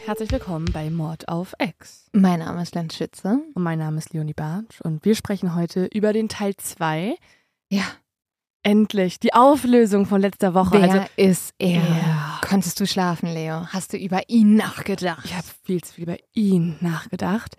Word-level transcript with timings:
Und 0.00 0.06
herzlich 0.06 0.30
willkommen 0.30 0.66
bei 0.72 0.90
Mord 0.90 1.28
auf 1.28 1.54
Ex. 1.58 2.06
Mein 2.12 2.40
Name 2.40 2.62
ist 2.62 2.74
Lenz 2.74 2.96
Schütze. 2.96 3.40
Und 3.54 3.62
mein 3.62 3.78
Name 3.78 3.98
ist 3.98 4.12
Leonie 4.12 4.34
Bartsch 4.34 4.80
und 4.82 5.04
wir 5.04 5.14
sprechen 5.14 5.54
heute 5.54 5.86
über 5.86 6.12
den 6.12 6.28
Teil 6.28 6.54
2. 6.56 7.16
Ja, 7.70 7.84
Endlich 8.64 9.18
die 9.20 9.32
Auflösung 9.32 10.04
von 10.04 10.20
letzter 10.20 10.52
Woche. 10.52 10.72
wer 10.82 10.82
Also 10.82 11.06
ist 11.16 11.54
er? 11.58 11.76
Ja. 11.82 12.40
Konntest 12.46 12.78
du 12.80 12.86
schlafen, 12.86 13.32
Leo? 13.32 13.66
Hast 13.68 13.92
du 13.92 13.96
über 13.96 14.28
ihn 14.28 14.56
nachgedacht? 14.56 15.24
ich 15.24 15.34
habe 15.34 15.46
viel 15.64 15.82
zu 15.82 15.94
viel 15.94 16.04
über 16.04 16.16
ihn 16.34 16.76
nachgedacht. 16.80 17.56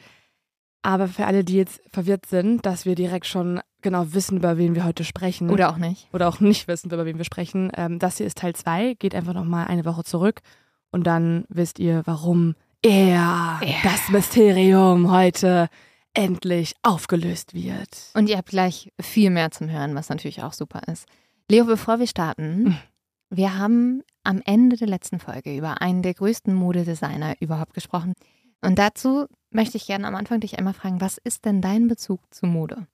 Aber 0.81 1.08
für 1.08 1.26
alle, 1.26 1.44
die 1.44 1.56
jetzt 1.56 1.81
verwirrt 1.92 2.26
sind, 2.26 2.66
dass 2.66 2.86
wir 2.86 2.96
direkt 2.96 3.26
schon 3.26 3.59
genau 3.81 4.14
wissen, 4.14 4.38
über 4.38 4.58
wen 4.58 4.76
wir 4.76 4.84
heute 4.84 5.03
sprechen. 5.03 5.50
Oder 5.50 5.70
auch 5.70 5.78
nicht. 5.78 6.08
oder 6.14 6.28
auch 6.28 6.40
nicht 6.40 6.68
wissen, 6.68 6.92
über 6.92 7.06
wen 7.06 7.18
wir 7.18 7.26
sprechen. 7.26 7.72
Ähm, 7.76 7.98
das 7.98 8.18
hier 8.18 8.28
ist 8.28 8.38
Teil 8.38 8.56
2. 8.56 8.96
Geht 8.96 9.16
einfach 9.16 9.34
nochmal 9.34 9.68
eine 9.68 9.86
Woche 9.86 10.03
zurück 10.03 10.42
und 10.92 11.06
dann 11.08 11.45
wisst 11.50 11.80
ihr, 11.80 12.02
warum 12.06 12.56
er, 12.84 13.59
Er. 13.62 13.76
das 13.84 14.09
Mysterium 14.09 15.12
heute 15.12 15.68
endlich 16.14 16.73
aufgelöst 16.81 17.54
wird. 17.54 17.90
Und 18.14 18.30
ihr 18.30 18.38
habt 18.38 18.50
gleich 18.50 18.92
viel 19.00 19.30
mehr 19.30 19.52
zum 19.52 19.70
Hören, 19.70 19.96
was 19.96 20.09
natürlich 20.09 20.42
auch 20.44 20.54
super 20.54 20.81
ist. 20.92 21.06
Leo, 21.50 21.66
bevor 21.66 22.00
wir 22.00 22.08
starten, 22.08 22.64
Mhm. 22.64 22.78
wir 23.30 23.58
haben 23.58 24.02
am 24.23 24.42
Ende 24.46 24.76
der 24.78 24.88
letzten 24.88 25.20
Folge 25.20 25.56
über 25.56 25.81
einen 25.81 26.02
der 26.02 26.14
größten 26.14 26.54
Modedesigner 26.54 27.36
überhaupt 27.40 27.74
gesprochen. 27.74 28.14
Und 28.62 28.78
dazu 28.80 29.28
möchte 29.52 29.78
ich 29.78 29.88
gerne 29.88 30.08
am 30.08 30.16
Anfang 30.16 30.40
dich 30.42 30.58
einmal 30.58 30.74
fragen, 30.74 31.00
was 31.02 31.18
ist 31.24 31.46
denn 31.46 31.62
dein 31.62 31.88
Bezug 31.88 32.22
zu 32.34 32.46
Mode? 32.46 32.88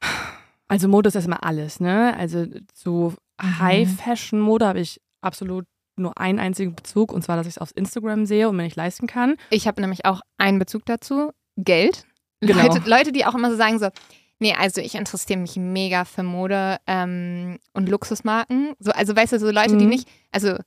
Also 0.68 0.88
Mode 0.88 1.08
ist 1.10 1.16
erstmal 1.16 1.40
alles, 1.40 1.80
ne? 1.80 2.16
Also 2.18 2.46
zu 2.74 3.14
Mhm. 3.42 3.60
High-Fashion-Mode 3.60 4.66
habe 4.66 4.80
ich 4.80 5.02
absolut 5.22 5.66
nur 5.98 6.18
einen 6.18 6.40
einzigen 6.40 6.76
Bezug 6.76 7.12
und 7.14 7.24
zwar, 7.24 7.38
dass 7.38 7.48
ich 7.48 7.54
es 7.54 7.58
auf 7.58 7.72
Instagram 7.76 8.26
sehe 8.26 8.50
und 8.50 8.56
mir 8.56 8.64
nicht 8.64 8.76
leisten 8.76 9.08
kann. 9.08 9.36
Ich 9.50 9.68
habe 9.68 9.82
nämlich 9.82 10.06
auch 10.06 10.22
einen 10.38 10.60
Bezug 10.60 10.86
dazu, 10.86 11.32
Geld. 11.58 12.06
Genau. 12.42 12.64
Leute, 12.68 12.90
Leute, 12.90 13.12
die 13.12 13.26
auch 13.26 13.34
immer 13.36 13.50
so 13.50 13.58
sagen 13.58 13.80
so, 13.80 13.90
nee, 14.40 14.54
also 14.54 14.82
ich 14.82 14.96
interessiere 14.96 15.40
mich 15.40 15.56
mega 15.56 16.04
für 16.06 16.24
Mode 16.24 16.78
ähm, 16.86 17.60
und 17.74 17.88
Luxusmarken. 17.90 18.74
So, 18.80 18.92
also 18.92 19.16
weißt 19.16 19.34
du, 19.34 19.40
so 19.40 19.50
Leute, 19.52 19.78
die 19.78 19.86
Mhm. 19.86 19.90
nicht, 19.92 20.08
also 20.32 20.58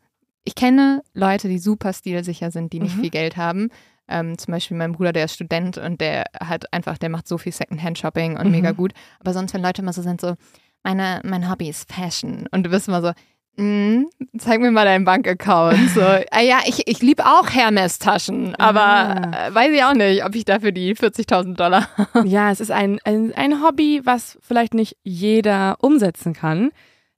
ich 0.45 0.55
kenne 0.55 1.03
Leute, 1.13 1.49
die 1.49 1.59
super 1.59 1.93
stilsicher 1.93 2.51
sind, 2.51 2.73
die 2.73 2.81
nicht 2.81 2.97
Mhm. 2.97 3.01
viel 3.01 3.11
Geld 3.11 3.37
haben. 3.37 3.69
Ähm, 4.09 4.39
zum 4.39 4.53
Beispiel 4.53 4.79
mein 4.79 4.93
Bruder, 4.93 5.13
der 5.13 5.27
ist 5.27 5.35
Student 5.35 5.77
und 5.77 6.01
der 6.01 6.25
hat 6.41 6.73
einfach, 6.73 6.97
der 6.97 7.11
macht 7.11 7.29
so 7.29 7.37
viel 7.37 7.53
Secondhand-Shopping 7.53 8.39
und 8.39 8.47
Mhm. 8.47 8.51
mega 8.53 8.73
gut. 8.73 8.95
Aber 9.21 9.35
sonst, 9.35 9.53
wenn 9.53 9.61
Leute 9.63 9.83
immer 9.83 9.93
so 9.93 10.01
sind, 10.01 10.21
so, 10.23 10.35
meine, 10.83 11.21
mein 11.25 11.51
Hobby 11.51 11.69
ist 11.69 11.93
Fashion. 11.93 12.47
Und 12.51 12.63
du 12.65 12.71
bist 12.71 12.89
immer 12.89 13.03
so, 13.03 13.13
mm, 13.57 14.05
zeig 14.39 14.61
mir 14.61 14.71
mal 14.71 14.85
deinen 14.85 15.05
Bankaccount. 15.05 15.91
So, 15.91 16.01
ah 16.31 16.41
ja, 16.41 16.61
ich, 16.67 16.87
ich 16.87 17.01
liebe 17.03 17.25
auch 17.27 17.51
Hermes-Taschen, 17.51 18.55
aber 18.57 18.81
Ah. 18.81 19.49
äh, 19.49 19.55
weiß 19.55 19.73
ich 19.73 19.83
auch 19.85 19.95
nicht, 19.95 20.25
ob 20.25 20.35
ich 20.35 20.45
dafür 20.45 20.73
die 20.73 20.95
40.000 20.95 21.55
Dollar. 21.55 21.89
ja, 22.25 22.51
es 22.51 22.61
ist 22.61 22.71
ein, 22.71 22.99
ein, 23.05 23.33
ein 23.35 23.63
Hobby, 23.63 24.01
was 24.05 24.39
vielleicht 24.43 24.75
nicht 24.75 24.97
jeder 25.03 25.77
umsetzen 25.81 26.33
kann. 26.35 26.71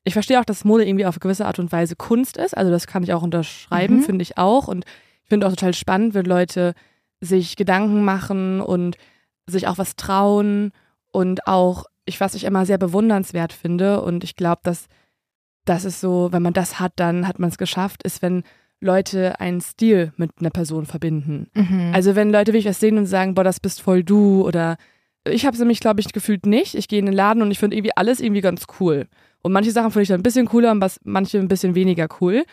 Ich 0.04 0.14
verstehe 0.14 0.40
auch, 0.40 0.44
dass 0.46 0.64
Mode 0.64 0.86
irgendwie 0.86 1.04
auf 1.06 1.20
gewisse 1.20 1.44
Art 1.46 1.58
und 1.58 1.72
Weise 1.72 1.94
Kunst 1.94 2.36
ist. 2.38 2.56
Also 2.56 2.70
das 2.70 2.86
kann 2.86 3.02
ich 3.02 3.12
auch 3.12 3.22
unterschreiben, 3.22 3.96
Mhm. 3.96 4.02
finde 4.02 4.22
ich 4.22 4.38
auch. 4.38 4.66
Und 4.66 4.84
ich 5.24 5.28
finde 5.28 5.46
auch 5.46 5.50
total 5.50 5.74
spannend, 5.74 6.14
wenn 6.14 6.24
Leute 6.24 6.72
sich 7.20 7.56
Gedanken 7.56 8.02
machen 8.02 8.62
und 8.62 8.96
sich 9.46 9.68
auch 9.68 9.76
was 9.76 9.96
trauen 9.96 10.72
und 11.12 11.46
auch, 11.46 11.84
ich 12.06 12.18
was 12.20 12.34
ich 12.34 12.44
immer 12.44 12.64
sehr 12.64 12.78
bewundernswert 12.78 13.52
finde. 13.52 14.00
Und 14.00 14.24
ich 14.24 14.36
glaube, 14.36 14.60
dass 14.62 14.86
das 15.64 15.84
ist 15.84 16.00
so, 16.00 16.28
wenn 16.32 16.42
man 16.42 16.52
das 16.52 16.80
hat, 16.80 16.92
dann 16.96 17.26
hat 17.28 17.38
man 17.38 17.50
es 17.50 17.58
geschafft, 17.58 18.02
ist, 18.02 18.22
wenn 18.22 18.42
Leute 18.80 19.38
einen 19.40 19.60
Stil 19.60 20.12
mit 20.16 20.30
einer 20.40 20.50
Person 20.50 20.86
verbinden. 20.86 21.48
Mhm. 21.54 21.90
Also 21.94 22.14
wenn 22.16 22.30
Leute 22.30 22.52
wirklich 22.52 22.66
was 22.66 22.80
sehen 22.80 22.96
und 22.98 23.06
sagen, 23.06 23.34
boah, 23.34 23.44
das 23.44 23.60
bist 23.60 23.82
voll 23.82 24.02
du 24.02 24.42
oder 24.46 24.76
ich 25.28 25.44
habe 25.44 25.52
es 25.54 25.60
nämlich, 25.60 25.80
glaube 25.80 26.00
ich, 26.00 26.12
gefühlt 26.14 26.46
nicht. 26.46 26.74
Ich 26.74 26.88
gehe 26.88 26.98
in 26.98 27.04
den 27.04 27.14
Laden 27.14 27.42
und 27.42 27.50
ich 27.50 27.58
finde 27.58 27.76
irgendwie 27.76 27.94
alles 27.94 28.20
irgendwie 28.20 28.40
ganz 28.40 28.64
cool. 28.80 29.06
Und 29.42 29.52
manche 29.52 29.70
Sachen 29.70 29.90
finde 29.90 30.02
ich 30.04 30.08
dann 30.08 30.20
ein 30.20 30.22
bisschen 30.22 30.46
cooler 30.46 30.70
und 30.72 30.80
was, 30.80 30.98
manche 31.04 31.38
ein 31.38 31.48
bisschen 31.48 31.74
weniger 31.74 32.08
cool. 32.20 32.44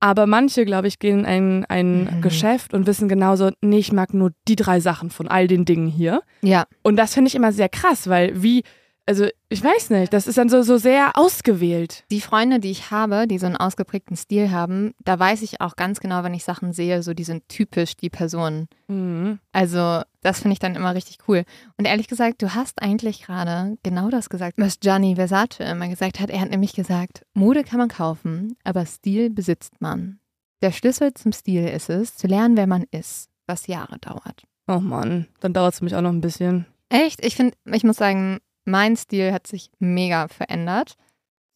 Aber 0.00 0.26
manche, 0.26 0.64
glaube 0.64 0.88
ich, 0.88 1.00
gehen 1.00 1.20
in 1.20 1.26
ein, 1.26 1.64
ein 1.66 2.16
Mhm. 2.16 2.20
Geschäft 2.22 2.72
und 2.72 2.86
wissen 2.86 3.08
genauso, 3.08 3.50
nee, 3.60 3.78
ich 3.78 3.92
mag 3.92 4.14
nur 4.14 4.30
die 4.46 4.56
drei 4.56 4.80
Sachen 4.80 5.10
von 5.10 5.28
all 5.28 5.48
den 5.48 5.64
Dingen 5.66 5.88
hier. 5.88 6.22
ja, 6.40 6.64
Und 6.82 6.96
das 6.96 7.12
finde 7.14 7.28
ich 7.28 7.34
immer 7.34 7.52
sehr 7.52 7.68
krass, 7.68 8.08
weil 8.08 8.42
wie, 8.42 8.62
also 9.08 9.26
ich 9.48 9.64
weiß 9.64 9.88
nicht, 9.88 10.12
das 10.12 10.26
ist 10.26 10.36
dann 10.36 10.50
so, 10.50 10.60
so 10.60 10.76
sehr 10.76 11.16
ausgewählt. 11.16 12.04
die 12.10 12.20
Freunde, 12.20 12.60
die 12.60 12.70
ich 12.70 12.90
habe, 12.90 13.26
die 13.26 13.38
so 13.38 13.46
einen 13.46 13.56
ausgeprägten 13.56 14.18
Stil 14.18 14.50
haben, 14.50 14.92
da 15.02 15.18
weiß 15.18 15.40
ich 15.40 15.62
auch 15.62 15.76
ganz 15.76 16.00
genau, 16.00 16.22
wenn 16.24 16.34
ich 16.34 16.44
Sachen 16.44 16.74
sehe, 16.74 17.02
so 17.02 17.14
die 17.14 17.24
sind 17.24 17.48
typisch 17.48 17.96
die 17.96 18.10
Personen. 18.10 18.68
Mhm. 18.86 19.38
Also 19.50 20.02
das 20.20 20.40
finde 20.40 20.52
ich 20.52 20.58
dann 20.58 20.74
immer 20.74 20.94
richtig 20.94 21.18
cool. 21.26 21.44
Und 21.78 21.86
ehrlich 21.86 22.06
gesagt, 22.06 22.42
du 22.42 22.54
hast 22.54 22.82
eigentlich 22.82 23.22
gerade 23.22 23.78
genau 23.82 24.10
das 24.10 24.28
gesagt, 24.28 24.58
was 24.58 24.78
Gianni 24.78 25.14
Versace 25.14 25.60
immer 25.60 25.88
gesagt 25.88 26.20
hat. 26.20 26.28
Er 26.28 26.42
hat 26.42 26.50
nämlich 26.50 26.74
gesagt, 26.74 27.24
Mode 27.32 27.64
kann 27.64 27.78
man 27.78 27.88
kaufen, 27.88 28.58
aber 28.62 28.84
Stil 28.84 29.30
besitzt 29.30 29.80
man. 29.80 30.20
Der 30.60 30.70
Schlüssel 30.70 31.14
zum 31.14 31.32
Stil 31.32 31.66
ist 31.66 31.88
es, 31.88 32.14
zu 32.14 32.26
lernen, 32.26 32.58
wer 32.58 32.66
man 32.66 32.84
ist, 32.90 33.30
was 33.46 33.68
Jahre 33.68 33.98
dauert. 34.00 34.42
Oh 34.66 34.80
Mann, 34.80 35.28
dann 35.40 35.54
dauert 35.54 35.72
es 35.72 35.80
mich 35.80 35.94
auch 35.94 36.02
noch 36.02 36.12
ein 36.12 36.20
bisschen. 36.20 36.66
Echt? 36.90 37.24
Ich 37.24 37.36
finde, 37.36 37.54
ich 37.72 37.84
muss 37.84 37.96
sagen, 37.96 38.40
mein 38.68 38.96
Stil 38.96 39.32
hat 39.32 39.46
sich 39.46 39.70
mega 39.78 40.28
verändert. 40.28 40.94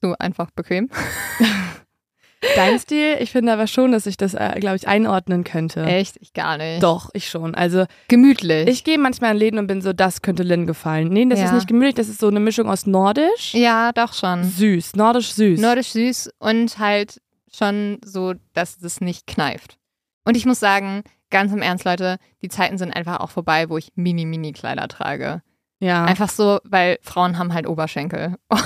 So 0.00 0.15
einfach 0.19 0.50
bequem. 0.50 0.89
Dein 2.56 2.77
Stil, 2.81 3.19
ich 3.21 3.31
finde 3.31 3.53
aber 3.53 3.69
schon, 3.69 3.92
dass 3.92 4.04
ich 4.07 4.16
das, 4.16 4.34
äh, 4.34 4.57
glaube 4.59 4.75
ich, 4.75 4.89
einordnen 4.89 5.45
könnte. 5.45 5.84
Echt? 5.84 6.16
Ich 6.21 6.33
gar 6.33 6.59
nicht. 6.59 6.83
Doch, 6.83 7.10
ich 7.13 7.28
schon. 7.28 7.54
Also 7.54 7.86
Gemütlich. 8.09 8.66
ich 8.69 8.83
gehe 8.83 8.98
manchmal 8.98 9.31
in 9.33 9.36
Läden 9.36 9.59
und 9.60 9.69
bin 9.69 9.81
so, 9.81 9.92
das 9.92 10.22
könnte 10.22 10.42
Lynn 10.42 10.66
gefallen. 10.66 11.09
Nee, 11.10 11.25
das 11.27 11.39
Ja. 11.39 11.45
ist 11.47 11.53
nicht 11.53 11.69
gemütlich, 11.69 11.95
das 11.95 12.09
ist 12.09 12.19
so 12.19 12.27
eine 12.27 12.41
Mischung 12.41 12.69
aus 12.69 12.84
nordisch, 12.84 13.54
ja, 13.54 13.92
doch 13.92 14.13
schon. 14.13 14.42
süß, 14.42 14.97
nordisch 14.97 15.33
süß. 15.34 15.60
Nordisch 15.60 15.92
süß 15.92 16.31
und 16.41 16.78
halt 16.81 17.21
schon 17.54 17.98
so, 18.04 18.34
dass 18.54 18.83
es 18.83 19.01
nicht 19.01 19.28
kneift. 19.28 19.78
Und 20.25 20.36
ich 20.36 20.45
muss 20.45 20.59
sagen, 20.59 21.04
ganz 21.31 21.53
im 21.53 21.63
Ernst, 21.63 21.84
Leute, 21.84 22.16
die 22.42 22.48
Zeiten 22.48 22.77
sind 22.77 22.91
einfach 22.91 23.21
auch 23.21 23.31
vorbei, 23.31 23.69
wo 23.71 23.78
ich 23.78 23.92
Mini-Mini-Kleider 23.95 24.89
trage. 24.89 25.42
Ja. 25.83 26.05
Einfach 26.05 26.31
so, 26.31 26.61
weil 26.63 26.99
Frauen 27.03 27.39
haben 27.39 27.53
halt 27.53 27.67
Oberschenkel. 27.67 28.37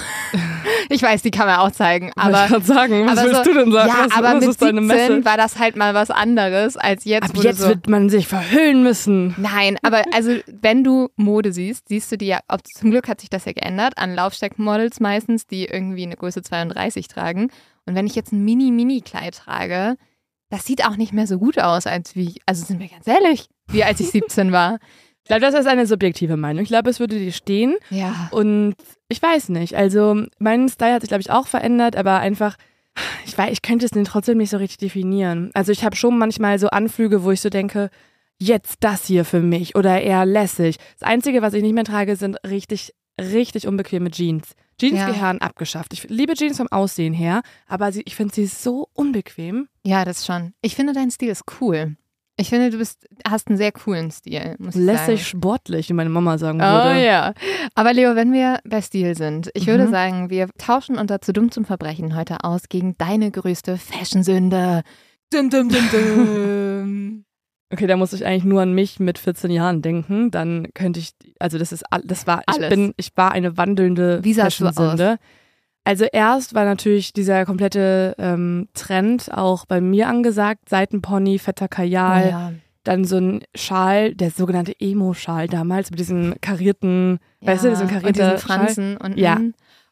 ich 0.90 1.02
weiß, 1.02 1.22
die 1.22 1.30
kann 1.30 1.46
man 1.46 1.60
auch 1.60 1.70
zeigen, 1.70 2.12
Wollte 2.14 2.30
ich 2.30 2.36
aber. 2.36 2.48
grad 2.48 2.66
sagen, 2.66 3.06
was 3.06 3.18
aber 3.18 3.28
willst 3.28 3.44
so, 3.44 3.50
du 3.50 3.58
denn 3.58 3.72
sagen? 3.72 3.88
Ja, 3.88 4.04
was, 4.04 4.12
aber 4.12 4.28
was 4.28 4.40
mit 4.40 4.48
ist 4.50 4.62
deine 4.62 4.82
17 4.82 4.86
Messe? 4.86 5.24
war 5.24 5.36
das 5.38 5.58
halt 5.58 5.76
mal 5.76 5.94
was 5.94 6.10
anderes 6.10 6.76
als 6.76 7.06
jetzt. 7.06 7.24
Ab 7.24 7.30
wo 7.34 7.40
du 7.40 7.48
jetzt 7.48 7.60
so, 7.60 7.68
wird 7.68 7.88
man 7.88 8.10
sich 8.10 8.28
verhüllen 8.28 8.82
müssen. 8.82 9.34
Nein, 9.38 9.78
aber 9.82 10.02
also 10.12 10.36
wenn 10.60 10.84
du 10.84 11.08
Mode 11.16 11.54
siehst, 11.54 11.88
siehst 11.88 12.12
du 12.12 12.18
die 12.18 12.26
ja, 12.26 12.40
ob, 12.48 12.60
zum 12.66 12.90
Glück 12.90 13.08
hat 13.08 13.22
sich 13.22 13.30
das 13.30 13.46
ja 13.46 13.52
geändert, 13.52 13.96
an 13.96 14.14
Laufsteckmodels 14.14 15.00
meistens, 15.00 15.46
die 15.46 15.64
irgendwie 15.64 16.02
eine 16.02 16.16
Größe 16.16 16.42
32 16.42 17.08
tragen. 17.08 17.50
Und 17.86 17.94
wenn 17.94 18.06
ich 18.06 18.14
jetzt 18.14 18.32
ein 18.32 18.44
Mini-Mini-Kleid 18.44 19.36
trage, 19.36 19.96
das 20.50 20.66
sieht 20.66 20.84
auch 20.84 20.96
nicht 20.96 21.14
mehr 21.14 21.26
so 21.26 21.38
gut 21.38 21.58
aus, 21.58 21.86
als 21.86 22.14
wie, 22.14 22.42
also 22.44 22.62
sind 22.62 22.78
wir 22.78 22.88
ganz 22.88 23.06
ehrlich, 23.06 23.48
wie 23.68 23.84
als 23.84 24.00
ich 24.00 24.10
17 24.10 24.52
war. 24.52 24.78
Ich 25.26 25.28
glaube, 25.28 25.40
das 25.40 25.54
ist 25.54 25.66
eine 25.66 25.88
subjektive 25.88 26.36
Meinung. 26.36 26.62
Ich 26.62 26.68
glaube, 26.68 26.88
es 26.88 27.00
würde 27.00 27.18
dir 27.18 27.32
stehen. 27.32 27.74
Ja. 27.90 28.28
Und 28.30 28.76
ich 29.08 29.20
weiß 29.20 29.48
nicht. 29.48 29.74
Also, 29.74 30.22
mein 30.38 30.68
Style 30.68 30.92
hat 30.94 31.00
sich, 31.02 31.08
glaube 31.08 31.22
ich, 31.22 31.32
auch 31.32 31.48
verändert, 31.48 31.96
aber 31.96 32.20
einfach, 32.20 32.56
ich 33.24 33.36
weiß, 33.36 33.50
ich 33.50 33.60
könnte 33.60 33.86
es 33.86 33.90
trotzdem 34.08 34.38
nicht 34.38 34.50
so 34.50 34.56
richtig 34.58 34.78
definieren. 34.78 35.50
Also, 35.52 35.72
ich 35.72 35.82
habe 35.82 35.96
schon 35.96 36.16
manchmal 36.16 36.60
so 36.60 36.68
Anflüge, 36.68 37.24
wo 37.24 37.32
ich 37.32 37.40
so 37.40 37.48
denke, 37.48 37.90
jetzt 38.38 38.84
das 38.84 39.04
hier 39.06 39.24
für 39.24 39.40
mich 39.40 39.74
oder 39.74 40.00
eher 40.00 40.24
lässig. 40.26 40.76
Das 41.00 41.08
Einzige, 41.08 41.42
was 41.42 41.54
ich 41.54 41.62
nicht 41.64 41.74
mehr 41.74 41.82
trage, 41.82 42.14
sind 42.14 42.36
richtig, 42.46 42.94
richtig 43.20 43.66
unbequeme 43.66 44.12
Jeans. 44.12 44.52
Jeans 44.80 45.00
Ja. 45.00 45.10
gehören 45.10 45.40
abgeschafft. 45.40 45.92
Ich 45.92 46.04
liebe 46.08 46.34
Jeans 46.34 46.58
vom 46.58 46.68
Aussehen 46.68 47.14
her, 47.14 47.42
aber 47.66 47.88
ich 47.92 48.14
finde 48.14 48.32
sie 48.32 48.46
so 48.46 48.86
unbequem. 48.92 49.66
Ja, 49.84 50.04
das 50.04 50.24
schon. 50.24 50.52
Ich 50.62 50.76
finde, 50.76 50.92
dein 50.92 51.10
Stil 51.10 51.30
ist 51.30 51.42
cool. 51.60 51.96
Ich 52.38 52.50
finde, 52.50 52.68
du 52.70 52.76
bist, 52.78 53.06
hast 53.26 53.48
einen 53.48 53.56
sehr 53.56 53.72
coolen 53.72 54.10
Stil, 54.10 54.56
muss 54.58 54.74
ich 54.76 54.82
Lässig 54.82 55.06
sagen. 55.06 55.38
sportlich, 55.38 55.88
wie 55.88 55.94
meine 55.94 56.10
Mama 56.10 56.36
sagen 56.36 56.60
Oh 56.60 56.64
würde. 56.64 57.02
ja. 57.04 57.32
Aber 57.74 57.94
Leo, 57.94 58.14
wenn 58.14 58.32
wir 58.32 58.58
bei 58.68 58.82
Stil 58.82 59.16
sind, 59.16 59.50
ich 59.54 59.66
würde 59.66 59.86
Mhm. 59.86 59.90
sagen, 59.90 60.30
wir 60.30 60.48
tauschen 60.58 60.98
unser 60.98 61.20
zu 61.22 61.32
dumm 61.32 61.50
zum 61.50 61.64
Verbrechen 61.64 62.14
heute 62.14 62.44
aus 62.44 62.68
gegen 62.68 62.94
deine 62.98 63.30
größte 63.30 63.78
Fashion-Sünde. 63.78 64.82
Dum, 65.32 65.48
dum, 65.50 65.68
dum, 65.70 65.88
dum. 65.90 67.22
Okay, 67.72 67.88
da 67.88 67.96
muss 67.96 68.12
ich 68.12 68.24
eigentlich 68.24 68.44
nur 68.44 68.62
an 68.62 68.74
mich 68.74 69.00
mit 69.00 69.18
14 69.18 69.50
Jahren 69.50 69.82
denken. 69.82 70.30
Dann 70.30 70.68
könnte 70.72 71.00
ich, 71.00 71.14
also 71.40 71.58
das 71.58 71.72
ist, 71.72 71.82
das 72.04 72.24
war, 72.28 72.42
ich 72.48 72.54
Alles. 72.54 72.68
bin, 72.70 72.92
ich 72.96 73.10
war 73.16 73.32
eine 73.32 73.56
wandelnde? 73.56 74.22
Fashion-Sünde. 74.22 75.16
Also 75.86 76.04
erst 76.12 76.52
war 76.54 76.64
natürlich 76.64 77.12
dieser 77.12 77.44
komplette 77.44 78.16
ähm, 78.18 78.68
Trend 78.74 79.32
auch 79.32 79.66
bei 79.66 79.80
mir 79.80 80.08
angesagt, 80.08 80.68
Seitenpony, 80.68 81.38
fetter 81.38 81.68
Kajal, 81.68 82.24
Oh 82.26 82.30
ja. 82.30 82.52
dann 82.82 83.04
so 83.04 83.18
ein 83.18 83.44
Schal, 83.54 84.12
der 84.16 84.32
sogenannte 84.32 84.74
Emo-Schal 84.80 85.46
damals 85.46 85.90
mit 85.90 86.00
diesen 86.00 86.40
karierten, 86.40 87.20
weißt 87.40 87.62
du, 87.64 87.68
diesen 87.70 87.84
und 87.86 87.92
karierten 87.92 88.38
Fransen 88.38 88.96
unten. 88.96 89.16
Ja. 89.18 89.38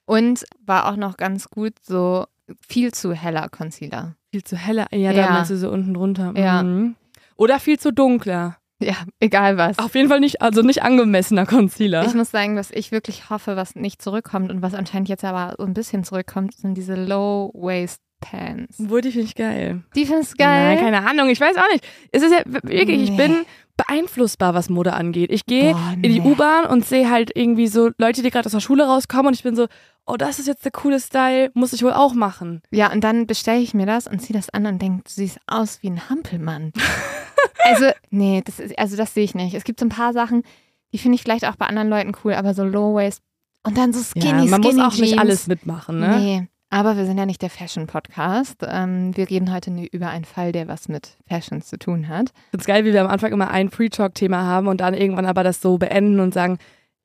Und 0.04 0.44
war 0.66 0.90
auch 0.90 0.96
noch 0.96 1.16
ganz 1.16 1.48
gut 1.48 1.74
so 1.80 2.24
viel 2.66 2.92
zu 2.92 3.12
heller 3.12 3.48
Concealer. 3.48 4.16
Viel 4.32 4.42
zu 4.42 4.56
heller, 4.56 4.88
ja, 4.90 5.12
Ja. 5.12 5.26
da 5.28 5.32
meinst 5.32 5.52
du 5.52 5.56
so 5.56 5.70
unten 5.70 5.94
drunter. 5.94 6.34
Ja. 6.36 6.64
Mhm. 6.64 6.96
Oder 7.36 7.60
viel 7.60 7.78
zu 7.78 7.92
dunkler. 7.92 8.56
Ja, 8.84 8.96
egal 9.20 9.56
was. 9.56 9.78
Auf 9.78 9.94
jeden 9.94 10.08
Fall 10.08 10.20
nicht, 10.20 10.42
also 10.42 10.62
nicht 10.62 10.82
angemessener 10.82 11.46
Concealer. 11.46 12.04
Ich 12.06 12.14
muss 12.14 12.30
sagen, 12.30 12.56
was 12.56 12.70
ich 12.70 12.92
wirklich 12.92 13.30
hoffe, 13.30 13.56
was 13.56 13.74
nicht 13.74 14.02
zurückkommt 14.02 14.50
und 14.50 14.62
was 14.62 14.74
anscheinend 14.74 15.08
jetzt 15.08 15.24
aber 15.24 15.54
so 15.58 15.64
ein 15.64 15.74
bisschen 15.74 16.04
zurückkommt, 16.04 16.54
sind 16.54 16.74
diese 16.74 16.94
Low-Waist-Pants. 16.94 18.78
Obwohl, 18.80 19.00
die 19.00 19.10
finde 19.12 19.26
ich 19.26 19.34
geil. 19.34 19.82
Die 19.94 20.06
findest 20.06 20.32
du 20.32 20.36
geil? 20.36 20.76
Nein, 20.76 20.78
keine 20.84 21.08
Ahnung, 21.08 21.28
ich 21.28 21.40
weiß 21.40 21.56
auch 21.56 21.70
nicht. 21.72 21.84
Es 22.12 22.22
ist 22.22 22.32
ja 22.32 22.40
wirklich, 22.46 23.02
ich 23.02 23.10
Nee. 23.10 23.16
bin 23.16 23.36
beeinflussbar, 23.76 24.54
was 24.54 24.68
Mode 24.70 24.92
angeht. 24.92 25.30
Ich 25.32 25.46
gehe 25.46 25.74
in 25.96 26.02
die. 26.02 26.20
U-Bahn 26.20 26.64
und 26.66 26.84
sehe 26.86 27.10
halt 27.10 27.32
irgendwie 27.34 27.66
so 27.66 27.90
Leute, 27.98 28.22
die 28.22 28.30
gerade 28.30 28.46
aus 28.46 28.52
der 28.52 28.60
Schule 28.60 28.84
rauskommen 28.86 29.26
und 29.28 29.34
ich 29.34 29.42
bin 29.42 29.56
so, 29.56 29.66
oh, 30.06 30.16
das 30.16 30.38
ist 30.38 30.46
jetzt 30.46 30.64
der 30.64 30.72
coole 30.72 31.00
Style, 31.00 31.50
muss 31.54 31.72
ich 31.72 31.82
wohl 31.82 31.92
auch 31.92 32.14
machen. 32.14 32.62
Ja, 32.70 32.92
und 32.92 33.02
dann 33.02 33.26
bestelle 33.26 33.60
ich 33.60 33.74
mir 33.74 33.86
das 33.86 34.06
und 34.06 34.20
ziehe 34.20 34.38
das 34.38 34.50
an 34.50 34.66
und 34.66 34.80
denke, 34.80 35.04
du 35.04 35.10
siehst 35.10 35.38
aus 35.46 35.82
wie 35.82 35.90
ein 35.90 36.08
Hampelmann. 36.08 36.72
also, 37.64 37.86
nee, 38.10 38.42
das 38.44 38.60
ist, 38.60 38.78
also 38.78 38.96
das 38.96 39.14
sehe 39.14 39.24
ich 39.24 39.34
nicht. 39.34 39.54
Es 39.54 39.64
gibt 39.64 39.80
so 39.80 39.86
ein 39.86 39.90
paar 39.90 40.12
Sachen, 40.12 40.42
die 40.92 40.98
finde 40.98 41.16
ich 41.16 41.22
vielleicht 41.22 41.46
auch 41.46 41.56
bei 41.56 41.66
anderen 41.66 41.88
Leuten 41.88 42.12
cool, 42.24 42.34
aber 42.34 42.54
so 42.54 42.64
Low-Waist 42.64 43.22
und 43.66 43.78
dann 43.78 43.92
so 43.92 44.02
skinny, 44.02 44.44
ja, 44.44 44.50
man 44.50 44.62
skinny 44.62 44.76
muss 44.76 44.84
auch 44.84 44.96
Jeans. 44.96 45.10
nicht 45.10 45.18
alles 45.18 45.46
mitmachen, 45.46 45.98
ne? 45.98 46.18
Nee, 46.18 46.48
aber 46.68 46.96
wir 46.96 47.06
sind 47.06 47.16
ja 47.16 47.24
nicht 47.24 47.40
der 47.40 47.50
Fashion-Podcast. 47.50 48.58
Ähm, 48.66 49.16
wir 49.16 49.30
reden 49.30 49.52
heute 49.52 49.70
nur 49.70 49.86
über 49.90 50.10
einen 50.10 50.24
Fall, 50.24 50.52
der 50.52 50.68
was 50.68 50.88
mit 50.88 51.16
Fashion 51.26 51.62
zu 51.62 51.78
tun 51.78 52.08
hat. 52.08 52.30
Ich 52.34 52.50
find's 52.50 52.66
geil, 52.66 52.84
wie 52.84 52.92
wir 52.92 53.00
am 53.00 53.10
Anfang 53.10 53.32
immer 53.32 53.50
ein 53.50 53.70
Pre-Talk-Thema 53.70 54.42
haben 54.42 54.68
und 54.68 54.80
dann 54.80 54.92
irgendwann 54.92 55.24
aber 55.24 55.42
das 55.44 55.62
so 55.62 55.78
beenden 55.78 56.20
und 56.20 56.34
sagen, 56.34 56.58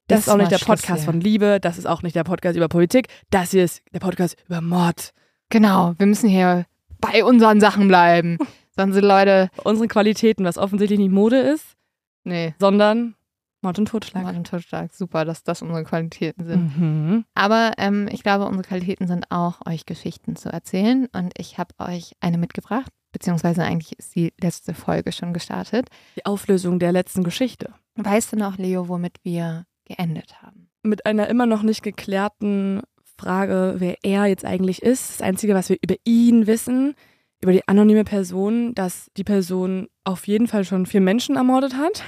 das, 0.09 0.25
Das 0.25 0.27
ist 0.27 0.33
auch 0.33 0.37
nicht 0.37 0.51
der 0.51 0.57
Schluss 0.57 0.81
Podcast 0.81 1.05
von 1.05 1.21
Liebe, 1.21 1.59
das 1.61 1.77
ist 1.77 1.85
auch 1.85 2.01
nicht 2.01 2.15
der 2.15 2.23
Podcast 2.23 2.57
über 2.57 2.67
Politik, 2.67 3.07
das 3.29 3.51
hier 3.51 3.63
ist 3.63 3.81
der 3.93 3.99
Podcast 3.99 4.35
über 4.47 4.61
Mord. 4.61 5.13
Genau, 5.49 5.93
wir 5.97 6.05
müssen 6.05 6.29
hier 6.29 6.65
bei 6.99 7.23
unseren 7.23 7.59
Sachen 7.59 7.87
bleiben. 7.87 8.37
Sonst 8.75 8.95
sind 8.95 9.05
Leute, 9.05 9.49
Unsere 9.63 9.87
Qualitäten, 9.87 10.45
was 10.45 10.57
offensichtlich 10.57 10.99
nicht 10.99 11.11
Mode 11.11 11.37
ist, 11.37 11.75
nee, 12.23 12.53
sondern 12.59 13.15
Mord 13.61 13.77
und 13.77 13.87
Totschlag. 13.89 14.23
Mord 14.23 14.37
und 14.37 14.47
Totschlag, 14.47 14.93
super, 14.93 15.25
dass 15.25 15.43
das 15.43 15.61
unsere 15.61 15.83
Qualitäten 15.83 16.45
sind. 16.45 16.77
Mhm. 16.77 17.25
Aber 17.33 17.73
ähm, 17.77 18.07
ich 18.11 18.23
glaube, 18.23 18.45
unsere 18.45 18.63
Qualitäten 18.63 19.07
sind 19.07 19.29
auch, 19.31 19.65
euch 19.65 19.85
Geschichten 19.85 20.35
zu 20.35 20.49
erzählen. 20.49 21.07
Und 21.11 21.33
ich 21.37 21.57
habe 21.57 21.73
euch 21.79 22.13
eine 22.21 22.37
mitgebracht, 22.37 22.91
beziehungsweise 23.11 23.63
eigentlich 23.63 23.99
ist 23.99 24.15
die 24.15 24.33
letzte 24.39 24.73
Folge 24.73 25.11
schon 25.11 25.33
gestartet. 25.33 25.89
Die 26.15 26.25
Auflösung 26.25 26.79
der 26.79 26.93
letzten 26.93 27.23
Geschichte. 27.23 27.73
Weißt 27.95 28.31
du 28.31 28.37
noch, 28.37 28.57
Leo, 28.57 28.87
womit 28.87 29.17
wir 29.23 29.65
geendet 29.89 30.41
haben? 30.41 30.69
Mit 30.83 31.05
einer 31.05 31.27
immer 31.27 31.45
noch 31.45 31.63
nicht 31.63 31.83
geklärten 31.83 32.81
Frage, 33.17 33.75
wer 33.79 33.97
er 34.03 34.27
jetzt 34.27 34.45
eigentlich 34.45 34.81
ist. 34.81 35.09
Das 35.09 35.21
Einzige, 35.21 35.53
was 35.53 35.69
wir 35.69 35.77
über 35.81 35.95
ihn 36.05 36.47
wissen, 36.47 36.95
über 37.41 37.51
die 37.51 37.67
anonyme 37.67 38.05
Person, 38.05 38.73
dass 38.75 39.11
die 39.17 39.23
Person 39.23 39.87
auf 40.03 40.27
jeden 40.27 40.47
Fall 40.47 40.63
schon 40.63 40.85
vier 40.85 41.01
Menschen 41.01 41.35
ermordet 41.35 41.75
hat. 41.75 42.03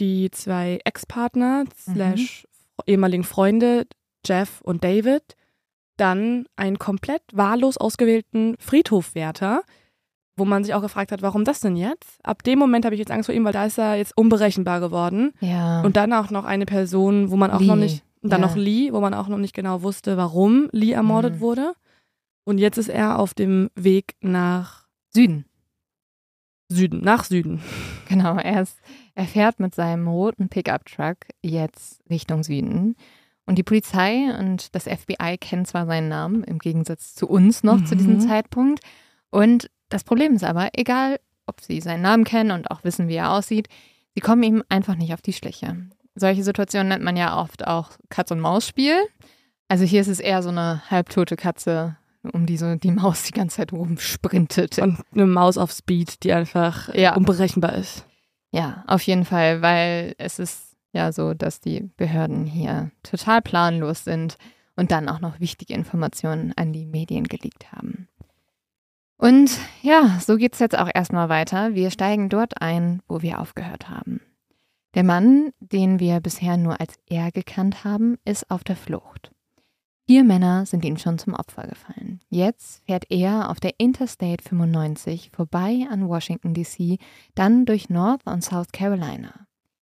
Die 0.00 0.30
zwei 0.30 0.78
Ex-Partner 0.84 1.64
slash 1.76 2.46
ehemaligen 2.86 3.24
Freunde, 3.24 3.86
Jeff 4.24 4.60
und 4.62 4.84
David. 4.84 5.22
Dann 5.96 6.46
einen 6.56 6.78
komplett 6.78 7.22
wahllos 7.32 7.76
ausgewählten 7.76 8.56
Friedhofwärter, 8.60 9.62
wo 10.38 10.44
man 10.44 10.64
sich 10.64 10.74
auch 10.74 10.82
gefragt 10.82 11.12
hat, 11.12 11.22
warum 11.22 11.44
das 11.44 11.60
denn 11.60 11.76
jetzt? 11.76 12.18
Ab 12.24 12.42
dem 12.42 12.58
Moment 12.58 12.84
habe 12.84 12.94
ich 12.94 12.98
jetzt 12.98 13.10
Angst 13.10 13.26
vor 13.26 13.34
ihm, 13.34 13.44
weil 13.44 13.52
da 13.52 13.64
ist 13.66 13.78
er 13.78 13.96
jetzt 13.96 14.16
unberechenbar 14.16 14.80
geworden. 14.80 15.32
Ja. 15.40 15.82
Und 15.82 15.96
dann 15.96 16.12
auch 16.12 16.30
noch 16.30 16.44
eine 16.44 16.66
Person, 16.66 17.30
wo 17.30 17.36
man 17.36 17.50
auch 17.50 17.60
Lee, 17.60 17.66
noch 17.66 17.76
nicht, 17.76 18.04
und 18.22 18.32
dann 18.32 18.40
ja. 18.40 18.46
noch 18.46 18.56
Lee, 18.56 18.92
wo 18.92 19.00
man 19.00 19.14
auch 19.14 19.28
noch 19.28 19.38
nicht 19.38 19.54
genau 19.54 19.82
wusste, 19.82 20.16
warum 20.16 20.68
Lee 20.72 20.92
ermordet 20.92 21.36
Mhm. 21.36 21.40
wurde. 21.40 21.72
Und 22.44 22.58
jetzt 22.58 22.78
ist 22.78 22.88
er 22.88 23.18
auf 23.18 23.34
dem 23.34 23.68
Weg 23.74 24.14
nach 24.20 24.86
Süden. 25.12 25.44
Süden, 26.70 27.00
nach 27.02 27.24
Süden. 27.24 27.60
Genau, 28.08 28.36
er, 28.36 28.62
ist, 28.62 28.78
er 29.14 29.24
fährt 29.26 29.58
mit 29.60 29.74
seinem 29.74 30.06
roten 30.08 30.48
Pickup-Truck 30.48 31.16
jetzt 31.42 32.00
Richtung 32.10 32.42
Süden. 32.42 32.96
Und 33.46 33.56
die 33.56 33.62
Polizei 33.62 34.26
und 34.38 34.74
das 34.74 34.84
FBI 34.84 35.38
kennen 35.40 35.64
zwar 35.64 35.86
seinen 35.86 36.08
Namen, 36.08 36.44
im 36.44 36.58
Gegensatz 36.58 37.14
zu 37.14 37.26
uns 37.26 37.62
noch 37.62 37.82
zu 37.84 37.96
diesem 37.96 38.14
Mhm. 38.16 38.20
Zeitpunkt. 38.20 38.80
Und 39.30 39.70
das 39.88 40.04
Problem 40.04 40.34
ist 40.34 40.44
aber, 40.44 40.68
egal 40.74 41.18
ob 41.46 41.60
sie 41.60 41.80
seinen 41.80 42.02
Namen 42.02 42.24
kennen 42.24 42.50
und 42.50 42.70
auch 42.70 42.84
wissen, 42.84 43.08
wie 43.08 43.14
er 43.16 43.32
aussieht, 43.32 43.68
sie 44.14 44.20
kommen 44.20 44.42
ihm 44.42 44.62
einfach 44.68 44.96
nicht 44.96 45.14
auf 45.14 45.22
die 45.22 45.32
Schliche. 45.32 45.76
Solche 46.14 46.44
Situationen 46.44 46.88
nennt 46.88 47.04
man 47.04 47.16
ja 47.16 47.40
oft 47.40 47.66
auch 47.66 47.92
Katz-und-Maus-Spiel. 48.10 48.96
Also 49.68 49.84
hier 49.84 50.00
ist 50.00 50.08
es 50.08 50.20
eher 50.20 50.42
so 50.42 50.48
eine 50.48 50.82
halbtote 50.90 51.36
Katze, 51.36 51.96
um 52.32 52.44
die 52.46 52.56
so 52.56 52.74
die 52.74 52.90
Maus 52.90 53.22
die 53.24 53.32
ganze 53.32 53.56
Zeit 53.58 53.72
rumsprintet. 53.72 54.78
Und 54.78 54.98
eine 55.14 55.26
Maus 55.26 55.56
auf 55.58 55.70
Speed, 55.72 56.22
die 56.24 56.32
einfach 56.32 56.92
Ja. 56.94 57.14
unberechenbar 57.14 57.74
ist. 57.74 58.04
Ja, 58.50 58.82
auf 58.86 59.02
jeden 59.02 59.24
Fall, 59.24 59.62
weil 59.62 60.14
es 60.18 60.38
ist 60.38 60.76
ja 60.92 61.12
so, 61.12 61.34
dass 61.34 61.60
die 61.60 61.90
Behörden 61.96 62.46
hier 62.46 62.90
total 63.02 63.42
planlos 63.42 64.04
sind 64.04 64.36
und 64.74 64.90
dann 64.90 65.08
auch 65.08 65.20
noch 65.20 65.38
wichtige 65.38 65.74
Informationen 65.74 66.52
an 66.56 66.72
die 66.72 66.86
Medien 66.86 67.24
geleakt 67.24 67.72
haben. 67.72 68.08
Und 69.18 69.58
ja, 69.82 70.18
so 70.20 70.36
geht's 70.36 70.60
jetzt 70.60 70.78
auch 70.78 70.88
erstmal 70.94 71.28
weiter. 71.28 71.74
Wir 71.74 71.90
steigen 71.90 72.28
dort 72.28 72.62
ein, 72.62 73.02
wo 73.08 73.20
wir 73.20 73.40
aufgehört 73.40 73.90
haben. 73.90 74.20
Der 74.94 75.02
Mann, 75.04 75.50
den 75.60 76.00
wir 76.00 76.20
bisher 76.20 76.56
nur 76.56 76.80
als 76.80 76.94
er 77.06 77.30
gekannt 77.32 77.84
haben, 77.84 78.16
ist 78.24 78.50
auf 78.50 78.64
der 78.64 78.76
Flucht. 78.76 79.32
Vier 80.06 80.24
Männer 80.24 80.64
sind 80.64 80.84
ihm 80.86 80.96
schon 80.96 81.18
zum 81.18 81.34
Opfer 81.34 81.66
gefallen. 81.66 82.20
Jetzt 82.30 82.82
fährt 82.86 83.04
er 83.10 83.50
auf 83.50 83.60
der 83.60 83.74
Interstate 83.76 84.42
95 84.42 85.30
vorbei 85.34 85.86
an 85.90 86.08
Washington, 86.08 86.54
D.C., 86.54 86.96
dann 87.34 87.66
durch 87.66 87.90
North 87.90 88.22
und 88.24 88.42
South 88.42 88.72
Carolina. 88.72 89.46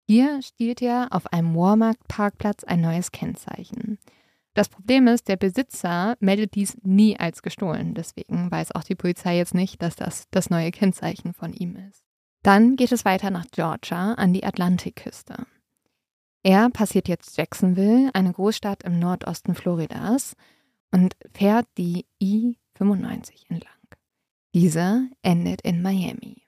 Hier 0.07 0.43
stiehlt 0.43 0.83
er 0.83 1.09
auf 1.13 1.33
einem 1.33 1.55
Walmart-Parkplatz 1.57 2.65
ein 2.65 2.83
neues 2.83 3.13
Kennzeichen. 3.13 3.99
Das 4.55 4.69
Problem 4.69 5.07
ist, 5.07 5.29
der 5.29 5.37
Besitzer 5.37 6.17
meldet 6.21 6.55
dies 6.55 6.77
nie 6.83 7.19
als 7.19 7.43
gestohlen. 7.43 7.95
Deswegen 7.95 8.51
weiß 8.51 8.73
auch 8.75 8.85
die 8.85 8.95
Polizei 8.95 9.37
jetzt 9.37 9.55
nicht, 9.55 9.81
dass 9.81 9.97
das 9.97 10.27
das 10.31 10.51
neue 10.51 10.71
Kennzeichen 10.71 11.33
von 11.33 11.53
ihm 11.53 11.77
ist. 11.77 12.05
Dann 12.43 12.77
geht 12.77 12.93
es 12.93 13.05
weiter 13.05 13.31
nach 13.31 13.47
Georgia 13.51 14.15
an 14.15 14.33
die 14.33 14.45
Atlantikküste. 14.45 15.47
Er 16.43 16.71
passiert 16.71 17.09
jetzt 17.09 17.37
Jacksonville, 17.37 18.11
eine 18.15 18.33
Großstadt 18.33 18.83
im 18.83 18.99
Nordosten 18.99 19.55
Floridas, 19.55 20.35
und 20.91 21.17
fährt 21.33 21.67
die 21.79 22.05
I-95 22.21 23.49
entlang. 23.49 23.73
Diese 24.55 25.09
endet 25.23 25.63
in 25.63 25.81
Miami. 25.81 26.43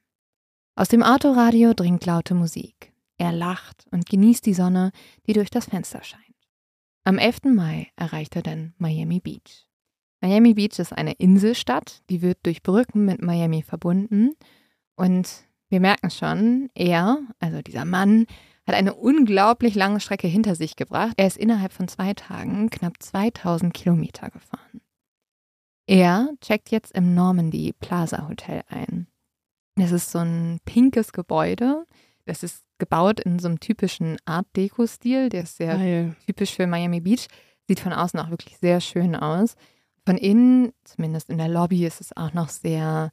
Aus 0.74 0.88
dem 0.88 1.02
Autoradio 1.02 1.72
dringt 1.72 2.04
laute 2.04 2.34
Musik. 2.34 2.92
Er 3.16 3.32
lacht 3.32 3.86
und 3.92 4.06
genießt 4.06 4.44
die 4.44 4.54
Sonne, 4.54 4.90
die 5.26 5.32
durch 5.32 5.48
das 5.48 5.66
Fenster 5.66 6.02
scheint. 6.02 6.33
Am 7.04 7.18
11. 7.18 7.54
Mai 7.54 7.88
erreicht 7.96 8.34
er 8.34 8.42
dann 8.42 8.72
Miami 8.78 9.20
Beach. 9.20 9.68
Miami 10.22 10.54
Beach 10.54 10.78
ist 10.78 10.94
eine 10.94 11.12
Inselstadt, 11.12 12.02
die 12.08 12.22
wird 12.22 12.38
durch 12.44 12.62
Brücken 12.62 13.04
mit 13.04 13.20
Miami 13.20 13.62
verbunden. 13.62 14.34
Und 14.96 15.44
wir 15.68 15.80
merken 15.80 16.08
schon, 16.08 16.70
er, 16.74 17.18
also 17.40 17.60
dieser 17.60 17.84
Mann, 17.84 18.26
hat 18.66 18.74
eine 18.74 18.94
unglaublich 18.94 19.74
lange 19.74 20.00
Strecke 20.00 20.28
hinter 20.28 20.54
sich 20.54 20.76
gebracht. 20.76 21.12
Er 21.18 21.26
ist 21.26 21.36
innerhalb 21.36 21.74
von 21.74 21.88
zwei 21.88 22.14
Tagen 22.14 22.70
knapp 22.70 23.02
2000 23.02 23.74
Kilometer 23.74 24.30
gefahren. 24.30 24.80
Er 25.86 26.30
checkt 26.40 26.70
jetzt 26.70 26.92
im 26.92 27.14
Normandy 27.14 27.74
Plaza 27.78 28.26
Hotel 28.26 28.62
ein. 28.68 29.08
Das 29.76 29.92
ist 29.92 30.10
so 30.10 30.20
ein 30.20 30.60
pinkes 30.64 31.12
Gebäude. 31.12 31.84
Das 32.24 32.42
ist 32.42 32.64
gebaut 32.78 33.20
in 33.20 33.38
so 33.38 33.48
einem 33.48 33.60
typischen 33.60 34.16
Art 34.24 34.46
Deco-Stil. 34.56 35.28
Der 35.28 35.42
ist 35.42 35.56
sehr 35.56 35.76
Geil. 35.76 36.16
typisch 36.26 36.54
für 36.54 36.66
Miami 36.66 37.00
Beach. 37.00 37.26
Sieht 37.68 37.80
von 37.80 37.92
außen 37.92 38.18
auch 38.20 38.30
wirklich 38.30 38.58
sehr 38.58 38.80
schön 38.80 39.14
aus. 39.16 39.54
Von 40.06 40.16
innen, 40.16 40.72
zumindest 40.84 41.30
in 41.30 41.38
der 41.38 41.48
Lobby, 41.48 41.86
ist 41.86 42.00
es 42.00 42.16
auch 42.16 42.34
noch 42.34 42.48
sehr, 42.50 43.10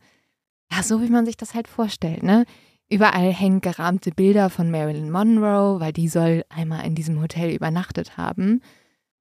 ja, 0.71 0.83
so 0.83 1.01
wie 1.01 1.09
man 1.09 1.25
sich 1.25 1.37
das 1.37 1.53
halt 1.53 1.67
vorstellt, 1.67 2.23
ne? 2.23 2.45
Überall 2.89 3.31
hängen 3.31 3.61
gerahmte 3.61 4.11
Bilder 4.11 4.49
von 4.49 4.69
Marilyn 4.69 5.11
Monroe, 5.11 5.79
weil 5.79 5.93
die 5.93 6.09
soll 6.09 6.43
einmal 6.49 6.85
in 6.85 6.93
diesem 6.93 7.21
Hotel 7.21 7.51
übernachtet 7.55 8.17
haben. 8.17 8.61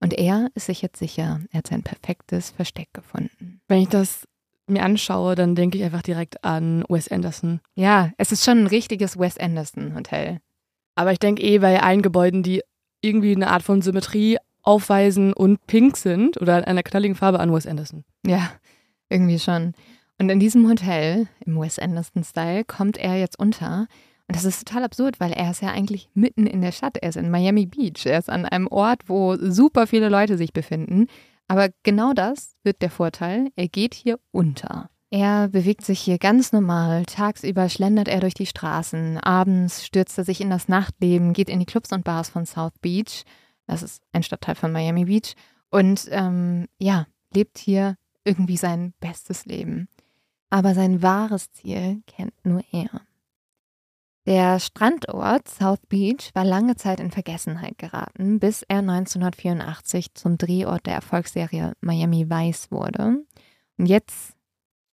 Und 0.01 0.15
er 0.15 0.49
ist 0.57 0.67
sich 0.67 0.83
jetzt 0.83 0.99
sicher, 0.99 1.41
er 1.53 1.59
hat 1.59 1.69
sein 1.69 1.85
perfektes 1.85 2.51
Versteck 2.51 2.89
gefunden. 2.93 3.61
Wenn 3.69 3.83
ich 3.83 3.89
das 3.89 4.27
mir 4.71 4.83
anschaue, 4.83 5.35
dann 5.35 5.55
denke 5.55 5.79
ich 5.79 5.85
einfach 5.85 6.03
direkt 6.03 6.45
an 6.45 6.85
Wes 6.89 7.09
Anderson. 7.09 7.61
Ja, 7.75 8.13
es 8.17 8.33
ist 8.33 8.45
schon 8.45 8.59
ein 8.59 8.67
richtiges 8.67 9.19
Wes 9.19 9.39
Anderson 9.39 9.95
Hotel. 9.95 10.41
Aber 10.95 11.13
ich 11.13 11.19
denke 11.19 11.43
eh 11.43 11.59
bei 11.59 11.83
allen 11.83 12.03
Gebäuden, 12.03 12.43
die 12.43 12.63
irgendwie 13.01 13.35
eine 13.35 13.51
Art 13.51 13.63
von 13.63 13.83
Symmetrie 13.83 14.39
aufweisen 14.63 15.33
und 15.33 15.67
pink 15.67 15.97
sind 15.97 16.41
oder 16.41 16.67
einer 16.67 16.83
knalligen 16.83 17.17
Farbe 17.17 17.41
an 17.41 17.53
Wes 17.53 17.67
Anderson. 17.67 18.05
Ja, 18.27 18.51
irgendwie 19.09 19.39
schon. 19.39 19.75
Und 20.19 20.29
in 20.29 20.39
diesem 20.39 20.69
Hotel, 20.69 21.29
im 21.47 21.59
Wes 21.59 21.79
Anderson-Style, 21.79 22.65
kommt 22.65 22.99
er 22.99 23.19
jetzt 23.19 23.39
unter. 23.39 23.87
Und 24.29 24.37
das 24.37 24.45
ist 24.45 24.67
total 24.67 24.85
absurd, 24.85 25.19
weil 25.19 25.33
er 25.33 25.51
ist 25.51 25.63
ja 25.63 25.71
eigentlich 25.71 26.09
mitten 26.15 26.47
in 26.47 26.61
der 26.61 26.73
Stadt. 26.73 26.99
Er 26.99 27.09
ist 27.09 27.17
in 27.17 27.31
Miami 27.31 27.67
Beach. 27.67 28.05
Er 28.05 28.19
ist 28.19 28.29
an 28.29 28.45
einem 28.45 28.69
Ort, 28.69 29.03
wo 29.07 29.37
super 29.37 29.87
viele 29.87 30.11
Leute 30.11 30.37
sich 30.37 30.53
befinden. 30.53 31.07
Aber 31.51 31.71
genau 31.83 32.13
das 32.13 32.55
wird 32.63 32.81
der 32.81 32.91
Vorteil. 32.91 33.51
Er 33.57 33.69
geht 33.69 33.95
hier 33.95 34.21
unter. 34.31 34.91
Er 35.11 35.49
bewegt 35.49 35.85
sich 35.85 36.01
hier 36.01 36.19
ganz 36.19 36.53
normal. 36.53 37.05
Tagsüber 37.07 37.69
schlendert 37.69 38.07
er 38.07 38.21
durch 38.21 38.35
die 38.35 38.47
Straßen. 38.47 39.19
Abends 39.19 39.85
stürzt 39.85 40.17
er 40.17 40.25
sich 40.25 40.41
in 40.41 40.51
das 40.51 40.69
Nachtleben, 40.69 41.33
geht 41.33 41.49
in 41.49 41.59
die 41.59 41.67
Clubs 41.67 41.91
und 41.93 42.05
Bars 42.05 42.29
von 42.29 42.47
South 42.47 42.79
Beach. 42.81 43.25
Das 43.67 43.83
ist 43.83 44.03
ein 44.13 44.23
Stadtteil 44.23 44.55
von 44.55 44.71
Miami 44.71 45.07
Beach. 45.07 45.35
Und 45.71 46.07
ähm, 46.11 46.67
ja, 46.79 47.07
lebt 47.35 47.59
hier 47.59 47.97
irgendwie 48.25 48.57
sein 48.57 48.95
bestes 49.01 49.47
Leben 49.47 49.89
aber 50.51 50.75
sein 50.75 51.01
wahres 51.01 51.53
Ziel 51.53 52.03
kennt 52.07 52.35
nur 52.45 52.63
er. 52.73 53.01
Der 54.27 54.61
Strandort 54.61 55.49
South 55.49 55.81
Beach 55.89 56.31
war 56.35 56.45
lange 56.45 56.77
Zeit 56.77 57.01
in 57.01 57.11
Vergessenheit 57.11 57.79
geraten, 57.79 58.39
bis 58.39 58.63
er 58.63 58.79
1984 58.79 60.15
zum 60.15 60.37
Drehort 60.37 60.87
der 60.87 60.95
Erfolgsserie 60.95 61.73
Miami 61.81 62.29
Vice 62.29 62.71
wurde. 62.71 63.25
Und 63.79 63.87
jetzt 63.87 64.35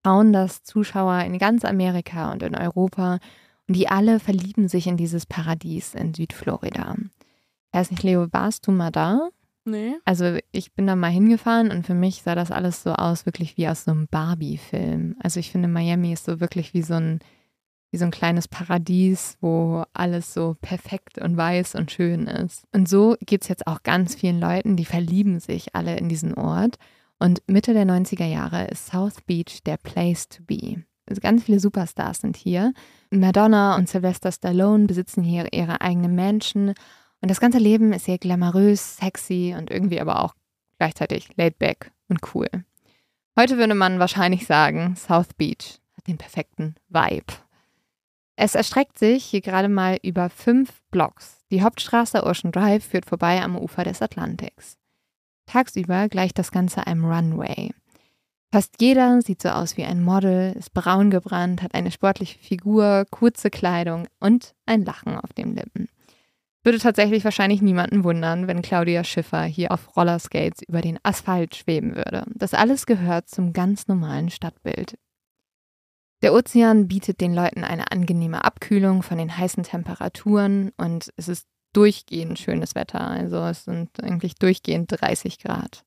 schauen 0.05 0.31
das 0.31 0.63
Zuschauer 0.63 1.19
in 1.21 1.37
ganz 1.37 1.65
Amerika 1.65 2.31
und 2.31 2.41
in 2.41 2.55
Europa 2.55 3.19
und 3.67 3.75
die 3.75 3.89
alle 3.89 4.19
verlieben 4.19 4.69
sich 4.69 4.87
in 4.87 4.95
dieses 4.95 5.25
Paradies 5.25 5.93
in 5.93 6.13
Südflorida. 6.13 6.95
Ich 6.97 7.79
weiß 7.79 7.91
nicht, 7.91 8.03
Leo, 8.03 8.27
warst 8.31 8.65
du 8.67 8.71
mal 8.71 8.91
da? 8.91 9.29
Nee. 9.65 9.95
Also 10.05 10.37
ich 10.53 10.73
bin 10.73 10.87
da 10.87 10.95
mal 10.95 11.11
hingefahren 11.11 11.71
und 11.71 11.85
für 11.85 11.93
mich 11.93 12.21
sah 12.21 12.35
das 12.35 12.51
alles 12.51 12.83
so 12.83 12.93
aus, 12.93 13.25
wirklich 13.25 13.57
wie 13.57 13.67
aus 13.67 13.83
so 13.83 13.91
einem 13.91 14.07
Barbie-Film. 14.07 15.17
Also 15.19 15.41
ich 15.41 15.51
finde, 15.51 15.67
Miami 15.67 16.13
ist 16.13 16.23
so 16.23 16.39
wirklich 16.39 16.73
wie 16.73 16.83
so 16.83 16.93
ein, 16.93 17.19
wie 17.97 17.99
so 17.99 18.05
ein 18.05 18.11
kleines 18.11 18.47
Paradies, 18.47 19.37
wo 19.41 19.83
alles 19.91 20.31
so 20.31 20.55
perfekt 20.61 21.17
und 21.17 21.35
weiß 21.35 21.73
und 21.73 21.91
schön 21.91 22.27
ist. 22.27 22.65
Und 22.71 22.87
so 22.87 23.15
geht 23.25 23.41
es 23.41 23.47
jetzt 23.47 23.65
auch 23.65 23.81
ganz 23.81 24.13
vielen 24.13 24.39
Leuten, 24.39 24.75
die 24.75 24.85
verlieben 24.85 25.39
sich 25.39 25.75
alle 25.75 25.97
in 25.97 26.07
diesen 26.07 26.35
Ort. 26.35 26.75
Und 27.17 27.41
Mitte 27.47 27.73
der 27.73 27.85
90er 27.85 28.25
Jahre 28.27 28.67
ist 28.67 28.85
South 28.85 29.23
Beach 29.25 29.63
der 29.65 29.77
Place 29.77 30.29
to 30.29 30.43
be. 30.43 30.83
Also 31.07 31.21
ganz 31.21 31.45
viele 31.45 31.59
Superstars 31.59 32.19
sind 32.19 32.37
hier. 32.37 32.71
Madonna 33.09 33.75
und 33.77 33.89
Sylvester 33.89 34.31
Stallone 34.31 34.85
besitzen 34.85 35.23
hier 35.23 35.51
ihre 35.51 35.81
eigene 35.81 36.09
Mansion 36.09 36.75
und 37.21 37.31
das 37.31 37.39
ganze 37.39 37.57
Leben 37.57 37.93
ist 37.93 38.05
hier 38.05 38.19
glamourös, 38.19 38.97
sexy 38.97 39.55
und 39.57 39.71
irgendwie 39.71 39.99
aber 39.99 40.23
auch 40.23 40.35
gleichzeitig 40.77 41.29
laid 41.35 41.57
back 41.57 41.91
und 42.09 42.19
cool. 42.35 42.47
Heute 43.35 43.57
würde 43.57 43.73
man 43.73 43.97
wahrscheinlich 43.97 44.45
sagen, 44.45 44.95
South 44.95 45.33
Beach 45.35 45.79
hat 45.95 46.05
den 46.05 46.19
perfekten 46.19 46.75
Vibe. 46.89 47.46
Es 48.39 48.53
erstreckt 48.53 48.99
sich 48.99 49.25
hier 49.25 49.41
gerade 49.41 49.67
mal 49.67 49.97
über 50.03 50.29
fünf 50.29 50.83
Blocks. 50.91 51.43
Die 51.49 51.63
Hauptstraße 51.63 52.23
Ocean 52.23 52.51
Drive 52.51 52.85
führt 52.85 53.07
vorbei 53.07 53.41
am 53.41 53.57
Ufer 53.57 53.83
des 53.83 54.03
Atlantiks. 54.03 54.77
Tagsüber 55.47 56.07
gleicht 56.07 56.37
das 56.37 56.51
Ganze 56.51 56.85
einem 56.85 57.03
Runway. 57.03 57.71
Fast 58.51 58.79
jeder 58.79 59.23
sieht 59.23 59.41
so 59.41 59.49
aus 59.49 59.75
wie 59.75 59.85
ein 59.85 60.03
Model, 60.03 60.53
ist 60.55 60.71
braun 60.73 61.09
gebrannt, 61.09 61.63
hat 61.63 61.73
eine 61.73 61.89
sportliche 61.89 62.37
Figur, 62.37 63.05
kurze 63.09 63.49
Kleidung 63.49 64.07
und 64.19 64.53
ein 64.67 64.85
Lachen 64.85 65.17
auf 65.17 65.33
den 65.33 65.55
Lippen. 65.55 65.89
Würde 66.63 66.77
tatsächlich 66.77 67.23
wahrscheinlich 67.23 67.63
niemanden 67.63 68.03
wundern, 68.03 68.45
wenn 68.45 68.61
Claudia 68.61 69.03
Schiffer 69.03 69.43
hier 69.43 69.71
auf 69.71 69.97
Rollerskates 69.97 70.61
über 70.67 70.81
den 70.81 70.99
Asphalt 71.01 71.55
schweben 71.55 71.95
würde. 71.95 72.23
Das 72.35 72.53
alles 72.53 72.85
gehört 72.85 73.29
zum 73.29 73.51
ganz 73.51 73.87
normalen 73.87 74.29
Stadtbild. 74.29 74.95
Der 76.23 76.33
Ozean 76.33 76.87
bietet 76.87 77.21
den 77.21 77.33
Leuten 77.33 77.63
eine 77.63 77.91
angenehme 77.91 78.43
Abkühlung 78.43 79.03
von 79.03 79.17
den 79.17 79.37
heißen 79.37 79.63
Temperaturen 79.63 80.71
und 80.77 81.13
es 81.15 81.27
ist 81.27 81.45
durchgehend 81.73 82.39
schönes 82.39 82.73
Wetter. 82.73 83.01
Also 83.01 83.37
es 83.37 83.65
sind 83.65 84.03
eigentlich 84.03 84.35
durchgehend 84.35 84.91
30 84.91 85.37
Grad. 85.39 85.83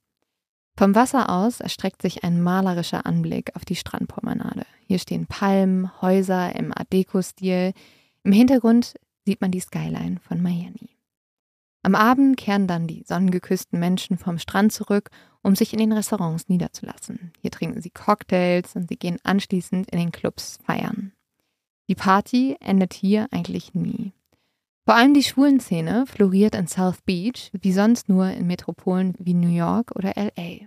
Vom 0.77 0.95
Wasser 0.95 1.29
aus 1.29 1.61
erstreckt 1.61 2.01
sich 2.01 2.23
ein 2.23 2.41
malerischer 2.41 3.05
Anblick 3.07 3.57
auf 3.57 3.65
die 3.65 3.77
Strandpromenade. 3.77 4.65
Hier 4.87 4.99
stehen 4.99 5.27
Palmen, 5.27 5.91
Häuser 6.01 6.55
im 6.55 6.73
Art 6.73 6.93
Deco-Stil. 6.93 7.73
Im 8.23 8.33
Hintergrund 8.33 8.95
sieht 9.27 9.41
man 9.41 9.51
die 9.51 9.61
Skyline 9.61 10.21
von 10.21 10.41
Miami. 10.41 10.97
Am 11.83 11.95
Abend 11.95 12.37
kehren 12.37 12.67
dann 12.67 12.87
die 12.87 13.05
sonnengeküssten 13.07 13.79
Menschen 13.79 14.17
vom 14.17 14.39
Strand 14.39 14.73
zurück, 14.73 15.11
um 15.43 15.57
sich 15.57 15.73
in 15.73 15.79
den 15.79 15.93
Restaurants 15.93 16.49
niederzulassen. 16.49 17.33
Hier 17.41 17.51
trinken 17.51 17.81
sie 17.81 17.91
Cocktails 17.91 18.77
und 18.77 18.89
sie 18.89 18.97
gehen 18.97 19.19
anschließend 19.23 19.91
in 19.91 19.99
den 19.99 20.13
Clubs 20.13 20.59
feiern. 20.65 21.13
Die 21.89 21.95
Party 21.95 22.57
endet 22.61 22.95
hier 22.95 23.27
eigentlich 23.31 23.75
nie. 23.75 24.13
Vor 24.85 24.95
allem 24.95 25.15
die 25.15 25.23
Schwulenszene 25.23 26.07
floriert 26.07 26.55
in 26.55 26.67
South 26.67 27.03
Beach, 27.03 27.51
wie 27.61 27.73
sonst 27.73 28.09
nur 28.09 28.31
in 28.31 28.47
Metropolen 28.47 29.15
wie 29.19 29.35
New 29.35 29.49
York 29.49 29.93
oder 29.95 30.15
LA. 30.17 30.67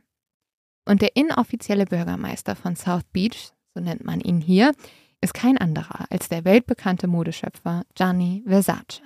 Und 0.86 1.02
der 1.02 1.16
inoffizielle 1.16 1.86
Bürgermeister 1.86 2.56
von 2.56 2.76
South 2.76 3.06
Beach, 3.12 3.52
so 3.74 3.82
nennt 3.82 4.04
man 4.04 4.20
ihn 4.20 4.42
hier, 4.42 4.74
ist 5.22 5.34
kein 5.34 5.58
anderer 5.58 6.06
als 6.10 6.30
der 6.30 6.44
weltbekannte 6.46 7.08
Modeschöpfer 7.08 7.84
Gianni 7.96 8.44
Versace. 8.46 9.02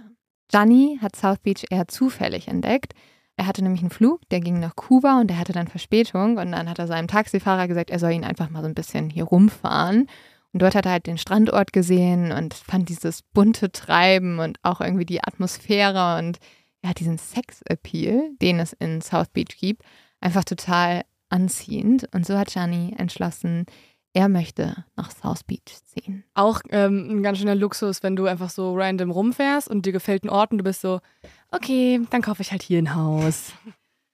Gianni 0.49 0.97
hat 1.01 1.15
South 1.15 1.39
Beach 1.39 1.65
eher 1.69 1.87
zufällig 1.87 2.47
entdeckt. 2.47 2.93
Er 3.37 3.45
hatte 3.45 3.63
nämlich 3.63 3.81
einen 3.81 3.91
Flug, 3.91 4.27
der 4.29 4.39
ging 4.39 4.59
nach 4.59 4.75
Kuba 4.75 5.21
und 5.21 5.29
er 5.29 5.37
hatte 5.37 5.53
dann 5.53 5.67
Verspätung 5.67 6.37
und 6.37 6.51
dann 6.51 6.67
hat 6.69 6.79
er 6.79 6.87
seinem 6.87 7.07
Taxifahrer 7.07 7.67
gesagt, 7.67 7.91
er 7.91 7.99
soll 7.99 8.11
ihn 8.11 8.23
einfach 8.23 8.49
mal 8.49 8.61
so 8.61 8.67
ein 8.67 8.73
bisschen 8.73 9.11
hier 9.11 9.25
rumfahren. 9.25 10.09
Und 10.53 10.61
dort 10.63 10.73
hat 10.73 10.87
er 10.87 10.93
halt 10.93 11.05
den 11.05 11.19
Standort 11.19 11.71
gesehen 11.71 12.31
und 12.31 12.55
fand 12.55 12.89
dieses 12.89 13.21
bunte 13.21 13.71
Treiben 13.71 14.39
und 14.39 14.57
auch 14.63 14.81
irgendwie 14.81 15.05
die 15.05 15.23
Atmosphäre 15.23 16.17
und 16.17 16.39
hat 16.83 16.99
diesen 16.99 17.19
Sex-Appeal, 17.19 18.31
den 18.41 18.59
es 18.59 18.73
in 18.73 19.01
South 19.01 19.29
Beach 19.29 19.55
gibt, 19.59 19.83
einfach 20.19 20.43
total 20.43 21.03
anziehend. 21.29 22.09
Und 22.15 22.25
so 22.25 22.37
hat 22.37 22.47
Gianni 22.47 22.95
entschlossen, 22.97 23.65
er 24.17 24.29
möchte 24.29 24.83
nach 24.95 25.11
South 25.11 25.43
Beach 25.43 25.77
ziehen. 25.85 26.23
Auch 26.33 26.61
ähm, 26.71 27.07
ein 27.07 27.21
ganz 27.21 27.37
schöner 27.37 27.53
Luxus, 27.53 28.01
wenn 28.01 28.15
du 28.15 28.25
einfach 28.25 28.49
so 28.49 28.75
random 28.75 29.11
rumfährst 29.11 29.67
und 29.67 29.85
dir 29.85 29.91
gefällt 29.91 30.23
ein 30.23 30.31
Ort 30.31 30.51
und 30.51 30.57
du 30.57 30.63
bist 30.63 30.81
so, 30.81 31.01
okay, 31.51 32.01
dann 32.09 32.23
kaufe 32.23 32.41
ich 32.41 32.51
halt 32.51 32.63
hier 32.63 32.79
ein 32.79 32.95
Haus. 32.95 33.53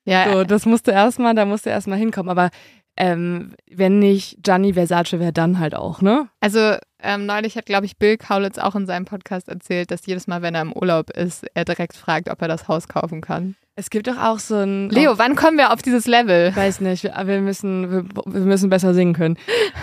Ja, 0.05 0.33
so, 0.33 0.43
das 0.43 0.65
musst 0.65 0.85
du 0.87 0.91
erstmal, 0.91 1.33
da 1.33 1.45
musst 1.45 1.65
du 1.65 1.69
erstmal 1.69 1.97
hinkommen. 1.97 2.29
Aber 2.29 2.49
ähm, 2.97 3.55
wenn 3.71 3.99
nicht 3.99 4.43
Gianni 4.43 4.73
Versace, 4.73 5.13
wäre 5.13 5.31
dann 5.31 5.59
halt 5.59 5.75
auch, 5.75 6.01
ne? 6.01 6.27
Also 6.41 6.75
ähm, 7.03 7.25
neulich 7.25 7.57
hat, 7.57 7.65
glaube 7.65 7.85
ich, 7.85 7.97
Bill 7.97 8.17
Kaulitz 8.17 8.57
auch 8.57 8.75
in 8.75 8.85
seinem 8.85 9.05
Podcast 9.05 9.49
erzählt, 9.49 9.91
dass 9.91 10.05
jedes 10.05 10.27
Mal, 10.27 10.41
wenn 10.41 10.55
er 10.55 10.61
im 10.61 10.73
Urlaub 10.73 11.09
ist, 11.11 11.45
er 11.53 11.65
direkt 11.65 11.95
fragt, 11.95 12.29
ob 12.29 12.41
er 12.41 12.47
das 12.47 12.67
Haus 12.67 12.87
kaufen 12.87 13.21
kann. 13.21 13.55
Es 13.75 13.89
gibt 13.89 14.07
doch 14.07 14.17
auch 14.17 14.39
so 14.39 14.55
ein. 14.55 14.89
Leo, 14.89 15.17
wann 15.17 15.35
kommen 15.35 15.57
wir 15.57 15.73
auf 15.73 15.81
dieses 15.81 16.05
Level? 16.05 16.55
Weiß 16.55 16.79
nicht, 16.79 17.03
wir 17.03 17.41
müssen, 17.41 17.91
wir, 17.91 18.05
wir 18.25 18.41
müssen 18.41 18.69
besser 18.69 18.93
singen 18.93 19.13
können. 19.13 19.37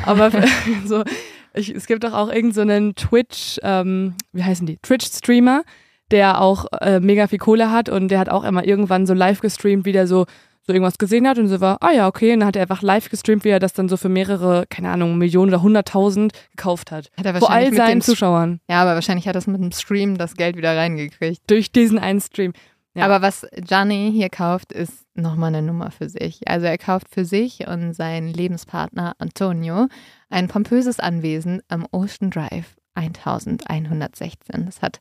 Aber 0.07 0.31
so, 0.87 1.03
ich, 1.55 1.75
es 1.75 1.87
gibt 1.87 2.05
doch 2.05 2.13
auch 2.13 2.31
irgendeinen 2.33 2.95
so 2.97 3.09
Twitch, 3.09 3.59
ähm, 3.63 4.15
wie 4.33 4.45
heißen 4.45 4.67
die? 4.67 4.79
Twitch-Streamer, 4.79 5.63
der 6.11 6.41
auch 6.41 6.67
äh, 6.81 7.01
mega 7.01 7.27
viel 7.27 7.39
Kohle 7.39 7.71
hat 7.71 7.89
und 7.89 8.09
der 8.09 8.21
hat 8.21 8.29
auch 8.29 8.45
immer 8.45 8.65
irgendwann 8.65 9.07
so 9.07 9.15
live 9.15 9.41
gestreamt, 9.41 9.85
wie 9.85 9.93
der 9.93 10.07
so 10.07 10.27
so 10.63 10.73
irgendwas 10.73 10.99
gesehen 10.99 11.27
hat 11.27 11.39
und 11.39 11.49
so 11.49 11.61
war, 11.61 11.79
ah 11.81 11.93
ja, 11.93 12.07
okay. 12.07 12.33
Und 12.33 12.41
dann 12.41 12.49
hat 12.49 12.57
er 12.57 12.63
einfach 12.63 12.83
live 12.83 13.09
gestreamt, 13.09 13.45
wie 13.45 13.49
er 13.49 13.59
das 13.59 13.73
dann 13.73 13.89
so 13.89 13.97
für 13.97 14.09
mehrere, 14.09 14.65
keine 14.69 14.91
Ahnung, 14.91 15.19
Millionen 15.19 15.51
oder 15.53 15.63
hunderttausend 15.63 16.33
gekauft 16.51 16.91
hat. 16.91 17.11
Hat 17.17 17.27
er 17.27 17.35
Vor 17.37 17.51
all 17.51 17.73
seinen 17.73 18.03
Zuschauern. 18.03 18.61
Ja, 18.69 18.83
aber 18.83 18.95
wahrscheinlich 18.95 19.27
hat 19.27 19.37
er 19.37 19.41
es 19.41 19.47
mit 19.47 19.61
dem 19.61 19.73
Stream 19.73 20.19
das 20.19 20.35
Geld 20.35 20.57
wieder 20.57 20.77
reingekriegt. 20.77 21.43
Durch 21.49 21.73
diesen 21.73 21.99
einen 21.99 22.21
Stream. 22.21 22.53
Ja. 22.95 23.05
Aber 23.05 23.23
was 23.23 23.47
Gianni 23.57 24.11
hier 24.13 24.31
kauft, 24.31 24.73
ist 24.73 25.07
nochmal 25.15 25.55
eine 25.55 25.63
Nummer 25.63 25.91
für 25.91 26.09
sich. 26.09 26.49
Also 26.49 26.67
er 26.67 26.79
kauft 26.79 27.09
für 27.09 27.25
sich 27.25 27.67
und 27.69 27.95
seinen 27.95 28.29
Lebenspartner 28.29 29.15
Antonio 29.19 29.87
ein 30.29 30.49
pompöses 30.49 30.99
Anwesen 30.99 31.63
am 31.69 31.87
Ocean 31.93 32.31
Drive 32.31 32.77
1116. 32.95 34.67
Das 34.67 34.83
hat 34.83 34.99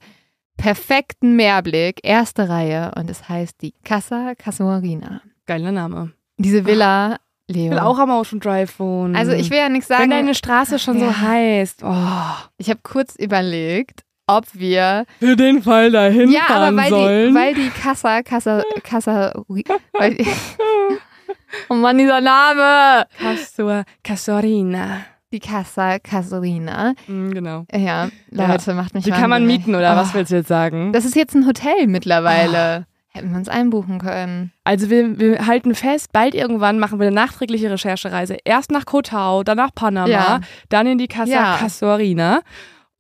perfekten 0.57 1.35
Meerblick, 1.35 2.01
erste 2.03 2.47
Reihe 2.47 2.91
und 2.95 3.09
es 3.09 3.27
heißt 3.27 3.61
die 3.61 3.73
Casa 3.83 4.33
Casuarina. 4.37 5.21
Geiler 5.49 5.71
Name. 5.71 6.11
Diese 6.37 6.63
Villa, 6.67 7.17
Leo. 7.47 7.65
Ich 7.65 7.71
will 7.71 7.79
auch 7.79 7.97
am 7.97 8.11
Ocean 8.11 8.39
Drive 8.39 8.77
wohnen. 8.79 9.15
also 9.15 9.31
ich 9.31 9.49
will 9.49 9.57
ja 9.57 9.67
nichts 9.67 9.87
sagen. 9.87 10.03
Wenn 10.03 10.11
deine 10.11 10.35
Straße 10.35 10.77
schon 10.77 10.99
so 10.99 11.05
Ja. 11.05 11.21
heißt. 11.21 11.81
Oh. 11.83 12.47
ich 12.59 12.69
habe 12.69 12.79
kurz 12.83 13.15
überlegt, 13.15 14.01
ob 14.27 14.45
wir 14.53 15.05
Für 15.17 15.35
den 15.35 15.63
Fall 15.63 15.89
dahin 15.89 16.29
Ja, 16.29 16.41
aber 16.49 16.53
fahren 16.65 16.77
weil 16.77 16.89
sollen. 16.91 17.29
die, 17.29 17.35
weil 17.39 17.53
die 17.55 17.69
Casa, 17.71 18.21
Casa, 18.21 18.61
Casa, 18.83 19.33
weil 19.93 20.13
die, 20.17 20.27
oh 21.69 21.73
Mann, 21.73 21.97
dieser 21.97 22.21
Name! 22.21 23.07
Castor, 23.19 23.85
Casorina. 24.03 24.99
Die 25.33 25.39
Casa 25.39 25.97
Casorina. 25.97 26.93
Mhm, 27.07 27.33
genau. 27.33 27.65
Ja, 27.73 28.09
Leute, 28.29 28.75
macht 28.75 28.93
mich 28.93 29.03
Die 29.03 29.09
kann 29.11 29.31
man 29.31 29.47
mieten, 29.47 29.73
oder 29.73 29.93
Oh, 29.93 29.97
was 29.97 30.13
willst 30.13 30.31
du 30.31 30.35
jetzt 30.35 30.47
sagen? 30.47 30.93
Das 30.93 31.05
ist 31.05 31.15
jetzt 31.15 31.33
ein 31.33 31.47
Hotel 31.47 31.87
mittlerweile. 31.87 32.85
Hätten 33.11 33.31
wir 33.31 33.37
uns 33.37 33.49
einbuchen 33.49 33.97
können. 33.99 34.51
Also 34.63 34.89
wir, 34.89 35.19
wir 35.19 35.47
halten 35.47 35.73
fest, 35.73 36.11
bald 36.13 36.35
irgendwann 36.35 36.77
machen 36.79 36.99
wir 36.99 37.07
eine 37.07 37.15
nachträgliche 37.15 37.71
Recherchereise. 37.71 38.37
Erst 38.45 38.71
nach 38.71 38.85
Kotau, 38.85 39.43
dann 39.43 39.57
nach 39.57 39.73
Panama, 39.73 40.07
Ja. 40.07 40.39
dann 40.69 40.85
in 40.87 40.97
die 40.99 41.07
Casa 41.07 41.31
Ja. 41.31 41.57
Casuarina. 41.57 42.41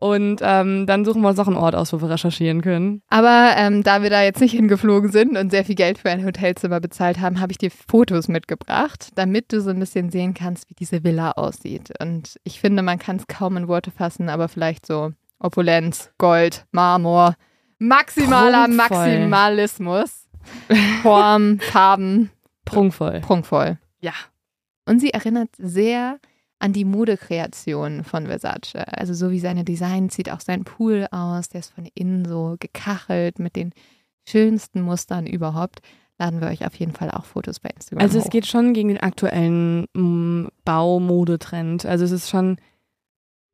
Und 0.01 0.39
ähm, 0.41 0.87
dann 0.87 1.03
suchen 1.03 1.21
wir 1.21 1.27
uns 1.27 1.37
noch 1.37 1.47
einen 1.47 1.57
Ort 1.57 1.75
aus, 1.75 1.91
wo 1.91 1.99
wir 2.01 2.09
recherchieren 2.09 2.61
können. 2.61 3.01
Aber 3.09 3.51
ähm, 3.57 3.83
da 3.83 4.01
wir 4.01 4.09
da 4.09 4.23
jetzt 4.23 4.39
nicht 4.39 4.53
hingeflogen 4.53 5.11
sind 5.11 5.35
und 5.37 5.51
sehr 5.51 5.65
viel 5.65 5.75
Geld 5.75 5.97
für 5.97 6.09
ein 6.09 6.25
Hotelzimmer 6.25 6.79
bezahlt 6.79 7.19
haben, 7.19 7.41
habe 7.41 7.51
ich 7.51 7.57
dir 7.57 7.69
Fotos 7.69 8.29
mitgebracht, 8.29 9.09
damit 9.15 9.51
du 9.51 9.59
so 9.59 9.71
ein 9.71 9.79
bisschen 9.79 10.09
sehen 10.09 10.33
kannst, 10.33 10.69
wie 10.69 10.73
diese 10.73 11.03
Villa 11.03 11.31
aussieht. 11.31 11.91
Und 12.01 12.37
ich 12.45 12.61
finde, 12.61 12.81
man 12.81 12.97
kann 12.97 13.17
es 13.17 13.27
kaum 13.27 13.57
in 13.57 13.67
Worte 13.67 13.91
fassen, 13.91 14.29
aber 14.29 14.47
vielleicht 14.47 14.85
so 14.85 15.11
Opulenz, 15.37 16.11
Gold, 16.17 16.65
Marmor, 16.71 17.35
maximaler 17.79 18.65
Prunkvoll. 18.67 18.75
Maximalismus, 18.97 20.27
Form, 21.01 21.59
Farben, 21.59 22.29
Prunkvoll. 22.65 23.19
prunkvoll. 23.21 23.77
Ja. 23.99 24.13
Und 24.85 24.99
sie 24.99 25.11
erinnert 25.11 25.49
sehr 25.57 26.19
an 26.59 26.73
die 26.73 26.85
Modekreation 26.85 28.03
von 28.03 28.27
Versace. 28.27 28.75
Also 28.75 29.13
so 29.13 29.31
wie 29.31 29.39
seine 29.39 29.63
Designs 29.63 30.15
sieht 30.15 30.29
auch 30.29 30.41
sein 30.41 30.63
Pool 30.65 31.07
aus. 31.11 31.49
Der 31.49 31.59
ist 31.59 31.73
von 31.73 31.87
innen 31.93 32.25
so 32.25 32.57
gekachelt 32.59 33.39
mit 33.39 33.55
den 33.55 33.71
schönsten 34.27 34.81
Mustern 34.81 35.25
überhaupt. 35.25 35.79
Laden 36.17 36.41
wir 36.41 36.49
euch 36.49 36.65
auf 36.65 36.75
jeden 36.75 36.91
Fall 36.91 37.11
auch 37.11 37.23
Fotos 37.23 37.61
bei 37.61 37.69
Instagram 37.69 38.03
Also 38.03 38.19
es 38.19 38.25
hoch. 38.25 38.29
geht 38.29 38.45
schon 38.45 38.73
gegen 38.73 38.89
den 38.89 38.99
aktuellen 38.99 39.85
mm, 39.93 40.47
Baumodetrend. 40.65 41.85
Also 41.85 42.03
es 42.03 42.11
ist 42.11 42.29
schon, 42.29 42.57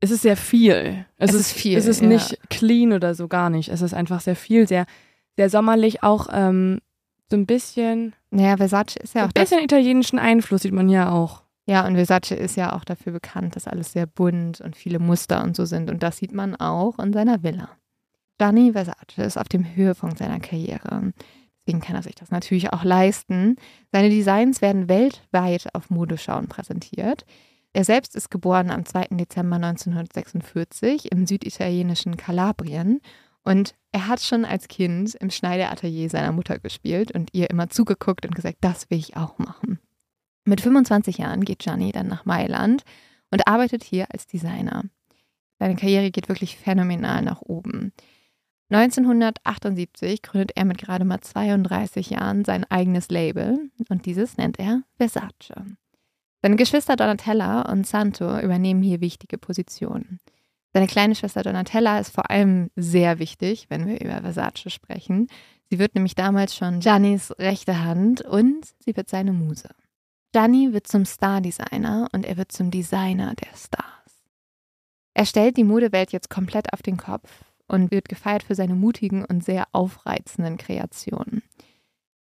es 0.06 0.12
ist 0.12 0.22
sehr 0.22 0.38
viel. 0.38 1.06
Es 1.18 1.34
ist 1.34 1.52
viel, 1.52 1.78
Es 1.78 1.88
ist 1.88 2.02
ja. 2.02 2.08
nicht 2.08 2.40
clean 2.50 2.94
oder 2.94 3.16
so, 3.16 3.28
gar 3.28 3.50
nicht. 3.50 3.70
Es 3.70 3.82
ist 3.82 3.94
einfach 3.94 4.22
sehr 4.22 4.36
viel, 4.36 4.68
sehr, 4.68 4.86
sehr 5.36 5.50
sommerlich, 5.50 6.04
auch 6.04 6.28
ähm, 6.32 6.80
so 7.30 7.36
ein 7.36 7.48
bisschen, 7.48 8.14
Naja, 8.30 8.58
Versace 8.58 8.98
ist 8.98 9.16
ja 9.16 9.24
auch 9.24 9.30
ein 9.30 9.34
bisschen 9.34 9.64
italienischen 9.64 10.20
Einfluss 10.20 10.62
sieht 10.62 10.74
man 10.74 10.88
hier 10.88 11.12
auch. 11.12 11.42
Ja, 11.66 11.88
und 11.88 11.96
Versace 11.96 12.32
ist 12.32 12.56
ja 12.56 12.74
auch 12.74 12.86
dafür 12.86 13.14
bekannt, 13.14 13.56
dass 13.56 13.68
alles 13.68 13.94
sehr 13.94 14.06
bunt 14.06 14.62
und 14.62 14.76
viele 14.76 15.00
Muster 15.00 15.44
und 15.44 15.56
so 15.56 15.66
sind. 15.66 15.90
Und 15.90 16.04
das 16.04 16.18
sieht 16.18 16.34
man 16.34 16.56
auch 16.56 17.00
in 17.00 17.12
seiner 17.12 17.42
Villa. 17.42 17.70
Gianni 18.38 18.74
Versace 18.74 19.18
ist 19.26 19.38
auf 19.38 19.50
dem 19.50 19.76
Höhepunkt 19.76 20.20
seiner 20.20 20.40
Karriere. 20.40 21.14
Deswegen 21.66 21.82
kann 21.82 21.96
er 21.96 22.04
sich 22.04 22.14
das 22.14 22.30
natürlich 22.30 22.72
auch 22.74 22.84
leisten. 22.84 23.56
Seine 23.92 24.10
Designs 24.10 24.62
werden 24.62 24.88
weltweit 24.88 25.74
auf 25.74 25.90
Modeschauen 25.90 26.48
präsentiert. 26.48 27.26
Er 27.76 27.84
selbst 27.84 28.16
ist 28.16 28.32
geboren 28.32 28.72
am 28.72 28.86
2. 28.86 29.08
Dezember 29.18 29.58
1946 29.58 31.12
im 31.12 31.28
süditalienischen 31.28 32.16
Kalabrien. 32.16 33.02
Und 33.44 33.76
er 33.92 34.08
hat 34.08 34.22
schon 34.22 34.46
als 34.46 34.70
Kind 34.70 35.14
im 35.16 35.30
Schneideratelier 35.30 36.10
seiner 36.10 36.32
Mutter 36.32 36.58
gespielt 36.58 37.12
und 37.12 37.34
ihr 37.34 37.50
immer 37.50 37.70
zugeguckt 37.70 38.26
und 38.26 38.34
gesagt, 38.34 38.60
das 38.62 38.90
will 38.90 39.00
ich 39.00 39.18
auch 39.18 39.40
machen. 39.40 39.80
Mit 40.46 40.62
25 40.62 41.18
Jahren 41.18 41.44
geht 41.44 41.60
Gianni 41.60 41.92
dann 41.92 42.08
nach 42.08 42.24
Mailand 42.24 42.84
und 43.30 43.46
arbeitet 43.46 43.84
hier 43.84 44.08
als 44.10 44.26
Designer. 44.26 44.84
Seine 45.60 45.76
Karriere 45.76 46.12
geht 46.12 46.30
wirklich 46.30 46.56
phänomenal 46.56 47.24
nach 47.24 47.42
oben. 47.42 47.92
1978 48.70 50.22
gründet 50.22 50.54
er 50.56 50.64
mit 50.64 50.78
gerade 50.78 51.04
mal 51.04 51.20
32 51.20 52.12
Jahren 52.12 52.46
sein 52.46 52.64
eigenes 52.72 53.10
Label 53.10 53.70
und 53.90 54.06
dieses 54.06 54.38
nennt 54.38 54.60
er 54.60 54.84
Versace. 54.98 55.76
Seine 56.46 56.58
Geschwister 56.58 56.96
Donatella 56.96 57.64
und 57.72 57.88
Santo 57.88 58.40
übernehmen 58.40 58.84
hier 58.84 59.02
wichtige 59.02 59.40
Positionen. 59.40 60.20
Seine 60.76 60.86
kleine 60.86 61.16
Schwester 61.16 61.42
Donatella 61.42 61.98
ist 61.98 62.14
vor 62.14 62.30
allem 62.30 62.70
sehr 62.76 63.18
wichtig, 63.18 63.66
wenn 63.70 63.88
wir 63.88 64.00
über 64.00 64.22
Versace 64.22 64.72
sprechen. 64.72 65.28
Sie 65.72 65.80
wird 65.80 65.96
nämlich 65.96 66.14
damals 66.14 66.56
schon 66.56 66.82
Giannis 66.82 67.32
rechte 67.40 67.84
Hand 67.84 68.22
und 68.22 68.64
sie 68.78 68.96
wird 68.96 69.10
seine 69.10 69.34
Muse. 69.34 69.70
Gianni 70.34 70.72
wird 70.72 70.86
zum 70.86 71.04
Star-Designer 71.06 72.10
und 72.12 72.28
er 72.28 72.38
wird 72.38 72.52
zum 72.52 72.70
Designer 72.70 73.34
der 73.34 73.58
Stars. 73.58 74.24
Er 75.16 75.26
stellt 75.26 75.58
die 75.58 75.64
Modewelt 75.64 76.12
jetzt 76.12 76.30
komplett 76.30 76.74
auf 76.74 76.84
den 76.84 76.98
Kopf 76.98 77.44
und 77.68 77.90
wird 77.90 78.08
gefeiert 78.08 78.44
für 78.44 78.54
seine 78.54 78.76
mutigen 78.76 79.26
und 79.26 79.44
sehr 79.44 79.66
aufreizenden 79.72 80.58
Kreationen. 80.58 81.42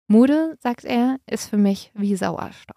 Mode, 0.07 0.57
sagt 0.61 0.85
er, 0.85 1.17
ist 1.29 1.49
für 1.49 1.57
mich 1.57 1.91
wie 1.93 2.15
Sauerstoff. 2.15 2.76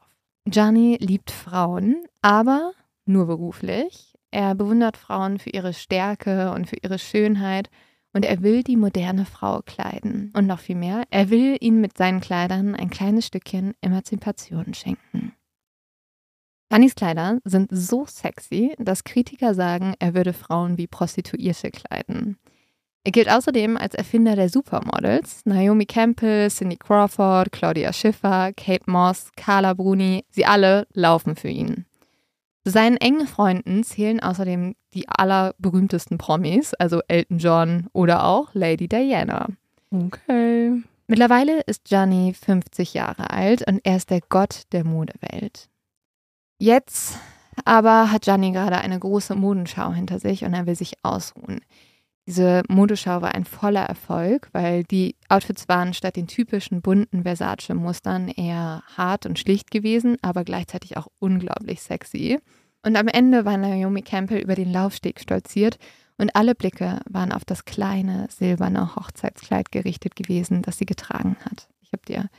Gianni 0.50 0.98
liebt 1.00 1.30
Frauen, 1.30 2.04
aber 2.22 2.72
nur 3.04 3.26
beruflich. 3.26 4.14
Er 4.32 4.56
bewundert 4.56 4.96
Frauen 4.96 5.38
für 5.38 5.50
ihre 5.50 5.72
Stärke 5.72 6.52
und 6.52 6.68
für 6.68 6.76
ihre 6.82 6.98
Schönheit 6.98 7.70
und 8.12 8.24
er 8.24 8.42
will 8.42 8.64
die 8.64 8.76
moderne 8.76 9.26
Frau 9.26 9.60
kleiden. 9.62 10.32
Und 10.36 10.48
noch 10.48 10.58
viel 10.58 10.74
mehr, 10.74 11.04
er 11.10 11.30
will 11.30 11.56
ihnen 11.60 11.80
mit 11.80 11.96
seinen 11.96 12.20
Kleidern 12.20 12.74
ein 12.74 12.90
kleines 12.90 13.26
Stückchen 13.26 13.74
Emanzipation 13.80 14.74
schenken. 14.74 15.34
Giannis 16.68 16.96
Kleider 16.96 17.38
sind 17.44 17.68
so 17.72 18.04
sexy, 18.06 18.74
dass 18.78 19.04
Kritiker 19.04 19.54
sagen, 19.54 19.94
er 20.00 20.14
würde 20.14 20.32
Frauen 20.32 20.78
wie 20.78 20.86
Prostituierte 20.88 21.70
kleiden. 21.70 22.38
Er 23.02 23.12
gilt 23.12 23.30
außerdem 23.30 23.78
als 23.78 23.94
Erfinder 23.94 24.36
der 24.36 24.50
Supermodels. 24.50 25.40
Naomi 25.46 25.86
Campbell, 25.86 26.50
Cindy 26.50 26.76
Crawford, 26.76 27.50
Claudia 27.50 27.92
Schiffer, 27.92 28.52
Kate 28.52 28.90
Moss, 28.90 29.30
Carla 29.36 29.72
Bruni, 29.72 30.24
sie 30.30 30.44
alle 30.44 30.86
laufen 30.92 31.34
für 31.34 31.48
ihn. 31.48 31.86
Zu 32.64 32.72
seinen 32.72 32.98
engen 32.98 33.26
Freunden 33.26 33.84
zählen 33.84 34.20
außerdem 34.20 34.74
die 34.92 35.08
allerberühmtesten 35.08 36.18
Promis, 36.18 36.74
also 36.74 37.00
Elton 37.08 37.38
John 37.38 37.86
oder 37.94 38.24
auch 38.24 38.50
Lady 38.52 38.86
Diana. 38.86 39.46
Okay. 39.90 40.82
Mittlerweile 41.06 41.60
ist 41.62 41.84
Gianni 41.84 42.34
50 42.34 42.94
Jahre 42.94 43.30
alt 43.30 43.66
und 43.66 43.80
er 43.82 43.96
ist 43.96 44.10
der 44.10 44.20
Gott 44.28 44.64
der 44.72 44.84
Modewelt. 44.84 45.68
Jetzt 46.58 47.18
aber 47.64 48.12
hat 48.12 48.22
Gianni 48.22 48.52
gerade 48.52 48.78
eine 48.78 48.98
große 48.98 49.34
Modenschau 49.34 49.92
hinter 49.92 50.18
sich 50.18 50.44
und 50.44 50.52
er 50.52 50.66
will 50.66 50.76
sich 50.76 50.94
ausruhen. 51.02 51.62
Diese 52.30 52.62
Modeschau 52.68 53.22
war 53.22 53.34
ein 53.34 53.44
voller 53.44 53.82
Erfolg, 53.82 54.50
weil 54.52 54.84
die 54.84 55.16
Outfits 55.28 55.68
waren 55.68 55.94
statt 55.94 56.14
den 56.14 56.28
typischen 56.28 56.80
bunten 56.80 57.24
Versace-Mustern 57.24 58.28
eher 58.28 58.84
hart 58.96 59.26
und 59.26 59.36
schlicht 59.36 59.72
gewesen, 59.72 60.16
aber 60.22 60.44
gleichzeitig 60.44 60.96
auch 60.96 61.08
unglaublich 61.18 61.82
sexy. 61.82 62.38
Und 62.86 62.94
am 62.94 63.08
Ende 63.08 63.44
war 63.44 63.56
Naomi 63.56 64.02
Campbell 64.02 64.38
über 64.42 64.54
den 64.54 64.70
Laufsteg 64.70 65.18
stolziert 65.18 65.78
und 66.18 66.36
alle 66.36 66.54
Blicke 66.54 67.00
waren 67.10 67.32
auf 67.32 67.44
das 67.44 67.64
kleine 67.64 68.28
silberne 68.30 68.94
Hochzeitskleid 68.94 69.72
gerichtet 69.72 70.14
gewesen, 70.14 70.62
das 70.62 70.78
sie 70.78 70.86
getragen 70.86 71.36
hat. 71.44 71.68
Ich 71.80 71.92
habe 71.92 72.06
dir 72.06 72.30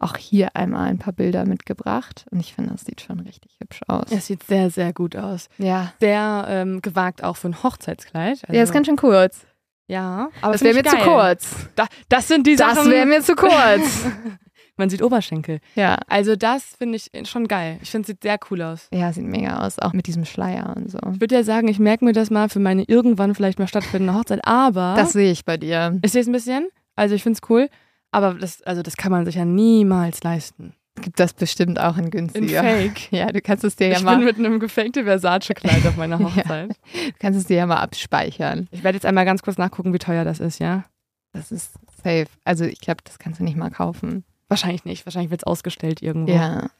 auch 0.00 0.16
hier 0.16 0.56
einmal 0.56 0.88
ein 0.88 0.98
paar 0.98 1.12
Bilder 1.12 1.44
mitgebracht 1.46 2.24
und 2.30 2.40
ich 2.40 2.54
finde, 2.54 2.72
das 2.72 2.82
sieht 2.82 3.00
schon 3.02 3.20
richtig 3.20 3.52
hübsch 3.60 3.80
aus. 3.86 4.06
Es 4.10 4.26
sieht 4.26 4.42
sehr, 4.42 4.70
sehr 4.70 4.92
gut 4.92 5.14
aus. 5.16 5.48
Ja. 5.58 5.92
Sehr 6.00 6.46
ähm, 6.48 6.82
gewagt 6.82 7.22
auch 7.22 7.36
für 7.36 7.48
ein 7.48 7.62
Hochzeitskleid. 7.62 8.40
Also, 8.42 8.52
ja, 8.56 8.62
ist 8.62 8.72
ganz 8.72 8.86
schön 8.86 8.96
kurz. 8.96 9.46
Ja, 9.88 10.28
aber 10.40 10.52
Das 10.52 10.62
wäre 10.62 10.74
mir 10.74 10.84
zu 10.84 10.96
geil. 10.96 11.04
kurz. 11.04 11.68
Da, 11.74 11.86
das 12.08 12.28
sind 12.28 12.46
die 12.46 12.56
Das 12.56 12.76
Sachen. 12.76 12.90
wäre 12.90 13.06
mir 13.06 13.22
zu 13.22 13.34
kurz. 13.34 14.06
Man 14.76 14.88
sieht 14.88 15.02
Oberschenkel. 15.02 15.58
ja. 15.74 15.98
Also 16.06 16.36
das 16.36 16.62
finde 16.78 16.96
ich 16.96 17.10
schon 17.28 17.46
geil. 17.48 17.78
Ich 17.82 17.90
finde, 17.90 18.04
es 18.04 18.06
sieht 18.06 18.22
sehr 18.22 18.38
cool 18.50 18.62
aus. 18.62 18.88
Ja, 18.94 19.12
sieht 19.12 19.24
mega 19.24 19.66
aus, 19.66 19.78
auch 19.78 19.92
mit 19.92 20.06
diesem 20.06 20.24
Schleier 20.24 20.72
und 20.74 20.90
so. 20.90 20.98
Ich 21.12 21.20
würde 21.20 21.34
ja 21.34 21.42
sagen, 21.44 21.68
ich 21.68 21.78
merke 21.78 22.04
mir 22.04 22.12
das 22.14 22.30
mal 22.30 22.48
für 22.48 22.60
meine 22.60 22.84
irgendwann 22.84 23.34
vielleicht 23.34 23.58
mal 23.58 23.68
stattfindende 23.68 24.14
Hochzeit, 24.14 24.40
aber 24.44 24.94
Das 24.96 25.12
sehe 25.12 25.30
ich 25.30 25.44
bei 25.44 25.58
dir. 25.58 25.98
ich 26.02 26.12
sehe 26.12 26.22
es 26.22 26.28
ein 26.28 26.32
bisschen. 26.32 26.68
Also 26.96 27.14
ich 27.14 27.22
finde 27.22 27.38
es 27.42 27.50
cool, 27.50 27.68
aber 28.12 28.34
das, 28.34 28.62
also 28.62 28.82
das 28.82 28.96
kann 28.96 29.12
man 29.12 29.24
sich 29.24 29.36
ja 29.36 29.44
niemals 29.44 30.22
leisten. 30.22 30.74
Gibt 31.00 31.18
das 31.20 31.32
bestimmt 31.32 31.80
auch 31.80 31.96
in 31.96 32.10
günstiger. 32.10 32.60
In 32.62 32.90
Fake. 32.92 33.08
Ja, 33.12 33.26
du 33.32 33.40
kannst 33.40 33.64
es 33.64 33.76
dir 33.76 33.88
ja 33.88 33.96
ich 33.96 34.02
mal. 34.02 34.16
bin 34.16 34.24
mit 34.26 34.38
einem 34.38 34.60
gefakten 34.60 35.04
Versace-Kleid 35.04 35.86
auf 35.86 35.96
meiner 35.96 36.20
Ja. 36.20 36.26
Hochzeit. 36.26 36.70
Du 36.92 37.12
kannst 37.18 37.38
es 37.40 37.46
dir 37.46 37.56
ja 37.56 37.66
mal 37.66 37.76
abspeichern. 37.78 38.68
Ich 38.70 38.82
werde 38.82 38.96
jetzt 38.96 39.06
einmal 39.06 39.24
ganz 39.24 39.42
kurz 39.42 39.56
nachgucken, 39.56 39.94
wie 39.94 39.98
teuer 39.98 40.24
das 40.24 40.40
ist, 40.40 40.58
ja? 40.58 40.84
Das 41.32 41.52
ist 41.52 41.74
safe. 42.02 42.26
Also 42.44 42.64
ich 42.64 42.80
glaube, 42.80 43.02
das 43.04 43.18
kannst 43.18 43.40
du 43.40 43.44
nicht 43.44 43.56
mal 43.56 43.70
kaufen. 43.70 44.24
Wahrscheinlich 44.48 44.84
nicht. 44.84 45.06
Wahrscheinlich 45.06 45.30
wird 45.30 45.42
es 45.42 45.46
ausgestellt 45.46 46.02
irgendwo. 46.02 46.32
Ja. 46.32 46.70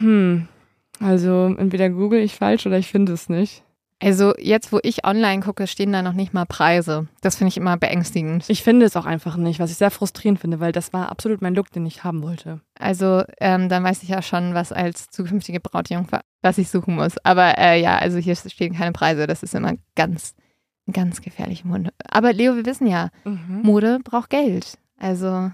Hm. 0.00 0.48
Also 1.00 1.54
entweder 1.58 1.90
google 1.90 2.20
ich 2.20 2.36
falsch 2.36 2.66
oder 2.66 2.78
ich 2.78 2.88
finde 2.88 3.12
es 3.12 3.28
nicht. 3.28 3.64
Also 4.02 4.32
jetzt, 4.38 4.72
wo 4.72 4.78
ich 4.82 5.04
online 5.04 5.42
gucke, 5.42 5.66
stehen 5.66 5.92
da 5.92 6.00
noch 6.00 6.14
nicht 6.14 6.32
mal 6.32 6.46
Preise. 6.46 7.06
Das 7.20 7.36
finde 7.36 7.50
ich 7.50 7.58
immer 7.58 7.76
beängstigend. 7.76 8.44
Ich 8.48 8.62
finde 8.62 8.86
es 8.86 8.96
auch 8.96 9.04
einfach 9.04 9.36
nicht, 9.36 9.60
was 9.60 9.70
ich 9.70 9.76
sehr 9.76 9.90
frustrierend 9.90 10.40
finde, 10.40 10.58
weil 10.58 10.72
das 10.72 10.92
war 10.94 11.10
absolut 11.10 11.42
mein 11.42 11.54
Look, 11.54 11.70
den 11.70 11.84
ich 11.84 12.02
haben 12.02 12.22
wollte. 12.22 12.60
Also 12.78 13.22
ähm, 13.40 13.68
dann 13.68 13.84
weiß 13.84 14.02
ich 14.02 14.08
ja 14.08 14.22
schon, 14.22 14.54
was 14.54 14.72
als 14.72 15.08
zukünftige 15.10 15.60
Brautjungfer, 15.60 16.22
was 16.40 16.56
ich 16.56 16.70
suchen 16.70 16.94
muss. 16.94 17.18
Aber 17.24 17.58
äh, 17.58 17.78
ja, 17.80 17.98
also 17.98 18.16
hier 18.16 18.36
stehen 18.36 18.74
keine 18.74 18.92
Preise. 18.92 19.26
Das 19.26 19.42
ist 19.42 19.54
immer 19.54 19.74
ganz, 19.96 20.34
ganz 20.90 21.20
gefährlich. 21.20 21.66
Mode. 21.66 21.90
Aber 22.08 22.32
Leo, 22.32 22.56
wir 22.56 22.64
wissen 22.64 22.86
ja, 22.86 23.10
Mhm. 23.24 23.60
Mode 23.62 23.98
braucht 24.02 24.30
Geld. 24.30 24.78
Also, 24.98 25.50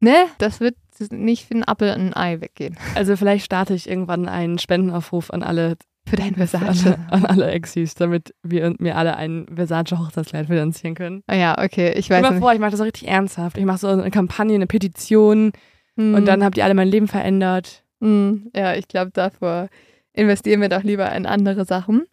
ne, 0.00 0.14
das 0.38 0.58
wird 0.58 0.74
nicht 1.10 1.46
für 1.46 1.54
einen 1.54 1.64
Apfel 1.64 1.94
und 1.94 2.00
ein 2.08 2.14
Ei 2.14 2.40
weggehen. 2.40 2.76
Also 2.94 3.16
vielleicht 3.16 3.44
starte 3.46 3.74
ich 3.74 3.88
irgendwann 3.88 4.28
einen 4.28 4.58
Spendenaufruf 4.58 5.30
an 5.30 5.42
alle, 5.42 5.76
Für 6.08 6.16
dein 6.16 6.28
an 6.28 6.34
Versace. 6.34 6.86
alle, 6.86 6.98
an 7.10 7.26
alle 7.26 7.50
Exis, 7.50 7.94
damit 7.94 8.34
wir 8.42 8.74
mir 8.78 8.96
alle 8.96 9.16
ein 9.16 9.46
Versace-Hochzeitskleid 9.54 10.46
finanzieren 10.46 10.94
können. 10.94 11.22
Oh 11.30 11.34
ja, 11.34 11.56
okay, 11.62 11.92
ich 11.92 12.06
Stell 12.06 12.22
weiß 12.22 12.28
dir 12.28 12.34
mal 12.34 12.40
vor, 12.40 12.52
ich 12.52 12.58
mache 12.58 12.70
das 12.70 12.78
so 12.78 12.84
richtig 12.84 13.06
ernsthaft. 13.08 13.56
Ich 13.58 13.64
mache 13.64 13.78
so 13.78 13.88
eine 13.88 14.10
Kampagne, 14.10 14.54
eine 14.54 14.66
Petition 14.66 15.52
Hm, 15.96 16.14
und 16.14 16.26
dann 16.26 16.44
habt 16.44 16.56
ihr 16.56 16.64
alle 16.64 16.74
mein 16.74 16.88
Leben 16.88 17.08
verändert. 17.08 17.84
hm, 18.00 18.50
ja, 18.54 18.74
ich 18.74 18.88
glaube, 18.88 19.10
davor 19.12 19.68
investieren 20.12 20.60
wir 20.60 20.68
doch 20.68 20.82
lieber 20.82 21.10
in 21.12 21.26
andere 21.26 21.64
Sachen. 21.64 22.00
Und 22.00 22.06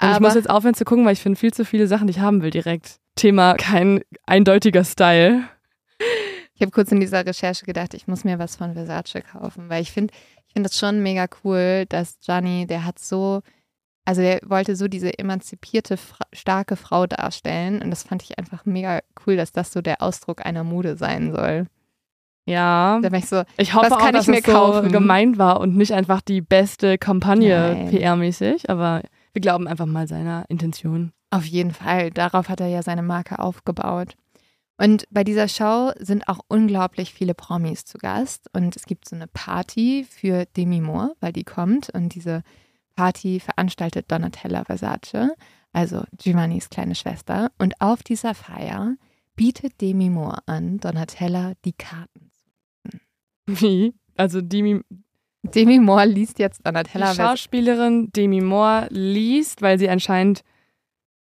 ich 0.00 0.06
Aber 0.08 0.20
muss 0.26 0.34
jetzt 0.34 0.50
aufhören 0.50 0.74
zu 0.74 0.84
gucken, 0.84 1.04
weil 1.04 1.12
ich 1.14 1.20
finde 1.20 1.38
viel 1.38 1.52
zu 1.52 1.64
viele 1.64 1.86
Sachen, 1.86 2.06
die 2.06 2.12
ich 2.12 2.20
haben 2.20 2.42
will 2.42 2.50
direkt. 2.50 2.96
Thema 3.16 3.54
kein 3.54 4.00
eindeutiger 4.26 4.84
Style. 4.84 5.44
ich 6.54 6.60
habe 6.62 6.70
kurz 6.72 6.90
in 6.92 7.00
dieser 7.00 7.24
Recherche 7.24 7.64
gedacht, 7.64 7.94
ich 7.94 8.06
muss 8.06 8.24
mir 8.24 8.38
was 8.38 8.56
von 8.56 8.74
Versace 8.74 9.22
kaufen, 9.30 9.68
weil 9.68 9.82
ich 9.82 9.92
finde, 9.92 10.12
finde 10.54 10.68
das 10.70 10.78
schon 10.78 11.02
mega 11.02 11.26
cool, 11.44 11.84
dass 11.88 12.18
Gianni, 12.20 12.66
der 12.66 12.84
hat 12.86 12.98
so, 12.98 13.42
also 14.06 14.22
der 14.22 14.40
wollte 14.46 14.74
so 14.76 14.88
diese 14.88 15.18
emanzipierte, 15.18 15.98
fra 15.98 16.24
starke 16.32 16.76
Frau 16.76 17.06
darstellen 17.06 17.82
und 17.82 17.90
das 17.90 18.02
fand 18.04 18.22
ich 18.22 18.38
einfach 18.38 18.64
mega 18.64 19.00
cool, 19.26 19.36
dass 19.36 19.52
das 19.52 19.72
so 19.72 19.82
der 19.82 20.00
Ausdruck 20.00 20.46
einer 20.46 20.64
Mode 20.64 20.96
sein 20.96 21.32
soll. 21.32 21.66
Ja. 22.46 22.98
Da 23.02 23.10
war 23.10 23.18
ich 23.18 23.26
so, 23.26 23.42
Ich 23.56 23.74
hoffe 23.74 23.86
Was 23.90 23.92
auch, 23.92 23.98
kann 23.98 24.12
dass 24.12 24.24
ich 24.24 24.30
mir 24.30 24.38
es 24.38 24.44
so 24.46 24.52
kaufen? 24.52 24.92
gemeint 24.92 25.38
war 25.38 25.60
und 25.60 25.76
nicht 25.76 25.92
einfach 25.92 26.20
die 26.20 26.40
beste 26.40 26.98
Kampagne. 26.98 27.88
PR-mäßig. 27.90 28.68
Aber 28.68 29.02
wir 29.32 29.40
glauben 29.40 29.66
einfach 29.66 29.86
mal 29.86 30.06
seiner 30.06 30.44
Intention. 30.48 31.12
Auf 31.30 31.46
jeden 31.46 31.72
Fall. 31.72 32.10
Darauf 32.10 32.48
hat 32.48 32.60
er 32.60 32.68
ja 32.68 32.82
seine 32.82 33.02
Marke 33.02 33.38
aufgebaut. 33.38 34.14
Und 34.76 35.06
bei 35.10 35.22
dieser 35.22 35.48
Show 35.48 35.92
sind 35.98 36.28
auch 36.28 36.40
unglaublich 36.48 37.14
viele 37.14 37.34
Promis 37.34 37.84
zu 37.84 37.98
Gast. 37.98 38.50
Und 38.52 38.74
es 38.74 38.86
gibt 38.86 39.08
so 39.08 39.14
eine 39.14 39.28
Party 39.28 40.04
für 40.08 40.46
Demi 40.56 40.80
Moore, 40.80 41.14
weil 41.20 41.32
die 41.32 41.44
kommt. 41.44 41.90
Und 41.90 42.14
diese 42.14 42.42
Party 42.96 43.40
veranstaltet 43.40 44.10
Donatella 44.10 44.64
Versace, 44.64 45.34
also 45.72 46.02
Giovannis 46.16 46.70
kleine 46.70 46.94
Schwester. 46.94 47.50
Und 47.58 47.80
auf 47.80 48.02
dieser 48.02 48.34
Feier 48.34 48.96
bietet 49.36 49.80
Demi 49.80 50.10
Moore 50.10 50.38
an, 50.46 50.78
Donatella 50.78 51.54
die 51.64 51.72
Karten. 51.72 52.30
Wie? 53.46 53.94
Also 54.16 54.40
Demi, 54.40 54.80
Demi 55.42 55.78
Moore 55.78 56.06
liest 56.06 56.38
jetzt 56.38 56.60
die 56.60 56.62
Donatella 56.64 57.06
Versace. 57.06 57.26
Schauspielerin 57.26 58.10
Demi 58.12 58.40
Moore 58.40 58.88
liest, 58.90 59.62
weil 59.62 59.78
sie 59.78 59.88
anscheinend 59.88 60.42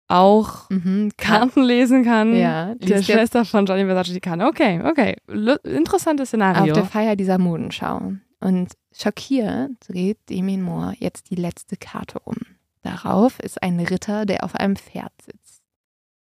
auch 0.10 0.69
Mhm, 0.69 1.12
Karten 1.17 1.63
lesen 1.63 2.04
kann. 2.04 2.36
Ja, 2.36 2.76
Der 2.76 3.02
Schwester 3.02 3.45
von 3.45 3.65
Johnny 3.65 3.86
Versace 3.86 4.13
die 4.13 4.19
Karten. 4.19 4.41
Okay, 4.41 4.82
okay. 4.84 5.15
Interessantes 5.63 6.26
auf 6.26 6.30
Szenario. 6.30 6.74
der 6.74 6.86
Feier 6.86 7.15
dieser 7.15 7.38
Modenschau. 7.38 8.13
Und 8.41 8.74
schockiert 8.93 9.72
dreht 9.88 10.17
Demi 10.30 10.58
Moore 10.58 10.93
jetzt 10.98 11.30
die 11.30 11.36
letzte 11.36 11.78
Karte 11.78 12.19
um. 12.19 12.38
Darauf 12.82 13.39
ist 13.39 13.62
ein 13.62 13.80
Ritter, 13.80 14.26
der 14.26 14.43
auf 14.43 14.56
einem 14.56 14.76
Pferd 14.76 15.12
sitzt. 15.22 15.62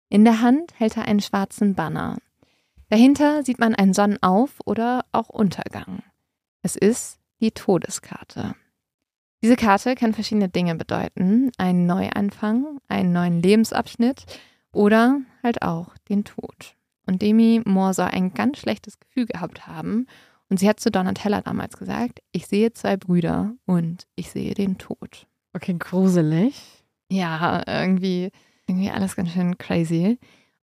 In 0.09 0.23
der 0.23 0.41
Hand 0.41 0.73
hält 0.79 0.95
er 0.97 1.05
einen 1.05 1.21
schwarzen 1.21 1.73
Banner. 1.73 2.17
Dahinter 2.89 3.43
sieht 3.43 3.57
man 3.59 3.73
einen 3.73 3.93
Sonnenauf- 3.93 4.59
oder 4.65 5.05
auch 5.11 5.29
Untergang. 5.29 6.03
Es 6.61 6.75
ist 6.75 7.17
die 7.41 7.51
Todeskarte. 7.51 8.53
Diese 9.43 9.57
Karte 9.57 9.95
kann 9.95 10.13
verschiedene 10.13 10.47
Dinge 10.47 10.75
bedeuten. 10.75 11.51
Einen 11.57 11.85
Neuanfang, 11.85 12.79
einen 12.87 13.11
neuen 13.11 13.41
Lebensabschnitt 13.41 14.23
oder 14.71 15.19
halt 15.43 15.61
auch 15.61 15.97
den 16.09 16.23
Tod. 16.23 16.77
Und 17.05 17.21
Demi 17.21 17.61
Moore 17.65 17.93
soll 17.93 18.05
ein 18.05 18.33
ganz 18.33 18.59
schlechtes 18.59 19.01
Gefühl 19.01 19.25
gehabt 19.25 19.67
haben. 19.67 20.07
Und 20.49 20.61
sie 20.61 20.69
hat 20.69 20.79
zu 20.79 20.91
Donatella 20.91 21.41
damals 21.41 21.75
gesagt, 21.75 22.21
ich 22.31 22.47
sehe 22.47 22.71
zwei 22.71 22.95
Brüder 22.95 23.53
und 23.65 24.07
ich 24.15 24.31
sehe 24.31 24.53
den 24.53 24.77
Tod. 24.77 25.27
okay, 25.51 25.75
gruselig. 25.77 26.85
Ja, 27.09 27.63
irgendwie, 27.67 28.29
irgendwie 28.65 28.91
alles 28.91 29.17
ganz 29.17 29.33
schön 29.33 29.57
crazy. 29.57 30.19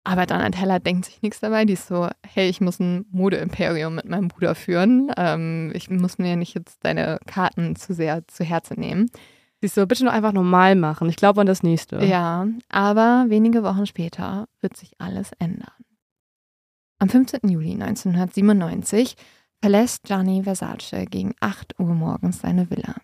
Aber 0.04 0.26
Donatella 0.26 0.80
denkt 0.80 1.06
sich 1.06 1.22
nichts 1.22 1.40
dabei. 1.42 1.66
Die 1.66 1.74
ist 1.74 1.88
so, 1.88 2.10
hey, 2.26 2.50
ich 2.50 2.60
muss 2.60 2.80
ein 2.80 3.06
Modeimperium 3.12 3.96
mit 3.96 4.06
meinem 4.06 4.30
Bruder 4.30 4.56
führen. 4.56 5.12
Ähm, 5.16 5.72
ich 5.76 5.90
muss 5.90 6.18
mir 6.18 6.36
nicht 6.36 6.56
jetzt 6.56 6.84
deine 6.84 7.20
Karten 7.28 7.76
zu 7.76 7.94
sehr 7.94 8.28
zu 8.28 8.44
Herzen 8.44 8.80
nehmen. 8.80 9.12
Siehst 9.62 9.78
du, 9.78 9.86
bitte 9.86 10.04
nur 10.04 10.14
einfach 10.14 10.34
normal 10.34 10.76
machen. 10.76 11.08
Ich 11.08 11.18
glaube 11.18 11.42
an 11.42 11.48
das 11.48 11.62
nächste. 11.62 12.04
Ja, 12.04 12.48
aber 12.70 13.26
wenige 13.28 13.62
Wochen 13.62 13.86
später 13.86 14.48
wird 14.60 14.76
sich 14.76 15.00
alles 15.00 15.34
ändern. 15.34 15.70
Am 16.98 17.10
15. 17.10 17.48
Juli 17.48 17.74
1997 17.74 19.16
verlässt 19.62 20.04
Gianni 20.04 20.44
Versace 20.44 21.06
gegen 21.08 21.36
8 21.40 21.80
Uhr 21.80 21.94
morgens 21.94 22.40
seine 22.40 22.72
Villa. 22.72 22.96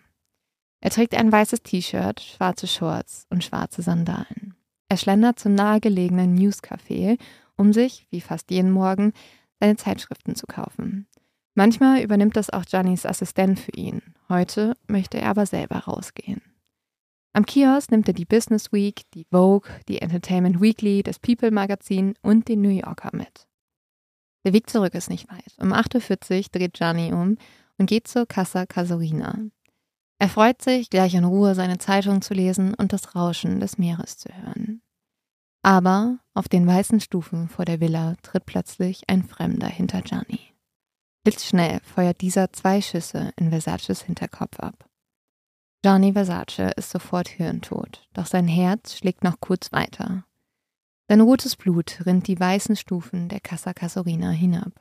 Er 0.80 0.90
trägt 0.90 1.14
ein 1.14 1.30
weißes 1.30 1.62
T-Shirt, 1.62 2.20
schwarze 2.20 2.66
Shorts 2.66 3.26
und 3.30 3.44
schwarze 3.44 3.82
Sandalen. 3.82 4.47
Er 4.88 4.96
schlendert 4.96 5.38
zum 5.38 5.54
nahegelegenen 5.54 6.34
Newscafé, 6.34 7.18
um 7.56 7.72
sich, 7.72 8.06
wie 8.10 8.20
fast 8.20 8.50
jeden 8.50 8.70
Morgen, 8.70 9.12
seine 9.60 9.76
Zeitschriften 9.76 10.34
zu 10.34 10.46
kaufen. 10.46 11.06
Manchmal 11.54 12.02
übernimmt 12.02 12.36
das 12.36 12.50
auch 12.50 12.64
Giannis 12.64 13.04
Assistent 13.04 13.58
für 13.58 13.72
ihn. 13.72 14.00
Heute 14.28 14.76
möchte 14.86 15.18
er 15.18 15.30
aber 15.30 15.44
selber 15.44 15.78
rausgehen. 15.78 16.40
Am 17.32 17.44
Kiosk 17.44 17.90
nimmt 17.90 18.08
er 18.08 18.14
die 18.14 18.24
Business 18.24 18.72
Week, 18.72 19.02
die 19.12 19.26
Vogue, 19.30 19.68
die 19.88 20.00
Entertainment 20.00 20.60
Weekly, 20.60 21.02
das 21.02 21.18
People 21.18 21.50
Magazin 21.50 22.14
und 22.22 22.48
den 22.48 22.62
New 22.62 22.70
Yorker 22.70 23.10
mit. 23.12 23.46
Der 24.44 24.52
Weg 24.52 24.70
zurück 24.70 24.94
ist 24.94 25.10
nicht 25.10 25.28
weit. 25.30 25.54
Um 25.58 25.72
8.40 25.72 26.36
Uhr 26.36 26.46
dreht 26.52 26.74
Gianni 26.74 27.12
um 27.12 27.36
und 27.76 27.86
geht 27.86 28.08
zur 28.08 28.26
Casa 28.26 28.64
Casorina. 28.64 29.38
Er 30.18 30.28
freut 30.28 30.60
sich, 30.62 30.90
gleich 30.90 31.14
in 31.14 31.24
Ruhe 31.24 31.54
seine 31.54 31.78
Zeitung 31.78 32.22
zu 32.22 32.34
lesen 32.34 32.74
und 32.74 32.92
das 32.92 33.14
Rauschen 33.14 33.60
des 33.60 33.78
Meeres 33.78 34.18
zu 34.18 34.28
hören. 34.30 34.82
Aber 35.62 36.18
auf 36.34 36.48
den 36.48 36.66
weißen 36.66 37.00
Stufen 37.00 37.48
vor 37.48 37.64
der 37.64 37.80
Villa 37.80 38.16
tritt 38.22 38.46
plötzlich 38.46 39.02
ein 39.08 39.22
Fremder 39.22 39.68
hinter 39.68 40.02
Gianni. 40.02 40.40
Blitzschnell 41.24 41.80
feuert 41.80 42.20
dieser 42.20 42.52
zwei 42.52 42.80
Schüsse 42.80 43.32
in 43.36 43.50
Versaces 43.50 44.02
Hinterkopf 44.02 44.58
ab. 44.60 44.88
Gianni 45.82 46.12
Versace 46.12 46.72
ist 46.76 46.90
sofort 46.90 47.28
hirntot, 47.28 48.08
doch 48.12 48.26
sein 48.26 48.48
Herz 48.48 48.96
schlägt 48.96 49.22
noch 49.22 49.38
kurz 49.40 49.70
weiter. 49.70 50.24
Sein 51.08 51.20
rotes 51.20 51.54
Blut 51.54 52.00
rinnt 52.04 52.26
die 52.26 52.38
weißen 52.38 52.76
Stufen 52.76 53.28
der 53.28 53.40
Casa 53.40 53.72
Casorina 53.72 54.30
hinab. 54.30 54.72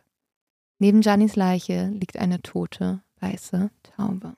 Neben 0.79 1.01
Giannis 1.01 1.35
Leiche 1.35 1.87
liegt 1.89 2.17
eine 2.17 2.41
tote, 2.41 3.03
weiße 3.19 3.69
Taube. 3.83 4.35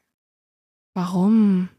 Warum? 0.94 1.70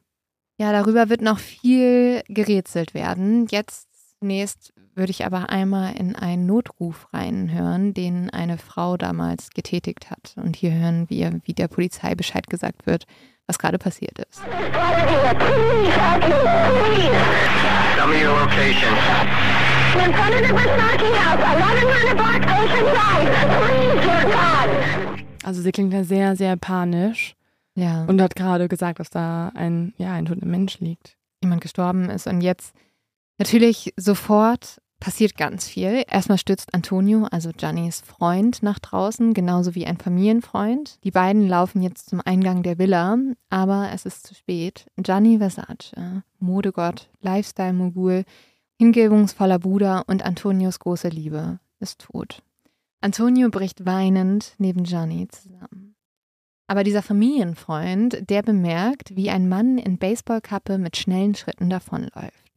Ja, 0.59 0.73
darüber 0.73 1.09
wird 1.09 1.23
noch 1.23 1.39
viel 1.39 2.23
gerätselt 2.29 2.93
werden. 2.93 3.47
Jetzt 3.51 3.89
zunächst 4.19 4.75
würde 4.95 5.11
ich 5.11 5.25
aber 5.25 5.49
einmal 5.49 5.95
in 5.97 6.15
einen 6.15 6.45
Notruf 6.47 7.09
reinhören, 7.13 7.95
den 7.95 8.29
eine 8.29 8.59
Frau 8.59 8.97
damals 8.99 9.51
getätigt 9.51 10.11
hat. 10.11 10.35
Und 10.37 10.57
hier 10.57 10.73
hören 10.73 11.09
wir, 11.09 11.41
wie 11.45 11.55
der 11.55 11.69
Polizei 11.69 12.15
Bescheid 12.15 12.47
gesagt 12.49 12.87
wird, 12.87 13.07
was 13.47 13.59
gerade 13.59 13.79
passiert 13.79 14.19
ist. 14.19 14.43
Tell 17.97 18.07
me 18.07 18.23
your 18.23 18.39
location. 18.39 18.93
In 19.95 20.13
front 20.13 20.35
of 20.35 20.41
the 20.41 20.53
Versace 20.55 21.17
house, 21.19 21.43
1100 21.43 22.17
block 22.17 22.43
Ocean 22.47 22.85
Drive. 22.85 23.31
Please, 23.59 24.01
dear 24.07 24.25
God. 24.25 25.25
Also 25.43 25.63
sie 25.63 25.73
klingt 25.73 25.93
ja 25.93 26.05
sehr, 26.05 26.37
sehr 26.37 26.57
panisch 26.57 27.35
Ja. 27.81 28.05
und 28.05 28.21
hat 28.21 28.37
gerade 28.37 28.69
gesagt, 28.69 29.01
dass 29.01 29.11
da 29.11 29.51
ein, 29.55 29.95
ja, 29.97 30.13
ein 30.13 30.27
toter 30.27 30.47
Mensch 30.47 30.79
liegt. 30.81 31.17
jemand 31.43 31.63
gestorben 31.63 32.11
ist 32.11 32.27
und 32.27 32.43
jetzt 32.43 32.75
natürlich 33.39 33.95
sofort 33.97 34.81
passiert 35.01 35.37
ganz 35.37 35.67
viel. 35.67 36.05
Erstmal 36.07 36.39
stürzt 36.39 36.75
Antonio, 36.75 37.27
also 37.31 37.51
Giannis 37.57 38.03
Freund, 38.03 38.63
nach 38.63 38.79
draußen, 38.79 39.33
genauso 39.33 39.75
wie 39.75 39.87
ein 39.87 39.97
Familienfreund. 39.97 41.03
Die 41.03 41.11
beiden 41.11 41.49
laufen 41.49 41.83
jetzt 41.83 42.11
zum 42.11 42.21
Eingang 42.23 42.63
der 42.63 42.79
Villa, 42.79 43.17
aber 43.49 43.91
es 43.93 44.05
ist 44.05 44.27
zu 44.27 44.35
spät. 44.35 44.87
Gianni 44.99 45.39
Versace, 45.39 46.23
Modegott, 46.39 47.09
Lifestyle-Mogul, 47.23 48.25
hingebungsvoller 48.79 49.59
Bruder 49.59 50.05
und 50.07 50.23
Antonios 50.23 50.79
große 50.79 51.09
Liebe, 51.09 51.59
ist 51.81 52.01
tot. 52.01 52.43
Antonio 53.01 53.49
bricht 53.49 53.87
weinend 53.87 54.55
neben 54.59 54.85
Gianni 54.85 55.27
zusammen. 55.29 55.90
Aber 56.71 56.85
dieser 56.85 57.03
Familienfreund, 57.03 58.31
der 58.31 58.43
bemerkt, 58.43 59.17
wie 59.17 59.29
ein 59.29 59.49
Mann 59.49 59.77
in 59.77 59.99
Baseballkappe 59.99 60.79
mit 60.79 60.97
schnellen 60.97 61.35
Schritten 61.35 61.69
davonläuft. 61.69 62.53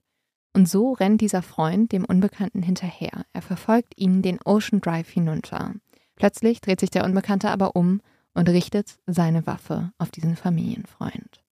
Und 0.56 0.70
so 0.70 0.92
rennt 0.94 1.20
dieser 1.20 1.42
Freund 1.42 1.92
dem 1.92 2.06
Unbekannten 2.06 2.62
hinterher. 2.62 3.26
Er 3.34 3.42
verfolgt 3.42 3.98
ihn 3.98 4.22
den 4.22 4.40
Ocean 4.46 4.82
Drive 4.82 5.10
hinunter. 5.10 5.74
Plötzlich 6.16 6.62
dreht 6.62 6.80
sich 6.80 6.92
der 6.92 7.06
Unbekannte 7.06 7.50
aber 7.50 7.76
um 7.76 8.02
und 8.36 8.50
richtet 8.50 9.00
seine 9.08 9.48
Waffe 9.48 9.92
auf 9.98 10.12
diesen 10.12 10.36
Familienfreund. 10.36 11.44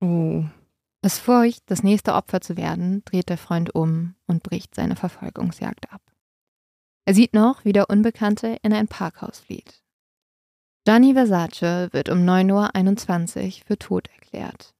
Oh. 0.00 0.42
Aus 1.04 1.20
Furcht, 1.20 1.62
das 1.66 1.84
nächste 1.84 2.14
Opfer 2.14 2.40
zu 2.40 2.56
werden, 2.56 3.04
dreht 3.04 3.28
der 3.28 3.38
Freund 3.38 3.76
um 3.76 4.16
und 4.26 4.42
bricht 4.42 4.74
seine 4.74 4.96
Verfolgungsjagd 4.96 5.92
ab. 5.92 6.02
Er 7.04 7.14
sieht 7.14 7.32
noch, 7.32 7.64
wie 7.64 7.72
der 7.72 7.88
Unbekannte 7.88 8.56
in 8.62 8.72
ein 8.72 8.88
Parkhaus 8.88 9.38
flieht. 9.38 9.84
Gianni 10.88 11.12
Versace 11.12 11.92
wird 11.92 12.08
um 12.08 12.20
9.21 12.20 13.44
Uhr 13.44 13.52
für 13.66 13.78
tot 13.78 14.08
erklärt. 14.08 14.72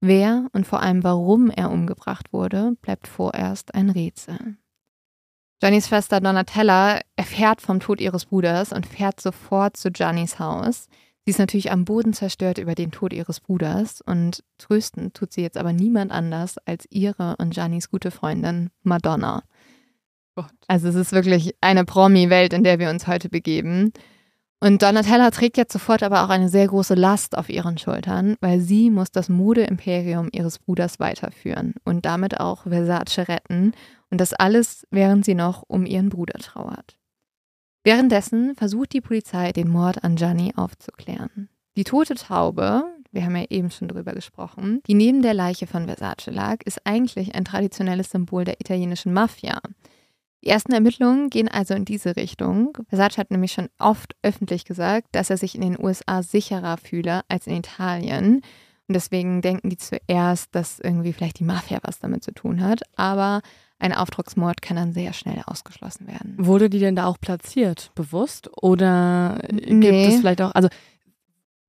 Wer 0.00 0.46
und 0.52 0.68
vor 0.68 0.80
allem 0.80 1.02
warum 1.02 1.50
er 1.50 1.72
umgebracht 1.72 2.32
wurde, 2.32 2.76
bleibt 2.80 3.08
vorerst 3.08 3.74
ein 3.74 3.90
Rätsel. 3.90 4.56
Giannis 5.58 5.88
Schwester 5.88 6.20
Donatella 6.20 7.00
erfährt 7.16 7.60
vom 7.60 7.80
Tod 7.80 8.00
ihres 8.00 8.26
Bruders 8.26 8.72
und 8.72 8.86
fährt 8.86 9.20
sofort 9.20 9.76
zu 9.76 9.90
Giannis 9.90 10.38
Haus. 10.38 10.86
Sie 11.24 11.32
ist 11.32 11.40
natürlich 11.40 11.72
am 11.72 11.84
Boden 11.84 12.12
zerstört 12.12 12.58
über 12.58 12.76
den 12.76 12.92
Tod 12.92 13.12
ihres 13.12 13.40
Bruders 13.40 14.00
und 14.00 14.44
trösten 14.58 15.12
tut 15.12 15.32
sie 15.32 15.42
jetzt 15.42 15.56
aber 15.56 15.72
niemand 15.72 16.12
anders 16.12 16.58
als 16.66 16.86
ihre 16.88 17.34
und 17.38 17.52
Giannis 17.52 17.90
gute 17.90 18.12
Freundin 18.12 18.70
Madonna. 18.84 19.42
Gott. 20.36 20.54
Also 20.68 20.86
es 20.86 20.94
ist 20.94 21.10
wirklich 21.10 21.56
eine 21.60 21.84
Promi-Welt, 21.84 22.52
in 22.52 22.62
der 22.62 22.78
wir 22.78 22.90
uns 22.90 23.08
heute 23.08 23.28
begeben. 23.28 23.92
Und 24.60 24.82
Donatella 24.82 25.30
trägt 25.30 25.56
jetzt 25.56 25.72
sofort 25.72 26.02
aber 26.02 26.24
auch 26.24 26.30
eine 26.30 26.48
sehr 26.48 26.66
große 26.66 26.94
Last 26.94 27.38
auf 27.38 27.48
ihren 27.48 27.78
Schultern, 27.78 28.36
weil 28.40 28.60
sie 28.60 28.90
muss 28.90 29.12
das 29.12 29.28
Modeimperium 29.28 30.28
ihres 30.32 30.58
Bruders 30.58 30.98
weiterführen 30.98 31.74
und 31.84 32.04
damit 32.04 32.40
auch 32.40 32.64
Versace 32.64 33.28
retten. 33.28 33.72
Und 34.10 34.20
das 34.20 34.32
alles, 34.32 34.86
während 34.90 35.24
sie 35.24 35.34
noch 35.34 35.62
um 35.68 35.86
ihren 35.86 36.08
Bruder 36.08 36.38
trauert. 36.40 36.96
Währenddessen 37.84 38.56
versucht 38.56 38.92
die 38.92 39.00
Polizei, 39.00 39.52
den 39.52 39.68
Mord 39.68 40.02
an 40.02 40.16
Gianni 40.16 40.52
aufzuklären. 40.56 41.48
Die 41.76 41.84
tote 41.84 42.16
Taube, 42.16 42.84
wir 43.12 43.24
haben 43.24 43.36
ja 43.36 43.44
eben 43.50 43.70
schon 43.70 43.86
drüber 43.86 44.12
gesprochen, 44.12 44.80
die 44.88 44.94
neben 44.94 45.22
der 45.22 45.34
Leiche 45.34 45.68
von 45.68 45.86
Versace 45.86 46.32
lag, 46.32 46.62
ist 46.64 46.84
eigentlich 46.84 47.36
ein 47.36 47.44
traditionelles 47.44 48.10
Symbol 48.10 48.44
der 48.44 48.60
italienischen 48.60 49.12
Mafia. 49.12 49.60
Die 50.44 50.48
ersten 50.48 50.72
Ermittlungen 50.72 51.30
gehen 51.30 51.48
also 51.48 51.74
in 51.74 51.84
diese 51.84 52.14
Richtung. 52.16 52.76
Versace 52.88 53.18
hat 53.18 53.30
nämlich 53.30 53.52
schon 53.52 53.68
oft 53.78 54.14
öffentlich 54.22 54.64
gesagt, 54.64 55.08
dass 55.12 55.30
er 55.30 55.36
sich 55.36 55.54
in 55.54 55.62
den 55.62 55.78
USA 55.78 56.22
sicherer 56.22 56.76
fühle 56.76 57.22
als 57.28 57.46
in 57.46 57.56
Italien. 57.56 58.42
Und 58.86 58.94
deswegen 58.94 59.42
denken 59.42 59.68
die 59.68 59.76
zuerst, 59.76 60.54
dass 60.54 60.78
irgendwie 60.78 61.12
vielleicht 61.12 61.40
die 61.40 61.44
Mafia 61.44 61.78
was 61.82 61.98
damit 61.98 62.22
zu 62.24 62.32
tun 62.32 62.62
hat. 62.62 62.82
Aber 62.96 63.42
ein 63.80 63.92
Auftragsmord 63.92 64.62
kann 64.62 64.76
dann 64.76 64.92
sehr 64.92 65.12
schnell 65.12 65.42
ausgeschlossen 65.46 66.06
werden. 66.06 66.34
Wurde 66.38 66.70
die 66.70 66.78
denn 66.78 66.96
da 66.96 67.06
auch 67.06 67.18
platziert, 67.20 67.90
bewusst? 67.94 68.48
Oder 68.62 69.40
gibt 69.48 69.68
Nee. 69.72 70.06
es 70.06 70.20
vielleicht 70.20 70.40
auch, 70.40 70.52
also, 70.54 70.68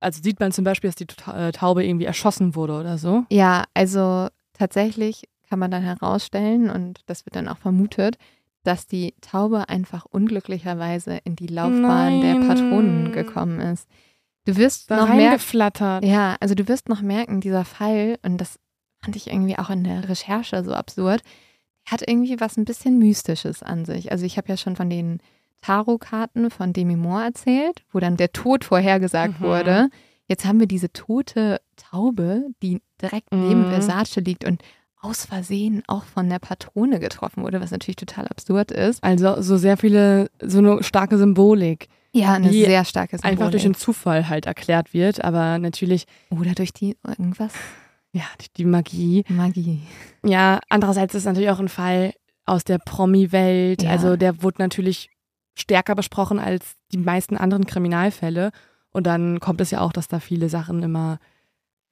also 0.00 0.22
sieht 0.22 0.40
man 0.40 0.52
zum 0.52 0.64
Beispiel, 0.64 0.88
dass 0.90 0.96
die 0.96 1.06
äh, 1.30 1.52
Taube 1.52 1.84
irgendwie 1.84 2.06
erschossen 2.06 2.54
wurde 2.54 2.78
oder 2.78 2.98
so? 2.98 3.24
Ja, 3.30 3.64
also 3.74 4.28
tatsächlich 4.54 5.24
kann 5.48 5.58
man 5.58 5.70
dann 5.72 5.82
herausstellen, 5.82 6.70
und 6.70 7.00
das 7.06 7.26
wird 7.26 7.36
dann 7.36 7.48
auch 7.48 7.58
vermutet, 7.58 8.16
dass 8.62 8.86
die 8.86 9.14
Taube 9.20 9.68
einfach 9.68 10.04
unglücklicherweise 10.04 11.18
in 11.24 11.36
die 11.36 11.46
Laufbahn 11.46 12.20
der 12.20 12.34
Nein. 12.34 12.46
Patronen 12.46 13.12
gekommen 13.12 13.60
ist. 13.60 13.88
Du 14.44 14.56
wirst 14.56 14.90
Da 14.90 14.96
noch 14.96 15.08
merken, 15.14 16.02
ja, 16.02 16.36
also 16.40 16.54
du 16.54 16.66
wirst 16.68 16.88
noch 16.88 17.02
merken, 17.02 17.40
dieser 17.40 17.64
Fall, 17.64 18.18
und 18.22 18.38
das 18.38 18.58
fand 19.02 19.16
ich 19.16 19.28
irgendwie 19.30 19.58
auch 19.58 19.70
in 19.70 19.84
der 19.84 20.08
Recherche 20.08 20.62
so 20.64 20.72
absurd, 20.74 21.22
hat 21.86 22.06
irgendwie 22.06 22.40
was 22.40 22.56
ein 22.56 22.64
bisschen 22.64 22.98
Mystisches 22.98 23.62
an 23.62 23.84
sich. 23.84 24.12
Also 24.12 24.24
ich 24.24 24.36
habe 24.36 24.48
ja 24.48 24.56
schon 24.56 24.76
von 24.76 24.90
den 24.90 25.20
Tarotkarten 25.62 26.50
von 26.50 26.72
Demi 26.72 26.96
Moore 26.96 27.24
erzählt, 27.24 27.82
wo 27.92 27.98
dann 28.00 28.16
der 28.16 28.32
Tod 28.32 28.64
vorhergesagt 28.64 29.40
Mhm. 29.40 29.44
wurde. 29.44 29.88
Jetzt 30.26 30.44
haben 30.46 30.60
wir 30.60 30.66
diese 30.66 30.92
tote 30.92 31.60
Taube, 31.76 32.46
die 32.62 32.80
direkt 33.00 33.32
neben 33.32 33.62
Mhm. 33.62 33.66
Versace 33.68 34.16
liegt 34.20 34.44
und 34.44 34.62
aus 35.02 35.24
Versehen 35.24 35.82
auch 35.86 36.04
von 36.04 36.28
der 36.28 36.38
Patrone 36.38 37.00
getroffen 37.00 37.42
wurde, 37.42 37.60
was 37.60 37.70
natürlich 37.70 37.96
total 37.96 38.28
absurd 38.28 38.70
ist. 38.70 39.02
Also 39.02 39.40
so 39.40 39.56
sehr 39.56 39.76
viele, 39.76 40.30
so 40.42 40.58
eine 40.58 40.82
starke 40.82 41.16
Symbolik, 41.16 41.88
Ja, 42.12 42.34
eine 42.34 42.50
sehr 42.50 42.84
starke 42.84 43.16
Symbolik. 43.16 43.32
einfach 43.40 43.50
durch 43.50 43.62
den 43.62 43.74
Zufall 43.74 44.28
halt 44.28 44.46
erklärt 44.46 44.92
wird, 44.92 45.24
aber 45.24 45.58
natürlich, 45.58 46.06
Oder 46.30 46.52
durch 46.54 46.72
die 46.72 46.96
irgendwas 47.06 47.52
ja, 48.12 48.24
die, 48.40 48.48
die 48.56 48.64
Magie. 48.64 49.24
Magie. 49.28 49.82
Ja, 50.24 50.60
andererseits 50.68 51.14
ist 51.14 51.22
es 51.22 51.26
natürlich 51.26 51.50
auch 51.50 51.60
ein 51.60 51.68
Fall 51.68 52.12
aus 52.44 52.64
der 52.64 52.78
Promi-Welt. 52.78 53.82
Ja. 53.82 53.90
Also 53.90 54.16
der 54.16 54.42
wurde 54.42 54.60
natürlich 54.60 55.10
stärker 55.54 55.94
besprochen 55.94 56.38
als 56.38 56.74
die 56.92 56.98
meisten 56.98 57.36
anderen 57.36 57.66
Kriminalfälle. 57.66 58.50
Und 58.92 59.06
dann 59.06 59.38
kommt 59.38 59.60
es 59.60 59.70
ja 59.70 59.80
auch, 59.80 59.92
dass 59.92 60.08
da 60.08 60.18
viele 60.18 60.48
Sachen 60.48 60.82
immer 60.82 61.18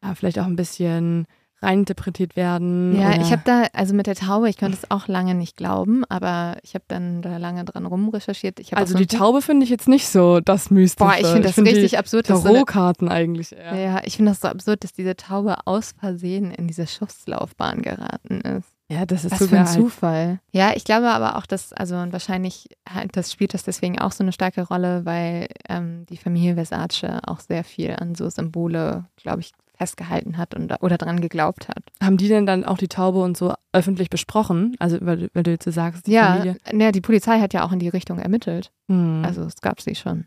ja, 0.03 0.15
vielleicht 0.15 0.39
auch 0.39 0.47
ein 0.47 0.57
bisschen 0.57 1.27
reininterpretiert 1.63 2.37
werden. 2.37 2.95
Ja, 2.99 3.09
oder 3.09 3.21
ich 3.21 3.33
habe 3.33 3.43
da, 3.45 3.65
also 3.73 3.95
mit 3.95 4.07
der 4.07 4.15
Taube, 4.15 4.49
ich 4.49 4.57
konnte 4.57 4.77
es 4.77 4.91
auch 4.91 5.09
lange 5.09 5.35
nicht 5.35 5.57
glauben, 5.57 6.05
aber 6.09 6.57
ich 6.63 6.75
habe 6.75 6.85
dann 6.89 7.23
da 7.23 7.37
lange 7.37 7.65
dran 7.65 7.87
rumrecherchiert. 7.87 8.61
Ich 8.61 8.77
also 8.77 8.93
so 8.93 8.99
die 8.99 9.07
Taube 9.07 9.43
finde 9.43 9.65
ich 9.65 9.71
jetzt 9.71 9.89
nicht 9.89 10.09
so 10.09 10.41
das 10.41 10.71
Mystische. 10.71 11.09
Boah, 11.09 11.17
ich 11.19 11.27
finde 11.27 11.49
das 11.49 11.59
richtig 11.59 11.91
die 11.91 11.99
absurd. 11.99 12.31
Dass 12.31 12.43
so 12.43 12.49
Tarotkarten 12.49 13.09
eigentlich 13.09 13.53
eher. 13.53 13.77
ja, 13.77 14.01
ich 14.05 14.17
finde 14.17 14.33
das 14.33 14.41
so 14.41 14.49
absurd, 14.49 14.85
dass 14.85 14.93
diese 14.93 15.17
Taube 15.17 15.57
aus 15.67 15.95
Versehen 15.99 16.53
in 16.53 16.69
diese 16.69 16.87
Schusslaufbahn 16.87 17.83
geraten 17.83 18.41
ist. 18.41 18.69
Ja, 18.91 19.05
das 19.05 19.25
ist 19.27 19.33
Was 19.33 19.39
für 19.39 19.45
sogar 19.45 19.61
ein 19.61 19.67
halt- 19.67 19.77
Zufall. 19.77 20.41
Ja, 20.51 20.73
ich 20.75 20.85
glaube 20.85 21.11
aber 21.11 21.37
auch, 21.37 21.45
dass, 21.45 21.75
also 21.75 21.97
und 21.97 22.13
wahrscheinlich 22.13 22.71
halt, 22.89 23.17
das 23.17 23.31
spielt 23.33 23.53
das 23.53 23.63
deswegen 23.63 23.99
auch 23.99 24.13
so 24.13 24.25
eine 24.25 24.33
starke 24.33 24.63
Rolle, 24.63 25.05
weil 25.05 25.49
ähm, 25.69 26.07
die 26.07 26.17
Familie 26.17 26.55
Versace 26.55 27.21
auch 27.27 27.41
sehr 27.41 27.65
viel 27.65 27.95
an 27.99 28.15
so 28.15 28.31
Symbole, 28.31 29.05
glaube 29.17 29.41
ich, 29.41 29.53
festgehalten 29.79 30.37
hat 30.37 30.55
und, 30.55 30.73
oder 30.83 30.99
dran 30.99 31.21
geglaubt 31.21 31.69
hat. 31.69 31.83
Haben 32.03 32.17
die 32.19 32.29
denn 32.29 32.45
dann 32.47 32.65
auch 32.65 32.77
die 32.79 32.89
Taube 32.89 33.21
und 33.23 33.37
so 33.37 33.55
öffentlich 33.73 34.11
besprochen? 34.11 34.75
Also, 34.79 34.99
weil, 35.01 35.17
du- 35.19 35.29
weil 35.35 35.43
du 35.45 35.51
jetzt 35.53 35.65
so 35.65 35.71
sagst, 35.71 36.07
die 36.07 36.13
Ja, 36.13 36.33
Familie. 36.35 36.57
ja, 36.73 36.93
die 36.93 37.01
Polizei 37.01 37.41
hat 37.41 37.55
ja 37.55 37.65
auch 37.65 37.73
in 37.73 37.79
die 37.79 37.89
Richtung 37.89 38.19
ermittelt. 38.19 38.73
Hm. 38.89 39.23
Also 39.25 39.43
es 39.45 39.57
gab 39.61 39.81
sie 39.81 39.95
schon. 39.95 40.27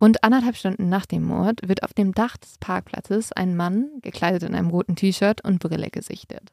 Rund 0.00 0.22
anderthalb 0.22 0.56
Stunden 0.56 0.88
nach 0.90 1.06
dem 1.06 1.24
Mord 1.24 1.66
wird 1.66 1.82
auf 1.82 1.94
dem 1.94 2.12
Dach 2.12 2.36
des 2.36 2.58
Parkplatzes 2.58 3.32
ein 3.32 3.56
Mann, 3.56 3.88
gekleidet 4.02 4.42
in 4.42 4.54
einem 4.54 4.68
roten 4.68 4.94
T-Shirt 4.94 5.42
und 5.42 5.58
Brille, 5.58 5.88
gesichtet. 5.90 6.52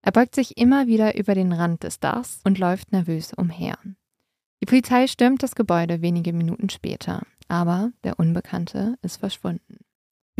Er 0.00 0.12
beugt 0.12 0.34
sich 0.34 0.56
immer 0.56 0.86
wieder 0.86 1.16
über 1.18 1.34
den 1.34 1.52
Rand 1.52 1.82
des 1.82 2.00
Dachs 2.00 2.40
und 2.44 2.58
läuft 2.58 2.92
nervös 2.92 3.34
umher. 3.34 3.76
Die 4.62 4.66
Polizei 4.66 5.06
stürmt 5.06 5.42
das 5.42 5.54
Gebäude 5.54 6.00
wenige 6.00 6.32
Minuten 6.32 6.70
später, 6.70 7.22
aber 7.48 7.90
der 8.04 8.18
Unbekannte 8.18 8.94
ist 9.02 9.18
verschwunden. 9.18 9.78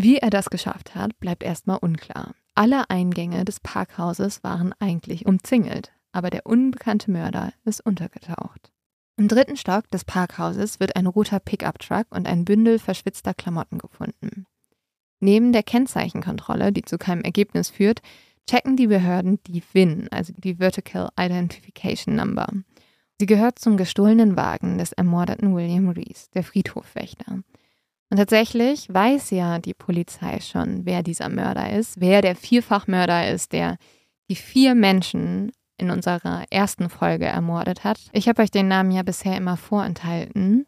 Wie 0.00 0.18
er 0.18 0.30
das 0.30 0.48
geschafft 0.48 0.94
hat, 0.94 1.18
bleibt 1.18 1.42
erstmal 1.42 1.78
unklar. 1.78 2.37
Alle 2.54 2.88
Eingänge 2.88 3.44
des 3.44 3.58
Parkhauses 3.58 4.44
waren 4.44 4.72
eigentlich 4.78 5.26
umzingelt, 5.26 5.90
aber 6.12 6.30
der 6.30 6.46
unbekannte 6.46 7.11
Mörder 7.11 7.52
ist 7.64 7.84
untergetaucht. 7.84 8.70
Im 9.16 9.26
dritten 9.26 9.56
Stock 9.56 9.90
des 9.90 10.04
Parkhauses 10.04 10.78
wird 10.78 10.94
ein 10.94 11.08
roter 11.08 11.40
Pickup-Truck 11.40 12.06
und 12.11 12.28
ein 12.28 12.44
Bündel 12.44 12.78
verschwitzter 12.78 13.34
Klamotten 13.34 13.78
gefunden. 13.78 14.46
Neben 15.18 15.52
der 15.52 15.64
Kennzeichenkontrolle, 15.64 16.72
die 16.72 16.82
zu 16.82 16.96
keinem 16.96 17.22
Ergebnis 17.22 17.68
führt, 17.68 18.00
checken 18.48 18.76
die 18.76 18.87
Behörden 18.87 19.40
die 19.48 19.64
VIN, 19.72 20.06
also 20.12 20.32
die 20.37 20.54
Vertical 20.54 21.08
Identification 21.18 22.14
Number. 22.14 22.46
Sie 23.18 23.26
gehört 23.26 23.58
zum 23.58 23.76
gestohlenen 23.76 24.37
Wagen 24.37 24.78
des 24.78 24.92
ermordeten 24.92 25.56
William 25.56 25.88
Reese, 25.88 26.30
der 26.34 26.44
Friedhofwächter. 26.44 27.42
Und 28.11 28.16
tatsächlich 28.16 28.92
weiß 28.92 29.31
ja 29.31 29.59
die 29.59 29.75
Polizei 29.75 30.40
schon, 30.40 30.87
wer 30.87 31.03
dieser 31.03 31.29
Mörder 31.29 31.73
ist, 31.73 32.01
wer 32.01 32.23
der 32.23 32.37
Vierfachmörder 32.37 33.31
ist, 33.31 33.53
der 33.53 33.77
die 34.31 34.37
vier 34.37 34.75
Menschen 34.75 35.53
in 35.77 35.90
unserer 35.90 36.44
ersten 36.51 36.88
Folge 36.88 37.27
ermordet 37.27 37.85
hat. 37.85 38.01
Ich 38.12 38.29
habe 38.29 38.42
euch 38.42 38.51
den 38.51 38.68
Namen 38.68 38.90
ja 38.90 39.03
bisher 39.03 39.37
immer 39.37 39.57
vorenthalten, 39.57 40.66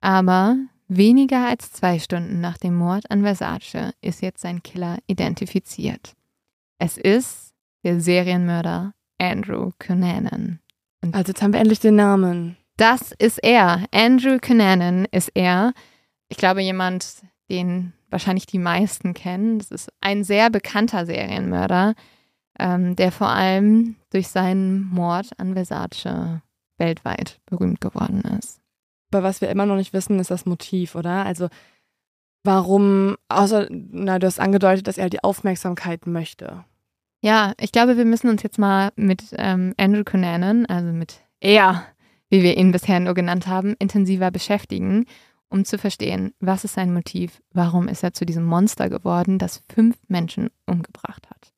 aber 0.00 0.56
weniger 0.88 1.46
als 1.46 1.72
zwei 1.72 1.98
Stunden 1.98 2.40
nach 2.40 2.58
dem 2.58 2.74
Mord 2.74 3.10
an 3.10 3.22
Versace 3.22 3.92
ist 4.00 4.20
jetzt 4.22 4.42
sein 4.42 4.62
Killer 4.62 4.98
identifiziert. 5.06 6.14
Es 6.78 6.98
ist 6.98 7.52
der 7.84 8.00
Serienmörder 8.00 8.92
Andrew 9.18 9.70
Cunanan. 9.78 10.60
Also 11.12 11.30
jetzt 11.30 11.42
haben 11.42 11.52
wir 11.52 11.60
endlich 11.60 11.80
den 11.80 11.96
Namen. 11.96 12.56
Das 12.76 13.12
ist 13.12 13.38
er. 13.42 13.84
Andrew 13.92 14.38
Cunanan 14.40 15.06
ist 15.10 15.30
er. 15.34 15.72
Ich 16.30 16.38
glaube, 16.38 16.62
jemand, 16.62 17.22
den 17.50 17.92
wahrscheinlich 18.08 18.46
die 18.46 18.58
meisten 18.58 19.14
kennen. 19.14 19.58
Das 19.58 19.70
ist 19.70 19.92
ein 20.00 20.24
sehr 20.24 20.48
bekannter 20.48 21.04
Serienmörder, 21.04 21.94
ähm, 22.58 22.96
der 22.96 23.12
vor 23.12 23.28
allem 23.28 23.96
durch 24.10 24.28
seinen 24.28 24.88
Mord 24.90 25.30
an 25.38 25.54
Versace 25.54 26.40
weltweit 26.78 27.40
berühmt 27.46 27.80
geworden 27.80 28.22
ist. 28.38 28.60
Aber 29.12 29.22
was 29.22 29.40
wir 29.40 29.50
immer 29.50 29.66
noch 29.66 29.76
nicht 29.76 29.92
wissen, 29.92 30.18
ist 30.18 30.30
das 30.30 30.46
Motiv, 30.46 30.94
oder? 30.94 31.26
Also 31.26 31.48
warum, 32.44 33.16
außer, 33.28 33.66
na, 33.70 34.18
du 34.18 34.26
hast 34.26 34.40
angedeutet, 34.40 34.86
dass 34.86 34.98
er 34.98 35.10
die 35.10 35.22
Aufmerksamkeit 35.24 36.06
möchte. 36.06 36.64
Ja, 37.22 37.52
ich 37.58 37.72
glaube, 37.72 37.96
wir 37.96 38.04
müssen 38.04 38.30
uns 38.30 38.42
jetzt 38.42 38.58
mal 38.58 38.92
mit 38.96 39.24
ähm, 39.36 39.74
Andrew 39.76 40.04
Cunanan, 40.04 40.64
also 40.66 40.92
mit 40.92 41.20
er, 41.40 41.84
wie 42.30 42.42
wir 42.42 42.56
ihn 42.56 42.72
bisher 42.72 43.00
nur 43.00 43.14
genannt 43.14 43.46
haben, 43.46 43.74
intensiver 43.78 44.30
beschäftigen, 44.30 45.06
um 45.50 45.64
zu 45.64 45.76
verstehen, 45.76 46.32
was 46.40 46.64
ist 46.64 46.74
sein 46.74 46.94
Motiv, 46.94 47.42
warum 47.52 47.88
ist 47.88 48.02
er 48.02 48.14
zu 48.14 48.24
diesem 48.24 48.44
Monster 48.44 48.88
geworden, 48.88 49.38
das 49.38 49.62
fünf 49.68 49.96
Menschen 50.08 50.50
umgebracht 50.66 51.28
hat. 51.28 51.52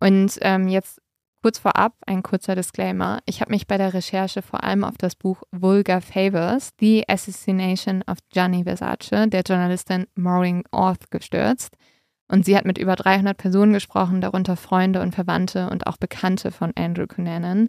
Und 0.00 0.38
ähm, 0.40 0.68
jetzt 0.68 1.00
kurz 1.42 1.58
vorab 1.58 1.94
ein 2.06 2.22
kurzer 2.22 2.54
Disclaimer. 2.54 3.18
Ich 3.26 3.40
habe 3.40 3.50
mich 3.50 3.66
bei 3.66 3.76
der 3.76 3.92
Recherche 3.92 4.42
vor 4.42 4.62
allem 4.62 4.84
auf 4.84 4.96
das 4.96 5.16
Buch 5.16 5.42
Vulgar 5.50 6.00
Favors, 6.00 6.70
The 6.80 7.04
Assassination 7.08 8.02
of 8.08 8.18
Gianni 8.30 8.64
Versace, 8.64 9.28
der 9.28 9.42
Journalistin 9.42 10.06
Maureen 10.14 10.62
Orth, 10.70 11.10
gestürzt. 11.10 11.76
Und 12.28 12.46
sie 12.46 12.56
hat 12.56 12.64
mit 12.64 12.78
über 12.78 12.96
300 12.96 13.36
Personen 13.36 13.72
gesprochen, 13.72 14.20
darunter 14.20 14.56
Freunde 14.56 15.02
und 15.02 15.14
Verwandte 15.14 15.68
und 15.68 15.86
auch 15.86 15.98
Bekannte 15.98 16.50
von 16.50 16.72
Andrew 16.76 17.06
Cunanan 17.06 17.68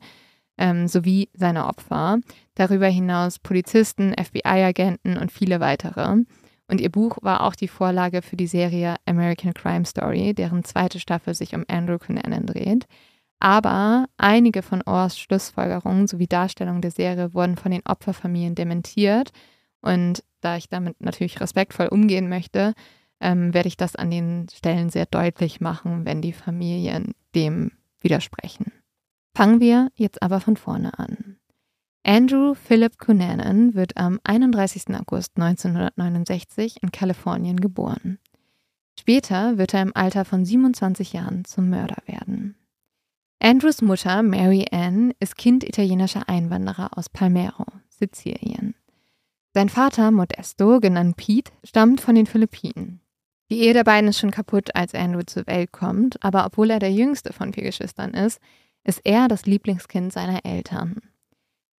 ähm, 0.58 0.88
sowie 0.88 1.30
seine 1.34 1.68
Opfer. 1.68 2.20
Darüber 2.56 2.88
hinaus 2.88 3.40
Polizisten, 3.40 4.14
FBI-Agenten 4.14 5.18
und 5.18 5.32
viele 5.32 5.60
weitere. 5.60 6.24
Und 6.68 6.82
ihr 6.82 6.92
Buch 6.92 7.18
war 7.22 7.42
auch 7.42 7.56
die 7.56 7.68
Vorlage 7.68 8.22
für 8.22 8.36
die 8.36 8.48
Serie 8.48 8.96
American 9.06 9.54
Crime 9.54 9.86
Story, 9.86 10.34
deren 10.34 10.64
zweite 10.64 11.00
Staffel 11.00 11.34
sich 11.34 11.56
um 11.56 11.66
Andrew 11.68 11.98
Cunanan 11.98 12.46
dreht. 12.46 12.88
Aber 13.40 14.06
einige 14.18 14.62
von 14.62 14.82
Orrs 14.84 15.20
Schlussfolgerungen 15.20 16.08
sowie 16.08 16.28
Darstellungen 16.28 16.82
der 16.82 16.92
Serie 16.92 17.34
wurden 17.34 17.58
von 17.58 17.72
den 17.72 17.86
Opferfamilien 17.86 18.56
dementiert. 18.56 19.32
Und 19.82 20.24
da 20.40 20.56
ich 20.56 20.70
damit 20.70 21.02
natürlich 21.02 21.42
respektvoll 21.42 21.88
umgehen 21.88 22.30
möchte, 22.30 22.74
ähm, 23.20 23.54
werde 23.54 23.68
ich 23.68 23.78
das 23.78 23.96
an 23.96 24.12
den 24.12 24.48
Stellen 24.54 24.90
sehr 24.90 25.06
deutlich 25.06 25.60
machen, 25.62 26.06
wenn 26.06 26.22
die 26.22 26.34
Familien 26.34 27.14
dem 27.36 27.72
widersprechen. 28.00 28.72
Fangen 29.36 29.60
wir 29.60 29.90
jetzt 29.96 30.22
aber 30.22 30.40
von 30.40 30.58
vorne 30.58 30.98
an. 31.00 31.38
Andrew 32.06 32.54
Philip 32.54 32.98
Cunanan 33.00 33.74
wird 33.74 33.98
am 33.98 34.20
31. 34.24 34.90
August 34.90 35.38
1969 35.38 36.84
in 36.84 36.92
Kalifornien 36.92 37.60
geboren. 37.60 38.20
Später 39.00 39.58
wird 39.58 39.74
er 39.74 39.82
im 39.82 39.96
Alter 39.96 40.26
von 40.26 40.46
27 40.46 41.14
Jahren 41.14 41.46
zum 41.46 41.70
Mörder 41.70 41.98
werden. 42.06 42.56
Andrews 43.40 43.82
Mutter 43.82 44.22
Mary 44.22 44.66
Ann 44.72 45.14
ist 45.20 45.38
Kind 45.38 45.64
italienischer 45.64 46.30
Einwanderer 46.30 46.98
aus 46.98 47.10
Palmero, 47.10 47.66
Sizilien. 47.90 48.76
Sein 49.54 49.70
Vater 49.70 50.12
Modesto, 50.12 50.80
genannt 50.80 51.18
Pete, 51.18 51.52
stammt 51.64 52.02
von 52.02 52.16
den 52.16 52.26
Philippinen. 52.26 53.02
Die 53.50 53.60
Ehe 53.60 53.74
der 53.74 53.84
beiden 53.84 54.10
ist 54.10 54.20
schon 54.20 54.32
kaputt, 54.32 54.76
als 54.76 54.96
Andrew 54.96 55.24
zur 55.24 55.46
Welt 55.48 55.72
kommt, 55.72 56.24
aber 56.24 56.46
obwohl 56.46 56.70
er 56.70 56.80
der 56.80 56.92
jüngste 56.92 57.34
von 57.34 57.54
vier 57.54 57.64
Geschwistern 57.64 58.14
ist, 58.14 58.40
ist 58.84 59.02
er 59.04 59.28
das 59.28 59.46
Lieblingskind 59.46 60.12
seiner 60.12 60.46
Eltern. 60.46 60.98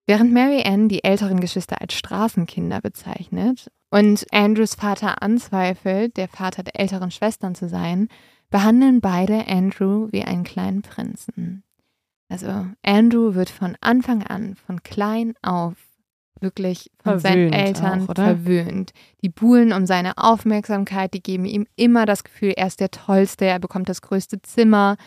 Während 0.07 0.31
Mary 0.33 0.63
Ann 0.63 0.87
die 0.87 1.03
älteren 1.03 1.39
Geschwister 1.39 1.81
als 1.81 1.95
Straßenkinder 1.95 2.81
bezeichnet 2.81 3.71
und 3.89 4.25
Andrews 4.31 4.75
Vater 4.75 5.21
anzweifelt, 5.21 6.17
der 6.17 6.27
Vater 6.27 6.63
der 6.63 6.79
älteren 6.79 7.09
Schwestern 7.09 7.55
zu 7.55 7.67
sein, 7.67 8.09
behandeln 8.51 9.01
beide 9.01 9.47
Andrew 9.47 10.07
wie 10.11 10.23
einen 10.23 10.43
kleinen 10.43 10.83
Prinzen. 10.83 11.63
Also 12.29 12.67
Andrew 12.83 13.33
wird 13.33 13.49
von 13.49 13.75
Anfang 13.81 14.23
an, 14.23 14.55
von 14.55 14.83
klein 14.83 15.33
auf, 15.41 15.73
wirklich 16.39 16.91
von 17.01 17.19
seinen 17.19 17.49
Verwöhnt 17.49 17.67
Eltern 17.67 18.07
auch, 18.07 18.15
verwöhnt. 18.15 18.91
Die 19.21 19.29
buhlen 19.29 19.73
um 19.73 19.85
seine 19.85 20.17
Aufmerksamkeit, 20.17 21.13
die 21.13 21.23
geben 21.23 21.45
ihm 21.45 21.65
immer 21.75 22.05
das 22.05 22.23
Gefühl, 22.23 22.53
er 22.55 22.67
ist 22.67 22.79
der 22.79 22.91
Tollste, 22.91 23.45
er 23.45 23.59
bekommt 23.59 23.89
das 23.89 24.01
größte 24.01 24.41
Zimmer 24.41 24.97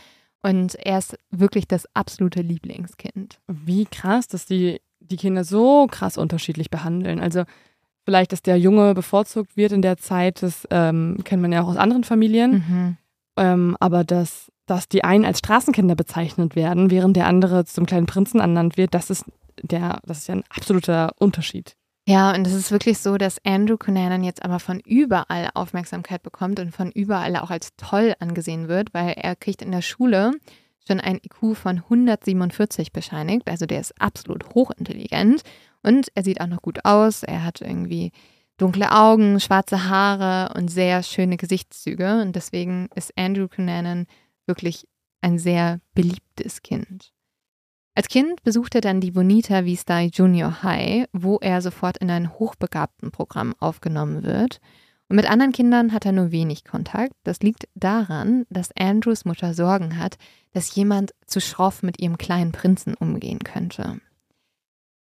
und 0.43 0.75
er 0.77 0.99
ist 0.99 1.19
wirklich 1.31 1.67
das 1.67 1.87
absolute 1.95 2.43
Lieblingskind. 2.43 3.39
Wie 3.49 3.87
krass, 3.87 4.29
dass 4.29 4.47
die 4.47 4.81
die 5.01 5.17
Kinder 5.17 5.45
so 5.45 5.87
krass 5.91 6.19
unterschiedlich 6.19 6.71
behandeln. 6.71 7.21
Also 7.21 7.45
vielleicht, 8.05 8.33
dass 8.33 8.43
der 8.43 8.59
Junge 8.59 8.95
bevorzugt 8.95 9.57
wird 9.57 9.73
in 9.73 9.83
der 9.83 9.97
Zeit, 9.97 10.43
das 10.43 10.67
ähm, 10.71 11.19
kennt 11.25 11.43
man 11.43 11.53
ja 11.53 11.63
auch 11.63 11.69
aus 11.69 11.77
anderen 11.77 12.05
Familien. 12.05 12.53
Mhm. 12.53 12.97
Ähm, 13.37 13.77
aber 13.81 14.05
dass, 14.05 14.51
dass 14.67 14.89
die 14.89 15.05
einen 15.05 15.25
als 15.25 15.39
Straßenkinder 15.41 15.95
bezeichnet 15.95 16.57
werden, 16.57 16.91
während 16.91 17.17
der 17.17 17.27
andere 17.27 17.65
zum 17.65 17.87
kleinen 17.87 18.07
Prinzen 18.07 18.41
ernannt 18.41 18.77
wird, 18.77 18.95
das 18.95 19.11
ist 19.11 19.25
der, 19.63 20.01
das 20.05 20.19
ist 20.19 20.29
ja 20.29 20.37
ein 20.37 20.45
absoluter 20.51 21.13
Unterschied. 21.19 21.75
Ja, 22.09 22.35
und 22.35 22.47
es 22.47 22.55
ist 22.55 22.71
wirklich 22.71 23.01
so, 23.01 23.19
dass 23.19 23.37
Andrew 23.45 23.77
Cunanan 23.77 24.25
jetzt 24.25 24.43
aber 24.43 24.61
von 24.61 24.81
überall 24.81 25.51
Aufmerksamkeit 25.53 26.23
bekommt 26.23 26.59
und 26.59 26.75
von 26.75 26.91
überall 26.91 27.37
auch 27.37 27.51
als 27.51 27.77
toll 27.77 28.15
angesehen 28.19 28.67
wird, 28.67 28.95
weil 28.95 29.11
er 29.11 29.37
kriegt 29.37 29.61
in 29.61 29.73
der 29.73 29.83
Schule 29.83 30.31
schon 30.87 31.01
ein 31.01 31.21
IQ 31.23 31.55
von 31.55 31.81
147 31.81 32.93
bescheinigt. 32.93 33.47
Also 33.47 33.67
der 33.67 33.81
ist 33.81 34.01
absolut 34.01 34.55
hochintelligent 34.55 35.43
und 35.83 36.09
er 36.15 36.25
sieht 36.25 36.41
auch 36.41 36.47
noch 36.47 36.63
gut 36.63 36.87
aus. 36.87 37.25
Er 37.25 37.45
hat 37.45 37.61
irgendwie 37.61 38.13
dunkle 38.57 38.91
Augen, 38.91 39.39
schwarze 39.39 39.91
Haare 39.91 40.55
und 40.59 40.69
sehr 40.69 41.03
schöne 41.03 41.37
Gesichtszüge. 41.37 42.23
Und 42.23 42.35
deswegen 42.35 42.89
ist 42.95 43.13
Andrew 43.19 43.49
Cunanan 43.49 44.07
wirklich 44.47 44.89
ein 45.21 45.39
sehr 45.39 45.81
beliebtes 45.93 46.63
Kind. 46.63 47.13
Als 47.99 48.07
Kind 48.07 48.45
besucht 48.45 48.77
er 48.77 48.81
dann 48.81 49.01
die 49.01 49.11
Bonita 49.11 49.65
Vista 49.65 49.99
Junior 49.99 50.63
High, 50.63 51.09
wo 51.13 51.39
er 51.39 51.61
sofort 51.61 51.99
in 51.99 52.13
ein 52.13 52.33
Hochbegabtenprogramm 52.33 53.57
aufgenommen 53.59 54.23
wird. 54.23 54.61
Und 55.09 55.17
mit 55.17 55.29
anderen 55.29 55.51
Kindern 55.51 55.93
hat 55.93 56.07
er 56.07 56.13
nur 56.13 56.31
wenig 56.31 56.65
Kontakt. 56.65 57.15
Das 57.25 57.41
liegt 57.41 57.67
daran, 57.75 58.47
dass 58.51 58.71
Andrews 58.79 59.25
Mutter 59.25 59.53
Sorgen 59.53 59.99
hat, 59.99 60.17
dass 60.53 60.73
jemand 60.77 61.13
zu 61.27 61.41
schroff 61.41 61.83
mit 61.83 62.01
ihrem 62.01 62.19
kleinen 62.19 62.53
Prinzen 62.53 62.95
umgehen 62.95 63.41
könnte. 63.41 64.01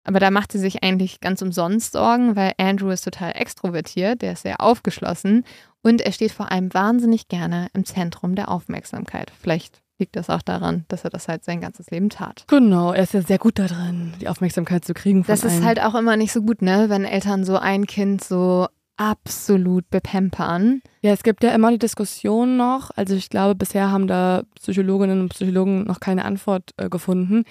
Aber 0.04 0.20
da 0.20 0.30
macht 0.30 0.52
sie 0.52 0.60
sich 0.60 0.84
eigentlich 0.84 1.22
ganz 1.22 1.42
umsonst 1.42 1.94
Sorgen, 1.94 2.36
weil 2.36 2.52
Andrew 2.58 2.90
ist 2.90 3.06
total 3.06 3.32
extrovertiert, 3.38 4.22
der 4.22 4.34
ist 4.34 4.42
sehr 4.42 4.60
aufgeschlossen 4.60 5.46
und 5.84 6.02
er 6.02 6.12
steht 6.12 6.34
vor 6.34 6.52
allem 6.52 6.74
wahnsinnig 6.74 7.30
gerne 7.30 7.70
im 7.74 7.86
Zentrum 7.86 8.36
der 8.36 8.52
Aufmerksamkeit. 8.52 9.32
Vielleicht 9.40 9.83
liegt 10.00 10.16
das 10.16 10.30
auch 10.30 10.42
daran, 10.42 10.86
dass 10.88 11.04
er 11.04 11.10
das 11.10 11.28
halt 11.28 11.44
sein 11.46 11.62
ganzes 11.62 11.90
Leben 11.92 12.10
tat. 12.10 12.46
Genau, 12.48 12.92
er 12.94 13.04
ist 13.04 13.14
ja 13.14 13.22
sehr 13.22 13.38
gut 13.38 13.60
da 13.60 13.68
drin, 13.68 14.14
die 14.20 14.28
Aufmerksamkeit 14.28 14.84
zu 14.84 14.94
kriegen. 14.94 15.24
Von 15.24 15.32
Das 15.34 15.44
ist 15.44 15.64
halt 15.64 15.82
auch 15.82 15.96
immer 15.96 16.18
nicht 16.18 16.32
so 16.32 16.42
gut, 16.42 16.62
ne, 16.62 16.86
wenn 16.90 17.06
Eltern 17.06 17.44
so 17.44 17.58
ein 17.58 17.86
Kind 17.86 18.24
so 18.24 18.68
absolut 18.98 19.90
bepempern. 19.90 20.82
Ja, 21.02 21.12
es 21.12 21.24
gibt 21.24 21.44
ja 21.44 21.52
immer 21.52 21.72
die 21.72 21.80
Diskussion 21.80 22.58
noch. 22.58 22.92
Also 22.96 23.16
ich 23.16 23.30
glaube, 23.30 23.56
bisher 23.56 23.92
haben 23.92 24.08
da 24.08 24.44
Psychologinnen 24.56 25.22
und 25.22 25.30
Psychologen 25.30 25.84
noch 25.84 26.00
keine 26.00 26.26
Antwort 26.26 26.72
äh, 26.78 26.90
gefunden, 26.90 27.44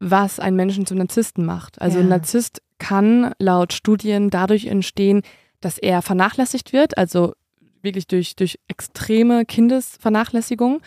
was 0.00 0.38
einen 0.38 0.56
Menschen 0.56 0.86
zum 0.86 0.98
Narzissten 0.98 1.44
macht. 1.46 1.80
Also 1.80 1.98
Ja. 1.98 2.04
ein 2.04 2.08
Narzisst 2.08 2.62
kann 2.78 3.32
laut 3.38 3.72
Studien 3.72 4.28
dadurch 4.28 4.66
entstehen, 4.66 5.22
dass 5.60 5.78
er 5.78 6.02
vernachlässigt 6.02 6.72
wird, 6.74 6.98
also 6.98 7.32
wirklich 7.80 8.06
durch, 8.06 8.36
durch 8.36 8.58
extreme 8.68 9.44
Kindesvernachlässigung. 9.46 10.80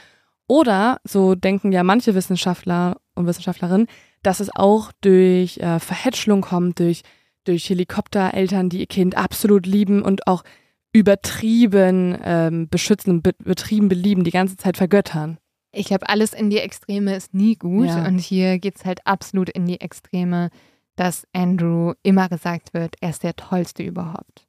Oder, 0.50 1.00
so 1.04 1.36
denken 1.36 1.72
ja 1.72 1.84
manche 1.84 2.16
Wissenschaftler 2.16 2.98
und 3.14 3.28
Wissenschaftlerinnen, 3.28 3.86
dass 4.24 4.40
es 4.40 4.50
auch 4.54 4.92
durch 5.02 5.58
äh, 5.60 5.80
Verhätschelung 5.80 6.42
kommt, 6.42 6.80
durch, 6.80 7.04
durch 7.44 7.70
Helikoptereltern, 7.70 8.68
die 8.68 8.80
ihr 8.80 8.88
Kind 8.88 9.16
absolut 9.16 9.68
lieben 9.68 10.02
und 10.02 10.26
auch 10.26 10.44
übertrieben 10.92 12.18
ähm, 12.24 12.68
beschützen, 12.68 13.22
be 13.22 13.34
betrieben 13.38 13.90
belieben, 13.90 14.24
die 14.24 14.32
ganze 14.32 14.58
Zeit 14.58 14.76
vergöttern. 14.76 15.38
Ich 15.72 15.86
glaube, 15.86 16.10
alles 16.10 16.34
in 16.34 16.50
die 16.50 16.58
Extreme 16.58 17.16
ist 17.16 17.36
nie 17.36 17.56
gut. 17.56 17.86
Ja. 17.86 18.08
Und 18.08 18.18
hier 18.18 18.58
geht 18.58 18.78
es 18.78 18.86
halt 18.86 19.06
absolut 19.06 19.50
in 19.50 19.68
die 19.68 19.80
Extreme, 19.80 20.50
dass 20.96 21.28
Andrew 21.32 21.94
immer 22.02 22.28
gesagt 22.28 22.74
wird, 22.74 22.96
er 23.02 23.12
ist 23.12 23.22
der 23.22 23.36
Tollste 23.36 23.84
überhaupt. 23.84 24.49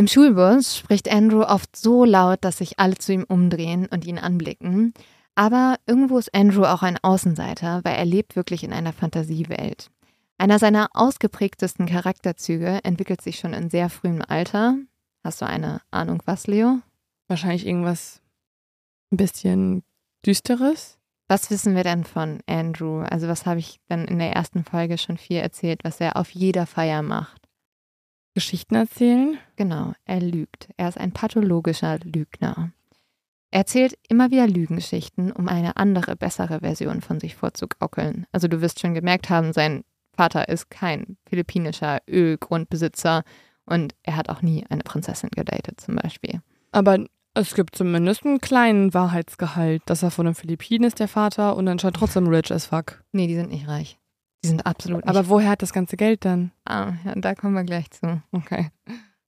Im 0.00 0.08
Schulbus 0.08 0.78
spricht 0.78 1.12
Andrew 1.12 1.42
oft 1.42 1.76
so 1.76 2.06
laut, 2.06 2.38
dass 2.40 2.56
sich 2.56 2.78
alle 2.78 2.96
zu 2.96 3.12
ihm 3.12 3.26
umdrehen 3.28 3.86
und 3.86 4.06
ihn 4.06 4.18
anblicken. 4.18 4.94
Aber 5.34 5.76
irgendwo 5.84 6.16
ist 6.16 6.34
Andrew 6.34 6.64
auch 6.64 6.82
ein 6.82 6.96
Außenseiter, 6.96 7.84
weil 7.84 7.96
er 7.96 8.06
lebt 8.06 8.34
wirklich 8.34 8.64
in 8.64 8.72
einer 8.72 8.94
Fantasiewelt. 8.94 9.90
Einer 10.38 10.58
seiner 10.58 10.88
ausgeprägtesten 10.94 11.84
Charakterzüge 11.84 12.82
entwickelt 12.82 13.20
sich 13.20 13.38
schon 13.38 13.52
in 13.52 13.68
sehr 13.68 13.90
frühem 13.90 14.22
Alter. 14.26 14.78
Hast 15.22 15.42
du 15.42 15.46
eine 15.46 15.82
Ahnung, 15.90 16.22
was, 16.24 16.46
Leo? 16.46 16.78
Wahrscheinlich 17.28 17.66
irgendwas 17.66 18.22
ein 19.12 19.18
bisschen 19.18 19.82
Düsteres. 20.24 20.96
Was 21.28 21.50
wissen 21.50 21.76
wir 21.76 21.84
denn 21.84 22.04
von 22.04 22.40
Andrew? 22.46 23.02
Also 23.02 23.28
was 23.28 23.44
habe 23.44 23.60
ich 23.60 23.80
dann 23.88 24.06
in 24.06 24.18
der 24.18 24.32
ersten 24.32 24.64
Folge 24.64 24.96
schon 24.96 25.18
viel 25.18 25.40
erzählt, 25.40 25.84
was 25.84 26.00
er 26.00 26.16
auf 26.16 26.30
jeder 26.30 26.64
Feier 26.64 27.02
macht? 27.02 27.39
Geschichten 28.40 28.74
erzählen? 28.74 29.36
Genau, 29.56 29.92
er 30.06 30.18
lügt. 30.18 30.70
Er 30.78 30.88
ist 30.88 30.96
ein 30.96 31.12
pathologischer 31.12 31.98
Lügner. 31.98 32.72
Er 33.50 33.58
erzählt 33.58 33.98
immer 34.08 34.30
wieder 34.30 34.46
Lügengeschichten, 34.46 35.30
um 35.30 35.46
eine 35.46 35.76
andere, 35.76 36.16
bessere 36.16 36.60
Version 36.60 37.02
von 37.02 37.20
sich 37.20 37.36
vorzugaukeln. 37.36 38.26
Also 38.32 38.48
du 38.48 38.62
wirst 38.62 38.80
schon 38.80 38.94
gemerkt 38.94 39.28
haben, 39.28 39.52
sein 39.52 39.84
Vater 40.16 40.48
ist 40.48 40.70
kein 40.70 41.18
philippinischer 41.28 41.98
Ölgrundbesitzer 42.08 43.24
und 43.66 43.94
er 44.04 44.16
hat 44.16 44.30
auch 44.30 44.40
nie 44.40 44.64
eine 44.70 44.84
Prinzessin 44.84 45.28
gedatet 45.28 45.78
zum 45.78 45.96
Beispiel. 45.96 46.40
Aber 46.72 47.04
es 47.34 47.54
gibt 47.54 47.76
zumindest 47.76 48.24
einen 48.24 48.40
kleinen 48.40 48.94
Wahrheitsgehalt, 48.94 49.82
dass 49.84 50.02
er 50.02 50.10
von 50.10 50.24
den 50.24 50.34
Philippinen 50.34 50.84
ist, 50.84 50.98
der 50.98 51.08
Vater, 51.08 51.58
und 51.58 51.68
anscheinend 51.68 51.98
trotzdem 51.98 52.26
rich 52.26 52.50
as 52.50 52.64
fuck. 52.64 53.04
Nee, 53.12 53.26
die 53.26 53.36
sind 53.36 53.50
nicht 53.50 53.68
reich. 53.68 53.99
Die 54.42 54.48
sind 54.48 54.66
absolut 54.66 55.04
nicht 55.04 55.08
Aber 55.08 55.28
woher 55.28 55.50
hat 55.50 55.62
das 55.62 55.72
ganze 55.72 55.96
Geld 55.96 56.24
dann? 56.24 56.52
Ah, 56.64 56.92
ja, 57.04 57.14
da 57.14 57.34
kommen 57.34 57.54
wir 57.54 57.64
gleich 57.64 57.90
zu. 57.90 58.22
Okay. 58.32 58.70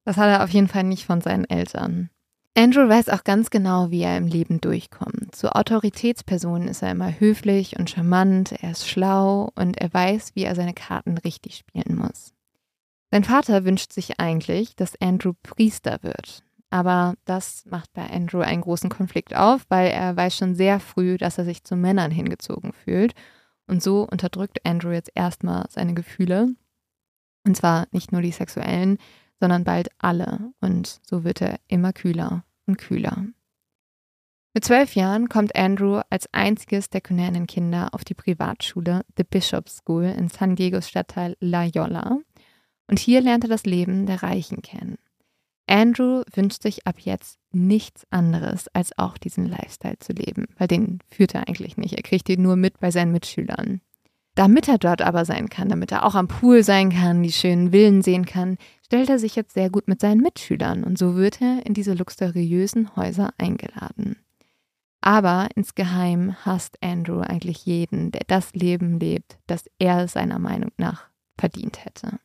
Das 0.05 0.17
hat 0.17 0.29
er 0.29 0.43
auf 0.43 0.51
jeden 0.51 0.69
Fall 0.69 0.85
nicht 0.85 1.07
von 1.07 1.21
seinen 1.21 1.45
Eltern. 1.45 2.11
Andrew 2.57 2.87
weiß 2.87 3.09
auch 3.09 3.25
ganz 3.25 3.49
genau, 3.49 3.91
wie 3.91 4.03
er 4.03 4.17
im 4.19 4.27
Leben 4.27 4.61
durchkommt. 4.61 5.35
Zu 5.35 5.55
Autoritätspersonen 5.55 6.69
ist 6.69 6.83
er 6.83 6.91
immer 6.91 7.19
höflich 7.19 7.79
und 7.79 7.89
charmant, 7.89 8.53
er 8.53 8.73
ist 8.73 8.89
schlau 8.89 9.51
und 9.55 9.79
er 9.79 9.93
weiß, 9.93 10.33
wie 10.35 10.45
er 10.45 10.55
seine 10.55 10.75
Karten 10.75 11.17
richtig 11.19 11.57
spielen 11.57 11.97
muss. 11.97 12.35
Sein 13.11 13.25
Vater 13.25 13.65
wünscht 13.65 13.93
sich 13.93 14.21
eigentlich, 14.21 14.77
dass 14.77 15.01
Andrew 15.01 15.33
Priester 15.43 15.99
wird. 16.03 16.43
Aber 16.69 17.15
das 17.27 17.65
macht 17.67 17.93
bei 17.93 18.09
Andrew 18.09 18.41
einen 18.41 18.63
großen 18.63 18.91
Konflikt 18.91 19.37
auf, 19.37 19.65
weil 19.69 19.91
er 19.91 20.17
weiß 20.17 20.37
schon 20.37 20.55
sehr 20.55 20.81
früh, 20.81 21.19
dass 21.19 21.39
er 21.39 21.45
sich 21.45 21.65
zu 21.65 21.77
Männern 21.77 22.11
hingezogen 22.11 22.73
fühlt. 22.73 23.15
Und 23.67 23.83
so 23.83 24.03
unterdrückt 24.03 24.65
Andrew 24.67 24.91
jetzt 24.91 25.11
erstmal 25.15 25.67
seine 25.71 25.95
Gefühle. 25.95 26.55
Und 27.45 27.57
zwar 27.57 27.87
nicht 27.93 28.13
nur 28.13 28.23
die 28.23 28.33
sexuellen, 28.33 28.99
sondern 29.41 29.65
bald 29.65 29.91
alle. 29.99 30.53
Und 30.61 31.01
so 31.05 31.25
wird 31.25 31.41
er 31.41 31.59
immer 31.69 31.93
kühler 31.93 32.45
und 32.67 32.79
kühler. 32.79 33.27
Mit 34.55 34.65
zwölf 34.67 34.95
Jahren 34.95 35.31
kommt 35.31 35.57
Andrew 35.57 36.03
als 36.11 36.29
einziges 36.33 36.91
der 36.91 37.01
Cunanan 37.01 37.47
Kinder 37.47 37.89
auf 37.93 38.05
die 38.05 38.15
Privatschule 38.15 39.03
The 39.17 39.25
Bishop's 39.25 39.79
School 39.79 40.05
in 40.05 40.29
San 40.29 40.57
Diegos 40.57 40.89
Stadtteil 40.89 41.37
La 41.41 41.65
Jolla. 41.65 42.19
Und 42.87 42.99
hier 42.99 43.23
lernt 43.23 43.45
er 43.45 43.49
das 43.51 43.65
Leben 43.65 44.05
der 44.05 44.23
Reichen 44.23 44.61
kennen. 44.61 44.99
Andrew 45.73 46.23
wünscht 46.35 46.61
sich 46.61 46.87
ab 46.87 46.97
jetzt 46.99 47.39
nichts 47.51 48.07
anderes, 48.11 48.69
als 48.75 48.97
auch 48.99 49.17
diesen 49.17 49.47
Lifestyle 49.47 49.99
zu 50.01 50.13
leben, 50.13 50.45
weil 50.59 50.69
den 50.69 50.99
führt 51.09 51.35
er 51.35 51.49
eigentlich 51.49 51.79
nicht. 51.79 51.95
Er 51.95 52.03
kriegt 52.03 52.29
ihn 52.29 52.43
nur 52.43 52.57
mit 52.57 52.79
bei 52.79 52.91
seinen 52.91 53.11
Mitschülern. 53.11 53.81
Damit 54.35 54.69
er 54.69 54.77
dort 54.77 55.01
aber 55.01 55.25
sein 55.25 55.49
kann, 55.49 55.71
damit 55.71 55.91
er 55.91 56.05
auch 56.05 56.15
am 56.15 56.29
Pool 56.29 56.63
sein 56.63 56.91
kann, 56.91 57.23
die 57.23 57.33
schönen 57.33 57.71
Villen 57.71 58.03
sehen 58.03 58.27
kann, 58.27 58.59
stellt 58.85 59.09
er 59.09 59.19
sich 59.19 59.35
jetzt 59.35 59.55
sehr 59.55 59.71
gut 59.71 59.89
mit 59.89 60.03
seinen 60.03 60.21
Mitschülern 60.21 60.85
und 60.85 60.99
so 60.99 61.17
wird 61.17 61.41
er 61.41 61.65
in 61.65 61.73
diese 61.73 61.95
luxuriösen 61.95 62.95
Häuser 62.95 63.31
eingeladen. 63.39 64.17
Aber 65.01 65.49
insgeheim 65.55 66.37
hasst 66.45 66.77
Andrew 66.83 67.21
eigentlich 67.21 67.65
jeden, 67.65 68.13
der 68.13 68.25
das 68.27 68.53
Leben 68.53 69.01
lebt, 69.01 69.39
das 69.47 69.65
er 69.79 70.07
seiner 70.07 70.39
Meinung 70.39 70.71
nach 70.77 71.09
verdient 71.39 71.83
hätte. 71.83 72.19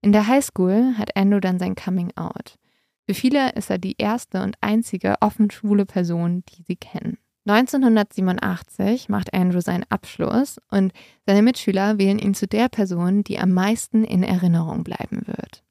In 0.00 0.12
der 0.12 0.26
Highschool 0.26 0.96
hat 0.96 1.16
Andrew 1.16 1.40
dann 1.40 1.58
sein 1.58 1.74
Coming 1.74 2.12
Out. 2.16 2.58
Für 3.06 3.14
viele 3.14 3.52
ist 3.52 3.70
er 3.70 3.78
die 3.78 3.96
erste 3.98 4.42
und 4.42 4.56
einzige 4.60 5.16
offen 5.20 5.50
schwule 5.50 5.86
Person, 5.86 6.44
die 6.50 6.62
sie 6.62 6.76
kennen. 6.76 7.18
1987 7.46 9.08
macht 9.08 9.32
Andrew 9.32 9.60
seinen 9.60 9.84
Abschluss 9.88 10.58
und 10.70 10.92
seine 11.24 11.42
Mitschüler 11.42 11.98
wählen 11.98 12.18
ihn 12.18 12.34
zu 12.34 12.46
der 12.46 12.68
Person, 12.68 13.24
die 13.24 13.38
am 13.38 13.52
meisten 13.52 14.04
in 14.04 14.22
Erinnerung 14.22 14.84
bleiben 14.84 15.22
wird. 15.26 15.64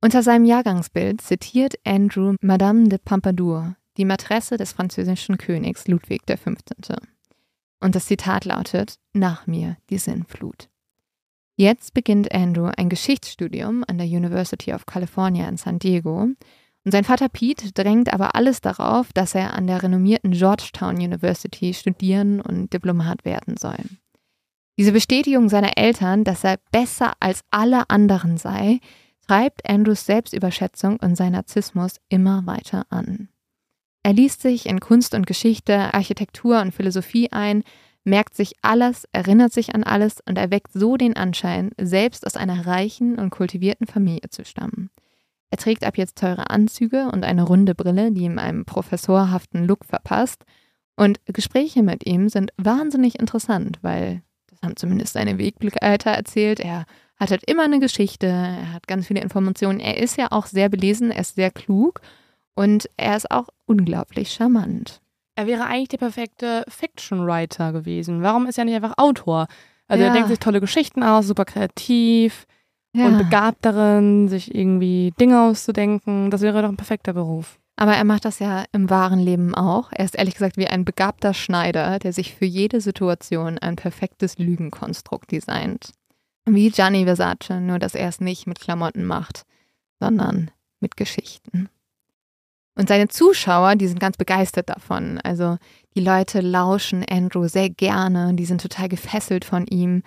Unter 0.00 0.22
seinem 0.22 0.44
Jahrgangsbild 0.44 1.20
zitiert 1.20 1.74
Andrew 1.84 2.36
Madame 2.40 2.88
de 2.88 2.98
Pompadour, 2.98 3.76
die 3.96 4.04
Matresse 4.04 4.56
des 4.56 4.72
französischen 4.72 5.36
Königs 5.36 5.86
Ludwig 5.88 6.22
XV. 6.26 6.94
Und 7.80 7.94
das 7.94 8.06
Zitat 8.06 8.44
lautet: 8.44 8.94
Nach 9.12 9.46
mir 9.46 9.76
die 9.90 9.98
Sinnflut. 9.98 10.68
Jetzt 11.60 11.92
beginnt 11.92 12.32
Andrew 12.32 12.70
ein 12.76 12.88
Geschichtsstudium 12.88 13.82
an 13.88 13.98
der 13.98 14.06
University 14.06 14.72
of 14.72 14.86
California 14.86 15.48
in 15.48 15.56
San 15.56 15.80
Diego. 15.80 16.20
Und 16.20 16.92
sein 16.92 17.02
Vater 17.02 17.28
Pete 17.28 17.72
drängt 17.72 18.12
aber 18.12 18.36
alles 18.36 18.60
darauf, 18.60 19.12
dass 19.12 19.34
er 19.34 19.54
an 19.54 19.66
der 19.66 19.82
renommierten 19.82 20.30
Georgetown 20.30 20.94
University 20.94 21.74
studieren 21.74 22.40
und 22.40 22.72
Diplomat 22.72 23.24
werden 23.24 23.56
soll. 23.56 23.74
Diese 24.78 24.92
Bestätigung 24.92 25.48
seiner 25.48 25.76
Eltern, 25.76 26.22
dass 26.22 26.44
er 26.44 26.60
besser 26.70 27.14
als 27.18 27.40
alle 27.50 27.90
anderen 27.90 28.36
sei, 28.36 28.78
treibt 29.26 29.68
Andrews 29.68 30.06
Selbstüberschätzung 30.06 31.00
und 31.00 31.16
sein 31.16 31.32
Narzissmus 31.32 31.96
immer 32.08 32.46
weiter 32.46 32.86
an. 32.88 33.30
Er 34.04 34.12
liest 34.12 34.42
sich 34.42 34.66
in 34.66 34.78
Kunst 34.78 35.12
und 35.12 35.26
Geschichte, 35.26 35.92
Architektur 35.92 36.60
und 36.60 36.72
Philosophie 36.72 37.32
ein, 37.32 37.64
merkt 38.08 38.34
sich 38.34 38.54
alles, 38.62 39.04
erinnert 39.12 39.52
sich 39.52 39.74
an 39.74 39.84
alles 39.84 40.20
und 40.26 40.38
erweckt 40.38 40.72
so 40.72 40.96
den 40.96 41.16
Anschein, 41.16 41.70
selbst 41.80 42.26
aus 42.26 42.36
einer 42.36 42.66
reichen 42.66 43.18
und 43.18 43.30
kultivierten 43.30 43.86
Familie 43.86 44.30
zu 44.30 44.44
stammen. 44.44 44.90
Er 45.50 45.58
trägt 45.58 45.84
ab 45.84 45.96
jetzt 45.96 46.18
teure 46.18 46.50
Anzüge 46.50 47.10
und 47.12 47.24
eine 47.24 47.42
runde 47.42 47.74
Brille, 47.74 48.12
die 48.12 48.22
ihm 48.22 48.38
einen 48.38 48.64
professorhaften 48.64 49.64
Look 49.66 49.84
verpasst. 49.84 50.44
Und 50.96 51.20
Gespräche 51.26 51.82
mit 51.82 52.06
ihm 52.06 52.28
sind 52.28 52.52
wahnsinnig 52.56 53.18
interessant, 53.18 53.78
weil, 53.82 54.22
das 54.50 54.60
haben 54.62 54.76
zumindest 54.76 55.14
seine 55.14 55.38
Wegbegleiter 55.38 56.10
erzählt, 56.10 56.60
er 56.60 56.84
hat 57.16 57.30
halt 57.30 57.44
immer 57.44 57.64
eine 57.64 57.80
Geschichte, 57.80 58.26
er 58.26 58.72
hat 58.72 58.86
ganz 58.86 59.06
viele 59.06 59.20
Informationen. 59.20 59.80
Er 59.80 59.98
ist 59.98 60.18
ja 60.18 60.28
auch 60.30 60.46
sehr 60.46 60.68
belesen, 60.68 61.10
er 61.10 61.20
ist 61.20 61.34
sehr 61.34 61.50
klug 61.50 62.00
und 62.54 62.88
er 62.96 63.16
ist 63.16 63.30
auch 63.30 63.48
unglaublich 63.66 64.32
charmant. 64.32 65.00
Er 65.38 65.46
wäre 65.46 65.66
eigentlich 65.66 65.86
der 65.86 65.98
perfekte 65.98 66.64
Fiction-Writer 66.66 67.72
gewesen. 67.72 68.22
Warum 68.22 68.46
ist 68.46 68.58
er 68.58 68.64
nicht 68.64 68.74
einfach 68.74 68.94
Autor? 68.96 69.46
Also 69.86 70.02
Ja. 70.02 70.08
er 70.08 70.12
denkt 70.12 70.28
sich 70.30 70.40
tolle 70.40 70.60
Geschichten 70.60 71.04
aus, 71.04 71.28
super 71.28 71.44
kreativ 71.44 72.44
Ja. 72.92 73.06
und 73.06 73.18
begabt 73.18 73.64
darin, 73.64 74.26
sich 74.26 74.52
irgendwie 74.52 75.12
Dinge 75.20 75.40
auszudenken. 75.42 76.32
Das 76.32 76.40
wäre 76.40 76.60
doch 76.60 76.68
ein 76.68 76.76
perfekter 76.76 77.12
Beruf. 77.12 77.60
Aber 77.76 77.92
er 77.94 78.02
macht 78.02 78.24
das 78.24 78.40
ja 78.40 78.64
im 78.72 78.90
wahren 78.90 79.20
Leben 79.20 79.54
auch. 79.54 79.92
Er 79.92 80.04
ist 80.06 80.16
ehrlich 80.16 80.34
gesagt 80.34 80.56
wie 80.56 80.66
ein 80.66 80.84
begabter 80.84 81.32
Schneider, 81.34 82.00
der 82.00 82.12
sich 82.12 82.34
für 82.34 82.44
jede 82.44 82.80
Situation 82.80 83.58
ein 83.58 83.76
perfektes 83.76 84.38
Lügenkonstrukt 84.38 85.30
designt. 85.30 85.92
Wie 86.46 86.70
Gianni 86.70 87.04
Versace, 87.04 87.60
nur 87.60 87.78
dass 87.78 87.94
er 87.94 88.08
es 88.08 88.20
nicht 88.20 88.48
mit 88.48 88.58
Klamotten 88.58 89.04
macht, 89.04 89.44
sondern 90.00 90.50
mit 90.80 90.96
Geschichten. 90.96 91.68
Und 92.78 92.88
seine 92.88 93.08
Zuschauer, 93.08 93.74
die 93.74 93.88
sind 93.88 93.98
ganz 93.98 94.16
begeistert 94.16 94.68
davon. 94.68 95.18
Also 95.24 95.58
die 95.96 96.00
Leute 96.00 96.40
lauschen 96.40 97.04
Andrew 97.10 97.48
sehr 97.48 97.70
gerne, 97.70 98.34
die 98.34 98.44
sind 98.44 98.60
total 98.60 98.88
gefesselt 98.88 99.44
von 99.44 99.66
ihm. 99.66 100.04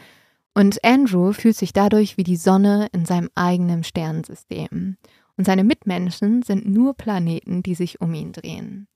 Und 0.54 0.82
Andrew 0.82 1.34
fühlt 1.34 1.58
sich 1.58 1.74
dadurch 1.74 2.16
wie 2.16 2.24
die 2.24 2.38
Sonne 2.38 2.88
in 2.94 3.06
seinem 3.06 3.30
eigenen 3.36 3.84
Sternensystem. 3.84 4.96
Und 5.36 5.46
seine 5.46 5.66
Mitmenschen 5.66 6.44
sind 6.44 6.66
nur 6.66 6.94
Planeten, 6.94 7.62
die 7.62 7.76
sich 7.76 8.00
um 8.00 8.14
ihn 8.14 8.32
drehen. 8.32 8.88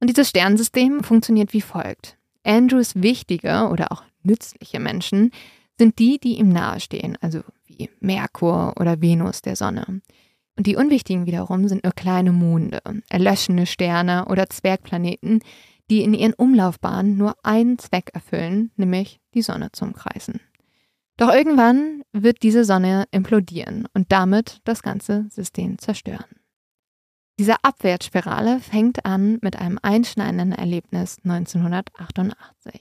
Und 0.00 0.10
dieses 0.10 0.30
Sternensystem 0.30 1.04
funktioniert 1.04 1.52
wie 1.52 1.60
folgt. 1.60 2.18
Andrews 2.42 2.96
wichtige 2.96 3.68
oder 3.70 3.92
auch 3.92 4.02
nützliche 4.24 4.80
Menschen 4.80 5.30
sind 5.78 6.00
die, 6.00 6.18
die 6.18 6.38
ihm 6.38 6.48
nahestehen, 6.48 7.16
also 7.20 7.42
wie 7.66 7.90
Merkur 8.00 8.74
oder 8.80 9.00
Venus 9.00 9.40
der 9.40 9.54
Sonne. 9.54 10.00
Und 10.56 10.66
die 10.66 10.76
unwichtigen 10.76 11.26
wiederum 11.26 11.66
sind 11.68 11.84
nur 11.84 11.92
kleine 11.92 12.32
Monde, 12.32 12.80
erlöschende 13.08 13.66
Sterne 13.66 14.26
oder 14.26 14.48
Zwergplaneten, 14.48 15.40
die 15.90 16.02
in 16.02 16.14
ihren 16.14 16.34
Umlaufbahnen 16.34 17.16
nur 17.16 17.34
einen 17.42 17.78
Zweck 17.78 18.10
erfüllen, 18.14 18.70
nämlich 18.76 19.20
die 19.34 19.42
Sonne 19.42 19.72
zu 19.72 19.84
umkreisen. 19.84 20.40
Doch 21.16 21.32
irgendwann 21.32 22.02
wird 22.12 22.42
diese 22.42 22.64
Sonne 22.64 23.04
implodieren 23.10 23.86
und 23.94 24.10
damit 24.10 24.60
das 24.64 24.82
ganze 24.82 25.26
System 25.30 25.78
zerstören. 25.78 26.24
Diese 27.38 27.56
Abwärtsspirale 27.62 28.60
fängt 28.60 29.04
an 29.04 29.38
mit 29.42 29.56
einem 29.56 29.78
einschneidenden 29.82 30.52
Erlebnis 30.52 31.18
1988. 31.24 32.80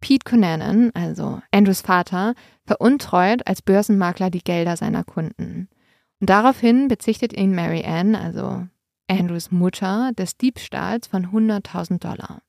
Pete 0.00 0.24
Cunanan, 0.24 0.90
also 0.92 1.40
Andrews 1.50 1.80
Vater, 1.80 2.34
veruntreut 2.66 3.46
als 3.46 3.62
Börsenmakler 3.62 4.28
die 4.28 4.44
Gelder 4.44 4.76
seiner 4.76 5.02
Kunden. 5.02 5.68
Und 6.20 6.30
daraufhin 6.30 6.88
bezichtet 6.88 7.32
ihn 7.32 7.54
Mary 7.54 7.84
Ann, 7.84 8.14
also 8.14 8.66
Andrews 9.08 9.50
Mutter, 9.50 10.12
des 10.16 10.36
Diebstahls 10.36 11.06
von 11.06 11.26
100.000 11.26 11.98
Dollar. 11.98 12.40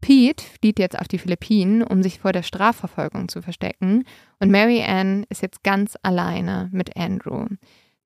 Pete 0.00 0.42
flieht 0.42 0.80
jetzt 0.80 0.98
auf 0.98 1.06
die 1.06 1.18
Philippinen, 1.18 1.82
um 1.82 2.02
sich 2.02 2.18
vor 2.18 2.32
der 2.32 2.42
Strafverfolgung 2.42 3.28
zu 3.28 3.40
verstecken, 3.40 4.04
und 4.40 4.50
Mary 4.50 4.82
Ann 4.82 5.24
ist 5.28 5.42
jetzt 5.42 5.62
ganz 5.62 5.96
alleine 6.02 6.68
mit 6.72 6.96
Andrew. 6.96 7.46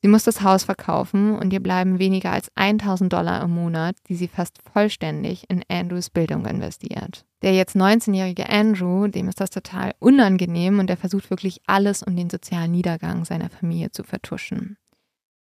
Sie 0.03 0.09
muss 0.09 0.25
das 0.25 0.43
Haus 0.43 0.65
verkaufen 0.65 1.35
und 1.37 1.53
ihr 1.53 1.61
bleiben 1.61 1.99
weniger 1.99 2.31
als 2.31 2.51
1000 2.55 3.13
Dollar 3.13 3.43
im 3.43 3.53
Monat, 3.53 3.97
die 4.09 4.15
sie 4.15 4.29
fast 4.29 4.59
vollständig 4.73 5.49
in 5.49 5.65
Andrews 5.69 6.11
Bildung 6.11 6.45
investiert. 6.45 7.25
Der 7.43 7.55
jetzt 7.55 7.75
19-jährige 7.75 8.49
Andrew, 8.49 9.09
dem 9.09 9.29
ist 9.29 9.41
das 9.41 9.51
total 9.51 9.95
unangenehm 9.99 10.79
und 10.79 10.91
er 10.91 10.99
versucht 10.99 11.31
wirklich 11.31 11.61
alles, 11.67 12.03
um 12.03 12.15
den 12.15 12.29
sozialen 12.29 12.73
Niedergang 12.73 13.25
seiner 13.25 13.49
Familie 13.49 13.91
zu 13.91 14.05
vertuschen. 14.05 14.77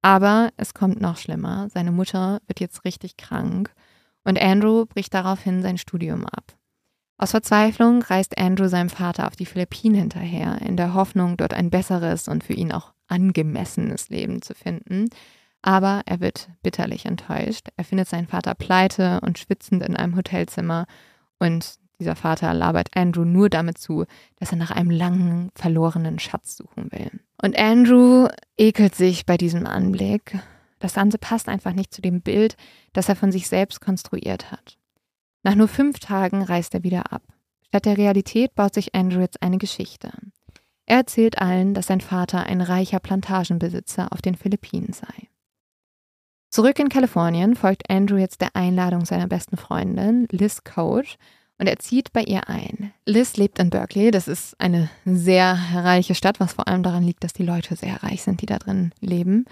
Aber 0.03 0.51
es 0.57 0.75
kommt 0.75 1.01
noch 1.01 1.17
schlimmer. 1.17 1.69
Seine 1.73 1.93
Mutter 1.93 2.41
wird 2.47 2.61
jetzt 2.61 2.85
richtig 2.85 3.17
krank 3.17 3.73
und 4.25 4.41
Andrew 4.41 4.85
bricht 4.85 5.15
daraufhin 5.15 5.63
sein 5.63 5.79
Studium 5.79 6.27
ab. 6.27 6.57
Aus 7.19 7.31
Verzweiflung 7.31 8.03
reist 8.03 8.37
Andrew 8.37 8.67
seinem 8.67 8.91
Vater 8.91 9.29
auf 9.29 9.37
die 9.37 9.47
Philippinen 9.47 9.95
hinterher, 9.95 10.61
in 10.63 10.77
der 10.77 10.93
Hoffnung, 10.95 11.37
dort 11.37 11.55
ein 11.55 11.71
besseres 11.71 12.27
und 12.27 12.43
für 12.43 12.53
ihn 12.53 12.73
auch 12.73 12.95
angemessenes 13.07 14.09
Leben 14.09 14.43
zu 14.43 14.55
finden. 14.55 15.09
Aber 15.63 16.03
er 16.07 16.19
wird 16.19 16.51
bitterlich 16.65 17.07
enttäuscht. 17.07 17.69
Er 17.77 17.85
findet 17.85 18.09
seinen 18.09 18.27
Vater 18.27 18.57
pleite 18.57 19.21
und 19.21 19.39
schwitzend 19.39 19.85
in 19.85 19.97
einem 19.97 20.17
Hotelzimmer 20.17 20.87
und 21.39 21.77
dieser 22.01 22.17
Vater 22.17 22.53
labert 22.53 22.89
Andrew 22.97 23.25
nur 23.25 23.49
damit 23.49 23.79
zu, 23.79 24.07
dass 24.37 24.51
er 24.51 24.57
nach 24.59 24.73
einem 24.73 24.91
langen, 24.91 25.51
verlorenen 25.55 26.19
Schatz 26.19 26.57
suchen 26.57 26.91
will. 26.91 27.21
Und 27.43 27.59
Andrew 27.59 28.29
ekelt 28.57 28.95
sich 28.95 29.27
bei 29.27 29.37
diesem 29.37 29.67
Anblick. 29.67 30.39
Das 30.79 30.95
Ganze 30.95 31.19
passt 31.19 31.49
einfach 31.49 31.73
nicht 31.73 31.93
zu 31.93 32.01
dem 32.01 32.23
Bild, 32.23 32.57
das 32.93 33.09
er 33.09 33.17
von 33.17 33.33
sich 33.33 33.49
selbst 33.49 33.81
konstruiert 33.81 34.53
hat. 34.53 34.79
Nach 35.43 35.57
nur 35.57 35.69
fünf 35.69 35.99
Tagen 35.99 36.43
reist 36.43 36.73
er 36.75 36.85
wieder 36.85 37.13
ab. 37.13 37.23
Statt 37.67 37.85
der 37.85 37.99
Realität 37.99 38.55
baut 38.55 38.75
sich 38.75 38.95
Andrew 38.95 39.21
jetzt 39.21 39.43
eine 39.43 39.59
Geschichte. 39.59 40.13
Er 40.87 40.99
erzählt 40.99 41.39
allen, 41.39 41.75
dass 41.75 41.89
sein 41.89 42.01
Vater 42.01 42.45
ein 42.45 42.61
reicher 42.61 43.01
Plantagenbesitzer 43.01 44.13
auf 44.13 44.23
den 44.23 44.37
Philippinen 44.37 44.93
sei. 44.93 45.29
Zurück 46.49 46.79
in 46.79 46.91
Kalifornien 46.91 47.57
folgt 47.57 47.91
Andrew 47.91 48.19
jetzt 48.19 48.41
der 48.41 48.55
Einladung 48.55 49.05
seiner 49.05 49.27
besten 49.27 49.57
Freundin, 49.57 50.29
Liz 50.31 50.63
Coach, 50.65 51.17
und 51.63 51.69
er 51.69 51.79
zieht 51.79 52.13
bei 52.13 52.25
ihr 52.25 52.49
ein. 52.49 52.93
Liz 53.07 53.37
lebt 53.37 53.61
in 53.61 53.71
Berkeley, 53.71 54.11
das 54.11 54.27
ist 54.27 54.61
eine 54.61 54.91
sehr 55.05 55.57
reiche 55.73 56.17
Stadt, 56.17 56.41
was 56.41 56.55
vor 56.55 56.67
allem 56.67 56.83
daran 56.83 57.05
liegt, 57.05 57.23
dass 57.23 57.35
die 57.35 57.45
Leute 57.45 57.77
sehr 57.77 58.03
reich 58.03 58.25
sind, 58.25 58.43
die 58.43 58.47
da 58.47 58.59
drin 58.59 58.91
leben. 58.99 59.45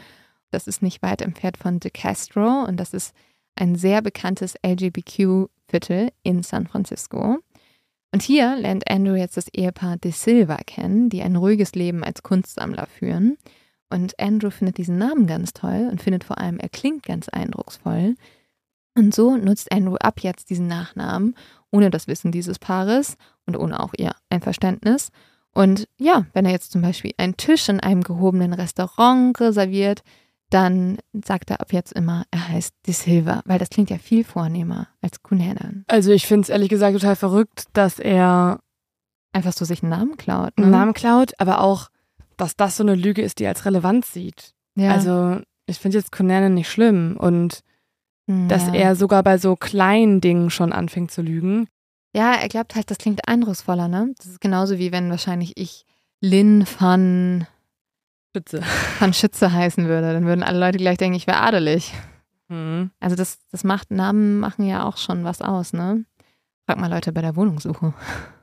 Das 0.50 0.66
ist 0.66 0.82
nicht 0.82 1.02
weit 1.02 1.22
entfernt 1.22 1.56
von 1.56 1.78
De 1.78 1.92
Castro 1.92 2.64
und 2.64 2.78
das 2.78 2.94
ist 2.94 3.14
ein 3.54 3.76
sehr 3.76 4.02
bekanntes 4.02 4.56
LGBTQ-Viertel 4.66 6.10
in 6.24 6.42
San 6.42 6.66
Francisco. 6.66 7.38
Und 8.10 8.22
hier 8.22 8.56
lernt 8.56 8.90
Andrew 8.90 9.14
jetzt 9.14 9.36
das 9.36 9.46
Ehepaar 9.46 9.96
De 9.96 10.10
Silva 10.10 10.58
kennen, 10.66 11.10
die 11.10 11.22
ein 11.22 11.36
ruhiges 11.36 11.76
Leben 11.76 12.02
als 12.02 12.24
Kunstsammler 12.24 12.88
führen. 12.88 13.38
Und 13.88 14.18
Andrew 14.18 14.50
findet 14.50 14.78
diesen 14.78 14.98
Namen 14.98 15.28
ganz 15.28 15.52
toll 15.52 15.88
und 15.88 16.02
findet 16.02 16.24
vor 16.24 16.38
allem, 16.38 16.58
er 16.58 16.70
klingt 16.70 17.04
ganz 17.04 17.28
eindrucksvoll. 17.28 18.16
Und 18.96 19.14
so 19.14 19.36
nutzt 19.36 19.70
Andrew 19.72 19.96
ab 19.96 20.20
jetzt 20.20 20.50
diesen 20.50 20.66
Nachnamen, 20.66 21.34
ohne 21.70 21.90
das 21.90 22.06
Wissen 22.06 22.32
dieses 22.32 22.58
Paares 22.58 23.16
und 23.46 23.56
ohne 23.56 23.80
auch 23.80 23.92
ihr 23.96 24.12
Einverständnis. 24.30 25.10
Und 25.52 25.88
ja, 25.96 26.26
wenn 26.32 26.44
er 26.44 26.52
jetzt 26.52 26.72
zum 26.72 26.82
Beispiel 26.82 27.12
einen 27.16 27.36
Tisch 27.36 27.68
in 27.68 27.80
einem 27.80 28.02
gehobenen 28.02 28.52
Restaurant 28.52 29.38
reserviert, 29.40 30.02
dann 30.50 30.98
sagt 31.12 31.50
er 31.50 31.60
ab 31.60 31.72
jetzt 31.72 31.92
immer, 31.92 32.24
er 32.32 32.48
heißt 32.48 32.74
De 32.86 32.92
Silva, 32.92 33.42
weil 33.44 33.60
das 33.60 33.70
klingt 33.70 33.90
ja 33.90 33.98
viel 33.98 34.24
vornehmer 34.24 34.88
als 35.00 35.22
Kunanan. 35.22 35.84
Also 35.86 36.10
ich 36.10 36.26
finde 36.26 36.42
es 36.42 36.48
ehrlich 36.48 36.68
gesagt 36.68 36.94
total 36.94 37.16
verrückt, 37.16 37.66
dass 37.72 38.00
er 38.00 38.58
Einfach 39.32 39.52
so 39.52 39.64
sich 39.64 39.82
einen 39.82 39.90
Namen 39.90 40.16
klaut. 40.16 40.56
Ne? 40.58 40.64
einen 40.64 40.72
Namen 40.72 40.94
klaut, 40.94 41.32
aber 41.38 41.60
auch, 41.60 41.88
dass 42.36 42.56
das 42.56 42.76
so 42.76 42.82
eine 42.82 42.96
Lüge 42.96 43.22
ist, 43.22 43.38
die 43.38 43.44
er 43.44 43.50
als 43.50 43.64
relevant 43.64 44.04
sieht. 44.04 44.54
ja. 44.74 44.92
Also 44.92 45.40
ich 45.66 45.78
finde 45.78 45.98
jetzt 45.98 46.10
Conan 46.10 46.54
nicht 46.54 46.68
schlimm 46.68 47.16
und 47.16 47.60
dass 48.48 48.66
ja. 48.68 48.74
er 48.74 48.96
sogar 48.96 49.22
bei 49.22 49.38
so 49.38 49.56
kleinen 49.56 50.20
Dingen 50.20 50.50
schon 50.50 50.72
anfängt 50.72 51.10
zu 51.10 51.22
lügen. 51.22 51.68
Ja, 52.14 52.34
er 52.34 52.48
glaubt 52.48 52.74
halt, 52.74 52.90
das 52.90 52.98
klingt 52.98 53.28
eindrucksvoller, 53.28 53.88
ne? 53.88 54.12
Das 54.16 54.26
ist 54.26 54.40
genauso 54.40 54.78
wie 54.78 54.92
wenn 54.92 55.10
wahrscheinlich 55.10 55.56
ich 55.56 55.84
Lin 56.20 56.66
van, 56.78 57.46
Spitze. 58.30 58.62
van 58.98 59.14
Schütze 59.14 59.52
heißen 59.52 59.86
würde. 59.86 60.12
Dann 60.12 60.26
würden 60.26 60.42
alle 60.42 60.58
Leute 60.58 60.78
gleich 60.78 60.98
denken, 60.98 61.16
ich 61.16 61.26
wäre 61.26 61.40
adelig. 61.40 61.92
Mhm. 62.48 62.90
Also 63.00 63.16
das, 63.16 63.38
das 63.50 63.64
macht, 63.64 63.90
Namen 63.90 64.40
machen 64.40 64.66
ja 64.66 64.84
auch 64.84 64.96
schon 64.96 65.24
was 65.24 65.40
aus, 65.40 65.72
ne? 65.72 66.04
Frag 66.66 66.78
mal 66.78 66.90
Leute 66.90 67.12
bei 67.12 67.22
der 67.22 67.36
Wohnungssuche. 67.36 67.94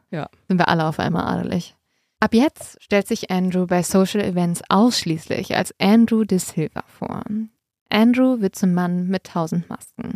Ja. 0.09 0.29
Sind 0.47 0.57
wir 0.57 0.69
alle 0.69 0.85
auf 0.85 0.99
einmal 0.99 1.25
adelig. 1.25 1.75
Ab 2.19 2.33
jetzt 2.33 2.81
stellt 2.81 3.07
sich 3.07 3.29
Andrew 3.29 3.67
bei 3.67 3.83
Social 3.83 4.21
Events 4.21 4.63
ausschließlich 4.69 5.55
als 5.55 5.73
Andrew 5.79 6.23
de 6.23 6.39
Silva 6.39 6.83
vor. 6.88 7.23
Andrew 7.89 8.41
wird 8.41 8.55
zum 8.55 8.73
Mann 8.73 9.07
mit 9.07 9.25
tausend 9.25 9.69
Masken. 9.69 10.15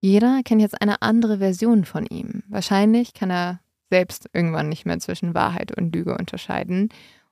Jeder 0.00 0.40
kennt 0.44 0.60
jetzt 0.60 0.80
eine 0.80 1.02
andere 1.02 1.38
Version 1.38 1.84
von 1.84 2.06
ihm. 2.06 2.42
Wahrscheinlich 2.48 3.14
kann 3.14 3.30
er 3.30 3.60
selbst 3.90 4.28
irgendwann 4.32 4.68
nicht 4.68 4.84
mehr 4.86 4.98
zwischen 4.98 5.34
Wahrheit 5.34 5.76
und 5.76 5.94
Lüge 5.94 6.16
unterscheiden. 6.16 6.90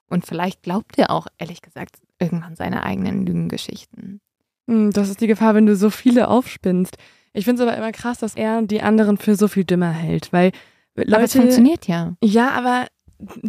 Und 0.08 0.26
vielleicht 0.26 0.62
glaubt 0.62 0.98
er 0.98 1.10
auch, 1.10 1.26
ehrlich 1.38 1.62
gesagt, 1.62 1.96
irgendwann 2.18 2.56
seine 2.56 2.84
eigenen 2.84 3.26
Lügengeschichten. 3.26 4.20
Hm, 4.68 4.92
Das 4.92 5.08
ist 5.08 5.20
die 5.20 5.26
Gefahr, 5.26 5.54
wenn 5.54 5.66
du 5.66 5.76
so 5.76 5.90
viele 5.90 6.28
aufspinnst. 6.28 6.96
Ich 7.32 7.44
finde 7.44 7.62
es 7.62 7.68
aber 7.68 7.76
immer 7.76 7.92
krass, 7.92 8.18
dass 8.18 8.34
er 8.36 8.62
die 8.62 8.82
anderen 8.82 9.18
für 9.18 9.34
so 9.34 9.48
viel 9.48 9.64
dümmer 9.64 9.90
hält, 9.90 10.32
weil 10.32 10.52
Leute. 10.94 11.14
Aber 11.16 11.24
es 11.24 11.32
funktioniert 11.32 11.88
ja. 11.88 12.14
Ja, 12.22 12.50
aber 12.52 12.86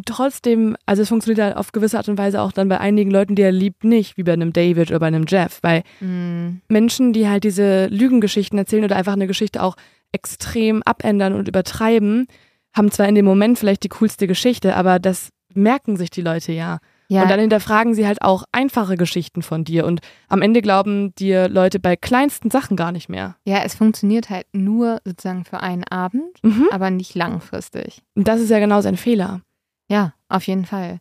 trotzdem, 0.05 0.75
also 0.85 1.01
es 1.01 1.09
funktioniert 1.09 1.43
halt 1.45 1.57
auf 1.57 1.71
gewisse 1.71 1.97
Art 1.97 2.09
und 2.09 2.17
Weise 2.17 2.41
auch 2.41 2.51
dann 2.51 2.67
bei 2.69 2.79
einigen 2.79 3.11
Leuten, 3.11 3.35
die 3.35 3.41
er 3.41 3.51
liebt, 3.51 3.83
nicht, 3.83 4.17
wie 4.17 4.23
bei 4.23 4.33
einem 4.33 4.53
David 4.53 4.89
oder 4.89 4.99
bei 4.99 5.07
einem 5.07 5.25
Jeff, 5.27 5.59
weil 5.61 5.83
Hm. 5.99 6.61
Menschen, 6.67 7.13
die 7.13 7.27
halt 7.27 7.43
diese 7.43 7.87
Lügengeschichten 7.87 8.57
erzählen 8.57 8.83
oder 8.83 8.95
einfach 8.95 9.13
eine 9.13 9.27
Geschichte 9.27 9.61
auch 9.63 9.75
extrem 10.11 10.81
abändern 10.83 11.33
und 11.33 11.47
übertreiben, 11.47 12.27
haben 12.75 12.91
zwar 12.91 13.07
in 13.07 13.15
dem 13.15 13.25
Moment 13.25 13.59
vielleicht 13.59 13.83
die 13.83 13.89
coolste 13.89 14.27
Geschichte, 14.27 14.75
aber 14.75 14.99
das 14.99 15.29
merken 15.53 15.97
sich 15.97 16.09
die 16.09 16.21
Leute 16.21 16.51
ja. 16.51 16.79
Ja, 17.07 17.21
Und 17.21 17.29
dann 17.29 17.39
hinterfragen 17.39 17.93
sie 17.93 18.07
halt 18.07 18.23
auch 18.23 18.45
einfache 18.51 18.95
Geschichten 18.97 19.43
von 19.43 19.63
dir 19.63 19.85
und 19.85 19.99
am 20.27 20.41
Ende 20.41 20.63
glauben 20.63 21.13
dir 21.15 21.47
Leute 21.47 21.79
bei 21.79 21.95
kleinsten 21.95 22.49
Sachen 22.49 22.75
gar 22.75 22.91
nicht 22.91 23.09
mehr. 23.09 23.35
ja, 23.45 23.59
es 23.63 23.75
funktioniert 23.75 24.31
halt 24.31 24.47
nur 24.53 25.01
sozusagen 25.05 25.45
für 25.45 25.59
einen 25.59 25.83
Abend, 25.83 26.23
Mhm. 26.41 26.67
aber 26.71 26.89
nicht 26.89 27.13
langfristig. 27.13 28.01
Und 28.15 28.27
das 28.27 28.41
ist 28.41 28.49
ja 28.49 28.57
genau 28.57 28.81
sein 28.81 28.97
Fehler. 28.97 29.41
Ja, 29.89 30.13
auf 30.29 30.47
jeden 30.47 30.65
Fall. 30.65 30.99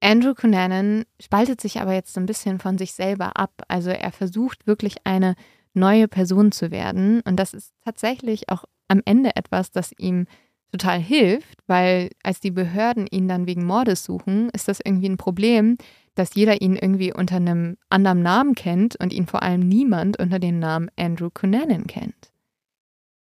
Andrew 0.00 0.34
Cunanan 0.34 1.04
spaltet 1.20 1.60
sich 1.60 1.80
aber 1.80 1.94
jetzt 1.94 2.12
so 2.12 2.20
ein 2.20 2.26
bisschen 2.26 2.58
von 2.58 2.78
sich 2.78 2.92
selber 2.92 3.36
ab. 3.36 3.62
Also 3.68 3.90
er 3.90 4.12
versucht 4.12 4.66
wirklich 4.66 4.96
eine 5.04 5.34
neue 5.72 6.08
Person 6.08 6.52
zu 6.52 6.70
werden. 6.70 7.22
Und 7.22 7.36
das 7.36 7.54
ist 7.54 7.72
tatsächlich 7.84 8.48
auch 8.50 8.64
am 8.88 9.02
Ende 9.04 9.36
etwas, 9.36 9.70
das 9.70 9.92
ihm 9.98 10.26
total 10.72 10.98
hilft, 10.98 11.58
weil 11.66 12.10
als 12.22 12.40
die 12.40 12.50
Behörden 12.50 13.06
ihn 13.06 13.28
dann 13.28 13.46
wegen 13.46 13.64
Mordes 13.64 14.04
suchen, 14.04 14.50
ist 14.50 14.68
das 14.68 14.80
irgendwie 14.84 15.08
ein 15.08 15.16
Problem, 15.16 15.76
dass 16.14 16.34
jeder 16.34 16.60
ihn 16.60 16.76
irgendwie 16.76 17.12
unter 17.12 17.36
einem 17.36 17.76
anderen 17.88 18.22
Namen 18.22 18.54
kennt 18.54 18.96
und 18.96 19.12
ihn 19.12 19.26
vor 19.26 19.42
allem 19.42 19.60
niemand 19.60 20.18
unter 20.18 20.38
dem 20.38 20.58
Namen 20.58 20.90
Andrew 20.96 21.30
Cunanan 21.32 21.86
kennt. 21.86 22.32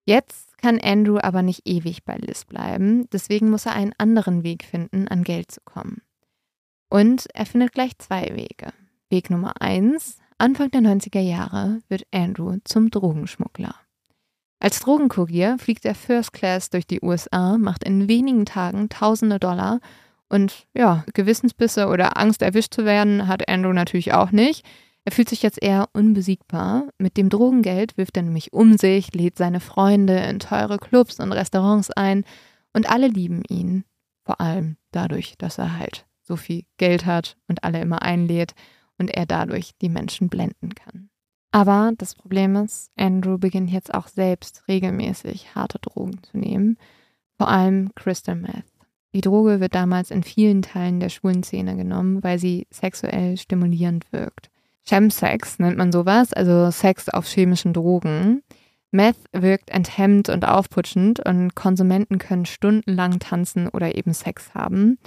Jetzt 0.07 0.50
kann 0.61 0.81
Andrew 0.81 1.19
aber 1.21 1.43
nicht 1.43 1.67
ewig 1.67 2.05
bei 2.05 2.17
Liz 2.17 2.45
bleiben, 2.45 3.09
deswegen 3.13 3.51
muss 3.51 3.67
er 3.67 3.75
einen 3.75 3.95
anderen 3.99 4.43
Weg 4.43 4.65
finden, 4.65 5.09
an 5.09 5.25
Geld 5.25 5.51
zu 5.51 5.61
kommen. 5.65 6.03
Und 6.89 7.27
er 7.35 7.47
findet 7.47 7.73
gleich 7.73 7.97
zwei 7.99 8.35
Wege. 8.35 8.73
Weg 9.09 9.31
Nummer 9.31 9.61
eins, 9.61 10.19
Anfang 10.39 10.71
der 10.71 10.81
90er 10.81 11.21
Jahre 11.21 11.81
wird 11.89 12.05
Andrew 12.13 12.59
zum 12.65 12.91
Drogenschmuggler. 12.91 13.75
Als 14.59 14.81
Drogenkurier 14.81 15.59
fliegt 15.59 15.85
er 15.85 15.95
First 15.95 16.33
Class 16.33 16.71
durch 16.71 16.87
die 16.87 17.01
USA, 17.03 17.57
macht 17.59 17.85
in 17.85 18.09
wenigen 18.09 18.45
Tagen 18.45 18.89
tausende 18.89 19.39
Dollar 19.39 19.81
und 20.29 20.67
ja, 20.75 21.05
Gewissensbisse 21.13 21.89
oder 21.89 22.17
Angst 22.17 22.43
erwischt 22.43 22.73
zu 22.73 22.85
werden 22.85 23.27
hat 23.27 23.49
Andrew 23.49 23.73
natürlich 23.73 24.13
auch 24.15 24.31
nicht. 24.31 24.65
Er 25.05 25.13
fühlt 25.13 25.29
sich 25.29 25.43
jetzt 25.43 25.63
eher 25.63 25.89
unbesiegbar. 25.93 26.89
Mit 26.99 27.17
dem 27.17 27.31
Drogengeld 27.31 27.97
wirft 27.97 28.17
er 28.17 28.23
nämlich 28.23 28.53
um 28.53 28.77
sich, 28.77 29.15
lädt 29.15 29.39
seine 29.39 29.61
Freunde 29.61 30.17
in 30.19 30.39
teure 30.39 30.79
Clubs 30.79 31.21
und 31.21 31.33
Restaurants 31.33 31.91
ein 31.91 32.25
und 32.73 32.89
alle 32.91 33.09
lieben 33.09 33.43
ihn. 33.49 33.85
Vor 34.25 34.41
allem 34.41 34.77
dadurch, 34.93 35.37
dass 35.39 35.59
er 35.59 35.79
halt 35.79 36.07
so 36.23 36.37
viel 36.37 36.65
Geld 36.77 37.07
hat 37.07 37.37
und 37.49 37.65
alle 37.65 37.81
immer 37.81 38.03
einlädt 38.03 38.55
und 38.99 39.11
er 39.11 39.27
dadurch 39.27 39.73
die 39.81 39.89
Menschen 39.89 40.29
blenden 40.29 40.75
kann. 40.75 41.09
Aber 41.53 41.93
das 41.99 42.15
Problem 42.15 42.55
ist, 42.57 42.93
Andrew 42.97 43.39
beginnt 43.39 43.71
jetzt 43.71 43.93
auch 43.93 44.07
selbst 44.07 44.63
regelmäßig 44.69 45.55
harte 45.55 45.81
Drogen 45.81 46.23
zu 46.23 46.39
nehmen, 46.39 46.79
vor 47.37 47.49
allem 47.49 47.91
Crystal 47.97 48.37
Meth. 48.37 48.67
Die 49.13 49.23
Droge 49.23 49.59
wird 49.59 49.75
damals 49.75 50.13
in 50.13 50.23
vielen 50.23 50.63
Teilen 50.63 51.01
der 51.01 51.09
schwulen 51.09 51.43
Szene 51.43 51.77
genommen, 51.77 52.23
weil 52.23 52.39
sie 52.39 52.69
sexuell 52.71 53.37
stimulierend 53.37 54.13
wirkt. 54.13 54.51
Chemsex 54.91 55.61
nennt 55.61 55.79
man 55.79 55.93
sowas, 55.93 56.33
also 56.33 56.73
Sex 56.73 57.09
auf 57.09 57.25
chemischen 57.29 57.73
Drogen. 57.73 58.43
Meth 58.91 59.19
wirkt 59.33 59.71
enthemmend 59.71 60.29
und 60.29 60.45
aufputschend 60.45 61.25
und 61.25 61.55
Konsumenten 61.55 62.19
können 62.19 62.45
stundenlang 62.45 63.21
tanzen 63.21 63.69
oder 63.69 63.95
eben 63.95 64.13
Sex 64.13 64.53
haben. 64.53 64.99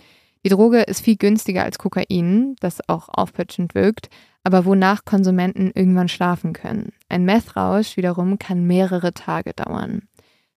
Die 0.45 0.49
Droge 0.49 0.83
ist 0.83 1.01
viel 1.01 1.17
günstiger 1.17 1.63
als 1.63 1.79
Kokain, 1.79 2.55
das 2.61 2.79
auch 2.87 3.09
aufputschend 3.09 3.75
wirkt, 3.75 4.07
aber 4.45 4.63
wonach 4.63 5.03
Konsumenten 5.03 5.71
irgendwann 5.75 6.07
schlafen 6.07 6.53
können. 6.53 6.93
Ein 7.09 7.25
Meth-Rausch 7.25 7.97
wiederum 7.97 8.39
kann 8.39 8.65
mehrere 8.65 9.13
Tage 9.13 9.51
dauern. 9.53 10.03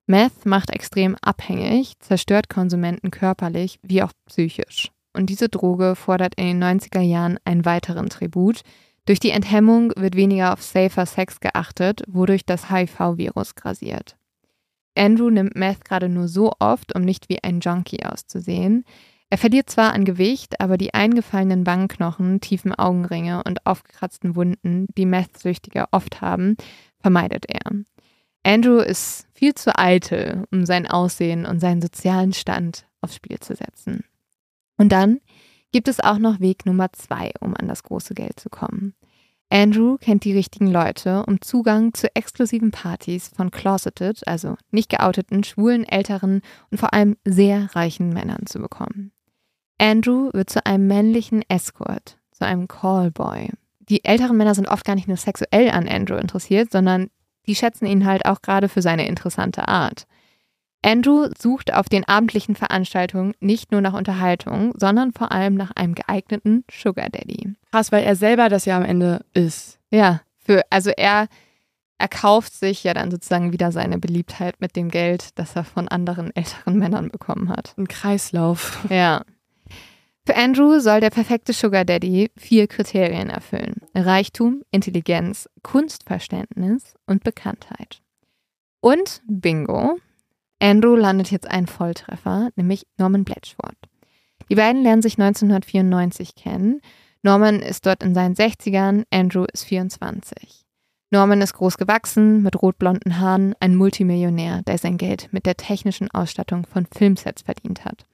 Meth 0.07 0.47
macht 0.47 0.70
extrem 0.70 1.16
abhängig, 1.20 1.95
zerstört 1.99 2.49
Konsumenten 2.49 3.11
körperlich 3.11 3.81
wie 3.83 4.05
auch 4.05 4.12
psychisch. 4.27 4.93
Und 5.12 5.31
diese 5.31 5.49
Droge 5.49 5.97
fordert 5.97 6.35
in 6.37 6.61
den 6.61 6.62
90er 6.62 7.01
Jahren 7.01 7.39
einen 7.45 7.64
weiteren 7.64 8.09
Tribut. 8.09 8.62
Durch 9.07 9.21
die 9.21 9.31
Enthemmung 9.31 9.93
wird 9.97 10.17
weniger 10.17 10.53
auf 10.53 10.63
safer 10.63 11.07
Sex 11.07 11.41
geachtet, 11.41 12.03
wodurch 12.09 12.45
das 12.45 12.71
HIV-Virus 12.71 13.55
grasiert. 13.55 14.17
Andrew 14.97 15.31
nimmt 15.31 15.55
Meth 15.55 15.85
gerade 15.85 16.09
nur 16.09 16.27
so 16.27 16.53
oft, 16.59 16.95
um 16.95 17.03
nicht 17.03 17.29
wie 17.29 17.43
ein 17.43 17.61
Junkie 17.61 18.05
auszusehen. 18.05 18.85
Er 19.31 19.39
verliert 19.39 19.71
zwar 19.71 19.93
an 19.93 20.05
Gewicht, 20.05 20.61
aber 20.61 20.77
die 20.77 20.95
eingefallenen 20.95 21.67
Wangenknochen, 21.67 22.41
tiefen 22.41 22.75
Augenringe 22.75 23.43
und 23.45 23.65
aufgekratzten 23.67 24.35
Wunden, 24.35 24.87
die 24.97 25.07
Meth-Süchtige 25.07 25.87
oft 25.91 26.21
haben, 26.21 26.57
vermeidet 27.01 27.47
er. 27.49 27.73
Andrew 28.45 28.79
ist 28.79 29.27
viel 29.35 29.55
zu 29.55 29.77
eitel, 29.77 30.45
um 30.53 30.65
sein 30.67 30.87
Aussehen 30.87 31.47
und 31.47 31.61
seinen 31.61 31.83
sozialen 31.83 32.33
Stand 32.33 32.87
aufs 33.01 33.17
Spiel 33.17 33.39
zu 33.41 33.55
setzen. 33.55 34.05
Und 34.79 34.91
dann 34.91 35.21
gibt 35.73 35.89
es 35.89 36.01
auch 36.01 36.19
noch 36.19 36.41
Weg 36.41 36.67
Nummer 36.67 36.93
zwei, 36.93 37.33
um 37.41 37.55
an 37.55 37.69
das 37.69 37.83
große 37.83 38.14
Geld 38.14 38.39
zu 38.41 38.49
kommen. 38.49 38.95
Andrew 39.49 39.97
kennt 39.99 40.25
die 40.25 40.33
richtigen 40.33 40.67
Leute, 40.67 41.25
um 41.27 41.41
Zugang 41.41 41.95
zu 41.95 42.14
exklusiven 42.17 42.73
Partys 42.73 43.29
von 43.29 43.53
closeted, 43.53 44.27
also 44.27 44.57
nicht 44.73 44.91
geouteten, 44.91 45.45
schwulen, 45.45 45.85
älteren 45.85 46.43
und 46.71 46.79
vor 46.79 46.93
allem 46.93 47.17
sehr 47.25 47.75
reichen 47.77 48.09
Männern 48.09 48.47
zu 48.47 48.59
bekommen. 48.59 49.12
Andrew 49.79 50.31
wird 50.33 50.51
zu 50.51 50.64
einem 50.67 50.89
männlichen 50.89 51.43
Escort, 51.49 52.19
zu 52.33 52.45
einem 52.45 52.67
Callboy. 52.67 53.51
Die 53.89 54.05
älteren 54.05 54.37
Männer 54.37 54.55
sind 54.55 54.69
oft 54.69 54.85
gar 54.85 54.97
nicht 54.97 55.07
nur 55.07 55.17
sexuell 55.17 55.71
an 55.71 55.87
Andrew 55.87 56.17
interessiert, 56.17 56.73
sondern 56.73 57.09
die 57.47 57.55
schätzen 57.55 57.87
ihn 57.87 58.05
halt 58.05 58.27
auch 58.27 58.43
gerade 58.43 58.69
für 58.69 58.83
seine 58.83 59.07
interessante 59.07 59.69
Art. 59.69 60.07
Andrew 60.87 61.28
sucht 61.37 61.74
auf 61.74 61.89
den 61.89 62.07
abendlichen 62.07 62.55
Veranstaltungen 62.55 63.34
nicht 63.41 63.72
nur 63.72 63.80
nach 63.80 63.93
Unterhaltung, 63.93 64.72
sondern 64.76 65.12
vor 65.12 65.32
allem 65.32 65.55
nach 65.55 65.72
einem 65.72 65.97
geeigneten 65.97 66.64
Sugar 66.70 67.11
Daddy. 67.11 67.55
Krass, 67.72 67.91
weil 67.91 68.05
er 68.05 68.14
selber 68.14 68.49
das 68.49 68.66
ja 68.66 68.76
am 68.76 68.84
Ende 68.84 69.24
ist. 69.34 69.80
Ja, 69.91 70.20
für, 70.39 70.62
also 70.70 70.91
er, 70.97 71.26
er 71.99 72.09
kauft 72.09 72.55
sich 72.55 72.84
ja 72.84 72.95
dann 72.95 73.11
sozusagen 73.11 73.53
wieder 73.53 73.72
seine 73.72 73.99
Beliebtheit 73.99 74.61
mit 74.61 74.76
dem 74.76 74.89
Geld, 74.89 75.30
das 75.34 75.57
er 75.57 75.64
von 75.64 75.89
anderen 75.89 76.30
älteren 76.37 76.78
Männern 76.78 77.09
bekommen 77.09 77.49
hat. 77.49 77.74
Ein 77.76 77.89
Kreislauf. 77.89 78.78
Ja. 78.89 79.22
Für 80.24 80.37
Andrew 80.37 80.78
soll 80.78 81.01
der 81.01 81.11
perfekte 81.11 81.53
Sugar 81.53 81.84
Daddy 81.84 82.30
vier 82.37 82.68
Kriterien 82.68 83.28
erfüllen. 83.28 83.82
Reichtum, 83.93 84.62
Intelligenz, 84.70 85.49
Kunstverständnis 85.64 86.95
und 87.07 87.24
Bekanntheit. 87.24 88.03
Und 88.80 89.20
Bingo, 89.26 89.99
Andrew 90.61 90.97
landet 90.97 91.31
jetzt 91.31 91.51
ein 91.51 91.67
Volltreffer, 91.67 92.51
nämlich 92.57 92.87
Norman 92.99 93.25
Blatchford. 93.25 93.77
Die 94.49 94.55
beiden 94.55 94.83
lernen 94.83 95.03
sich 95.03 95.19
1994 95.19 96.35
kennen. 96.35 96.81
Norman 97.23 97.61
ist 97.61 97.85
dort 97.87 98.03
in 98.03 98.15
seinen 98.15 98.35
60ern, 98.35 99.05
Andrew 99.11 99.45
ist 99.53 99.65
24. 99.65 100.65
Norman 101.11 101.41
ist 101.41 101.55
groß 101.55 101.77
gewachsen, 101.77 102.43
mit 102.43 102.61
rotblonden 102.61 103.21
Haaren, 103.21 103.55
ein 103.61 103.77
Multimillionär, 103.77 104.63
der 104.63 104.79
sein 104.79 104.97
Geld 104.97 105.29
mit 105.33 105.47
der 105.47 105.57
technischen 105.57 106.11
Ausstattung 106.11 106.67
von 106.67 106.87
Filmsets 106.87 107.43
verdient 107.43 107.85
hat. 107.85 108.07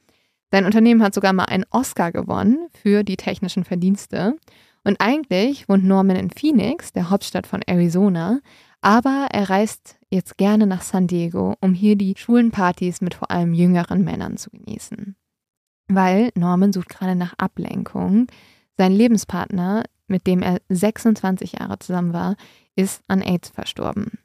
Sein 0.51 0.66
Unternehmen 0.66 1.03
hat 1.03 1.14
sogar 1.14 1.32
mal 1.32 1.47
einen 1.47 1.64
Oscar 1.70 2.12
gewonnen 2.12 2.68
für 2.82 3.05
die 3.05 3.16
technischen 3.16 3.64
Verdienste. 3.64 4.36
Und 4.84 5.01
eigentlich 5.01 5.68
wohnt 5.68 5.84
Norman 5.84 6.16
in 6.16 6.30
Phoenix, 6.30 6.93
der 6.93 7.09
Hauptstadt 7.09 7.47
von 7.47 7.62
Arizona, 7.62 8.40
aber 8.83 9.28
er 9.30 9.49
reist 9.49 9.97
jetzt 10.11 10.37
gerne 10.37 10.66
nach 10.66 10.83
San 10.83 11.07
Diego, 11.07 11.55
um 11.61 11.72
hier 11.72 11.97
die 11.97 12.14
schwulen 12.16 12.51
Partys 12.51 13.01
mit 13.01 13.14
vor 13.14 13.30
allem 13.30 13.55
jüngeren 13.55 14.05
Männern 14.05 14.37
zu 14.37 14.51
genießen. 14.51 15.16
Weil 15.89 16.30
Norman 16.35 16.72
sucht 16.72 16.91
gerade 16.91 17.14
nach 17.14 17.35
Ablenkung. 17.39 18.26
Sein 18.76 18.93
Lebenspartner, 18.93 19.85
mit 20.07 20.26
dem 20.26 20.43
er 20.43 20.61
26 20.68 21.53
Jahre 21.61 21.78
zusammen 21.78 22.12
war, 22.12 22.37
ist 22.76 23.03
an 23.09 23.22
AIDS 23.22 23.51
verstorben. 23.51 24.18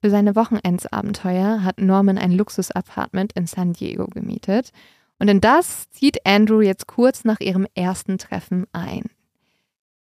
Für 0.00 0.10
seine 0.10 0.36
Wochenendsabenteuer 0.36 1.64
hat 1.64 1.80
Norman 1.80 2.18
ein 2.18 2.32
Luxusapartment 2.32 3.32
in 3.32 3.46
San 3.46 3.72
Diego 3.72 4.06
gemietet 4.06 4.70
und 5.18 5.28
in 5.28 5.40
das 5.40 5.90
zieht 5.90 6.24
Andrew 6.24 6.60
jetzt 6.60 6.86
kurz 6.86 7.24
nach 7.24 7.40
ihrem 7.40 7.66
ersten 7.74 8.18
Treffen 8.18 8.66
ein. 8.72 9.04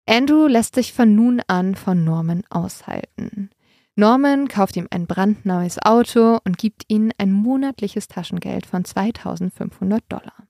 Andrew 0.07 0.47
lässt 0.47 0.75
sich 0.75 0.93
von 0.93 1.14
nun 1.14 1.43
an 1.47 1.75
von 1.75 2.05
Norman 2.05 2.45
aushalten. 2.51 3.51
Norman 3.97 4.49
kauft 4.49 4.76
ihm 4.76 4.88
ein 4.90 5.07
brandneues 5.07 5.78
Auto 5.78 6.38
und 6.45 6.59
gibt 6.59 6.84
ihm 6.88 7.12
ein 7.18 7.32
monatliches 7.32 8.09
Taschengeld 8.09 8.66
von 8.66 8.84
2500 8.84 10.03
Dollar. 10.09 10.49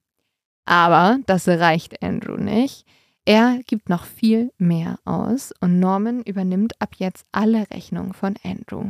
Aber 0.65 1.19
das 1.27 1.47
reicht 1.47 2.03
Andrew 2.03 2.37
nicht. 2.37 2.87
Er 3.27 3.61
gibt 3.67 3.89
noch 3.89 4.05
viel 4.05 4.51
mehr 4.59 4.99
aus 5.05 5.53
und 5.61 5.79
Norman 5.79 6.23
übernimmt 6.23 6.81
ab 6.81 6.95
jetzt 6.97 7.27
alle 7.33 7.71
Rechnungen 7.71 8.15
von 8.15 8.35
Andrew. 8.43 8.85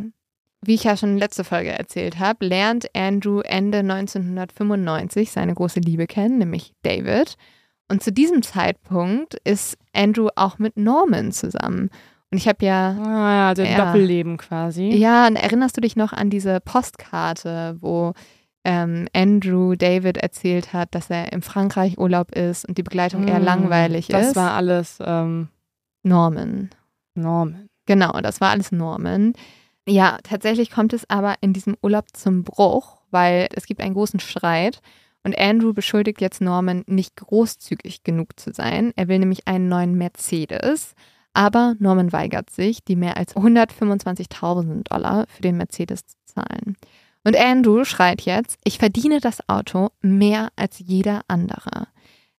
Wie 0.60 0.74
ich 0.74 0.84
ja 0.84 0.96
schon 0.96 1.18
letzte 1.18 1.44
Folge 1.44 1.70
erzählt 1.70 2.18
habe, 2.18 2.46
lernt 2.46 2.94
Andrew 2.96 3.40
Ende 3.40 3.78
1995 3.78 5.30
seine 5.30 5.54
große 5.54 5.80
Liebe 5.80 6.06
kennen, 6.06 6.38
nämlich 6.38 6.72
David. 6.82 7.36
Und 7.88 8.02
zu 8.02 8.12
diesem 8.12 8.42
Zeitpunkt 8.42 9.34
ist 9.44 9.76
Andrew 9.92 10.28
auch 10.36 10.58
mit 10.58 10.76
Norman 10.76 11.32
zusammen. 11.32 11.90
Und 12.34 12.38
ich 12.38 12.48
habe 12.48 12.66
ja. 12.66 12.96
Ah 13.00 13.32
ja, 13.32 13.48
also 13.50 13.62
Ja. 13.62 13.76
Doppelleben 13.86 14.38
quasi. 14.38 14.88
Ja, 14.88 15.28
und 15.28 15.36
erinnerst 15.36 15.76
du 15.76 15.80
dich 15.80 15.94
noch 15.94 16.12
an 16.12 16.30
diese 16.30 16.58
Postkarte, 16.58 17.76
wo 17.80 18.12
ähm, 18.64 19.06
Andrew 19.14 19.76
David 19.76 20.16
erzählt 20.16 20.72
hat, 20.72 20.96
dass 20.96 21.10
er 21.10 21.32
in 21.32 21.42
Frankreich 21.42 21.96
Urlaub 21.96 22.32
ist 22.32 22.66
und 22.68 22.76
die 22.76 22.82
Begleitung 22.82 23.28
eher 23.28 23.38
Mm, 23.38 23.44
langweilig 23.44 24.08
das 24.08 24.30
ist? 24.30 24.36
war 24.36 24.54
alles 24.54 24.98
ähm, 25.00 25.46
Norman. 26.02 26.70
Norman. 27.14 27.68
Genau, 27.86 28.20
das 28.20 28.40
war 28.40 28.50
alles 28.50 28.72
Norman. 28.72 29.34
Ja, 29.88 30.18
tatsächlich 30.24 30.72
kommt 30.72 30.92
es 30.92 31.08
aber 31.08 31.36
in 31.40 31.52
diesem 31.52 31.76
Urlaub 31.82 32.06
zum 32.14 32.42
Bruch, 32.42 32.96
weil 33.12 33.46
es 33.54 33.66
gibt 33.66 33.80
einen 33.80 33.94
großen 33.94 34.18
Streit 34.18 34.80
und 35.22 35.38
Andrew 35.38 35.72
beschuldigt 35.72 36.20
jetzt 36.20 36.40
Norman, 36.40 36.82
nicht 36.88 37.14
großzügig 37.14 38.02
genug 38.02 38.40
zu 38.40 38.52
sein. 38.52 38.92
Er 38.96 39.06
will 39.06 39.20
nämlich 39.20 39.46
einen 39.46 39.68
neuen 39.68 39.94
Mercedes, 39.94 40.94
aber 41.34 41.74
Norman 41.78 42.12
weigert 42.12 42.50
sich, 42.50 42.84
die 42.84 42.96
mehr 42.96 43.16
als 43.16 43.36
125.000 43.36 44.84
Dollar 44.84 45.26
für 45.28 45.42
den 45.42 45.56
Mercedes 45.56 46.06
zu 46.06 46.16
zahlen. 46.24 46.76
Und 47.24 47.36
Andrew 47.36 47.84
schreit 47.84 48.22
jetzt, 48.22 48.58
ich 48.64 48.78
verdiene 48.78 49.20
das 49.20 49.48
Auto 49.48 49.90
mehr 50.00 50.48
als 50.56 50.78
jeder 50.78 51.22
andere. 51.28 51.88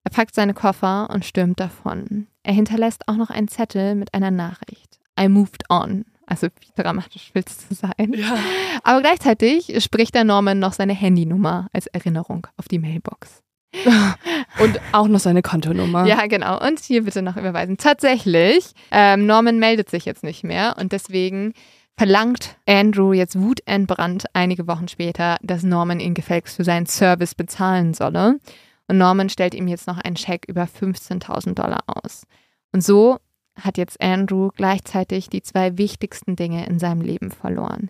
Er 0.04 0.12
packt 0.12 0.36
seine 0.36 0.54
Koffer 0.54 1.10
und 1.12 1.26
stürmt 1.26 1.60
davon. 1.60 2.28
Er 2.44 2.54
hinterlässt 2.54 3.08
auch 3.08 3.16
noch 3.16 3.32
einen 3.32 3.48
Zettel 3.48 3.96
mit 3.96 4.14
einer 4.14 4.32
Nachricht. 4.32 5.00
I 5.20 5.28
moved 5.28 5.64
on. 5.70 6.06
Also 6.28 6.48
wie 6.48 6.82
dramatisch 6.82 7.32
willst 7.34 7.70
du 7.70 7.76
sein? 7.76 8.14
Ja. 8.14 8.38
Aber 8.84 9.02
gleichzeitig 9.02 9.84
spricht 9.84 10.16
der 10.16 10.24
Norman 10.24 10.60
noch 10.60 10.74
seine 10.74 10.94
Handynummer 10.94 11.68
als 11.74 11.88
Erinnerung 11.88 12.48
auf 12.58 12.68
die 12.68 12.80
Mailbox. 12.80 13.42
Und 14.60 14.80
auch 14.92 15.08
noch 15.08 15.20
seine 15.20 15.42
Kontonummer. 15.42 16.06
Ja, 16.06 16.28
genau. 16.28 16.66
Und 16.66 16.80
hier 16.80 17.04
bitte 17.04 17.22
noch 17.22 17.38
überweisen. 17.38 17.78
Tatsächlich, 17.78 18.72
ähm, 18.92 19.26
Norman 19.26 19.60
meldet 19.60 19.90
sich 19.90 20.06
jetzt 20.06 20.24
nicht 20.24 20.44
mehr 20.44 20.76
und 20.80 20.92
deswegen 20.92 21.54
verlangt 21.98 22.58
Andrew 22.66 23.14
jetzt 23.14 23.40
wutentbrannt 23.40 24.26
einige 24.34 24.68
Wochen 24.68 24.88
später, 24.88 25.38
dass 25.42 25.64
Norman 25.64 26.00
ihn 26.00 26.14
gefälligst 26.14 26.56
für 26.56 26.64
seinen 26.64 26.86
Service 26.86 27.36
bezahlen 27.36 27.94
solle. 27.94 28.40
Und 28.88 28.98
Norman 28.98 29.30
stellt 29.30 29.56
ihm 29.56 29.68
jetzt 29.68 29.88
noch 29.88 29.98
einen 29.98 30.18
Scheck 30.18 30.46
über 30.48 30.64
15.000 30.64 31.56
Dollar 31.56 31.84
aus. 31.88 32.24
Und 32.72 32.84
so 32.84 33.18
hat 33.60 33.78
jetzt 33.78 34.02
Andrew 34.02 34.50
gleichzeitig 34.56 35.30
die 35.30 35.42
zwei 35.42 35.78
wichtigsten 35.78 36.36
Dinge 36.36 36.66
in 36.68 36.78
seinem 36.78 37.02
Leben 37.02 37.32
verloren. 37.32 37.90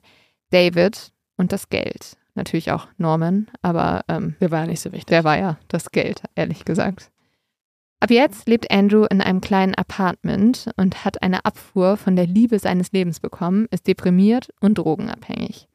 David 0.51 1.11
und 1.37 1.51
das 1.51 1.69
Geld. 1.69 2.17
Natürlich 2.35 2.71
auch 2.71 2.87
Norman, 2.97 3.47
aber 3.61 4.03
ähm, 4.09 4.35
Der 4.41 4.51
war 4.51 4.61
ja 4.61 4.67
nicht 4.67 4.81
so 4.81 4.91
wichtig. 4.91 5.05
der 5.05 5.23
war 5.23 5.37
ja 5.37 5.57
das 5.69 5.91
Geld, 5.91 6.21
ehrlich 6.35 6.65
gesagt. 6.65 7.11
Ab 8.01 8.11
jetzt 8.11 8.47
lebt 8.47 8.69
Andrew 8.69 9.05
in 9.05 9.21
einem 9.21 9.41
kleinen 9.41 9.73
Apartment 9.73 10.69
und 10.75 11.05
hat 11.05 11.23
eine 11.23 11.45
Abfuhr 11.45 11.97
von 11.97 12.15
der 12.15 12.27
Liebe 12.27 12.59
seines 12.59 12.91
Lebens 12.91 13.19
bekommen, 13.21 13.67
ist 13.71 13.87
deprimiert 13.87 14.49
und 14.59 14.77
drogenabhängig. 14.77 15.67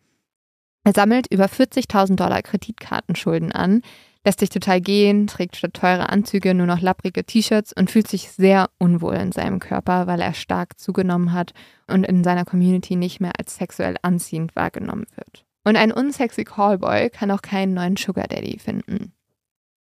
Er 0.85 0.93
sammelt 0.93 1.27
über 1.33 1.47
40.000 1.47 2.17
Dollar 2.17 2.43
Kreditkartenschulden 2.43 3.53
an, 3.53 3.83
lässt 4.25 4.41
sich 4.41 4.51
total 4.51 4.81
gehen, 4.83 5.27
trägt 5.27 5.57
statt 5.57 5.75
teure 5.75 6.11
Anzüge 6.11 6.55
nur 6.55 6.67
noch 6.67 6.81
lapprige 6.81 7.25
T-Shirts 7.25 7.73
und 7.73 7.91
fühlt 7.91 8.07
sich 8.07 8.31
sehr 8.31 8.69
unwohl 8.79 9.15
in 9.15 9.33
seinem 9.33 9.59
Körper, 9.59 10.07
weil 10.07 10.21
er 10.21 10.35
stark 10.35 10.79
zugenommen 10.79 11.33
hat 11.33 11.53
und 11.87 12.05
in 12.05 12.23
seiner 12.23 12.45
Community 12.45 12.97
nicht 12.97 13.21
mehr 13.21 13.33
als 13.39 13.57
sexuell 13.57 13.97
anziehend 14.03 14.55
wahrgenommen 14.57 15.07
wird. 15.17 15.47
Und 15.65 15.77
ein 15.77 15.93
unsexy 15.93 16.45
Callboy 16.45 17.11
kann 17.11 17.31
auch 17.31 17.43
keinen 17.43 17.75
neuen 17.75 17.97
Sugar 17.97 18.27
Daddy 18.27 18.59
finden. 18.59 19.13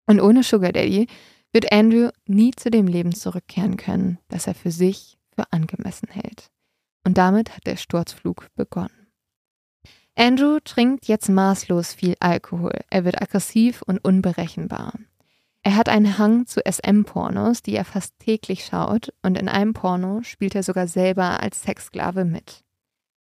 Und 0.07 0.21
ohne 0.21 0.43
Sugar 0.43 0.73
Daddy 0.73 1.07
wird 1.53 1.73
Andrew 1.73 2.11
nie 2.27 2.53
zu 2.53 2.71
dem 2.71 2.87
Leben 2.87 3.15
zurückkehren 3.15 3.77
können, 3.77 4.19
das 4.29 4.47
er 4.47 4.55
für 4.55 4.71
sich, 4.71 5.19
für 5.35 5.51
angemessen 5.53 6.09
hält. 6.09 6.51
Und 7.05 7.19
damit 7.19 7.55
hat 7.55 7.67
der 7.67 7.77
Sturzflug 7.77 8.49
begonnen. 8.55 9.09
Andrew 10.15 10.59
trinkt 10.63 11.07
jetzt 11.09 11.29
maßlos 11.29 11.95
viel 11.95 12.17
Alkohol. 12.21 12.79
Er 12.91 13.05
wird 13.05 13.21
aggressiv 13.21 13.83
und 13.83 13.99
unberechenbar. 14.05 14.93
Er 15.63 15.77
hat 15.77 15.89
einen 15.89 16.19
Hang 16.19 16.47
zu 16.47 16.61
SM-Pornos, 16.61 17.63
die 17.63 17.75
er 17.75 17.85
fast 17.85 18.19
täglich 18.19 18.65
schaut, 18.65 19.13
und 19.23 19.39
in 19.39 19.49
einem 19.49 19.73
Porno 19.73 20.23
spielt 20.23 20.55
er 20.55 20.63
sogar 20.63 20.89
selber 20.89 21.41
als 21.41 21.63
Sexsklave 21.63 22.25
mit. 22.25 22.65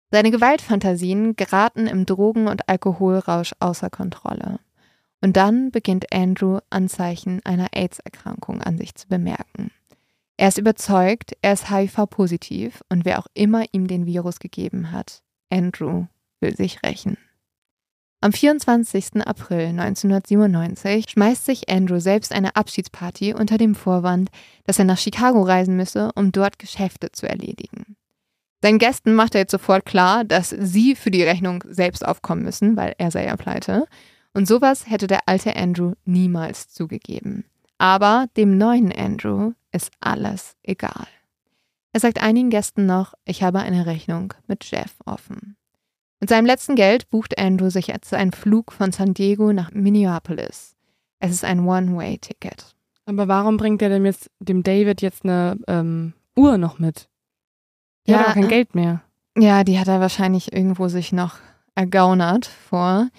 Seine 0.09 0.31
Gewaltfantasien 0.31 1.35
geraten 1.35 1.85
im 1.87 2.05
Drogen- 2.05 2.47
und 2.47 2.69
Alkoholrausch 2.69 3.53
außer 3.59 3.89
Kontrolle. 3.89 4.59
Und 5.21 5.35
dann 5.35 5.71
beginnt 5.71 6.13
Andrew 6.13 6.59
Anzeichen 6.69 7.41
einer 7.43 7.69
AIDS-Erkrankung 7.73 8.61
an 8.61 8.77
sich 8.77 8.95
zu 8.95 9.07
bemerken. 9.07 9.71
Er 10.37 10.47
ist 10.47 10.59
überzeugt, 10.59 11.35
er 11.41 11.53
ist 11.53 11.71
HIV-positiv 11.71 12.83
und 12.89 13.03
wer 13.03 13.19
auch 13.19 13.27
immer 13.33 13.65
ihm 13.71 13.87
den 13.87 14.05
Virus 14.05 14.39
gegeben 14.39 14.91
hat, 14.91 15.23
Andrew 15.49 16.05
will 16.39 16.55
sich 16.55 16.83
rächen. 16.83 17.17
Am 18.21 18.31
24. 18.31 19.25
April 19.25 19.67
1997 19.67 21.09
schmeißt 21.09 21.45
sich 21.45 21.69
Andrew 21.69 21.99
selbst 21.99 22.31
eine 22.33 22.55
Abschiedsparty 22.55 23.33
unter 23.33 23.57
dem 23.57 23.75
Vorwand, 23.75 24.29
dass 24.63 24.79
er 24.79 24.85
nach 24.85 24.97
Chicago 24.97 25.41
reisen 25.41 25.75
müsse, 25.75 26.11
um 26.15 26.31
dort 26.31 26.59
Geschäfte 26.59 27.11
zu 27.11 27.27
erledigen. 27.27 27.95
Seinen 28.61 28.79
Gästen 28.79 29.13
macht 29.13 29.35
er 29.35 29.41
jetzt 29.41 29.51
sofort 29.51 29.85
klar, 29.85 30.23
dass 30.23 30.49
sie 30.49 30.95
für 30.95 31.11
die 31.11 31.23
Rechnung 31.23 31.63
selbst 31.67 32.05
aufkommen 32.05 32.43
müssen, 32.43 32.75
weil 32.75 32.95
er 32.97 33.11
sei 33.11 33.25
ja 33.25 33.35
pleite. 33.35 33.85
Und 34.33 34.47
sowas 34.47 34.89
hätte 34.89 35.07
der 35.07 35.21
alte 35.27 35.55
Andrew 35.55 35.93
niemals 36.05 36.69
zugegeben. 36.69 37.45
Aber 37.77 38.25
dem 38.35 38.57
neuen 38.57 38.91
Andrew 38.91 39.53
ist 39.71 39.91
alles 39.99 40.55
egal. 40.63 41.07
Er 41.93 41.99
sagt 41.99 42.21
einigen 42.21 42.49
Gästen 42.49 42.85
noch, 42.85 43.13
ich 43.25 43.43
habe 43.43 43.59
eine 43.59 43.85
Rechnung 43.85 44.33
mit 44.47 44.63
Jeff 44.69 44.95
offen. 45.05 45.55
Mit 46.19 46.29
seinem 46.29 46.45
letzten 46.47 46.75
Geld 46.75 47.09
bucht 47.09 47.37
Andrew 47.37 47.69
sich 47.69 47.87
jetzt 47.87 48.13
einen 48.13 48.31
Flug 48.31 48.71
von 48.71 48.91
San 48.91 49.13
Diego 49.13 49.53
nach 49.53 49.71
Minneapolis. 49.71 50.75
Es 51.19 51.31
ist 51.31 51.43
ein 51.43 51.65
One-Way-Ticket. 51.65 52.75
Aber 53.05 53.27
warum 53.27 53.57
bringt 53.57 53.81
er 53.81 53.89
dem 53.89 54.05
jetzt 54.05 54.29
dem 54.39 54.63
David 54.63 55.01
jetzt 55.01 55.23
eine 55.23 55.57
ähm, 55.67 56.13
Uhr 56.35 56.57
noch 56.57 56.79
mit? 56.79 57.07
Der 58.07 58.15
Ja, 58.15 58.19
hat 58.19 58.27
doch 58.27 58.33
kein 58.35 58.45
äh, 58.45 58.47
Geld 58.47 58.75
mehr. 58.75 59.01
Ja, 59.37 59.63
die 59.63 59.79
hat 59.79 59.87
er 59.87 59.99
wahrscheinlich 59.99 60.53
irgendwo 60.53 60.87
sich 60.87 61.11
noch 61.11 61.35
ergaunert 61.75 62.45
vor. 62.45 63.09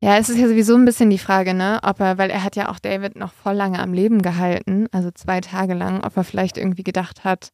Ja, 0.00 0.16
es 0.16 0.28
ist 0.28 0.38
ja 0.38 0.48
sowieso 0.48 0.74
ein 0.74 0.84
bisschen 0.84 1.10
die 1.10 1.18
Frage, 1.18 1.54
ne, 1.54 1.78
ob 1.82 2.00
er, 2.00 2.18
weil 2.18 2.30
er 2.30 2.42
hat 2.42 2.56
ja 2.56 2.70
auch 2.70 2.80
David 2.80 3.16
noch 3.16 3.32
voll 3.32 3.54
lange 3.54 3.78
am 3.78 3.92
Leben 3.92 4.20
gehalten, 4.20 4.88
also 4.90 5.12
zwei 5.12 5.40
Tage 5.40 5.74
lang, 5.74 6.02
ob 6.04 6.16
er 6.16 6.24
vielleicht 6.24 6.58
irgendwie 6.58 6.82
gedacht 6.82 7.22
hat, 7.22 7.50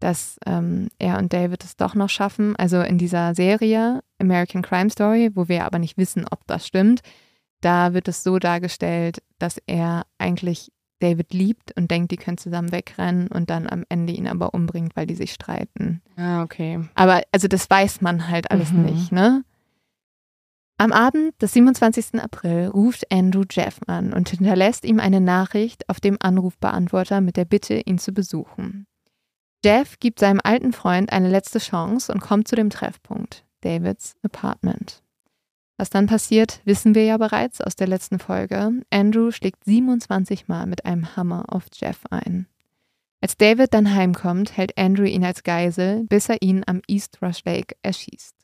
dass 0.00 0.38
ähm, 0.46 0.88
er 0.98 1.18
und 1.18 1.32
David 1.32 1.62
es 1.64 1.76
doch 1.76 1.94
noch 1.94 2.08
schaffen. 2.08 2.56
Also 2.56 2.80
in 2.80 2.98
dieser 2.98 3.34
Serie 3.34 4.00
American 4.18 4.62
Crime 4.62 4.90
Story, 4.90 5.30
wo 5.34 5.48
wir 5.48 5.64
aber 5.64 5.78
nicht 5.78 5.96
wissen, 5.98 6.26
ob 6.30 6.46
das 6.46 6.66
stimmt, 6.66 7.00
da 7.60 7.94
wird 7.94 8.08
es 8.08 8.22
so 8.22 8.38
dargestellt, 8.38 9.22
dass 9.38 9.58
er 9.66 10.04
eigentlich 10.18 10.72
David 11.04 11.34
liebt 11.34 11.76
und 11.76 11.90
denkt, 11.90 12.10
die 12.12 12.16
können 12.16 12.38
zusammen 12.38 12.72
wegrennen 12.72 13.28
und 13.28 13.50
dann 13.50 13.68
am 13.68 13.84
Ende 13.90 14.12
ihn 14.14 14.26
aber 14.26 14.54
umbringt, 14.54 14.96
weil 14.96 15.06
die 15.06 15.14
sich 15.14 15.32
streiten. 15.34 16.00
Ah, 16.16 16.42
okay. 16.42 16.80
Aber 16.94 17.22
also 17.30 17.46
das 17.46 17.68
weiß 17.68 18.00
man 18.00 18.28
halt 18.28 18.50
alles 18.50 18.72
Mhm. 18.72 18.82
nicht, 18.84 19.12
ne? 19.12 19.44
Am 20.78 20.90
Abend 20.92 21.40
des 21.40 21.52
27. 21.52 22.20
April 22.20 22.66
ruft 22.68 23.10
Andrew 23.12 23.44
Jeff 23.48 23.78
an 23.86 24.12
und 24.12 24.28
hinterlässt 24.30 24.84
ihm 24.84 24.98
eine 24.98 25.20
Nachricht 25.20 25.88
auf 25.88 26.00
dem 26.00 26.16
Anrufbeantworter 26.20 27.20
mit 27.20 27.36
der 27.36 27.44
Bitte, 27.44 27.74
ihn 27.84 27.98
zu 27.98 28.12
besuchen. 28.12 28.86
Jeff 29.64 29.98
gibt 30.00 30.18
seinem 30.18 30.40
alten 30.42 30.72
Freund 30.72 31.12
eine 31.12 31.28
letzte 31.30 31.58
Chance 31.58 32.12
und 32.12 32.20
kommt 32.20 32.48
zu 32.48 32.56
dem 32.56 32.70
Treffpunkt, 32.70 33.44
Davids 33.60 34.14
Apartment. 34.22 35.02
Was 35.76 35.90
dann 35.90 36.06
passiert, 36.06 36.60
wissen 36.64 36.94
wir 36.94 37.04
ja 37.04 37.16
bereits 37.16 37.60
aus 37.60 37.74
der 37.74 37.88
letzten 37.88 38.18
Folge. 38.18 38.70
Andrew 38.90 39.30
schlägt 39.32 39.64
27 39.64 40.46
Mal 40.46 40.66
mit 40.66 40.84
einem 40.84 41.16
Hammer 41.16 41.44
auf 41.48 41.66
Jeff 41.74 42.00
ein. 42.10 42.46
Als 43.20 43.36
David 43.36 43.74
dann 43.74 43.92
heimkommt, 43.92 44.56
hält 44.56 44.76
Andrew 44.78 45.04
ihn 45.04 45.24
als 45.24 45.42
Geisel, 45.42 46.04
bis 46.04 46.28
er 46.28 46.42
ihn 46.42 46.62
am 46.66 46.80
East 46.86 47.18
Rush 47.22 47.44
Lake 47.44 47.74
erschießt. 47.82 48.34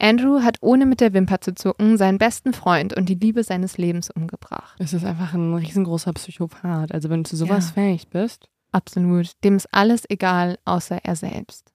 Andrew 0.00 0.42
hat 0.42 0.56
ohne 0.62 0.84
mit 0.86 1.00
der 1.00 1.12
Wimper 1.12 1.40
zu 1.40 1.54
zucken 1.54 1.96
seinen 1.96 2.18
besten 2.18 2.52
Freund 2.54 2.96
und 2.96 3.08
die 3.08 3.14
Liebe 3.14 3.44
seines 3.44 3.78
Lebens 3.78 4.10
umgebracht. 4.10 4.74
Es 4.80 4.92
ist 4.92 5.04
einfach 5.04 5.32
ein 5.34 5.54
riesengroßer 5.54 6.12
Psychopath. 6.14 6.90
Also 6.92 7.08
wenn 7.08 7.22
du 7.22 7.30
zu 7.30 7.36
sowas 7.36 7.68
Ja. 7.68 7.72
fähig 7.74 8.08
bist. 8.08 8.48
Absolut. 8.72 9.30
Dem 9.44 9.54
ist 9.56 9.68
alles 9.72 10.02
egal, 10.08 10.58
außer 10.64 11.04
er 11.04 11.14
selbst. 11.14 11.71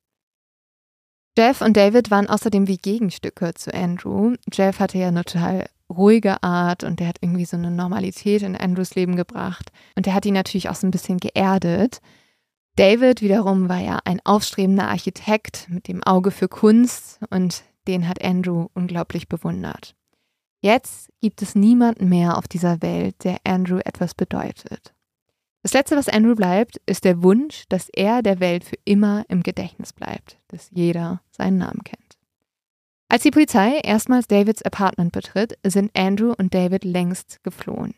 Jeff 1.37 1.61
und 1.61 1.77
David 1.77 2.09
waren 2.09 2.27
außerdem 2.27 2.67
wie 2.67 2.77
Gegenstücke 2.77 3.53
zu 3.53 3.71
Andrew. 3.71 4.33
Jeff 4.51 4.79
hatte 4.79 4.97
ja 4.97 5.09
eine 5.09 5.23
total 5.23 5.69
ruhige 5.87 6.41
Art 6.41 6.83
und 6.83 6.99
der 6.99 7.09
hat 7.09 7.17
irgendwie 7.21 7.45
so 7.45 7.55
eine 7.55 7.69
Normalität 7.69 8.41
in 8.41 8.55
Andrews 8.55 8.95
Leben 8.95 9.15
gebracht. 9.15 9.71
Und 9.95 10.07
der 10.07 10.15
hat 10.15 10.25
ihn 10.25 10.33
natürlich 10.33 10.67
auch 10.67 10.73
so 10.73 10.87
ein 10.87 10.91
bisschen 10.91 11.19
geerdet. 11.19 12.01
David 12.75 13.21
wiederum 13.21 13.69
war 13.69 13.77
ja 13.77 13.99
ein 14.03 14.19
aufstrebender 14.25 14.87
Architekt 14.87 15.67
mit 15.69 15.87
dem 15.87 16.01
Auge 16.01 16.31
für 16.31 16.47
Kunst 16.47 17.19
und 17.29 17.61
den 17.87 18.07
hat 18.07 18.19
Andrew 18.23 18.69
unglaublich 18.73 19.29
bewundert. 19.29 19.95
Jetzt 20.61 21.11
gibt 21.21 21.43
es 21.43 21.53
niemanden 21.53 22.09
mehr 22.09 22.39
auf 22.39 22.47
dieser 22.47 22.81
Welt, 22.81 23.23
der 23.23 23.37
Andrew 23.43 23.77
etwas 23.77 24.15
bedeutet. 24.15 24.95
Das 25.63 25.73
Letzte, 25.73 25.95
was 25.95 26.07
Andrew 26.07 26.35
bleibt, 26.35 26.79
ist 26.85 27.03
der 27.03 27.23
Wunsch, 27.23 27.63
dass 27.69 27.89
er 27.89 28.21
der 28.21 28.39
Welt 28.39 28.63
für 28.63 28.77
immer 28.85 29.25
im 29.27 29.43
Gedächtnis 29.43 29.91
bleibt, 29.91 30.37
dass 30.47 30.69
jeder 30.71 31.21
seinen 31.31 31.57
Namen 31.57 31.83
kennt. 31.83 32.17
Als 33.09 33.23
die 33.23 33.31
Polizei 33.31 33.79
erstmals 33.83 34.27
Davids 34.27 34.61
Apartment 34.61 35.11
betritt, 35.11 35.57
sind 35.65 35.97
Andrew 35.97 36.33
und 36.37 36.53
David 36.53 36.83
längst 36.83 37.43
geflohen. 37.43 37.95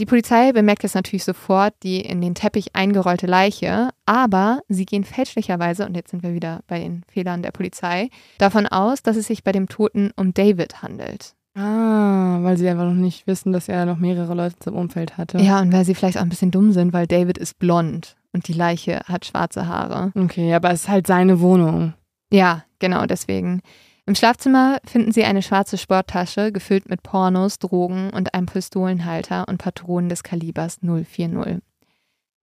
Die 0.00 0.06
Polizei 0.06 0.50
bemerkt 0.52 0.82
jetzt 0.82 0.96
natürlich 0.96 1.22
sofort 1.22 1.74
die 1.84 2.00
in 2.00 2.20
den 2.20 2.34
Teppich 2.34 2.74
eingerollte 2.74 3.26
Leiche, 3.26 3.90
aber 4.06 4.60
sie 4.68 4.86
gehen 4.86 5.04
fälschlicherweise, 5.04 5.86
und 5.86 5.94
jetzt 5.94 6.10
sind 6.10 6.24
wir 6.24 6.34
wieder 6.34 6.62
bei 6.66 6.80
den 6.80 7.04
Fehlern 7.06 7.42
der 7.42 7.52
Polizei, 7.52 8.08
davon 8.38 8.66
aus, 8.66 9.02
dass 9.02 9.16
es 9.16 9.28
sich 9.28 9.44
bei 9.44 9.52
dem 9.52 9.68
Toten 9.68 10.10
um 10.16 10.34
David 10.34 10.82
handelt. 10.82 11.36
Ah, 11.54 12.38
weil 12.42 12.56
sie 12.56 12.68
einfach 12.68 12.84
noch 12.84 12.94
nicht 12.94 13.26
wissen, 13.26 13.52
dass 13.52 13.68
er 13.68 13.86
noch 13.86 13.98
mehrere 13.98 14.34
Leute 14.34 14.58
zum 14.58 14.74
Umfeld 14.74 15.16
hatte. 15.16 15.38
Ja, 15.38 15.60
und 15.60 15.72
weil 15.72 15.84
sie 15.84 15.94
vielleicht 15.94 16.18
auch 16.18 16.22
ein 16.22 16.28
bisschen 16.28 16.50
dumm 16.50 16.72
sind, 16.72 16.92
weil 16.92 17.06
David 17.06 17.38
ist 17.38 17.58
blond 17.58 18.16
und 18.32 18.48
die 18.48 18.52
Leiche 18.52 19.00
hat 19.06 19.24
schwarze 19.24 19.68
Haare. 19.68 20.12
Okay, 20.16 20.52
aber 20.52 20.70
es 20.72 20.82
ist 20.82 20.88
halt 20.88 21.06
seine 21.06 21.40
Wohnung. 21.40 21.94
Ja, 22.32 22.64
genau 22.80 23.06
deswegen. 23.06 23.60
Im 24.06 24.16
Schlafzimmer 24.16 24.78
finden 24.84 25.12
sie 25.12 25.24
eine 25.24 25.42
schwarze 25.42 25.78
Sporttasche 25.78 26.52
gefüllt 26.52 26.90
mit 26.90 27.02
Pornos, 27.02 27.58
Drogen 27.58 28.10
und 28.10 28.34
einem 28.34 28.46
Pistolenhalter 28.46 29.46
und 29.48 29.58
Patronen 29.58 30.08
des 30.10 30.22
Kalibers 30.22 30.80
040. 30.82 31.62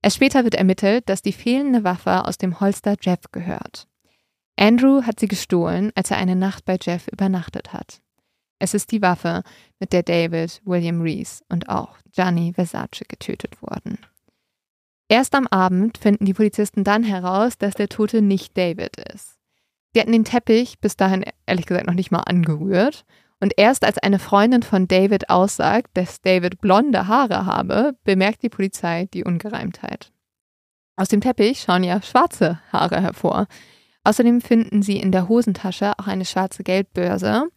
Erst 0.02 0.16
später 0.16 0.44
wird 0.44 0.56
ermittelt, 0.56 1.08
dass 1.08 1.22
die 1.22 1.34
fehlende 1.34 1.84
Waffe 1.84 2.26
aus 2.26 2.38
dem 2.38 2.60
Holster 2.60 2.96
Jeff 3.00 3.20
gehört. 3.32 3.88
Andrew 4.58 5.04
hat 5.04 5.20
sie 5.20 5.28
gestohlen, 5.28 5.92
als 5.96 6.10
er 6.10 6.18
eine 6.18 6.36
Nacht 6.36 6.66
bei 6.66 6.78
Jeff 6.82 7.08
übernachtet 7.08 7.74
hat. 7.74 8.02
Es 8.62 8.76
ist 8.76 8.92
die 8.92 9.02
Waffe, 9.02 9.42
mit 9.80 9.92
der 9.92 10.04
David, 10.04 10.62
William 10.66 11.02
Reese 11.02 11.44
und 11.50 11.68
auch 11.68 11.98
Gianni 12.12 12.54
Versace 12.54 13.02
getötet 13.08 13.60
wurden. 13.60 13.98
Erst 15.10 15.34
am 15.34 15.48
Abend 15.48 15.98
finden 15.98 16.26
die 16.26 16.36
Polizisten 16.36 16.84
dann 16.84 17.04
heraus, 17.04 17.58
dass 17.58 17.74
der 17.74 17.90
Tote 17.90 18.22
nicht 18.22 18.56
David 18.56 18.98
ist. 18.98 19.40
Sie 19.94 20.00
hatten 20.00 20.12
den 20.12 20.26
Teppich 20.26 20.80
bis 20.80 20.96
dahin 20.96 21.26
ehrlich 21.48 21.66
gesagt 21.66 21.88
noch 21.88 21.96
nicht 21.96 22.12
mal 22.12 22.20
angerührt. 22.20 23.04
Und 23.40 23.54
erst 23.58 23.84
als 23.84 23.98
eine 23.98 24.20
Freundin 24.20 24.62
von 24.62 24.88
David 24.88 25.32
aussagt, 25.32 25.90
dass 25.96 26.22
David 26.22 26.62
blonde 26.62 27.08
Haare 27.08 27.48
habe, 27.48 27.96
bemerkt 28.04 28.44
die 28.44 28.50
Polizei 28.50 29.08
die 29.12 29.24
Ungereimtheit. 29.24 30.12
Aus 30.98 31.08
dem 31.08 31.22
Teppich 31.22 31.62
schauen 31.62 31.84
ja 31.84 32.00
schwarze 32.04 32.60
Haare 32.72 33.02
hervor. 33.02 33.48
Außerdem 34.04 34.40
finden 34.40 34.84
sie 34.84 34.98
in 34.98 35.12
der 35.12 35.28
Hosentasche 35.28 35.94
auch 35.98 36.06
eine 36.06 36.26
schwarze 36.26 36.62
Geldbörse 36.62 37.50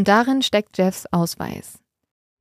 und 0.00 0.08
darin 0.08 0.40
steckt 0.40 0.78
Jeffs 0.78 1.04
Ausweis. 1.10 1.78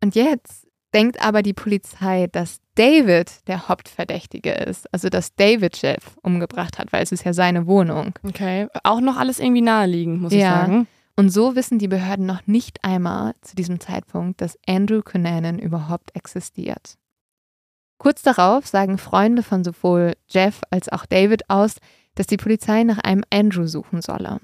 Und 0.02 0.16
jetzt 0.16 0.66
denkt 0.94 1.22
aber 1.22 1.42
die 1.42 1.52
Polizei, 1.54 2.28
dass 2.32 2.62
David 2.76 3.46
der 3.50 3.68
Hauptverdächtige 3.68 4.54
ist, 4.54 4.88
also 4.94 5.10
dass 5.10 5.36
David 5.36 5.76
Jeff 5.82 6.16
umgebracht 6.24 6.80
hat, 6.80 6.94
weil 6.94 7.04
es 7.04 7.12
ist 7.12 7.26
ja 7.26 7.34
seine 7.34 7.68
Wohnung. 7.68 8.14
Okay. 8.26 8.68
Auch 8.86 9.02
noch 9.02 9.18
alles 9.18 9.42
irgendwie 9.42 9.60
naheliegend, 9.62 10.22
muss 10.22 10.32
Ja. 10.32 10.38
ich 10.38 10.44
sagen. 10.46 10.88
Und 11.18 11.32
so 11.32 11.58
wissen 11.58 11.80
die 11.80 11.90
Behörden 11.90 12.26
noch 12.26 12.48
nicht 12.48 12.82
einmal 12.86 13.34
zu 13.42 13.58
diesem 13.58 13.82
Zeitpunkt, 13.82 14.40
dass 14.40 14.58
Andrew 14.66 15.02
Cunanan 15.02 15.60
überhaupt 15.60 16.16
existiert. 16.16 16.96
Kurz 17.98 18.22
darauf 18.22 18.68
sagen 18.68 18.98
Freunde 18.98 19.44
von 19.44 19.66
sowohl 19.66 20.14
Jeff 20.30 20.62
als 20.70 20.88
auch 20.88 21.06
David 21.06 21.50
aus, 21.50 21.76
dass 22.16 22.26
die 22.26 22.38
Polizei 22.38 22.84
nach 22.86 23.00
einem 23.00 23.26
Andrew 23.30 23.68
suchen 23.68 24.02
solle. 24.02 24.40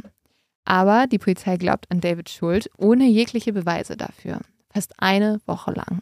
Aber 0.66 1.08
die 1.08 1.20
Polizei 1.20 1.58
glaubt 1.58 1.90
an 1.92 2.02
Davids 2.02 2.34
Schuld 2.34 2.70
ohne 2.78 3.06
jegliche 3.06 3.54
Beweise 3.54 3.96
dafür. 3.96 4.42
Fast 4.72 4.94
eine 4.98 5.40
Woche 5.46 5.72
lang. 5.72 6.02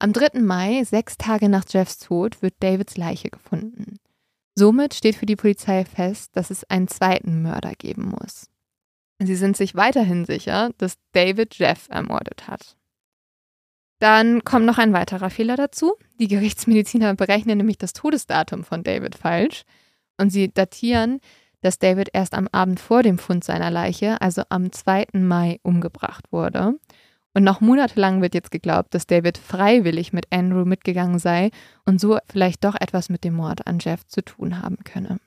Am 0.00 0.12
3. 0.12 0.40
Mai, 0.40 0.84
sechs 0.84 1.16
Tage 1.16 1.48
nach 1.48 1.64
Jeffs 1.68 1.98
Tod, 1.98 2.42
wird 2.42 2.54
Davids 2.60 2.96
Leiche 2.96 3.30
gefunden. 3.30 3.98
Somit 4.54 4.94
steht 4.94 5.14
für 5.14 5.26
die 5.26 5.36
Polizei 5.36 5.84
fest, 5.84 6.36
dass 6.36 6.50
es 6.50 6.64
einen 6.64 6.88
zweiten 6.88 7.42
Mörder 7.42 7.72
geben 7.78 8.10
muss. 8.10 8.48
Sie 9.20 9.36
sind 9.36 9.56
sich 9.56 9.74
weiterhin 9.74 10.24
sicher, 10.24 10.70
dass 10.78 10.98
David 11.12 11.56
Jeff 11.56 11.88
ermordet 11.90 12.46
hat. 12.46 12.76
Dann 14.00 14.44
kommt 14.44 14.66
noch 14.66 14.78
ein 14.78 14.92
weiterer 14.92 15.30
Fehler 15.30 15.56
dazu. 15.56 15.94
Die 16.20 16.28
Gerichtsmediziner 16.28 17.14
berechnen 17.14 17.58
nämlich 17.58 17.78
das 17.78 17.92
Todesdatum 17.92 18.62
von 18.62 18.84
David 18.84 19.16
falsch 19.16 19.62
und 20.18 20.30
sie 20.30 20.52
datieren, 20.52 21.20
dass 21.60 21.78
David 21.78 22.10
erst 22.12 22.34
am 22.34 22.48
Abend 22.52 22.80
vor 22.80 23.02
dem 23.02 23.18
Fund 23.18 23.44
seiner 23.44 23.70
Leiche, 23.70 24.20
also 24.20 24.42
am 24.48 24.72
2. 24.72 25.06
Mai, 25.12 25.58
umgebracht 25.62 26.24
wurde. 26.30 26.74
Und 27.34 27.44
noch 27.44 27.60
monatelang 27.60 28.20
wird 28.20 28.34
jetzt 28.34 28.50
geglaubt, 28.50 28.94
dass 28.94 29.06
David 29.06 29.38
freiwillig 29.38 30.12
mit 30.12 30.26
Andrew 30.32 30.64
mitgegangen 30.64 31.18
sei 31.18 31.50
und 31.84 32.00
so 32.00 32.18
vielleicht 32.26 32.64
doch 32.64 32.74
etwas 32.74 33.10
mit 33.10 33.22
dem 33.22 33.34
Mord 33.34 33.66
an 33.66 33.78
Jeff 33.78 34.06
zu 34.06 34.22
tun 34.22 34.60
haben 34.60 34.78
könne. 34.84 35.18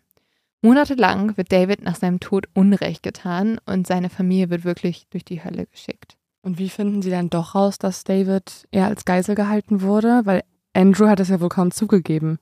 Monatelang 0.61 1.38
wird 1.38 1.51
David 1.51 1.82
nach 1.82 1.95
seinem 1.95 2.19
Tod 2.19 2.47
Unrecht 2.53 3.01
getan 3.01 3.59
und 3.65 3.88
seine 3.88 4.09
Familie 4.09 4.49
wird 4.49 4.63
wirklich 4.63 5.07
durch 5.09 5.25
die 5.25 5.43
Hölle 5.43 5.65
geschickt. 5.65 6.17
Und 6.43 6.59
wie 6.59 6.69
finden 6.69 7.01
Sie 7.01 7.09
dann 7.09 7.29
doch 7.29 7.55
raus, 7.55 7.77
dass 7.77 8.03
David 8.03 8.67
eher 8.71 8.88
als 8.88 9.05
Geisel 9.05 9.36
gehalten 9.36 9.82
wurde? 9.82 10.21
Weil 10.25 10.43
Andrew 10.73 11.07
hat 11.07 11.19
es 11.19 11.29
ja 11.29 11.39
wohl 11.39 11.49
kaum 11.49 11.71
zugegeben. 11.71 12.39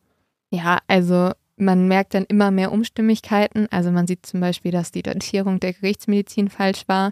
Ja, 0.52 0.80
also 0.88 1.32
man 1.60 1.88
merkt 1.88 2.14
dann 2.14 2.26
immer 2.26 2.52
mehr 2.52 2.72
Unstimmigkeiten. 2.72 3.68
Also 3.72 3.92
man 3.92 4.08
sieht 4.08 4.26
zum 4.26 4.40
Beispiel, 4.40 4.72
dass 4.72 4.92
die 4.92 5.04
Datierung 5.04 5.60
der 5.60 5.74
Gerichtsmedizin 5.74 6.50
falsch 6.50 6.84
war 6.88 7.12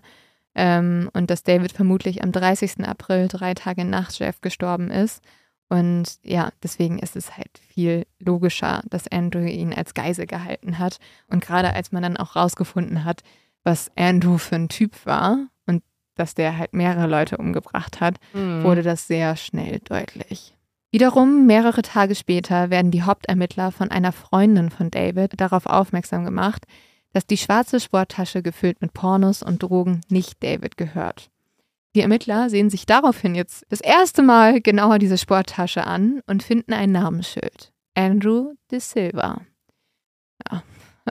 ähm, 0.55 1.09
und 1.13 1.29
dass 1.29 1.43
David 1.43 1.71
vermutlich 1.71 2.23
am 2.23 2.31
30. 2.31 2.85
April, 2.87 3.27
drei 3.27 3.53
Tage 3.53 3.85
nach 3.85 4.11
Jeff, 4.11 4.41
gestorben 4.41 4.89
ist. 4.91 5.23
Und 5.69 6.19
ja, 6.23 6.49
deswegen 6.63 6.97
ist 6.97 7.15
es 7.17 7.35
halt 7.37 7.51
viel 7.67 8.05
logischer, 8.19 8.81
dass 8.89 9.07
Andrew 9.09 9.45
ihn 9.45 9.73
als 9.73 9.93
Geisel 9.93 10.25
gehalten 10.25 10.79
hat. 10.79 10.97
Und 11.27 11.43
gerade 11.45 11.73
als 11.73 11.91
man 11.91 12.03
dann 12.03 12.15
auch 12.17 12.35
rausgefunden 12.37 13.03
hat, 13.03 13.21
was 13.63 13.91
Andrew 13.97 14.37
für 14.37 14.55
ein 14.55 14.69
Typ 14.69 15.05
war 15.05 15.47
und 15.65 15.83
dass 16.15 16.35
der 16.35 16.57
halt 16.57 16.73
mehrere 16.73 17.07
Leute 17.07 17.35
umgebracht 17.37 17.99
hat, 17.99 18.15
Mhm. 18.33 18.63
wurde 18.63 18.81
das 18.81 19.07
sehr 19.07 19.35
schnell 19.35 19.79
deutlich. 19.79 20.53
Wiederum, 20.91 21.45
mehrere 21.45 21.81
Tage 21.81 22.15
später 22.15 22.69
werden 22.69 22.91
die 22.91 23.03
Hauptermittler 23.03 23.71
von 23.71 23.91
einer 23.91 24.11
Freundin 24.11 24.69
von 24.69 24.89
David 24.89 25.39
darauf 25.39 25.65
aufmerksam 25.65 26.23
gemacht, 26.23 26.65
dass 27.13 27.25
die 27.25 27.37
schwarze 27.37 27.79
Sporttasche 27.79 28.41
gefüllt 28.41 28.81
mit 28.81 28.93
Pornos 28.93 29.43
und 29.43 29.63
Drogen 29.63 30.01
nicht 30.09 30.41
David 30.43 30.77
gehört. 30.77 31.29
Die 31.95 32.01
Ermittler 32.01 32.49
sehen 32.49 32.69
sich 32.69 32.85
daraufhin 32.85 33.35
jetzt 33.35 33.65
das 33.69 33.81
erste 33.81 34.21
Mal 34.21 34.61
genauer 34.61 34.99
diese 34.99 35.17
Sporttasche 35.17 35.85
an 35.85 36.21
und 36.27 36.43
finden 36.43 36.73
ein 36.73 36.91
Namensschild. 36.91 37.73
Andrew 37.95 38.53
de 38.71 38.79
Silva. 38.79 39.41
Ja, 40.49 40.61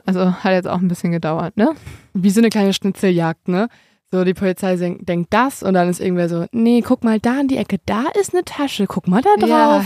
also 0.05 0.31
hat 0.31 0.53
jetzt 0.53 0.67
auch 0.67 0.79
ein 0.79 0.87
bisschen 0.87 1.11
gedauert, 1.11 1.57
ne? 1.57 1.75
Wie 2.13 2.29
so 2.29 2.39
eine 2.39 2.49
kleine 2.49 2.73
Schnitzeljagd, 2.73 3.49
ne? 3.49 3.67
So, 4.11 4.23
die 4.23 4.33
Polizei 4.33 4.75
denkt 4.77 5.33
das 5.33 5.63
und 5.63 5.73
dann 5.73 5.89
ist 5.89 5.99
irgendwer 5.99 6.29
so, 6.29 6.45
nee, 6.51 6.81
guck 6.81 7.03
mal 7.03 7.19
da 7.19 7.41
in 7.41 7.49
die 7.49 7.57
Ecke, 7.57 7.77
da 7.85 8.05
ist 8.19 8.33
eine 8.33 8.45
Tasche, 8.45 8.87
guck 8.87 9.07
mal 9.07 9.21
da 9.21 9.35
drauf. 9.35 9.85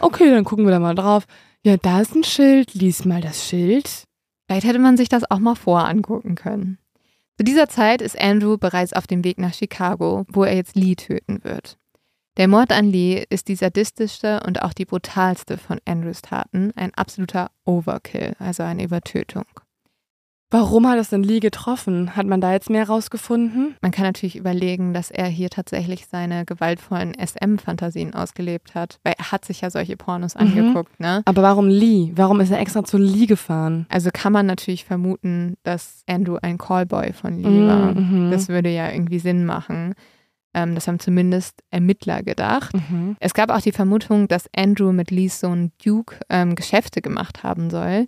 Okay, 0.00 0.30
dann 0.30 0.44
gucken 0.44 0.64
wir 0.64 0.70
da 0.70 0.78
mal 0.78 0.94
drauf. 0.94 1.26
Ja, 1.64 1.76
da 1.76 2.00
ist 2.00 2.14
ein 2.14 2.24
Schild, 2.24 2.72
lies 2.72 3.04
mal 3.04 3.20
das 3.20 3.46
Schild. 3.46 4.04
Vielleicht 4.46 4.66
hätte 4.66 4.78
man 4.78 4.96
sich 4.96 5.10
das 5.10 5.30
auch 5.30 5.38
mal 5.38 5.54
vorangucken 5.54 6.34
können. 6.34 6.78
Zu 7.36 7.44
dieser 7.44 7.68
Zeit 7.68 8.00
ist 8.00 8.18
Andrew 8.18 8.56
bereits 8.56 8.94
auf 8.94 9.06
dem 9.06 9.22
Weg 9.22 9.38
nach 9.38 9.52
Chicago, 9.52 10.24
wo 10.32 10.44
er 10.44 10.56
jetzt 10.56 10.74
Lee 10.74 10.96
töten 10.96 11.44
wird. 11.44 11.76
Der 12.38 12.48
Mord 12.48 12.72
an 12.72 12.86
Lee 12.86 13.24
ist 13.28 13.48
die 13.48 13.56
sadistischste 13.56 14.40
und 14.46 14.62
auch 14.62 14.72
die 14.72 14.86
brutalste 14.86 15.58
von 15.58 15.78
Andrews 15.84 16.22
Taten, 16.22 16.72
ein 16.74 16.94
absoluter 16.94 17.50
Overkill, 17.64 18.34
also 18.38 18.62
eine 18.62 18.84
Übertötung. 18.84 19.44
Warum 20.50 20.88
hat 20.88 20.98
es 20.98 21.10
denn 21.10 21.22
Lee 21.22 21.40
getroffen? 21.40 22.16
Hat 22.16 22.26
man 22.26 22.40
da 22.40 22.52
jetzt 22.52 22.70
mehr 22.70 22.88
rausgefunden? 22.88 23.74
Man 23.82 23.90
kann 23.90 24.04
natürlich 24.06 24.34
überlegen, 24.36 24.94
dass 24.94 25.10
er 25.10 25.26
hier 25.26 25.50
tatsächlich 25.50 26.06
seine 26.06 26.46
gewaltvollen 26.46 27.12
SM-Fantasien 27.14 28.14
ausgelebt 28.14 28.74
hat, 28.74 28.98
weil 29.04 29.12
er 29.18 29.30
hat 29.30 29.44
sich 29.44 29.60
ja 29.60 29.68
solche 29.68 29.98
Pornos 29.98 30.34
Mhm. 30.36 30.40
angeguckt, 30.40 30.98
ne? 31.00 31.20
Aber 31.26 31.42
warum 31.42 31.68
Lee? 31.68 32.12
Warum 32.14 32.40
ist 32.40 32.50
er 32.50 32.60
extra 32.60 32.82
zu 32.82 32.96
Lee 32.96 33.26
gefahren? 33.26 33.84
Also 33.90 34.08
kann 34.10 34.32
man 34.32 34.46
natürlich 34.46 34.86
vermuten, 34.86 35.56
dass 35.64 36.02
Andrew 36.08 36.38
ein 36.40 36.56
Callboy 36.56 37.12
von 37.12 37.38
Lee 37.42 37.66
war. 37.66 37.94
Mhm. 37.94 38.30
Das 38.30 38.48
würde 38.48 38.70
ja 38.70 38.90
irgendwie 38.90 39.18
Sinn 39.18 39.44
machen. 39.44 39.92
Ähm, 40.54 40.74
das 40.74 40.88
haben 40.88 40.98
zumindest 40.98 41.62
Ermittler 41.70 42.22
gedacht. 42.22 42.72
Mhm. 42.74 43.16
Es 43.20 43.34
gab 43.34 43.50
auch 43.50 43.60
die 43.60 43.72
Vermutung, 43.72 44.28
dass 44.28 44.48
Andrew 44.56 44.92
mit 44.92 45.10
Lees 45.10 45.40
Sohn 45.40 45.72
Duke 45.84 46.16
ähm, 46.30 46.54
Geschäfte 46.54 47.02
gemacht 47.02 47.42
haben 47.42 47.68
soll. 47.68 48.06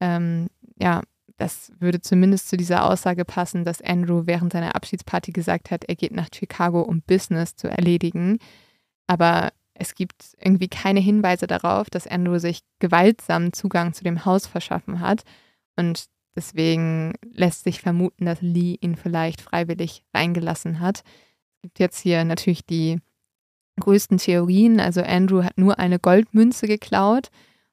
Ähm, 0.00 0.46
ja, 0.80 1.02
das 1.40 1.72
würde 1.78 2.02
zumindest 2.02 2.50
zu 2.50 2.58
dieser 2.58 2.84
Aussage 2.84 3.24
passen, 3.24 3.64
dass 3.64 3.80
Andrew 3.80 4.26
während 4.26 4.52
seiner 4.52 4.74
Abschiedsparty 4.74 5.32
gesagt 5.32 5.70
hat, 5.70 5.84
er 5.86 5.96
geht 5.96 6.12
nach 6.12 6.28
Chicago, 6.34 6.82
um 6.82 7.00
Business 7.00 7.56
zu 7.56 7.66
erledigen. 7.66 8.38
Aber 9.06 9.50
es 9.72 9.94
gibt 9.94 10.36
irgendwie 10.38 10.68
keine 10.68 11.00
Hinweise 11.00 11.46
darauf, 11.46 11.88
dass 11.88 12.06
Andrew 12.06 12.38
sich 12.38 12.60
gewaltsam 12.78 13.54
Zugang 13.54 13.94
zu 13.94 14.04
dem 14.04 14.26
Haus 14.26 14.46
verschaffen 14.46 15.00
hat. 15.00 15.22
Und 15.76 16.04
deswegen 16.36 17.14
lässt 17.32 17.64
sich 17.64 17.80
vermuten, 17.80 18.26
dass 18.26 18.42
Lee 18.42 18.76
ihn 18.82 18.96
vielleicht 18.96 19.40
freiwillig 19.40 20.04
reingelassen 20.12 20.80
hat. 20.80 20.98
Es 20.98 21.62
gibt 21.62 21.78
jetzt 21.78 22.00
hier 22.00 22.22
natürlich 22.26 22.66
die 22.66 22.98
größten 23.80 24.18
Theorien. 24.18 24.78
Also 24.78 25.00
Andrew 25.00 25.42
hat 25.42 25.56
nur 25.56 25.78
eine 25.78 25.98
Goldmünze 25.98 26.66
geklaut 26.66 27.30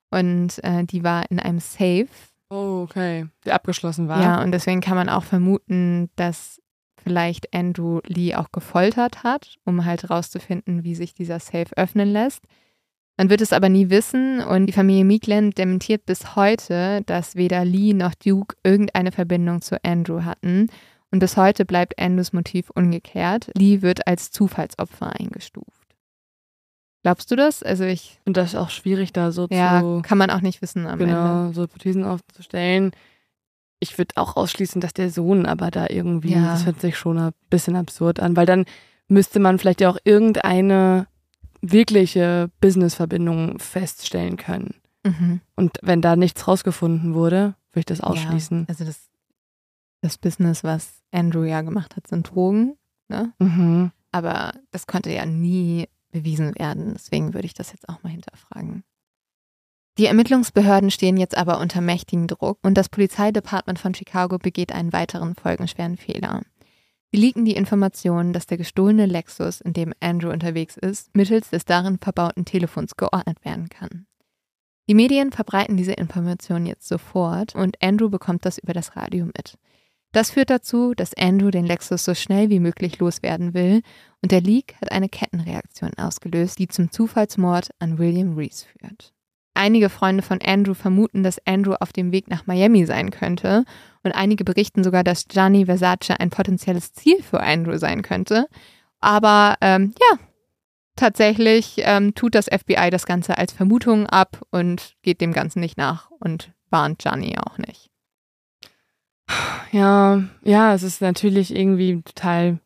und 0.10 0.64
äh, 0.64 0.86
die 0.86 1.04
war 1.04 1.30
in 1.30 1.42
einem 1.42 1.60
Safe. 1.60 2.08
Oh, 2.50 2.84
okay. 2.84 3.28
Der 3.46 3.56
abgeschlossen 3.56 4.08
war. 4.08 4.22
Ja, 4.22 4.42
und 4.42 4.52
deswegen 4.52 4.82
kann 4.82 4.96
man 4.96 5.10
auch 5.10 5.24
vermuten, 5.24 6.10
dass 6.16 6.62
vielleicht 7.04 7.54
Andrew 7.54 8.02
Lee 8.06 8.36
auch 8.36 8.52
gefoltert 8.52 9.24
hat, 9.24 9.58
um 9.66 9.86
halt 9.86 10.10
rauszufinden, 10.10 10.84
wie 10.84 10.96
sich 10.96 11.14
dieser 11.14 11.40
Safe 11.40 11.76
öffnen 11.76 12.10
lässt. 12.10 12.44
Man 13.18 13.30
wird 13.30 13.42
es 13.42 13.52
aber 13.52 13.68
nie 13.68 13.90
wissen 13.90 14.42
und 14.42 14.68
die 14.68 14.74
Familie 14.74 15.04
Meekland 15.04 15.58
dementiert 15.58 16.06
bis 16.06 16.36
heute, 16.36 17.02
dass 17.08 17.36
weder 17.36 17.66
Lee 17.66 17.94
noch 17.94 18.14
Duke 18.14 18.56
irgendeine 18.64 19.12
Verbindung 19.12 19.62
zu 19.62 19.84
Andrew 19.84 20.24
hatten. 20.24 20.68
Und 21.10 21.20
bis 21.20 21.36
heute 21.36 21.66
bleibt 21.66 21.98
Andrews 21.98 22.34
Motiv 22.34 22.70
ungeklärt. 22.70 23.50
Lee 23.58 23.82
wird 23.82 24.06
als 24.06 24.30
Zufallsopfer 24.30 25.14
eingestuft. 25.20 25.77
Glaubst 27.08 27.32
du 27.32 27.38
das? 27.38 27.64
Also 27.64 27.86
ich, 27.86 28.20
Und 28.26 28.36
das 28.36 28.50
ist 28.50 28.56
auch 28.56 28.70
schwierig, 28.70 29.14
da 29.14 29.32
so 29.32 29.48
ja, 29.50 29.80
zu 29.80 30.02
kann 30.04 30.18
man 30.18 30.30
auch 30.30 30.42
nicht 30.42 30.62
wissen 30.62 30.86
am 30.88 31.00
Ende. 31.00 31.06
genau, 31.14 31.54
so 31.54 31.62
Hypothesen 31.62 32.04
aufzustellen. 32.04 32.92
Ich 33.80 33.98
würde 33.98 34.18
auch 34.18 34.36
ausschließen, 34.36 34.82
dass 34.82 34.92
der 34.92 35.10
Sohn 35.10 35.46
aber 35.46 35.72
da 35.72 35.88
irgendwie, 35.90 36.34
Ja. 36.34 36.52
das 36.52 36.66
hört 36.66 36.82
sich 36.82 36.98
schon 36.98 37.18
ein 37.18 37.32
bisschen 37.50 37.78
absurd 37.78 38.20
an, 38.20 38.36
weil 38.36 38.46
dann 38.46 38.66
müsste 39.08 39.40
man 39.40 39.58
vielleicht 39.58 39.80
ja 39.80 39.90
auch 39.90 39.98
irgendeine 40.04 41.08
wirkliche 41.62 42.52
Businessverbindung 42.60 43.60
feststellen 43.60 44.36
können. 44.36 44.76
Mhm. 45.06 45.40
Und 45.56 45.78
wenn 45.82 46.02
da 46.02 46.18
nichts 46.18 46.46
rausgefunden 46.46 47.14
wurde, 47.14 47.56
würde 47.72 47.80
ich 47.80 47.86
das 47.86 48.02
ausschließen. 48.02 48.60
Ja, 48.62 48.66
also 48.68 48.84
das, 48.84 49.08
das 50.02 50.18
Business, 50.18 50.66
was 50.66 50.90
Andrew 51.14 51.44
ja 51.44 51.62
gemacht 51.62 51.96
hat, 51.96 52.06
sind 52.08 52.30
Drogen. 52.30 52.76
Ne? 53.08 53.32
Mhm. 53.40 53.92
Aber 54.12 54.52
das 54.72 54.88
konnte 54.88 55.10
ja 55.14 55.26
nie 55.26 55.88
bewiesen 56.12 56.58
werden. 56.58 56.94
Deswegen 56.94 57.34
würde 57.34 57.46
ich 57.46 57.54
das 57.54 57.72
jetzt 57.72 57.90
auch 57.90 58.04
mal 58.04 58.10
hinterfragen. 58.10 58.84
Die 59.98 60.06
Ermittlungsbehörden 60.06 60.92
stehen 60.92 61.18
jetzt 61.18 61.36
aber 61.36 61.60
unter 61.60 61.82
mächtigem 61.82 62.28
Druck 62.28 62.60
und 62.62 62.76
das 62.76 62.90
Polizeidepartement 62.90 63.80
von 63.80 63.96
Chicago 63.96 64.38
begeht 64.38 64.72
einen 64.72 64.94
weiteren 64.94 65.34
folgenschweren 65.34 65.98
Fehler. 65.98 66.44
Sie 67.12 67.18
leaken 67.18 67.46
die 67.46 67.56
Information, 67.56 68.34
dass 68.34 68.46
der 68.46 68.58
gestohlene 68.58 69.06
Lexus, 69.06 69.62
in 69.62 69.74
dem 69.74 69.94
Andrew 70.00 70.30
unterwegs 70.30 70.78
ist, 70.78 71.16
mittels 71.16 71.50
des 71.50 71.66
darin 71.66 71.98
verbauten 72.00 72.46
Telefons 72.46 72.96
geordnet 72.96 73.44
werden 73.44 73.70
kann. 73.70 74.06
Die 74.90 74.94
Medien 74.94 75.32
verbreiten 75.32 75.78
diese 75.78 75.94
Information 75.94 76.66
jetzt 76.66 76.88
sofort 76.88 77.56
und 77.56 77.82
Andrew 77.82 78.10
bekommt 78.10 78.46
das 78.46 78.58
über 78.58 78.74
das 78.74 78.96
Radio 78.96 79.26
mit. 79.26 79.58
Das 80.12 80.32
führt 80.32 80.50
dazu, 80.50 80.94
dass 80.96 81.14
Andrew 81.16 81.52
den 81.52 81.66
Lexus 81.66 82.06
so 82.06 82.16
schnell 82.16 82.50
wie 82.50 82.60
möglich 82.60 83.00
loswerden 83.00 83.54
will 83.54 83.82
und 84.22 84.32
der 84.32 84.42
Leak 84.42 84.76
hat 84.82 84.92
eine 84.92 85.10
Kettenreaktion 85.10 85.92
ausgelöst, 85.98 86.60
die 86.60 86.68
zum 86.68 86.92
Zufallsmord 86.92 87.70
an 87.80 87.98
William 87.98 88.36
Reese 88.36 88.66
führt. 88.66 89.14
Einige 89.54 89.90
Freunde 89.90 90.22
von 90.22 90.40
Andrew 90.42 90.76
vermuten, 90.76 91.24
dass 91.24 91.46
Andrew 91.46 91.74
auf 91.80 91.92
dem 91.92 92.12
Weg 92.12 92.30
nach 92.30 92.46
Miami 92.46 92.86
sein 92.86 93.10
könnte 93.10 93.66
und 94.04 94.12
einige 94.12 94.44
berichten 94.44 94.84
sogar, 94.84 95.04
dass 95.04 95.28
Gianni 95.28 95.66
Versace 95.66 96.12
ein 96.20 96.30
potenzielles 96.30 96.94
Ziel 96.94 97.24
für 97.24 97.42
Andrew 97.42 97.78
sein 97.78 98.04
könnte. 98.04 98.48
Aber 99.00 99.56
ähm, 99.62 99.96
ja, 100.00 100.20
tatsächlich 100.96 101.76
ähm, 101.80 102.14
tut 102.14 102.36
das 102.36 102.46
FBI 102.46 102.92
das 102.92 103.08
Ganze 103.08 103.38
als 103.38 103.52
Vermutung 103.52 104.06
ab 104.06 104.42
und 104.52 104.94
geht 105.02 105.22
dem 105.22 105.34
Ganzen 105.34 105.60
nicht 105.60 105.78
nach 105.78 106.12
und 106.12 106.52
warnt 106.70 107.00
Gianni 107.00 107.36
auch 107.40 107.58
nicht. 107.58 107.87
Ja, 109.72 110.24
ja, 110.44 110.74
es 110.74 110.84
ist 110.84 111.02
natürlich 111.02 111.56
irgendwie 111.56 112.02
total 112.02 112.60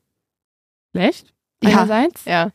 schlecht. 0.96 1.34
Ja. 1.64 1.70
Einerseits. 1.70 2.26
Ja. 2.26 2.52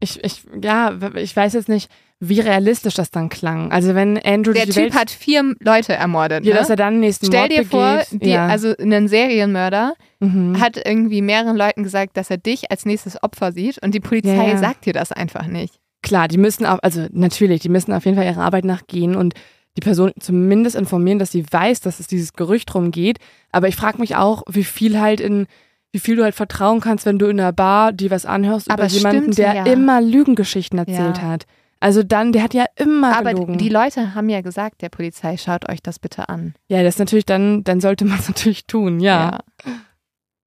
Ich, 0.00 0.22
ich, 0.22 0.42
ja, 0.62 0.98
ich 1.14 1.34
weiß 1.34 1.54
jetzt 1.54 1.68
nicht, 1.68 1.90
wie 2.20 2.40
realistisch 2.40 2.94
das 2.94 3.10
dann 3.10 3.28
klang. 3.28 3.70
Also 3.72 3.94
wenn 3.94 4.18
Andrew 4.18 4.52
Der 4.52 4.66
die 4.66 4.72
Typ 4.72 4.82
Welt, 4.84 4.94
hat 4.94 5.10
vier 5.10 5.54
Leute 5.60 5.94
ermordet. 5.94 6.44
ja, 6.44 6.54
Ne? 6.54 6.58
dass 6.60 6.70
er 6.70 6.76
dann 6.76 6.94
den 6.94 7.00
nächsten 7.00 7.26
Stell 7.26 7.40
Mord 7.40 7.52
dir 7.52 7.64
vor, 7.64 7.96
begeht. 8.10 8.22
die, 8.22 8.30
ja. 8.30 8.46
also 8.46 8.74
ein 8.78 9.08
Serienmörder 9.08 9.94
mhm. 10.20 10.60
hat 10.60 10.80
irgendwie 10.84 11.22
mehreren 11.22 11.56
Leuten 11.56 11.82
gesagt, 11.82 12.16
dass 12.16 12.30
er 12.30 12.36
dich 12.38 12.70
als 12.70 12.86
nächstes 12.86 13.22
Opfer 13.22 13.52
sieht 13.52 13.82
und 13.82 13.94
die 13.94 14.00
Polizei 14.00 14.34
Ja, 14.36 14.48
ja. 14.48 14.58
sagt 14.58 14.86
dir 14.86 14.92
das 14.92 15.12
einfach 15.12 15.46
nicht. 15.46 15.78
Klar, 16.02 16.28
die 16.28 16.38
müssen 16.38 16.66
auch, 16.66 16.78
also 16.82 17.06
natürlich, 17.12 17.60
die 17.62 17.68
müssen 17.70 17.92
auf 17.92 18.04
jeden 18.04 18.16
Fall 18.16 18.26
ihrer 18.26 18.42
Arbeit 18.44 18.64
nachgehen 18.64 19.16
und 19.16 19.34
die 19.76 19.80
Person 19.80 20.12
zumindest 20.20 20.76
informieren, 20.76 21.18
dass 21.18 21.32
sie 21.32 21.44
weiß, 21.50 21.80
dass 21.80 22.00
es 22.00 22.06
dieses 22.06 22.32
Gerücht 22.34 22.72
drum 22.72 22.90
geht. 22.90 23.18
Aber 23.52 23.68
ich 23.68 23.76
frage 23.76 23.98
mich 23.98 24.16
auch, 24.16 24.42
wie 24.48 24.64
viel 24.64 25.00
halt 25.00 25.20
in, 25.20 25.46
wie 25.92 25.98
viel 25.98 26.16
du 26.16 26.22
halt 26.24 26.34
vertrauen 26.34 26.80
kannst, 26.80 27.06
wenn 27.06 27.18
du 27.18 27.26
in 27.26 27.36
der 27.38 27.52
Bar 27.52 27.92
dir 27.92 28.10
was 28.10 28.26
anhörst 28.26 28.70
Aber 28.70 28.84
über 28.84 28.92
jemanden, 28.92 29.32
stimmt 29.32 29.38
der 29.38 29.54
ja. 29.54 29.64
immer 29.66 30.00
Lügengeschichten 30.00 30.78
erzählt 30.78 31.18
Ja. 31.18 31.22
hat. 31.22 31.46
Also 31.80 32.02
dann, 32.02 32.32
der 32.32 32.42
hat 32.44 32.54
ja 32.54 32.64
immer 32.76 33.16
Aber 33.18 33.34
gelogen. 33.34 33.58
die 33.58 33.68
Leute 33.68 34.14
haben 34.14 34.28
ja 34.30 34.40
gesagt, 34.40 34.80
der 34.80 34.88
Polizei, 34.88 35.36
schaut 35.36 35.68
euch 35.68 35.82
das 35.82 35.98
bitte 35.98 36.28
an. 36.30 36.54
ja, 36.68 36.82
das 36.82 36.94
ist 36.94 36.98
natürlich 37.00 37.26
dann, 37.26 37.62
dann 37.64 37.80
sollte 37.80 38.04
man 38.06 38.18
es 38.20 38.28
natürlich 38.28 38.66
tun, 38.66 39.00
ja. 39.00 39.40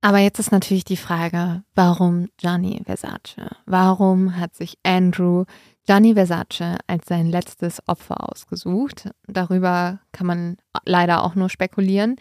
Aber 0.02 0.20
jetzt 0.20 0.40
ist 0.40 0.52
natürlich 0.52 0.86
die 0.86 0.98
Frage, 0.98 1.64
warum 1.76 2.30
Gianni 2.38 2.82
Versace? 2.86 3.36
Warum 3.66 4.38
hat 4.40 4.56
sich 4.56 4.78
Andrew 4.84 5.46
Gianni 5.88 6.14
Versace 6.16 6.78
als 6.86 7.08
sein 7.08 7.28
letztes 7.28 7.82
Opfer 7.88 8.30
ausgesucht? 8.30 9.10
Darüber 9.26 10.00
kann 10.12 10.28
man 10.28 10.58
leider 10.86 11.24
auch 11.24 11.36
nur 11.36 11.50
spekulieren. 11.50 12.18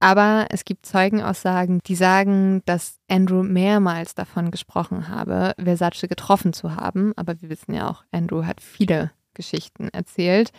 Aber 0.00 0.48
es 0.50 0.64
gibt 0.64 0.84
Zeugenaussagen, 0.84 1.80
die 1.86 1.94
sagen, 1.94 2.62
dass 2.66 2.98
Andrew 3.08 3.42
mehrmals 3.42 4.14
davon 4.14 4.50
gesprochen 4.50 5.08
habe, 5.08 5.54
Versace 5.58 6.08
getroffen 6.08 6.52
zu 6.52 6.76
haben. 6.76 7.12
Aber 7.16 7.40
wir 7.40 7.48
wissen 7.48 7.72
ja 7.72 7.88
auch, 7.88 8.04
Andrew 8.10 8.44
hat 8.44 8.60
viele 8.60 9.12
Geschichten 9.32 9.88
erzählt. 9.88 10.50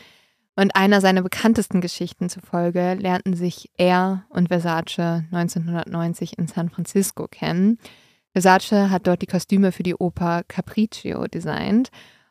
Und 0.56 0.76
einer 0.76 1.02
seiner 1.02 1.22
bekanntesten 1.22 1.82
Geschichten 1.82 2.30
zufolge 2.30 2.94
lernten 2.94 3.36
sich 3.36 3.70
er 3.78 4.24
und 4.30 4.48
Versace 4.48 5.26
1990 5.32 6.38
in 6.38 6.48
San 6.48 6.70
Francisco 6.70 7.28
kennen. 7.28 7.78
Versace 8.32 8.90
hat 8.90 9.08
dort 9.08 9.22
die 9.22 9.28
Kostüme 9.28 9.74
für 9.74 9.84
die 9.84 9.96
Oper 9.96 10.44
Capriccio 10.48 11.28
designt. 11.28 11.90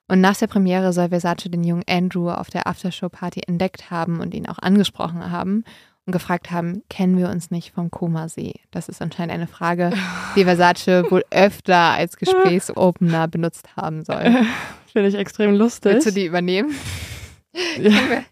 Und 0.08 0.20
nach 0.20 0.36
der 0.36 0.46
Premiere 0.46 0.92
soll 0.92 1.08
Versace 1.08 1.50
den 1.50 1.64
jungen 1.64 1.84
Andrew 1.88 2.30
auf 2.30 2.50
der 2.50 2.66
Aftershow-Party 2.66 3.42
entdeckt 3.46 3.90
haben 3.90 4.20
und 4.20 4.34
ihn 4.34 4.46
auch 4.46 4.58
angesprochen 4.58 5.30
haben 5.30 5.64
und 6.06 6.12
gefragt 6.12 6.50
haben, 6.50 6.82
kennen 6.90 7.16
wir 7.16 7.30
uns 7.30 7.50
nicht 7.50 7.72
vom 7.74 7.90
Komasee? 7.90 8.54
Das 8.70 8.88
ist 8.88 9.00
anscheinend 9.00 9.32
eine 9.32 9.46
Frage, 9.46 9.92
die 10.36 10.44
Versace 10.44 11.04
wohl 11.10 11.24
öfter 11.30 11.76
als 11.76 12.16
Gesprächsopener 12.16 13.28
benutzt 13.28 13.76
haben 13.76 14.04
soll. 14.04 14.44
Finde 14.92 15.08
ich 15.08 15.14
extrem 15.14 15.54
lustig. 15.54 15.92
Willst 15.92 16.06
du 16.06 16.12
die 16.12 16.26
übernehmen? 16.26 16.74
Ja. 17.78 17.90
Kennen 17.90 18.10
wir, 18.10 18.24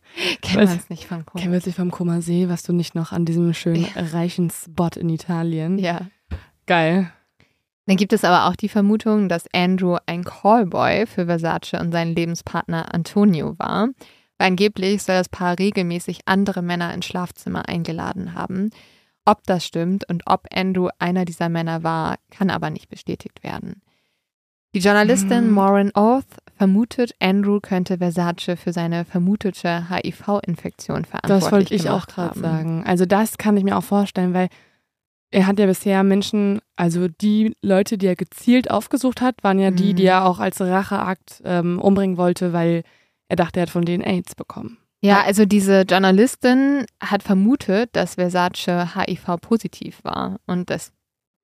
kennen 0.43 0.69
wir 0.69 0.75
uns 0.75 0.91
nicht 0.91 1.07
vom 1.07 1.25
Komasee? 1.25 1.43
Kennen 1.43 1.53
wir 1.55 1.61
sich 1.61 1.75
vom 1.75 1.91
Koma 1.91 2.21
See, 2.21 2.49
was 2.49 2.65
du 2.65 2.75
nicht 2.75 2.95
noch 2.95 3.13
an 3.13 3.25
diesem 3.25 3.55
schönen 3.55 3.87
reichen 3.97 4.51
Spot 4.51 4.91
in 4.95 5.09
Italien? 5.09 5.79
Ja. 5.79 6.03
Geil. 6.67 7.11
Dann 7.87 7.97
gibt 7.97 8.13
es 8.13 8.25
aber 8.25 8.47
auch 8.49 8.57
die 8.57 8.69
Vermutung, 8.69 9.29
dass 9.29 9.45
Andrew 9.53 9.97
ein 10.07 10.23
Callboy 10.25 11.07
für 11.07 11.27
Versace 11.27 11.75
und 11.81 11.91
seinen 11.93 12.15
Lebenspartner 12.15 12.95
Antonio 12.95 13.59
war. 13.59 13.89
Weil 14.39 14.49
angeblich 14.49 15.03
soll 15.03 15.17
das 15.17 15.29
Paar 15.29 15.59
regelmäßig 15.59 16.21
andere 16.27 16.63
Männer 16.63 16.95
ins 16.95 17.07
Schlafzimmer 17.07 17.69
eingeladen 17.69 18.35
haben. 18.35 18.71
Ob 19.25 19.45
das 19.47 19.65
stimmt 19.65 20.09
und 20.09 20.23
ob 20.27 20.47
Andrew 20.53 20.89
einer 20.99 21.25
dieser 21.25 21.49
Männer 21.49 21.83
war, 21.83 22.17
kann 22.31 22.51
aber 22.51 22.71
nicht 22.71 22.89
bestätigt 22.89 23.43
werden. 23.43 23.83
Die 24.75 24.81
Journalistin 24.81 25.47
Hm. 25.47 25.51
Maureen 25.51 25.93
Oath 25.95 26.25
vermutet, 26.57 27.15
Andrew 27.21 27.61
könnte 27.61 27.99
Versace 27.99 28.57
für 28.57 28.73
seine 28.73 29.05
vermutete 29.05 29.91
HIV-Infektion 29.91 31.05
verantwortlich 31.05 31.43
Das 31.43 31.53
wollte 31.53 31.75
ich 31.75 31.91
auch 31.91 32.07
gerade 32.07 32.31
haben. 32.31 32.41
sagen. 32.41 32.85
Also 32.87 33.05
das 33.07 33.39
kann 33.39 33.57
ich 33.57 33.65
mir 33.65 33.77
auch 33.77 33.85
vorstellen, 33.85 34.33
weil 34.35 34.49
er 35.33 35.47
hat 35.47 35.59
ja 35.59 35.67
bisher 35.67 36.03
Menschen, 36.05 36.61
also 36.77 37.09
die 37.09 37.55
Leute, 37.63 37.99
die 37.99 38.07
er 38.07 38.17
gezielt 38.17 38.71
aufgesucht 38.71 39.21
hat, 39.21 39.43
waren 39.43 39.59
ja 39.59 39.71
die, 39.71 39.93
Mhm. 39.93 39.97
die 39.97 40.05
er 40.07 40.25
auch 40.27 40.39
als 40.39 40.61
Racheakt 40.61 41.43
ähm, 41.45 41.81
umbringen 41.81 42.17
wollte, 42.17 42.53
weil 42.53 42.83
er 43.29 43.37
dachte, 43.37 43.59
er 43.61 43.63
hat 43.63 43.71
von 43.71 43.85
denen 43.85 44.05
AIDS 44.05 44.35
bekommen. 44.35 44.79
Ja, 45.05 45.23
also 45.23 45.47
diese 45.47 45.81
Journalistin 45.83 46.87
hat 47.03 47.25
vermutet, 47.25 47.91
dass 47.93 48.15
Versace 48.15 48.95
HIV-positiv 48.95 50.05
war 50.05 50.39
und 50.47 50.71
dass, 50.71 50.93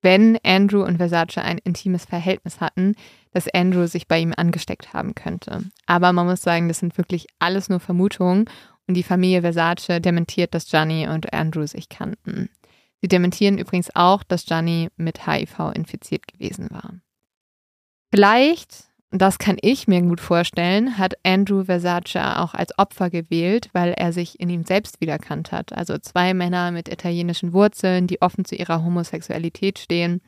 wenn 0.01 0.37
Andrew 0.45 0.83
und 0.83 0.97
Versace 0.97 1.39
ein 1.39 1.57
intimes 1.57 2.05
Verhältnis 2.05 2.61
hatten, 2.61 2.95
dass 3.31 3.53
Andrew 3.53 3.85
sich 3.87 4.07
bei 4.07 4.19
ihm 4.19 4.33
angesteckt 4.37 4.93
haben 4.93 5.13
könnte. 5.13 5.63
Aber 5.87 6.13
man 6.13 6.27
muss 6.27 6.41
sagen, 6.41 6.67
das 6.69 6.79
sind 6.79 6.97
wirklich 6.97 7.27
alles 7.39 7.67
nur 7.67 7.79
Vermutungen 7.81 8.45
und 8.87 8.93
die 8.95 9.03
Familie 9.03 9.41
Versace 9.41 9.99
dementiert, 9.99 10.53
dass 10.53 10.69
Gianni 10.69 11.07
und 11.07 11.33
Andrew 11.33 11.65
sich 11.67 11.89
kannten. 11.89 12.49
Sie 13.01 13.07
dementieren 13.07 13.57
übrigens 13.57 13.95
auch, 13.95 14.23
dass 14.23 14.45
Gianni 14.45 14.89
mit 14.97 15.25
HIV 15.25 15.71
infiziert 15.73 16.27
gewesen 16.27 16.69
war. 16.71 16.95
Vielleicht 18.11 18.89
das 19.11 19.39
kann 19.39 19.57
ich 19.61 19.87
mir 19.87 20.01
gut 20.03 20.21
vorstellen, 20.21 20.99
hat 20.99 21.15
Andrew 21.23 21.63
Versace 21.63 22.37
auch 22.37 22.53
als 22.53 22.77
Opfer 22.77 23.09
gewählt, 23.09 23.69
weil 23.73 23.93
er 23.93 24.13
sich 24.13 24.39
in 24.39 24.49
ihm 24.49 24.63
selbst 24.63 25.01
wiedererkannt 25.01 25.51
hat. 25.51 25.73
Also 25.73 25.97
zwei 25.97 26.35
Männer 26.35 26.69
mit 26.69 26.89
italienischen 26.89 27.51
Wurzeln, 27.51 28.05
die 28.05 28.21
offen 28.21 28.45
zu 28.45 28.55
ihrer 28.55 28.83
Homosexualität 28.83 29.79
stehen. 29.79 30.21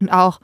Und 0.00 0.10
auch 0.10 0.40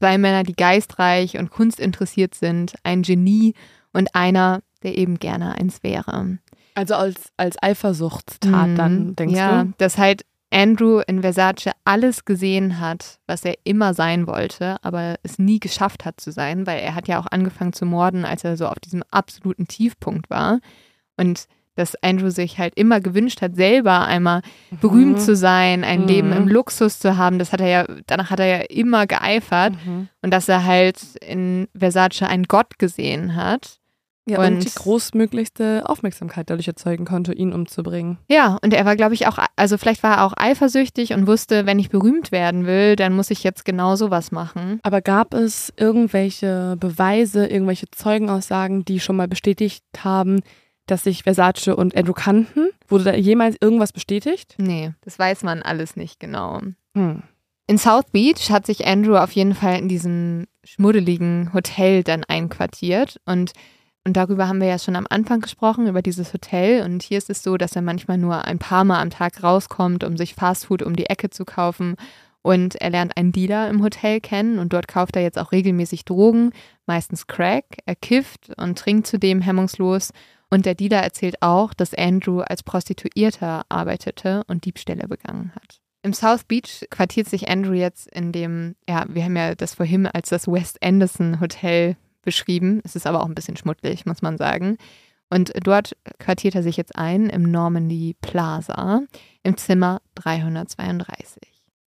zwei 0.00 0.18
Männer, 0.18 0.42
die 0.42 0.54
geistreich 0.54 1.38
und 1.38 1.50
kunstinteressiert 1.50 2.34
sind, 2.34 2.74
ein 2.82 3.02
Genie 3.02 3.54
und 3.94 4.14
einer, 4.14 4.62
der 4.82 4.98
eben 4.98 5.18
gerne 5.18 5.54
eins 5.54 5.82
wäre. 5.82 6.38
Also 6.74 6.94
als, 6.94 7.32
als 7.38 7.56
Eifersuchtstat 7.62 8.68
Mhm. 8.70 8.76
dann, 8.76 9.16
denkst 9.16 9.34
ja, 9.34 9.64
du? 9.64 9.72
dass 9.78 9.96
halt 9.96 10.26
Andrew 10.54 11.00
in 11.06 11.20
Versace 11.22 11.72
alles 11.84 12.24
gesehen 12.24 12.78
hat, 12.80 13.18
was 13.26 13.44
er 13.44 13.54
immer 13.64 13.92
sein 13.92 14.26
wollte, 14.26 14.76
aber 14.82 15.16
es 15.22 15.38
nie 15.38 15.58
geschafft 15.58 16.04
hat 16.04 16.20
zu 16.20 16.30
sein, 16.30 16.66
weil 16.66 16.78
er 16.80 16.94
hat 16.94 17.08
ja 17.08 17.18
auch 17.18 17.26
angefangen 17.30 17.72
zu 17.72 17.84
morden, 17.86 18.24
als 18.24 18.44
er 18.44 18.56
so 18.56 18.66
auf 18.68 18.78
diesem 18.78 19.02
absoluten 19.10 19.66
Tiefpunkt 19.66 20.30
war. 20.30 20.60
Und 21.16 21.46
dass 21.76 21.96
Andrew 22.04 22.30
sich 22.30 22.58
halt 22.58 22.74
immer 22.76 23.00
gewünscht 23.00 23.42
hat, 23.42 23.56
selber 23.56 24.06
einmal 24.06 24.42
berühmt 24.80 25.16
Mhm. 25.16 25.20
zu 25.20 25.34
sein, 25.34 25.82
ein 25.82 26.02
Mhm. 26.02 26.06
Leben 26.06 26.32
im 26.32 26.46
Luxus 26.46 27.00
zu 27.00 27.16
haben. 27.16 27.40
Das 27.40 27.52
hat 27.52 27.60
er 27.60 27.66
ja, 27.68 27.84
danach 28.06 28.30
hat 28.30 28.38
er 28.38 28.46
ja 28.46 28.58
immer 28.70 29.08
geeifert. 29.08 29.74
Mhm. 29.84 30.08
Und 30.22 30.30
dass 30.30 30.48
er 30.48 30.64
halt 30.64 31.16
in 31.16 31.66
Versace 31.76 32.22
einen 32.22 32.44
Gott 32.44 32.78
gesehen 32.78 33.34
hat. 33.34 33.80
Ja, 34.26 34.38
und, 34.38 34.54
Und- 34.54 34.64
die 34.64 34.74
großmöglichste 34.74 35.82
Aufmerksamkeit 35.86 36.48
dadurch 36.48 36.66
erzeugen 36.68 37.04
konnte, 37.04 37.34
ihn 37.34 37.52
umzubringen. 37.52 38.18
Ja, 38.28 38.58
und 38.62 38.72
er 38.72 38.84
war, 38.86 38.96
glaube 38.96 39.12
ich, 39.14 39.26
auch, 39.26 39.38
also 39.56 39.76
vielleicht 39.76 40.02
war 40.02 40.16
er 40.16 40.24
auch 40.24 40.32
eifersüchtig 40.36 41.12
und 41.12 41.26
wusste, 41.26 41.66
wenn 41.66 41.78
ich 41.78 41.90
berühmt 41.90 42.32
werden 42.32 42.64
will, 42.66 42.96
dann 42.96 43.14
muss 43.14 43.30
ich 43.30 43.44
jetzt 43.44 43.66
genau 43.66 43.96
sowas 43.96 44.32
machen. 44.32 44.80
Aber 44.82 45.02
gab 45.02 45.34
es 45.34 45.72
irgendwelche 45.76 46.76
Beweise, 46.80 47.46
irgendwelche 47.46 47.90
Zeugenaussagen, 47.90 48.84
die 48.86 48.98
schon 49.00 49.16
mal 49.16 49.28
bestätigt 49.28 49.84
haben, 49.98 50.40
dass 50.86 51.04
sich 51.04 51.22
Versace 51.22 51.68
und 51.68 51.94
Andrew 51.96 52.14
kannten? 52.14 52.68
Wurde 52.88 53.04
da 53.04 53.14
jemals 53.14 53.56
irgendwas 53.60 53.92
bestätigt? 53.92 54.54
Nee, 54.58 54.92
das 55.02 55.18
weiß 55.18 55.42
man 55.42 55.62
alles 55.62 55.96
nicht 55.96 56.18
genau. 56.18 56.60
Hm. 56.96 57.22
In 57.66 57.78
South 57.78 58.06
Beach 58.12 58.50
hat 58.50 58.66
sich 58.66 58.86
Andrew 58.86 59.16
auf 59.16 59.32
jeden 59.32 59.54
Fall 59.54 59.78
in 59.78 59.88
diesem 59.88 60.46
schmuddeligen 60.64 61.52
Hotel 61.54 62.02
dann 62.02 62.24
einquartiert 62.24 63.20
und 63.24 63.52
und 64.06 64.18
darüber 64.18 64.48
haben 64.48 64.60
wir 64.60 64.68
ja 64.68 64.78
schon 64.78 64.96
am 64.96 65.06
Anfang 65.08 65.40
gesprochen, 65.40 65.86
über 65.86 66.02
dieses 66.02 66.34
Hotel. 66.34 66.82
Und 66.84 67.02
hier 67.02 67.16
ist 67.16 67.30
es 67.30 67.42
so, 67.42 67.56
dass 67.56 67.74
er 67.74 67.80
manchmal 67.80 68.18
nur 68.18 68.44
ein 68.44 68.58
paar 68.58 68.84
Mal 68.84 69.00
am 69.00 69.08
Tag 69.08 69.42
rauskommt, 69.42 70.04
um 70.04 70.18
sich 70.18 70.34
Fastfood 70.34 70.82
um 70.82 70.94
die 70.94 71.06
Ecke 71.06 71.30
zu 71.30 71.46
kaufen. 71.46 71.96
Und 72.42 72.74
er 72.74 72.90
lernt 72.90 73.16
einen 73.16 73.32
Dealer 73.32 73.70
im 73.70 73.82
Hotel 73.82 74.20
kennen 74.20 74.58
und 74.58 74.74
dort 74.74 74.88
kauft 74.88 75.16
er 75.16 75.22
jetzt 75.22 75.38
auch 75.38 75.52
regelmäßig 75.52 76.04
Drogen, 76.04 76.50
meistens 76.84 77.26
Crack. 77.26 77.64
Er 77.86 77.96
kifft 77.96 78.52
und 78.58 78.78
trinkt 78.78 79.06
zudem 79.06 79.40
hemmungslos. 79.40 80.12
Und 80.50 80.66
der 80.66 80.74
Dealer 80.74 81.02
erzählt 81.02 81.40
auch, 81.40 81.72
dass 81.72 81.94
Andrew 81.94 82.40
als 82.40 82.62
Prostituierter 82.62 83.62
arbeitete 83.70 84.44
und 84.46 84.66
Diebstähle 84.66 85.08
begangen 85.08 85.52
hat. 85.54 85.80
Im 86.02 86.12
South 86.12 86.44
Beach 86.44 86.84
quartiert 86.90 87.30
sich 87.30 87.48
Andrew 87.48 87.72
jetzt 87.72 88.06
in 88.08 88.30
dem, 88.30 88.76
ja, 88.86 89.06
wir 89.08 89.24
haben 89.24 89.36
ja 89.36 89.54
das 89.54 89.74
vorhin 89.74 90.06
als 90.06 90.28
das 90.28 90.46
West 90.46 90.82
Anderson 90.84 91.40
Hotel 91.40 91.96
beschrieben. 92.24 92.80
Es 92.84 92.96
ist 92.96 93.06
aber 93.06 93.22
auch 93.22 93.26
ein 93.26 93.34
bisschen 93.34 93.56
schmuddelig, 93.56 94.06
muss 94.06 94.22
man 94.22 94.36
sagen. 94.36 94.78
Und 95.30 95.52
dort 95.62 95.96
quartiert 96.18 96.54
er 96.54 96.62
sich 96.62 96.76
jetzt 96.76 96.96
ein 96.96 97.28
im 97.28 97.42
Normandy 97.42 98.16
Plaza 98.20 99.02
im 99.42 99.56
Zimmer 99.56 100.00
332. 100.14 101.54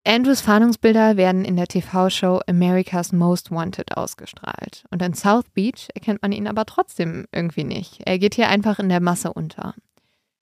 Andrews 0.08 0.42
Fahndungsbilder 0.42 1.18
werden 1.18 1.46
in 1.46 1.56
der 1.56 1.68
TV-Show 1.68 2.42
America's 2.48 3.12
Most 3.12 3.50
Wanted 3.50 3.98
ausgestrahlt. 3.98 4.86
Und 4.92 5.02
in 5.02 5.16
South 5.16 5.50
Beach 5.56 5.90
erkennt 5.96 6.22
man 6.22 6.32
ihn 6.32 6.48
aber 6.48 6.66
trotzdem 6.66 7.26
irgendwie 7.32 7.64
nicht. 7.64 8.02
Er 8.06 8.20
geht 8.20 8.36
hier 8.36 8.50
einfach 8.50 8.78
in 8.78 8.90
der 8.90 9.02
Masse 9.02 9.34
unter. 9.34 9.74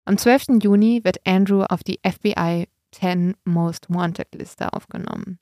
Am 0.06 0.18
12. 0.18 0.64
Juni 0.64 1.02
wird 1.04 1.26
Andrew 1.28 1.64
auf 1.64 1.84
die 1.84 2.00
FBI 2.04 2.68
10 2.92 3.36
Most 3.46 3.86
Wanted 3.90 4.34
Liste 4.34 4.74
aufgenommen. 4.74 5.38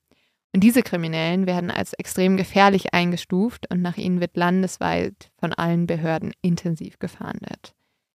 Und 0.52 0.64
diese 0.64 0.82
Kriminellen 0.82 1.46
werden 1.46 1.70
als 1.70 1.92
extrem 1.92 2.36
gefährlich 2.36 2.92
eingestuft 2.92 3.70
und 3.70 3.82
nach 3.82 3.96
ihnen 3.96 4.20
wird 4.20 4.36
landesweit 4.36 5.30
von 5.38 5.52
allen 5.52 5.86
Behörden 5.86 6.32
intensiv 6.42 6.98
gefahndet. 6.98 7.74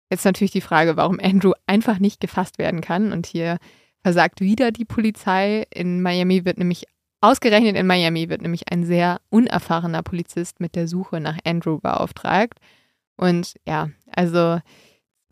Jetzt 0.09 0.25
natürlich 0.25 0.51
die 0.51 0.61
Frage, 0.61 0.97
warum 0.97 1.19
Andrew 1.19 1.53
einfach 1.65 1.99
nicht 1.99 2.19
gefasst 2.19 2.57
werden 2.57 2.81
kann. 2.81 3.11
Und 3.11 3.25
hier 3.25 3.57
versagt 4.03 4.41
wieder 4.41 4.71
die 4.71 4.85
Polizei. 4.85 5.65
In 5.73 6.01
Miami 6.01 6.45
wird 6.45 6.57
nämlich, 6.57 6.85
ausgerechnet 7.21 7.75
in 7.75 7.87
Miami 7.87 8.29
wird 8.29 8.41
nämlich 8.41 8.71
ein 8.71 8.83
sehr 8.83 9.21
unerfahrener 9.29 10.03
Polizist 10.03 10.59
mit 10.59 10.75
der 10.75 10.87
Suche 10.87 11.19
nach 11.19 11.37
Andrew 11.45 11.79
beauftragt. 11.79 12.59
Und 13.17 13.55
ja, 13.65 13.89
also 14.11 14.59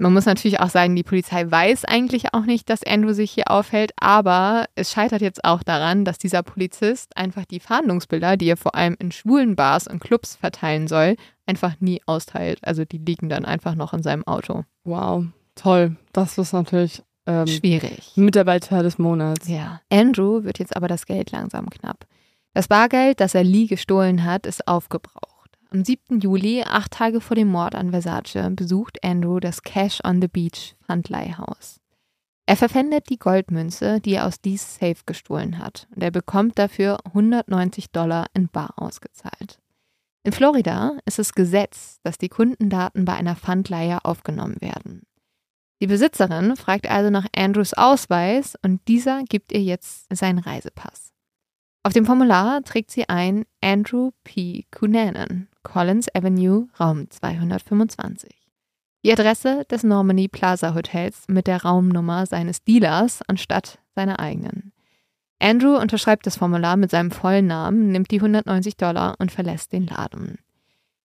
man 0.03 0.13
muss 0.13 0.25
natürlich 0.25 0.59
auch 0.59 0.69
sagen, 0.69 0.95
die 0.95 1.03
Polizei 1.03 1.49
weiß 1.49 1.85
eigentlich 1.85 2.33
auch 2.33 2.43
nicht, 2.45 2.69
dass 2.69 2.83
Andrew 2.83 3.13
sich 3.13 3.31
hier 3.31 3.49
aufhält, 3.49 3.93
aber 3.97 4.65
es 4.75 4.91
scheitert 4.91 5.21
jetzt 5.21 5.45
auch 5.45 5.63
daran, 5.63 6.03
dass 6.03 6.17
dieser 6.17 6.43
Polizist 6.43 7.15
einfach 7.15 7.45
die 7.45 7.61
Fahndungsbilder, 7.61 8.35
die 8.35 8.47
er 8.47 8.57
vor 8.57 8.75
allem 8.75 8.97
in 8.99 9.13
schwulen 9.13 9.55
Bars 9.55 9.87
und 9.87 10.01
Clubs 10.01 10.35
verteilen 10.35 10.89
soll, 10.89 11.15
einfach 11.45 11.79
nie 11.79 12.01
austeilt. 12.05 12.59
Also 12.63 12.83
die 12.83 12.97
liegen 12.97 13.29
dann 13.29 13.45
einfach 13.45 13.75
noch 13.75 13.93
in 13.93 14.03
seinem 14.03 14.27
Auto. 14.27 14.65
Wow, 14.83 15.25
toll. 15.55 15.95
Das 16.11 16.37
ist 16.37 16.51
natürlich 16.51 17.01
ähm, 17.25 17.47
Schwierig. 17.47 18.11
Mitarbeiter 18.15 18.83
des 18.83 18.97
Monats. 18.97 19.47
Ja. 19.47 19.79
Andrew 19.89 20.43
wird 20.43 20.59
jetzt 20.59 20.75
aber 20.75 20.89
das 20.89 21.05
Geld 21.05 21.31
langsam 21.31 21.69
knapp. 21.69 22.05
Das 22.53 22.67
Bargeld, 22.67 23.21
das 23.21 23.35
er 23.35 23.45
Lee 23.45 23.67
gestohlen 23.67 24.25
hat, 24.25 24.45
ist 24.45 24.67
aufgebraucht. 24.67 25.32
Am 25.73 25.83
7. 25.83 26.19
Juli, 26.19 26.61
acht 26.61 26.91
Tage 26.91 27.19
vor 27.19 27.33
dem 27.35 27.47
Mord 27.47 27.73
an 27.73 27.89
Versace, 27.89 28.51
besucht 28.51 29.03
Andrew 29.03 29.39
das 29.39 29.63
Cash 29.63 30.01
on 30.03 30.21
the 30.21 30.27
Beach 30.27 30.75
Pfandleihhaus. 30.85 31.79
Er 32.45 32.57
verpfändet 32.57 33.09
die 33.09 33.17
Goldmünze, 33.17 33.99
die 33.99 34.13
er 34.13 34.27
aus 34.27 34.35
Lees 34.45 34.75
Safe 34.75 35.01
gestohlen 35.07 35.57
hat, 35.57 35.87
und 35.95 36.03
er 36.03 36.11
bekommt 36.11 36.59
dafür 36.59 36.99
190 37.05 37.89
Dollar 37.89 38.27
in 38.35 38.49
Bar 38.49 38.73
ausgezahlt. 38.75 39.57
In 40.23 40.31
Florida 40.31 40.95
ist 41.05 41.17
es 41.17 41.33
Gesetz, 41.33 41.99
dass 42.03 42.19
die 42.19 42.29
Kundendaten 42.29 43.03
bei 43.03 43.15
einer 43.15 43.35
Pfandleihe 43.35 44.05
aufgenommen 44.05 44.57
werden. 44.59 45.07
Die 45.81 45.87
Besitzerin 45.87 46.55
fragt 46.55 46.87
also 46.87 47.09
nach 47.09 47.25
Andrews 47.35 47.73
Ausweis 47.73 48.55
und 48.61 48.87
dieser 48.87 49.23
gibt 49.23 49.51
ihr 49.51 49.63
jetzt 49.63 50.05
seinen 50.15 50.37
Reisepass. 50.37 51.13
Auf 51.81 51.93
dem 51.93 52.05
Formular 52.05 52.61
trägt 52.61 52.91
sie 52.91 53.09
ein 53.09 53.45
Andrew 53.59 54.11
P. 54.23 54.65
Cunanan, 54.69 55.49
Collins 55.63 56.13
Avenue, 56.13 56.67
Raum 56.79 57.09
225. 57.09 58.31
Die 59.05 59.11
Adresse 59.11 59.65
des 59.69 59.83
Normandy 59.83 60.27
Plaza 60.27 60.75
Hotels 60.75 61.25
mit 61.27 61.47
der 61.47 61.63
Raumnummer 61.63 62.25
seines 62.25 62.63
Dealers 62.63 63.21
anstatt 63.27 63.79
seiner 63.95 64.19
eigenen. 64.19 64.71
Andrew 65.39 65.75
unterschreibt 65.75 66.25
das 66.25 66.37
Formular 66.37 66.77
mit 66.77 66.91
seinem 66.91 67.11
vollen 67.11 67.47
Namen, 67.47 67.91
nimmt 67.91 68.11
die 68.11 68.19
190 68.19 68.77
Dollar 68.77 69.15
und 69.19 69.31
verlässt 69.31 69.73
den 69.73 69.87
Laden. 69.87 70.37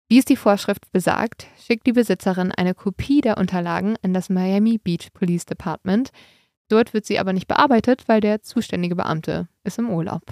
Wie 0.08 0.18
es 0.18 0.24
die 0.24 0.36
Vorschrift 0.36 0.90
besagt, 0.92 1.46
schickt 1.64 1.86
die 1.86 1.92
Besitzerin 1.92 2.50
eine 2.50 2.74
Kopie 2.74 3.20
der 3.20 3.38
Unterlagen 3.38 3.96
an 4.02 4.12
das 4.12 4.28
Miami 4.30 4.78
Beach 4.78 5.12
Police 5.12 5.46
Department. 5.46 6.10
Dort 6.68 6.94
wird 6.94 7.06
sie 7.06 7.18
aber 7.18 7.32
nicht 7.32 7.46
bearbeitet, 7.46 8.04
weil 8.06 8.20
der 8.20 8.42
zuständige 8.42 8.96
Beamte 8.96 9.48
ist 9.62 9.78
im 9.78 9.88
Urlaub. 9.88 10.22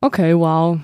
Okay, 0.00 0.36
wow. 0.36 0.78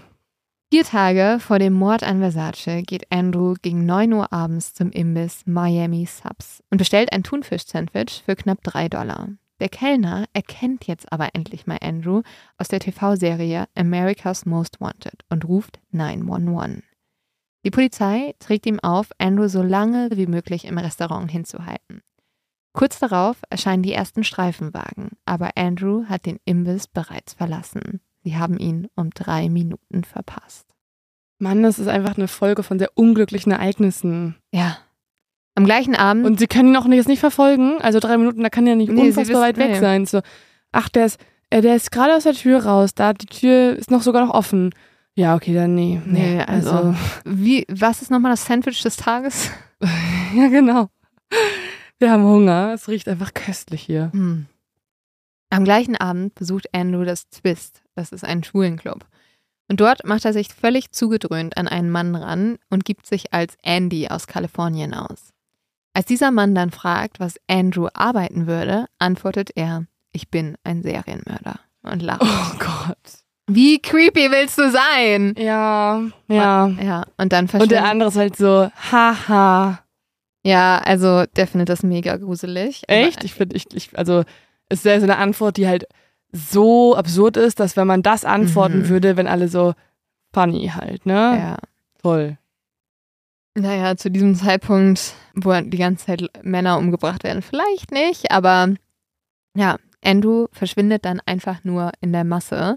Vier 0.72 0.84
Tage 0.84 1.36
vor 1.38 1.58
dem 1.58 1.74
Mord 1.74 2.02
an 2.02 2.20
Versace 2.20 2.82
geht 2.86 3.12
Andrew 3.12 3.56
gegen 3.60 3.84
9 3.84 4.10
Uhr 4.14 4.32
abends 4.32 4.72
zum 4.72 4.90
Imbiss 4.90 5.42
Miami 5.44 6.06
Subs 6.06 6.62
und 6.70 6.78
bestellt 6.78 7.12
ein 7.12 7.22
Thunfisch-Sandwich 7.22 8.22
für 8.24 8.36
knapp 8.36 8.62
3 8.62 8.88
Dollar. 8.88 9.28
Der 9.60 9.68
Kellner 9.68 10.24
erkennt 10.32 10.86
jetzt 10.86 11.12
aber 11.12 11.34
endlich 11.34 11.66
mal 11.66 11.76
Andrew 11.82 12.22
aus 12.56 12.68
der 12.68 12.80
TV-Serie 12.80 13.66
America's 13.74 14.46
Most 14.46 14.80
Wanted 14.80 15.26
und 15.28 15.44
ruft 15.46 15.78
911. 15.90 16.82
Die 17.66 17.70
Polizei 17.70 18.34
trägt 18.38 18.64
ihm 18.64 18.80
auf, 18.80 19.10
Andrew 19.18 19.48
so 19.48 19.60
lange 19.60 20.08
wie 20.14 20.26
möglich 20.26 20.64
im 20.64 20.78
Restaurant 20.78 21.30
hinzuhalten. 21.30 22.00
Kurz 22.72 22.98
darauf 22.98 23.36
erscheinen 23.50 23.82
die 23.82 23.92
ersten 23.92 24.24
Streifenwagen, 24.24 25.10
aber 25.26 25.50
Andrew 25.54 26.06
hat 26.06 26.24
den 26.24 26.40
Imbiss 26.46 26.86
bereits 26.86 27.34
verlassen. 27.34 28.00
Sie 28.24 28.36
haben 28.36 28.58
ihn 28.58 28.88
um 28.94 29.10
drei 29.10 29.48
Minuten 29.48 30.04
verpasst. 30.04 30.66
Mann, 31.38 31.62
das 31.62 31.78
ist 31.78 31.88
einfach 31.88 32.16
eine 32.16 32.28
Folge 32.28 32.62
von 32.62 32.78
sehr 32.78 32.90
unglücklichen 32.94 33.50
Ereignissen. 33.52 34.36
Ja. 34.52 34.78
Am 35.54 35.64
gleichen 35.64 35.96
Abend. 35.96 36.24
Und 36.24 36.38
sie 36.38 36.46
können 36.46 36.68
ihn 36.70 36.76
auch 36.76 36.86
jetzt 36.86 37.08
nicht 37.08 37.20
verfolgen. 37.20 37.80
Also 37.80 37.98
drei 37.98 38.16
Minuten, 38.16 38.42
da 38.42 38.48
kann 38.48 38.66
er 38.66 38.76
nicht 38.76 38.90
Nee, 38.92 39.08
unfassbar 39.08 39.42
weit 39.42 39.56
weg 39.56 39.70
nee. 39.72 39.80
sein. 39.80 40.06
So, 40.06 40.20
ach, 40.70 40.88
der 40.88 41.06
ist, 41.06 41.18
äh, 41.50 41.60
der 41.60 41.74
ist 41.76 41.90
gerade 41.90 42.14
aus 42.14 42.22
der 42.22 42.34
Tür 42.34 42.64
raus. 42.64 42.94
Da 42.94 43.12
die 43.12 43.26
Tür 43.26 43.76
ist 43.76 43.90
noch 43.90 44.02
sogar 44.02 44.24
noch 44.24 44.32
offen. 44.32 44.70
Ja, 45.14 45.34
okay, 45.34 45.52
dann 45.52 45.74
nee. 45.74 46.00
Nee, 46.06 46.40
also- 46.40 46.94
wie, 47.24 47.66
was 47.68 48.00
ist 48.02 48.10
nochmal 48.10 48.32
das 48.32 48.46
Sandwich 48.46 48.80
des 48.82 48.96
Tages? 48.96 49.50
ja, 50.34 50.48
genau. 50.48 50.88
Wir 51.98 52.12
haben 52.12 52.24
Hunger. 52.24 52.72
Es 52.74 52.88
riecht 52.88 53.08
einfach 53.08 53.34
köstlich 53.34 53.82
hier. 53.82 54.10
Hm. 54.12 54.46
Am 55.50 55.64
gleichen 55.64 55.96
Abend 55.96 56.34
besucht 56.34 56.68
Andrew 56.72 57.04
das 57.04 57.28
Twist. 57.28 57.81
Das 57.94 58.12
ist 58.12 58.24
ein 58.24 58.42
Schwulenclub. 58.44 59.06
Und 59.68 59.80
dort 59.80 60.04
macht 60.06 60.24
er 60.24 60.32
sich 60.32 60.48
völlig 60.48 60.90
zugedröhnt 60.92 61.56
an 61.56 61.68
einen 61.68 61.90
Mann 61.90 62.14
ran 62.14 62.58
und 62.68 62.84
gibt 62.84 63.06
sich 63.06 63.32
als 63.32 63.56
Andy 63.62 64.08
aus 64.08 64.26
Kalifornien 64.26 64.92
aus. 64.94 65.32
Als 65.94 66.06
dieser 66.06 66.30
Mann 66.30 66.54
dann 66.54 66.70
fragt, 66.70 67.20
was 67.20 67.38
Andrew 67.48 67.88
arbeiten 67.94 68.46
würde, 68.46 68.86
antwortet 68.98 69.50
er, 69.54 69.86
ich 70.12 70.30
bin 70.30 70.56
ein 70.64 70.82
Serienmörder 70.82 71.60
und 71.82 72.02
lacht. 72.02 72.22
Oh 72.22 72.58
Gott. 72.58 73.22
Wie 73.46 73.78
creepy 73.80 74.30
willst 74.30 74.56
du 74.58 74.70
sein? 74.70 75.34
Ja, 75.36 76.02
ja. 76.28 76.68
Ja, 76.68 77.04
und 77.16 77.32
dann 77.32 77.48
Und 77.48 77.70
der 77.70 77.84
andere 77.84 78.08
ist 78.08 78.16
halt 78.16 78.36
so, 78.36 78.70
haha. 78.90 79.80
ja, 80.44 80.78
also 80.78 81.24
der 81.36 81.46
findet 81.46 81.68
das 81.68 81.82
mega 81.82 82.16
gruselig. 82.16 82.82
Echt? 82.88 83.24
Ich 83.24 83.34
finde, 83.34 83.56
ich, 83.56 83.66
ich, 83.74 83.98
also, 83.98 84.24
es 84.68 84.78
ist 84.78 84.84
ja 84.84 84.98
so 85.00 85.04
eine 85.04 85.18
Antwort, 85.18 85.56
die 85.56 85.66
halt 85.66 85.86
so 86.32 86.96
absurd 86.96 87.36
ist, 87.36 87.60
dass 87.60 87.76
wenn 87.76 87.86
man 87.86 88.02
das 88.02 88.24
antworten 88.24 88.80
Mhm. 88.80 88.88
würde, 88.88 89.16
wenn 89.16 89.26
alle 89.26 89.48
so 89.48 89.74
funny 90.32 90.68
halt, 90.74 91.04
ne? 91.06 91.12
Ja. 91.38 91.56
Toll. 92.02 92.38
Naja, 93.54 93.96
zu 93.96 94.10
diesem 94.10 94.34
Zeitpunkt, 94.34 95.12
wo 95.34 95.52
die 95.60 95.76
ganze 95.76 96.06
Zeit 96.06 96.22
Männer 96.42 96.78
umgebracht 96.78 97.22
werden, 97.22 97.42
vielleicht 97.42 97.90
nicht, 97.90 98.30
aber 98.32 98.74
ja, 99.54 99.76
Andrew 100.02 100.46
verschwindet 100.52 101.04
dann 101.04 101.20
einfach 101.26 101.62
nur 101.64 101.92
in 102.00 102.12
der 102.12 102.24
Masse. 102.24 102.76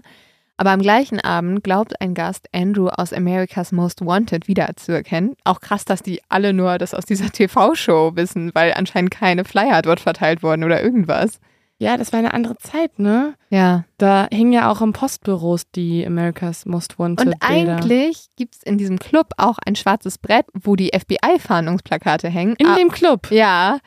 Aber 0.58 0.70
am 0.70 0.80
gleichen 0.80 1.20
Abend 1.20 1.64
glaubt 1.64 2.00
ein 2.00 2.14
Gast, 2.14 2.48
Andrew 2.54 2.88
aus 2.88 3.12
America's 3.12 3.72
Most 3.72 4.04
Wanted 4.04 4.48
wiederzuerkennen. 4.48 5.34
Auch 5.44 5.60
krass, 5.60 5.84
dass 5.84 6.02
die 6.02 6.20
alle 6.28 6.52
nur 6.52 6.78
das 6.78 6.94
aus 6.94 7.04
dieser 7.04 7.30
TV-Show 7.30 8.12
wissen, 8.14 8.54
weil 8.54 8.72
anscheinend 8.74 9.10
keine 9.10 9.44
Flyer 9.44 9.82
dort 9.82 10.00
verteilt 10.00 10.42
wurden 10.42 10.64
oder 10.64 10.82
irgendwas. 10.82 11.40
Ja, 11.78 11.96
das 11.98 12.12
war 12.12 12.18
eine 12.20 12.32
andere 12.32 12.56
Zeit, 12.56 12.98
ne? 12.98 13.34
Ja. 13.50 13.84
Da 13.98 14.28
hingen 14.32 14.52
ja 14.52 14.70
auch 14.70 14.80
im 14.80 14.92
Postbüros 14.94 15.70
die 15.70 16.06
America's 16.06 16.64
Most 16.64 16.98
Wanted 16.98 17.26
Und 17.26 17.34
eigentlich 17.40 18.28
gibt 18.36 18.54
es 18.56 18.62
in 18.62 18.78
diesem 18.78 18.98
Club 18.98 19.32
auch 19.36 19.58
ein 19.64 19.76
schwarzes 19.76 20.16
Brett, 20.16 20.46
wo 20.54 20.74
die 20.74 20.90
FBI-Fahndungsplakate 20.98 22.28
hängen. 22.28 22.54
In 22.56 22.66
Ah, 22.66 22.76
dem 22.76 22.90
Club. 22.90 23.30
Ja, 23.30 23.78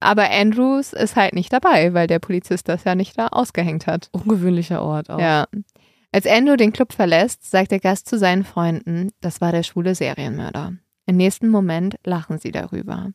aber 0.00 0.30
Andrews 0.30 0.92
ist 0.92 1.16
halt 1.16 1.34
nicht 1.34 1.52
dabei, 1.52 1.92
weil 1.94 2.06
der 2.06 2.18
Polizist 2.18 2.68
das 2.68 2.84
ja 2.84 2.94
nicht 2.94 3.18
da 3.18 3.28
ausgehängt 3.28 3.86
hat. 3.86 4.08
Ungewöhnlicher 4.12 4.82
Ort 4.82 5.10
auch. 5.10 5.18
Ja. 5.20 5.46
Als 6.12 6.26
Andrew 6.26 6.56
den 6.56 6.72
Club 6.72 6.92
verlässt, 6.92 7.50
sagt 7.50 7.72
der 7.72 7.80
Gast 7.80 8.08
zu 8.08 8.18
seinen 8.18 8.44
Freunden, 8.44 9.10
das 9.20 9.40
war 9.40 9.52
der 9.52 9.64
schwule 9.64 9.94
Serienmörder. 9.94 10.74
Im 11.06 11.16
nächsten 11.16 11.48
Moment 11.48 11.96
lachen 12.04 12.38
sie 12.38 12.52
darüber. 12.52 13.10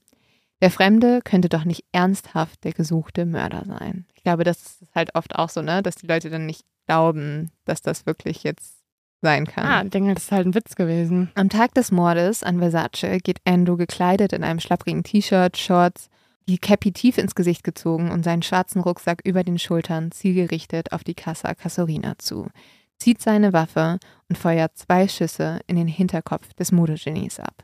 Der 0.61 0.69
Fremde 0.69 1.22
könnte 1.23 1.47
doch 1.47 1.64
nicht 1.64 1.85
ernsthaft 1.93 2.64
der 2.65 2.73
gesuchte 2.73 3.26
Mörder 3.26 3.64
sein. 3.65 4.06
Ich 4.30 4.31
glaube, 4.31 4.43
das 4.43 4.81
ist 4.81 4.93
halt 4.93 5.15
oft 5.15 5.35
auch 5.35 5.49
so, 5.49 5.64
ne, 5.64 5.81
dass 5.81 5.95
die 5.95 6.06
Leute 6.06 6.30
dann 6.30 6.45
nicht 6.45 6.64
glauben, 6.85 7.49
dass 7.65 7.81
das 7.81 8.06
wirklich 8.06 8.43
jetzt 8.43 8.76
sein 9.23 9.47
kann. 9.47 9.65
Ah, 9.65 9.81
ich 9.84 9.89
denke, 9.89 10.14
das 10.14 10.26
ist 10.26 10.31
halt 10.31 10.45
ein 10.45 10.53
Witz 10.53 10.76
gewesen. 10.76 11.31
Am 11.34 11.49
Tag 11.49 11.73
des 11.73 11.91
Mordes 11.91 12.43
an 12.43 12.60
Versace 12.60 13.18
geht 13.23 13.41
Andrew 13.45 13.76
gekleidet 13.76 14.31
in 14.34 14.43
einem 14.43 14.60
schlapprigen 14.60 15.03
T-Shirt, 15.03 15.57
Shorts, 15.57 16.10
die 16.47 16.60
Cappy 16.60 16.91
tief 16.91 17.18
ins 17.18 17.34
Gesicht 17.34 17.64
gezogen 17.64 18.11
und 18.11 18.23
seinen 18.23 18.43
schwarzen 18.43 18.81
Rucksack 18.81 19.22
über 19.23 19.43
den 19.43 19.57
Schultern 19.57 20.11
zielgerichtet 20.11 20.91
auf 20.91 21.03
die 21.03 21.15
Casa 21.15 21.56
Casorina 21.56 22.19
zu, 22.19 22.49
zieht 22.97 23.22
seine 23.22 23.51
Waffe 23.51 23.97
und 24.30 24.38
feuert 24.38 24.77
zwei 24.77 25.07
Schüsse 25.07 25.60
in 25.65 25.76
den 25.76 25.88
Hinterkopf 25.88 26.53
des 26.53 26.72
Modegenies 26.72 27.39
ab. 27.39 27.64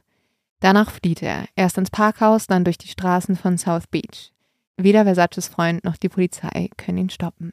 Danach 0.61 0.89
flieht 0.89 1.21
er, 1.21 1.45
erst 1.55 1.77
ins 1.77 1.91
Parkhaus, 1.91 2.47
dann 2.47 2.63
durch 2.63 2.79
die 2.79 2.87
Straßen 2.87 3.35
von 3.35 3.59
South 3.59 3.85
Beach. 3.87 4.31
Weder 4.77 5.03
Versaces 5.03 5.47
Freund 5.47 5.83
noch 5.83 5.97
die 5.97 6.09
Polizei 6.09 6.69
können 6.77 6.97
ihn 6.97 7.09
stoppen. 7.09 7.51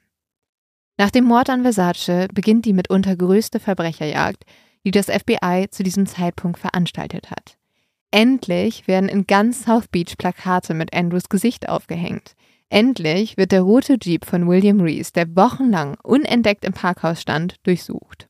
Nach 0.99 1.11
dem 1.11 1.25
Mord 1.25 1.51
an 1.51 1.63
Versace 1.63 2.29
beginnt 2.33 2.65
die 2.65 2.73
mitunter 2.73 3.17
größte 3.17 3.61
Verbrecherjagd, 3.61 4.45
die 4.85 4.91
das 4.91 5.07
FBI 5.07 5.69
zu 5.71 5.83
diesem 5.83 6.07
Zeitpunkt 6.07 6.59
veranstaltet 6.59 7.31
hat. 7.31 7.57
Endlich 8.11 8.87
werden 8.87 9.09
in 9.09 9.27
ganz 9.27 9.65
South 9.65 9.89
Beach 9.89 10.17
Plakate 10.19 10.75
mit 10.75 10.95
Andrews 10.95 11.29
Gesicht 11.29 11.69
aufgehängt. 11.69 12.35
Endlich 12.69 13.37
wird 13.37 13.53
der 13.53 13.63
rote 13.63 13.97
Jeep 14.01 14.27
von 14.27 14.49
William 14.49 14.81
Reese, 14.81 15.13
der 15.13 15.35
wochenlang 15.35 15.97
unentdeckt 16.03 16.65
im 16.65 16.73
Parkhaus 16.73 17.21
stand, 17.21 17.57
durchsucht. 17.63 18.29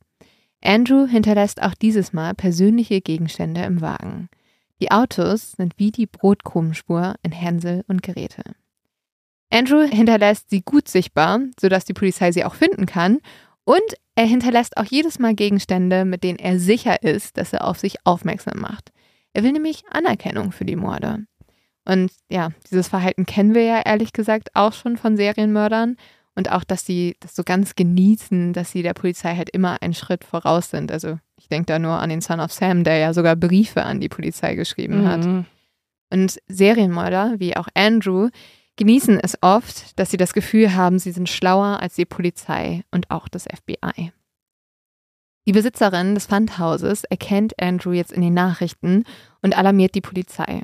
Andrew 0.63 1.07
hinterlässt 1.07 1.61
auch 1.63 1.75
dieses 1.75 2.13
Mal 2.13 2.35
persönliche 2.35 3.01
Gegenstände 3.01 3.63
im 3.63 3.81
Wagen. 3.81 4.29
Die 4.81 4.91
Autos 4.91 5.53
sind 5.53 5.75
wie 5.79 5.91
die 5.91 6.07
Brotkrumenspur 6.07 7.17
in 7.23 7.33
Hänsel 7.33 7.85
und 7.89 8.03
Geräte. 8.03 8.43
Andrew 9.53 9.83
hinterlässt 9.83 10.51
sie 10.51 10.63
gut 10.63 10.89
sichtbar, 10.89 11.41
sodass 11.61 11.85
die 11.85 11.93
Polizei 11.93 12.33
sie 12.33 12.45
auch 12.45 12.55
finden 12.55 12.87
kann. 12.87 13.19
Und 13.65 13.83
er 14.15 14.25
hinterlässt 14.27 14.77
auch 14.77 14.85
jedes 14.87 15.19
Mal 15.19 15.35
Gegenstände, 15.35 16.05
mit 16.05 16.25
denen 16.25 16.39
er 16.39 16.59
sicher 16.59 17.03
ist, 17.03 17.37
dass 17.37 17.53
er 17.53 17.67
auf 17.67 17.79
sich 17.79 17.97
aufmerksam 18.05 18.61
macht. 18.61 18.91
Er 19.35 19.43
will 19.45 19.53
nämlich 19.53 19.85
Anerkennung 19.91 20.53
für 20.53 20.65
die 20.65 20.77
Morde. 20.77 21.25
Und 21.85 22.13
ja, 22.31 22.51
dieses 22.71 22.89
Verhalten 22.89 23.27
kennen 23.27 23.55
wir 23.55 23.65
ja 23.65 23.81
ehrlich 23.85 24.13
gesagt 24.13 24.51
auch 24.55 24.73
schon 24.73 24.97
von 24.97 25.17
Serienmördern. 25.17 25.97
Und 26.35 26.51
auch, 26.51 26.65
dass 26.65 26.87
sie 26.87 27.17
das 27.21 27.35
so 27.37 27.43
ganz 27.45 27.75
genießen, 27.75 28.55
dass 28.55 28.73
sie 28.73 28.83
der 28.83 28.95
Polizei 28.95 29.37
halt 29.37 29.51
immer 29.51 29.83
einen 29.83 29.93
Schritt 29.93 30.25
voraus 30.25 30.71
sind. 30.71 30.91
Also 30.91 31.19
ich 31.37 31.49
denke 31.49 31.67
da 31.67 31.79
nur 31.79 31.93
an 31.93 32.09
den 32.09 32.23
Son 32.23 32.41
of 32.41 32.53
Sam, 32.53 32.85
der 32.85 32.97
ja 32.97 33.13
sogar 33.13 33.37
Briefe 33.37 33.83
an 33.83 34.01
die 34.01 34.09
Polizei 34.09 34.55
geschrieben 34.55 35.03
Mhm. 35.03 35.07
hat. 35.09 35.45
Und 36.11 36.39
Serienmörder, 36.49 37.35
wie 37.39 37.55
auch 37.57 37.69
Andrew, 37.75 38.31
genießen 38.83 39.21
es 39.21 39.39
oft, 39.43 39.97
dass 39.97 40.11
sie 40.11 40.17
das 40.17 40.33
Gefühl 40.33 40.75
haben, 40.75 40.99
sie 40.99 41.13
sind 41.13 41.29
schlauer 41.29 41.79
als 41.79 41.95
die 41.95 42.05
Polizei 42.05 42.83
und 42.91 43.13
auch 43.13 43.29
das 43.29 43.45
FBI. 43.45 44.11
Die 45.47 45.53
Besitzerin 45.53 46.17
des 46.17 46.27
Pfandhauses 46.27 47.05
erkennt 47.05 47.63
Andrew 47.63 47.93
jetzt 47.93 48.11
in 48.11 48.23
den 48.23 48.35
Nachrichten 48.35 49.05
und 49.41 49.57
alarmiert 49.57 49.95
die 49.95 50.01
Polizei. 50.01 50.63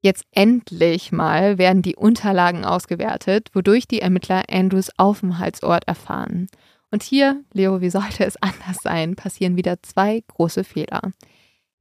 Jetzt 0.00 0.24
endlich 0.30 1.12
mal 1.12 1.58
werden 1.58 1.82
die 1.82 1.94
Unterlagen 1.94 2.64
ausgewertet, 2.64 3.50
wodurch 3.52 3.86
die 3.86 4.00
Ermittler 4.00 4.44
Andrews 4.50 4.88
Aufenthaltsort 4.96 5.86
erfahren. 5.86 6.46
Und 6.90 7.02
hier, 7.02 7.44
Leo, 7.52 7.82
wie 7.82 7.90
sollte 7.90 8.24
es 8.24 8.36
anders 8.40 8.78
sein, 8.82 9.14
passieren 9.14 9.58
wieder 9.58 9.82
zwei 9.82 10.22
große 10.26 10.64
Fehler. 10.64 11.02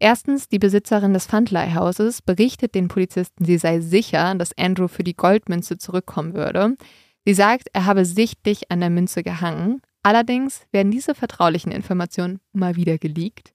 Erstens, 0.03 0.49
die 0.49 0.57
Besitzerin 0.57 1.13
des 1.13 1.27
Pfandleihhauses 1.27 2.23
berichtet 2.23 2.73
den 2.73 2.87
Polizisten, 2.87 3.45
sie 3.45 3.59
sei 3.59 3.81
sicher, 3.81 4.33
dass 4.33 4.57
Andrew 4.57 4.87
für 4.87 5.03
die 5.03 5.15
Goldmünze 5.15 5.77
zurückkommen 5.77 6.33
würde. 6.33 6.75
Sie 7.23 7.35
sagt, 7.35 7.67
er 7.73 7.85
habe 7.85 8.03
sichtlich 8.03 8.71
an 8.71 8.79
der 8.79 8.89
Münze 8.89 9.21
gehangen. 9.21 9.79
Allerdings 10.01 10.65
werden 10.71 10.91
diese 10.91 11.13
vertraulichen 11.13 11.71
Informationen 11.71 12.39
mal 12.51 12.75
wieder 12.77 12.97
geleakt. 12.97 13.53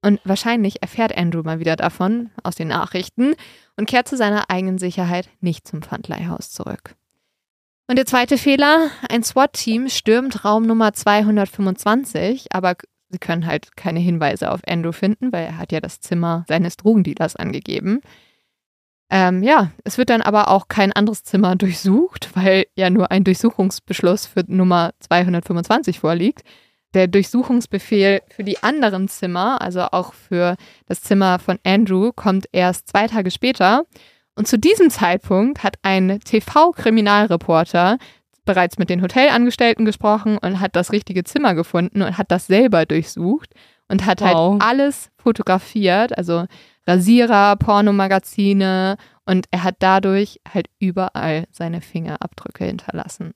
Und 0.00 0.20
wahrscheinlich 0.22 0.80
erfährt 0.80 1.18
Andrew 1.18 1.42
mal 1.42 1.58
wieder 1.58 1.74
davon 1.74 2.30
aus 2.44 2.54
den 2.54 2.68
Nachrichten 2.68 3.34
und 3.76 3.88
kehrt 3.88 4.06
zu 4.06 4.16
seiner 4.16 4.48
eigenen 4.48 4.78
Sicherheit 4.78 5.28
nicht 5.40 5.66
zum 5.66 5.82
Pfandleihhaus 5.82 6.52
zurück. 6.52 6.94
Und 7.88 7.96
der 7.96 8.06
zweite 8.06 8.38
Fehler, 8.38 8.90
ein 9.08 9.24
SWAT-Team 9.24 9.88
stürmt 9.88 10.44
Raum 10.44 10.68
Nummer 10.68 10.92
225, 10.92 12.46
aber 12.52 12.76
sie 13.10 13.18
können 13.18 13.46
halt 13.46 13.76
keine 13.76 14.00
Hinweise 14.00 14.50
auf 14.50 14.60
Andrew 14.66 14.92
finden, 14.92 15.32
weil 15.32 15.44
er 15.44 15.58
hat 15.58 15.72
ja 15.72 15.80
das 15.80 16.00
Zimmer 16.00 16.44
seines 16.48 16.76
Drogendealers 16.76 17.36
angegeben. 17.36 18.00
Ähm, 19.10 19.42
ja, 19.42 19.72
es 19.82 19.98
wird 19.98 20.08
dann 20.10 20.22
aber 20.22 20.48
auch 20.48 20.68
kein 20.68 20.92
anderes 20.92 21.24
Zimmer 21.24 21.56
durchsucht, 21.56 22.30
weil 22.34 22.66
ja 22.76 22.90
nur 22.90 23.10
ein 23.10 23.24
Durchsuchungsbeschluss 23.24 24.26
für 24.26 24.44
Nummer 24.46 24.92
225 25.00 25.98
vorliegt. 25.98 26.42
Der 26.94 27.08
Durchsuchungsbefehl 27.08 28.20
für 28.28 28.44
die 28.44 28.62
anderen 28.62 29.08
Zimmer, 29.08 29.60
also 29.60 29.82
auch 29.82 30.12
für 30.12 30.56
das 30.86 31.02
Zimmer 31.02 31.38
von 31.38 31.58
Andrew, 31.64 32.12
kommt 32.14 32.46
erst 32.52 32.88
zwei 32.88 33.06
Tage 33.06 33.30
später. 33.30 33.84
Und 34.36 34.46
zu 34.48 34.58
diesem 34.58 34.90
Zeitpunkt 34.90 35.62
hat 35.62 35.76
ein 35.82 36.20
TV-Kriminalreporter 36.20 37.98
bereits 38.44 38.78
mit 38.78 38.90
den 38.90 39.02
Hotelangestellten 39.02 39.84
gesprochen 39.84 40.38
und 40.38 40.60
hat 40.60 40.76
das 40.76 40.92
richtige 40.92 41.24
Zimmer 41.24 41.54
gefunden 41.54 42.02
und 42.02 42.18
hat 42.18 42.30
das 42.30 42.46
selber 42.46 42.86
durchsucht 42.86 43.52
und 43.88 44.06
hat 44.06 44.20
Wow. 44.20 44.52
halt 44.52 44.62
alles 44.62 45.10
fotografiert, 45.18 46.16
also 46.16 46.46
Rasierer, 46.86 47.56
Pornomagazine 47.56 48.96
und 49.26 49.46
er 49.50 49.62
hat 49.64 49.76
dadurch 49.80 50.40
halt 50.52 50.66
überall 50.78 51.44
seine 51.50 51.80
Fingerabdrücke 51.80 52.64
hinterlassen. 52.64 53.32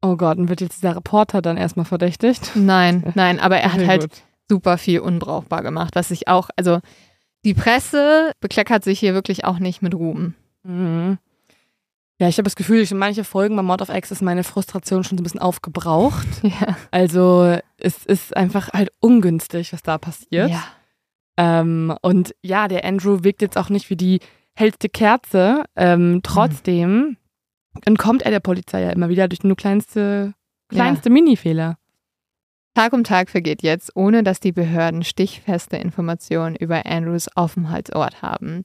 Oh 0.00 0.16
Gott, 0.16 0.38
und 0.38 0.48
wird 0.48 0.60
jetzt 0.60 0.76
dieser 0.82 0.96
Reporter 0.96 1.42
dann 1.42 1.56
erstmal 1.56 1.84
verdächtigt? 1.84 2.52
Nein, 2.54 3.02
nein, 3.14 3.40
aber 3.40 3.58
er 3.58 3.72
hat 3.72 3.80
Sehr 3.80 3.88
halt 3.88 4.02
gut. 4.02 4.22
super 4.48 4.78
viel 4.78 5.00
unbrauchbar 5.00 5.62
gemacht, 5.62 5.96
was 5.96 6.10
ich 6.10 6.28
auch, 6.28 6.50
also 6.56 6.78
die 7.44 7.54
Presse 7.54 8.32
bekleckert 8.40 8.84
sich 8.84 9.00
hier 9.00 9.14
wirklich 9.14 9.44
auch 9.44 9.58
nicht 9.58 9.82
mit 9.82 9.94
Ruhm. 9.94 10.34
Mhm. 10.62 11.18
Ja, 12.20 12.28
ich 12.28 12.36
habe 12.38 12.44
das 12.44 12.56
Gefühl, 12.56 12.78
durch 12.78 12.92
manche 12.92 13.22
Folgen 13.22 13.54
bei 13.54 13.62
Mod 13.62 13.80
of 13.80 13.90
X 13.90 14.10
ist 14.10 14.22
meine 14.22 14.42
Frustration 14.42 15.04
schon 15.04 15.18
so 15.18 15.22
ein 15.22 15.24
bisschen 15.24 15.40
aufgebraucht. 15.40 16.26
Ja. 16.42 16.76
Also 16.90 17.58
es 17.76 18.04
ist 18.04 18.36
einfach 18.36 18.70
halt 18.72 18.90
ungünstig, 19.00 19.72
was 19.72 19.82
da 19.82 19.98
passiert. 19.98 20.50
ja. 20.50 20.64
Ähm, 21.36 21.94
und 22.02 22.34
ja, 22.42 22.66
der 22.66 22.84
Andrew 22.84 23.22
wirkt 23.22 23.42
jetzt 23.42 23.56
auch 23.56 23.68
nicht 23.68 23.90
wie 23.90 23.96
die 23.96 24.18
hellste 24.56 24.88
Kerze. 24.88 25.64
Ähm, 25.76 26.20
trotzdem 26.24 27.16
entkommt 27.84 28.22
er 28.22 28.32
der 28.32 28.40
Polizei 28.40 28.82
ja 28.82 28.90
immer 28.90 29.08
wieder 29.08 29.28
durch 29.28 29.44
nur 29.44 29.56
kleinste, 29.56 30.34
kleinste 30.68 31.10
Minifehler. 31.10 31.78
Tag 32.74 32.92
um 32.92 33.04
Tag 33.04 33.30
vergeht 33.30 33.62
jetzt, 33.62 33.94
ohne 33.94 34.24
dass 34.24 34.40
die 34.40 34.52
Behörden 34.52 35.04
stichfeste 35.04 35.76
Informationen 35.76 36.56
über 36.56 36.86
Andrews 36.86 37.28
Aufenthaltsort 37.36 38.20
haben. 38.20 38.64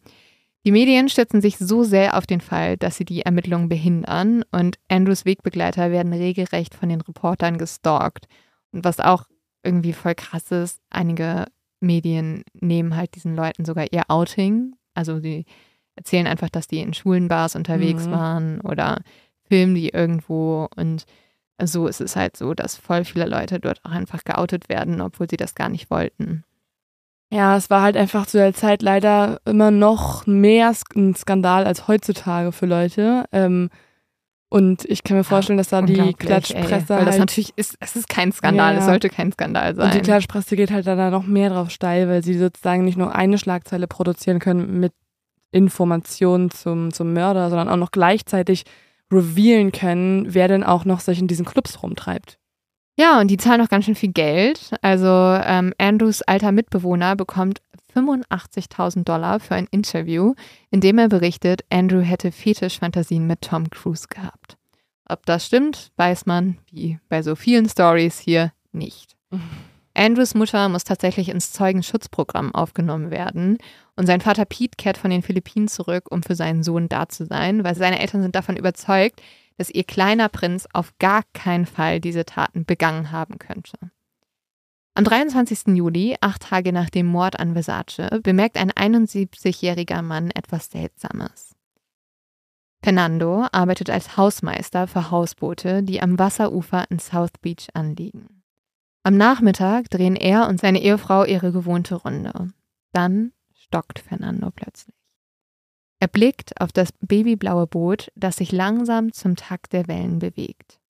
Die 0.65 0.71
Medien 0.71 1.09
stützen 1.09 1.41
sich 1.41 1.57
so 1.57 1.83
sehr 1.83 2.17
auf 2.17 2.25
den 2.25 2.39
Fall, 2.39 2.77
dass 2.77 2.95
sie 2.95 3.03
die 3.03 3.21
Ermittlungen 3.23 3.67
behindern 3.67 4.43
und 4.51 4.79
Andrews 4.87 5.25
Wegbegleiter 5.25 5.91
werden 5.91 6.13
regelrecht 6.13 6.73
von 6.73 6.87
den 6.87 7.01
Reportern 7.01 7.57
gestalkt. 7.57 8.27
Und 8.71 8.85
was 8.85 8.99
auch 9.01 9.25
irgendwie 9.63 9.93
voll 9.93 10.15
krass 10.15 10.51
ist, 10.51 10.79
einige 10.89 11.45
Medien 11.81 12.43
nehmen 12.53 12.95
halt 12.95 13.15
diesen 13.15 13.35
Leuten 13.35 13.65
sogar 13.65 13.87
ihr 13.91 14.03
Outing. 14.07 14.73
Also 14.93 15.19
sie 15.19 15.45
erzählen 15.95 16.27
einfach, 16.27 16.49
dass 16.49 16.67
die 16.67 16.79
in 16.79 16.93
schwulen 16.93 17.27
Bars 17.27 17.55
unterwegs 17.57 18.07
Mhm. 18.07 18.11
waren 18.11 18.61
oder 18.61 19.01
filmen 19.49 19.75
die 19.75 19.89
irgendwo 19.89 20.69
und 20.77 21.05
so 21.61 21.87
ist 21.87 22.01
es 22.01 22.15
halt 22.15 22.35
so, 22.35 22.53
dass 22.53 22.75
voll 22.77 23.03
viele 23.05 23.25
Leute 23.25 23.59
dort 23.59 23.83
auch 23.85 23.91
einfach 23.91 24.23
geoutet 24.23 24.69
werden, 24.69 25.01
obwohl 25.01 25.29
sie 25.29 25.37
das 25.37 25.55
gar 25.55 25.69
nicht 25.69 25.91
wollten. 25.91 26.43
Ja, 27.33 27.57
es 27.57 27.71
war 27.71 27.81
halt 27.81 27.97
einfach 27.97 28.27
zu 28.27 28.37
der 28.37 28.53
Zeit 28.53 28.83
leider 28.83 29.39
immer 29.45 29.71
noch 29.71 30.27
mehr 30.27 30.71
ein 30.95 31.15
Skandal 31.15 31.65
als 31.65 31.87
heutzutage 31.87 32.51
für 32.51 32.67
Leute. 32.67 33.25
Ähm, 33.31 33.69
und 34.49 34.85
ich 34.85 35.03
kann 35.03 35.17
mir 35.17 35.23
vorstellen, 35.23 35.57
dass 35.57 35.69
da 35.69 35.81
die 35.81 36.13
Klatschpresse 36.13 36.93
ey, 36.93 36.99
weil 36.99 37.05
das 37.05 37.13
halt 37.13 37.19
natürlich 37.21 37.53
ist, 37.55 37.75
es 37.79 37.95
ist 37.95 38.07
kein 38.07 38.31
Skandal, 38.31 38.75
Ja, 38.75 38.79
es 38.79 38.85
sollte 38.85 39.09
kein 39.09 39.31
Skandal 39.31 39.73
sein. 39.73 39.85
Und 39.85 39.95
die 39.95 40.01
Klatschpresse 40.01 40.55
geht 40.55 40.69
halt 40.69 40.85
da 40.85 41.09
noch 41.09 41.25
mehr 41.25 41.49
drauf 41.49 41.71
steil, 41.71 42.07
weil 42.07 42.23
sie 42.23 42.37
sozusagen 42.37 42.85
nicht 42.85 42.99
nur 42.99 43.15
eine 43.15 43.39
Schlagzeile 43.39 43.87
produzieren 43.87 44.37
können 44.37 44.79
mit 44.79 44.93
Informationen 45.51 46.51
zum, 46.51 46.93
zum 46.93 47.13
Mörder, 47.13 47.49
sondern 47.49 47.67
auch 47.67 47.77
noch 47.77 47.91
gleichzeitig 47.91 48.65
revealen 49.11 49.71
können, 49.71 50.35
wer 50.35 50.47
denn 50.47 50.63
auch 50.63 50.85
noch 50.85 50.99
sich 50.99 51.19
in 51.19 51.27
diesen 51.27 51.45
Clubs 51.45 51.81
rumtreibt. 51.81 52.37
Ja, 52.95 53.19
und 53.19 53.29
die 53.29 53.37
zahlen 53.37 53.61
auch 53.61 53.69
ganz 53.69 53.85
schön 53.85 53.95
viel 53.95 54.11
Geld. 54.11 54.71
Also 54.81 55.07
ähm, 55.07 55.73
Andrews 55.77 56.21
alter 56.21 56.51
Mitbewohner 56.51 57.15
bekommt 57.15 57.61
85.000 57.95 59.03
Dollar 59.03 59.39
für 59.39 59.55
ein 59.55 59.67
Interview, 59.71 60.33
in 60.71 60.81
dem 60.81 60.97
er 60.97 61.09
berichtet, 61.09 61.61
Andrew 61.69 62.01
hätte 62.01 62.31
Fetischfantasien 62.31 63.27
mit 63.27 63.41
Tom 63.41 63.69
Cruise 63.69 64.07
gehabt. 64.09 64.57
Ob 65.07 65.25
das 65.25 65.45
stimmt, 65.45 65.91
weiß 65.97 66.25
man, 66.25 66.57
wie 66.71 66.99
bei 67.09 67.21
so 67.21 67.35
vielen 67.35 67.67
Stories 67.67 68.19
hier, 68.19 68.51
nicht. 68.71 69.15
Andrews 69.95 70.33
Mutter 70.33 70.69
muss 70.69 70.85
tatsächlich 70.85 71.29
ins 71.29 71.51
Zeugenschutzprogramm 71.51 72.55
aufgenommen 72.55 73.11
werden 73.11 73.59
und 73.95 74.07
sein 74.07 74.21
Vater 74.21 74.45
Pete 74.45 74.75
kehrt 74.75 74.97
von 74.97 75.11
den 75.11 75.21
Philippinen 75.21 75.67
zurück, 75.67 76.05
um 76.09 76.23
für 76.23 76.33
seinen 76.33 76.63
Sohn 76.63 76.89
da 76.89 77.07
zu 77.09 77.25
sein, 77.25 77.63
weil 77.63 77.75
seine 77.75 77.99
Eltern 77.99 78.23
sind 78.23 78.33
davon 78.33 78.57
überzeugt, 78.57 79.21
dass 79.57 79.69
ihr 79.69 79.83
kleiner 79.83 80.29
Prinz 80.29 80.67
auf 80.73 80.97
gar 80.99 81.23
keinen 81.33 81.65
Fall 81.65 81.99
diese 81.99 82.25
Taten 82.25 82.65
begangen 82.65 83.11
haben 83.11 83.39
könnte. 83.39 83.77
Am 84.95 85.03
23. 85.03 85.75
Juli, 85.75 86.15
acht 86.21 86.43
Tage 86.43 86.71
nach 86.71 86.89
dem 86.89 87.07
Mord 87.07 87.39
an 87.39 87.53
Versace, 87.53 88.21
bemerkt 88.21 88.57
ein 88.57 88.71
71-jähriger 88.71 90.03
Mann 90.03 90.29
etwas 90.29 90.67
Seltsames. 90.69 91.55
Fernando 92.83 93.47
arbeitet 93.51 93.89
als 93.89 94.17
Hausmeister 94.17 94.87
für 94.87 95.09
Hausboote, 95.09 95.83
die 95.83 96.01
am 96.01 96.19
Wasserufer 96.19 96.85
in 96.91 96.99
South 96.99 97.31
Beach 97.41 97.69
anliegen. 97.73 98.43
Am 99.03 99.17
Nachmittag 99.17 99.89
drehen 99.89 100.15
er 100.15 100.47
und 100.47 100.59
seine 100.59 100.81
Ehefrau 100.81 101.25
ihre 101.25 101.51
gewohnte 101.51 101.95
Runde. 101.95 102.51
Dann 102.91 103.31
stockt 103.55 103.99
Fernando 103.99 104.51
plötzlich. 104.51 104.95
Er 106.03 106.09
blickt 106.09 106.59
auf 106.59 106.73
das 106.73 106.91
babyblaue 106.99 107.65
Boot, 107.65 108.11
das 108.13 108.35
sich 108.35 108.51
langsam 108.51 109.13
zum 109.13 109.37
Takt 109.37 109.71
der 109.71 109.87
Wellen 109.87 110.19
bewegt. 110.19 110.81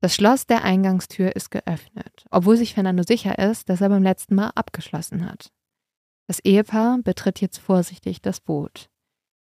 Das 0.00 0.16
Schloss 0.16 0.46
der 0.46 0.64
Eingangstür 0.64 1.36
ist 1.36 1.52
geöffnet, 1.52 2.26
obwohl 2.32 2.56
sich 2.56 2.74
Fernando 2.74 3.04
sicher 3.04 3.38
ist, 3.38 3.68
dass 3.68 3.82
er 3.82 3.88
beim 3.88 4.02
letzten 4.02 4.34
Mal 4.34 4.50
abgeschlossen 4.56 5.24
hat. 5.30 5.52
Das 6.26 6.40
Ehepaar 6.40 6.98
betritt 7.04 7.40
jetzt 7.40 7.58
vorsichtig 7.58 8.20
das 8.20 8.40
Boot. 8.40 8.90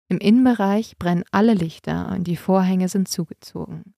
Im 0.09 0.17
Innenbereich 0.17 0.97
brennen 0.97 1.23
alle 1.31 1.53
Lichter 1.53 2.11
und 2.11 2.27
die 2.27 2.35
Vorhänge 2.35 2.89
sind 2.89 3.07
zugezogen. 3.07 3.93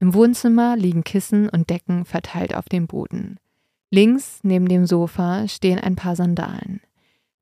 Im 0.00 0.14
Wohnzimmer 0.14 0.78
liegen 0.78 1.04
Kissen 1.04 1.50
und 1.50 1.68
Decken 1.68 2.06
verteilt 2.06 2.54
auf 2.54 2.70
dem 2.70 2.86
Boden. 2.86 3.38
Links 3.90 4.40
neben 4.44 4.68
dem 4.68 4.86
Sofa 4.86 5.46
stehen 5.46 5.78
ein 5.78 5.94
paar 5.94 6.16
Sandalen. 6.16 6.80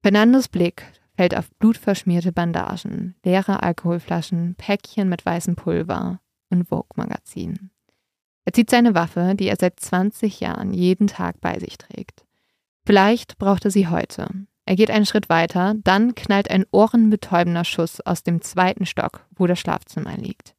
Fernandos 0.03 0.49
Blick 0.49 0.83
fällt 1.17 1.37
auf 1.37 1.51
blutverschmierte 1.59 2.33
Bandagen, 2.33 3.15
leere 3.25 3.63
Alkoholflaschen, 3.63 4.55
Päckchen 4.57 5.09
mit 5.09 5.25
weißem 5.25 5.57
Pulver 5.57 6.21
und 6.51 6.69
Vogue-Magazin. 6.69 7.71
Er 8.45 8.53
zieht 8.53 8.71
seine 8.71 8.95
Waffe, 8.95 9.35
die 9.37 9.49
er 9.49 9.57
seit 9.59 9.79
20 9.79 10.41
Jahren 10.41 10.73
jeden 10.73 11.07
Tag 11.07 11.41
bei 11.41 11.59
sich 11.59 11.79
trägt. 11.79 12.25
Vielleicht 12.85 13.39
braucht 13.39 13.65
er 13.65 13.71
sie 13.71 13.89
heute. 13.89 14.29
Er 14.65 14.77
geht 14.77 14.91
einen 14.91 15.07
Schritt 15.07 15.29
weiter, 15.29 15.75
dann 15.83 16.15
knallt 16.15 16.51
ein 16.51 16.65
ohrenbetäubender 16.71 17.65
Schuss 17.65 18.01
aus 18.01 18.23
dem 18.23 18.43
zweiten 18.43 18.87
Stock, 18.87 19.27
wo 19.35 19.47
das 19.47 19.59
Schlafzimmer 19.59 20.17
liegt. 20.17 20.55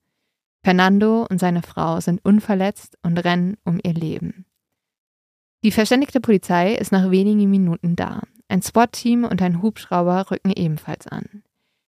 Fernando 0.63 1.25
und 1.29 1.39
seine 1.39 1.61
Frau 1.61 1.99
sind 1.99 2.23
unverletzt 2.23 2.97
und 3.03 3.17
rennen 3.17 3.57
um 3.65 3.79
ihr 3.83 3.93
Leben. 3.93 4.45
Die 5.63 5.71
verständigte 5.71 6.19
Polizei 6.19 6.75
ist 6.75 6.91
nach 6.91 7.09
wenigen 7.09 7.49
Minuten 7.49 7.95
da. 7.95 8.21
Ein 8.49 8.61
SWAT-Team 8.61 9.23
und 9.23 9.41
ein 9.41 9.61
Hubschrauber 9.61 10.29
rücken 10.29 10.51
ebenfalls 10.51 11.07
an. 11.07 11.43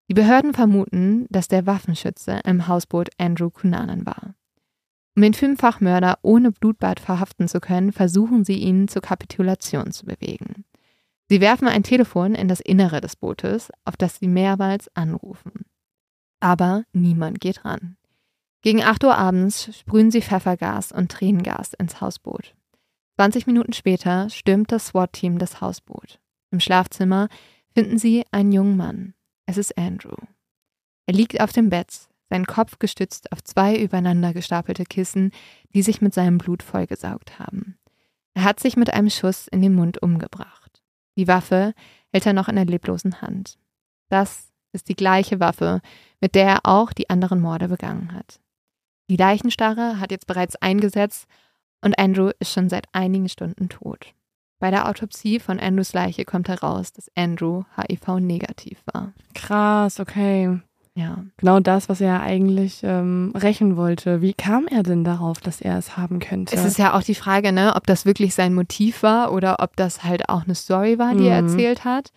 Die 0.08 0.14
Behörden 0.14 0.54
vermuten, 0.54 1.26
dass 1.30 1.48
der 1.48 1.66
Waffenschütze 1.66 2.42
im 2.46 2.68
Hausboot 2.68 3.10
Andrew 3.18 3.50
Cunanan 3.50 4.06
war. 4.06 4.36
Um 5.16 5.24
den 5.24 5.34
Fünffachmörder 5.34 6.20
ohne 6.22 6.52
Blutbad 6.52 7.00
verhaften 7.00 7.48
zu 7.48 7.60
können, 7.60 7.92
versuchen 7.92 8.46
sie 8.46 8.58
ihn 8.58 8.88
zur 8.88 9.02
Kapitulation 9.02 9.92
zu 9.92 10.06
bewegen. 10.06 10.66
Sie 11.30 11.42
werfen 11.42 11.68
ein 11.68 11.84
Telefon 11.84 12.36
in 12.36 12.48
das 12.48 12.60
Innere 12.60 13.02
des 13.02 13.16
Bootes, 13.16 13.72
auf 13.86 13.98
das 13.98 14.18
sie 14.18 14.28
mehrmals 14.28 14.88
anrufen. 14.96 15.66
Aber 16.40 16.84
niemand 16.94 17.42
geht 17.42 17.66
ran. 17.66 17.98
Gegen 18.62 18.84
8 18.84 19.04
Uhr 19.04 19.18
abends 19.18 19.76
sprühen 19.80 20.12
sie 20.12 20.22
Pfeffergas 20.22 20.92
und 20.92 21.12
Tränengas 21.12 21.74
ins 21.74 22.02
Hausboot. 22.02 22.54
20 23.18 23.48
Minuten 23.48 23.74
später 23.74 24.30
stürmt 24.30 24.72
das 24.72 24.88
SWAT-Team 24.88 25.38
das 25.38 25.62
Hausboot. 25.62 26.20
Im 26.52 26.60
Schlafzimmer 26.60 27.28
finden 27.74 27.98
sie 27.98 28.26
einen 28.32 28.52
jungen 28.52 28.78
Mann. 28.78 29.14
Es 29.46 29.58
ist 29.58 29.78
Andrew. 29.78 30.16
Er 31.06 31.14
liegt 31.14 31.40
auf 31.40 31.52
dem 31.52 31.70
Bett, 31.70 32.08
sein 32.30 32.46
Kopf 32.46 32.80
gestützt 32.80 33.32
auf 33.32 33.44
zwei 33.44 33.78
übereinander 33.78 34.34
gestapelte 34.34 34.86
Kissen, 34.86 35.32
die 35.74 35.84
sich 35.84 36.02
mit 36.02 36.14
seinem 36.14 36.40
Blut 36.40 36.64
vollgesaugt 36.64 37.38
haben. 37.38 37.78
Er 38.34 38.44
hat 38.44 38.60
sich 38.60 38.78
mit 38.78 38.92
einem 38.92 39.10
Schuss 39.10 39.48
in 39.48 39.62
den 39.62 39.76
Mund 39.76 40.02
umgebracht. 40.02 40.82
Die 41.16 41.28
Waffe 41.28 41.74
hält 42.12 42.26
er 42.26 42.34
noch 42.34 42.48
in 42.48 42.56
der 42.56 42.66
leblosen 42.66 43.22
Hand. 43.22 43.60
Das 44.10 44.52
ist 44.72 44.90
die 44.90 44.96
gleiche 44.96 45.40
Waffe, 45.40 45.82
mit 46.20 46.34
der 46.34 46.48
er 46.48 46.60
auch 46.64 46.94
die 46.94 47.10
anderen 47.10 47.40
Morde 47.40 47.68
begangen 47.68 48.14
hat. 48.14 48.40
Die 49.10 49.18
Leichenstarre 49.18 50.00
hat 50.00 50.10
jetzt 50.10 50.26
bereits 50.26 50.56
eingesetzt 50.56 51.28
und 51.84 51.98
Andrew 52.00 52.32
ist 52.40 52.52
schon 52.54 52.70
seit 52.70 52.86
einigen 52.94 53.30
Stunden 53.30 53.70
tot. 53.70 54.14
Bei 54.60 54.72
der 54.72 54.88
Autopsie 54.88 55.40
von 55.40 55.60
Andrews 55.60 55.94
Leiche 55.94 56.24
kommt 56.26 56.48
heraus, 56.48 56.94
dass 56.94 57.12
Andrew 57.16 57.64
HIV-negativ 57.76 58.80
war. 58.94 59.14
Krass, 59.34 60.00
okay. 60.00 60.60
Ja. 60.96 61.24
Genau 61.38 61.60
das, 61.60 61.90
was 61.90 62.02
er 62.02 62.22
eigentlich 62.22 62.82
ähm, 62.84 63.34
rächen 63.36 63.76
wollte. 63.78 64.22
Wie 64.22 64.34
kam 64.34 64.68
er 64.68 64.84
denn 64.84 65.04
darauf, 65.04 65.40
dass 65.42 65.60
er 65.60 65.78
es 65.78 65.98
haben 65.98 66.20
könnte? 66.20 66.56
Es 66.56 66.64
ist 66.66 66.78
ja 66.78 66.94
auch 66.94 67.02
die 67.02 67.16
Frage, 67.16 67.52
ne, 67.52 67.74
ob 67.76 67.88
das 67.88 68.06
wirklich 68.06 68.36
sein 68.36 68.54
Motiv 68.54 69.02
war 69.02 69.34
oder 69.34 69.58
ob 69.60 69.76
das 69.76 70.04
halt 70.04 70.30
auch 70.30 70.44
eine 70.46 70.54
Story 70.56 71.00
war, 71.00 71.16
die 71.16 71.26
er 71.26 71.42
Mhm. 71.42 71.48
erzählt 71.50 71.84
hat. 71.84 72.12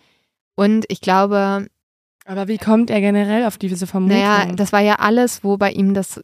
Und 0.55 0.85
ich 0.89 1.01
glaube, 1.01 1.67
Aber 2.25 2.47
wie 2.47 2.57
kommt 2.59 2.89
er 2.91 3.01
generell 3.01 3.45
auf 3.45 3.57
diese 3.57 3.87
Vermutung? 3.87 4.17
naja, 4.19 4.53
das 4.53 4.71
war 4.71 4.81
ja 4.81 4.95
alles, 4.99 5.43
wo 5.43 5.57
bei 5.57 5.71
ihm 5.71 5.93
das 5.95 6.21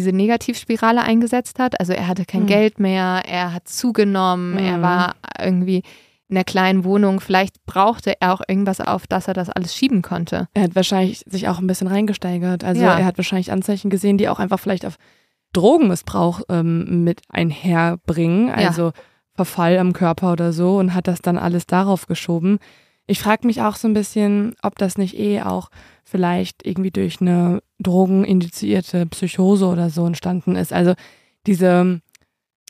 diese 0.00 0.12
Negativspirale 0.12 1.02
eingesetzt 1.02 1.58
hat. 1.58 1.78
Also 1.78 1.92
er 1.92 2.06
hatte 2.08 2.24
kein 2.24 2.42
Mhm. 2.42 2.46
Geld 2.46 2.80
mehr, 2.80 3.22
er 3.28 3.52
hat 3.52 3.68
zugenommen, 3.68 4.58
er 4.58 4.78
Mhm. 4.78 4.82
war 4.82 5.14
irgendwie 5.38 5.82
in 6.28 6.36
einer 6.36 6.44
kleinen 6.44 6.84
Wohnung. 6.84 7.20
Vielleicht 7.20 7.64
brauchte 7.66 8.14
er 8.20 8.32
auch 8.32 8.40
irgendwas 8.48 8.80
auf, 8.80 9.06
dass 9.06 9.28
er 9.28 9.34
das 9.34 9.50
alles 9.50 9.74
schieben 9.76 10.00
konnte. 10.00 10.48
er 10.54 10.62
hat 10.62 10.74
wahrscheinlich 10.76 11.22
sich 11.26 11.48
auch 11.48 11.58
ein 11.58 11.66
bisschen 11.66 11.88
reingesteigert. 11.88 12.64
Also 12.64 12.82
Ja. 12.82 12.96
er 12.98 13.04
hat 13.04 13.18
wahrscheinlich 13.18 13.52
Anzeichen 13.52 13.90
gesehen, 13.90 14.16
die 14.16 14.28
auch 14.28 14.38
einfach 14.38 14.58
vielleicht 14.60 14.86
auf 14.86 14.96
Drogenmissbrauch 15.52 16.42
ähm, 16.48 17.04
mit 17.04 17.20
einherbringen. 17.28 18.50
Also 18.50 18.92
Verfall 19.34 19.78
am 19.78 19.92
Körper 19.92 20.32
oder 20.32 20.52
so 20.52 20.76
und 20.78 20.94
hat 20.94 21.08
das 21.08 21.20
dann 21.20 21.36
alles 21.38 21.66
darauf 21.66 22.06
geschoben. 22.06 22.58
Ich 23.06 23.18
frage 23.18 23.46
mich 23.46 23.60
auch 23.62 23.74
so 23.74 23.88
ein 23.88 23.94
bisschen, 23.94 24.54
ob 24.62 24.78
das 24.78 24.96
nicht 24.96 25.18
eh 25.18 25.42
auch 25.42 25.70
vielleicht 26.10 26.66
irgendwie 26.66 26.90
durch 26.90 27.20
eine 27.20 27.62
drogenindizierte 27.78 29.06
Psychose 29.06 29.66
oder 29.66 29.90
so 29.90 30.06
entstanden 30.06 30.56
ist. 30.56 30.72
Also 30.72 30.94
diese 31.46 32.00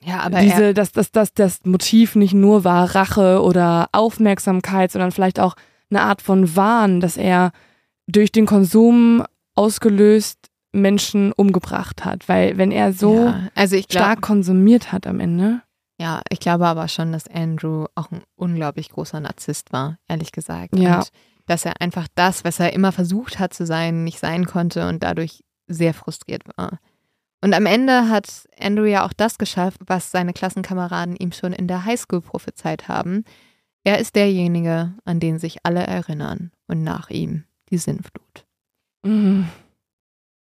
Ja, 0.04 0.20
aber 0.20 0.40
diese, 0.40 0.74
dass, 0.74 0.92
dass, 0.92 1.10
dass 1.10 1.32
das 1.32 1.64
Motiv 1.64 2.16
nicht 2.16 2.34
nur 2.34 2.64
war 2.64 2.94
Rache 2.94 3.42
oder 3.42 3.88
Aufmerksamkeit, 3.92 4.92
sondern 4.92 5.12
vielleicht 5.12 5.40
auch 5.40 5.54
eine 5.90 6.02
Art 6.02 6.22
von 6.22 6.54
Wahn, 6.56 7.00
dass 7.00 7.16
er 7.16 7.52
durch 8.06 8.30
den 8.32 8.46
Konsum 8.46 9.24
ausgelöst 9.54 10.38
Menschen 10.72 11.32
umgebracht 11.32 12.04
hat. 12.04 12.28
Weil 12.28 12.58
wenn 12.58 12.70
er 12.70 12.92
so 12.92 13.26
ja, 13.26 13.48
also 13.54 13.76
ich 13.76 13.88
glaube, 13.88 14.04
stark 14.04 14.20
konsumiert 14.20 14.92
hat 14.92 15.06
am 15.06 15.20
Ende. 15.20 15.62
Ja, 16.00 16.22
ich 16.30 16.40
glaube 16.40 16.66
aber 16.66 16.88
schon, 16.88 17.12
dass 17.12 17.28
Andrew 17.28 17.86
auch 17.94 18.10
ein 18.10 18.22
unglaublich 18.36 18.88
großer 18.90 19.20
Narzisst 19.20 19.72
war, 19.72 19.98
ehrlich 20.08 20.32
gesagt. 20.32 20.78
Ja. 20.78 20.98
Und 20.98 21.10
dass 21.50 21.64
er 21.64 21.80
einfach 21.80 22.06
das, 22.14 22.44
was 22.44 22.60
er 22.60 22.72
immer 22.72 22.92
versucht 22.92 23.38
hat 23.38 23.52
zu 23.52 23.66
sein, 23.66 24.04
nicht 24.04 24.18
sein 24.20 24.46
konnte 24.46 24.88
und 24.88 25.02
dadurch 25.02 25.42
sehr 25.66 25.94
frustriert 25.94 26.42
war. 26.56 26.78
Und 27.42 27.54
am 27.54 27.66
Ende 27.66 28.08
hat 28.08 28.48
Andrew 28.58 28.84
ja 28.84 29.04
auch 29.06 29.12
das 29.12 29.38
geschafft, 29.38 29.80
was 29.86 30.10
seine 30.10 30.32
Klassenkameraden 30.32 31.16
ihm 31.16 31.32
schon 31.32 31.52
in 31.52 31.66
der 31.66 31.84
Highschool 31.84 32.20
prophezeit 32.20 32.86
haben. 32.88 33.24
Er 33.82 33.98
ist 33.98 34.14
derjenige, 34.14 34.92
an 35.04 35.20
den 35.20 35.38
sich 35.38 35.64
alle 35.64 35.86
erinnern 35.86 36.52
und 36.66 36.82
nach 36.82 37.10
ihm 37.10 37.44
die 37.70 37.78
Sinnflut. 37.78 38.46
Mhm. 39.02 39.48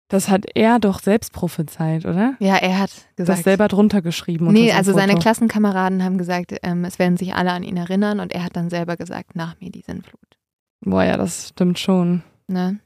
Das 0.08 0.28
hat 0.28 0.44
er 0.54 0.78
doch 0.78 1.00
selbst 1.00 1.32
prophezeit, 1.32 2.04
oder? 2.06 2.34
Ja, 2.38 2.56
er 2.56 2.78
hat 2.78 2.90
Das 3.16 3.26
gesagt. 3.26 3.44
selber 3.44 3.68
drunter 3.68 4.00
geschrieben. 4.02 4.52
Nee, 4.52 4.70
also 4.70 4.92
seine 4.92 5.12
Foto. 5.12 5.22
Klassenkameraden 5.22 6.04
haben 6.04 6.18
gesagt, 6.18 6.54
ähm, 6.62 6.84
es 6.84 6.98
werden 6.98 7.16
sich 7.16 7.34
alle 7.34 7.50
an 7.52 7.64
ihn 7.64 7.76
erinnern 7.76 8.20
und 8.20 8.32
er 8.32 8.44
hat 8.44 8.54
dann 8.54 8.70
selber 8.70 8.96
gesagt, 8.96 9.34
nach 9.34 9.58
mir 9.60 9.70
die 9.70 9.82
Sinnflut. 9.82 10.20
Boah, 10.84 11.04
ja, 11.04 11.16
das 11.16 11.48
stimmt 11.48 11.78
schon. 11.78 12.22
Ne? 12.46 12.78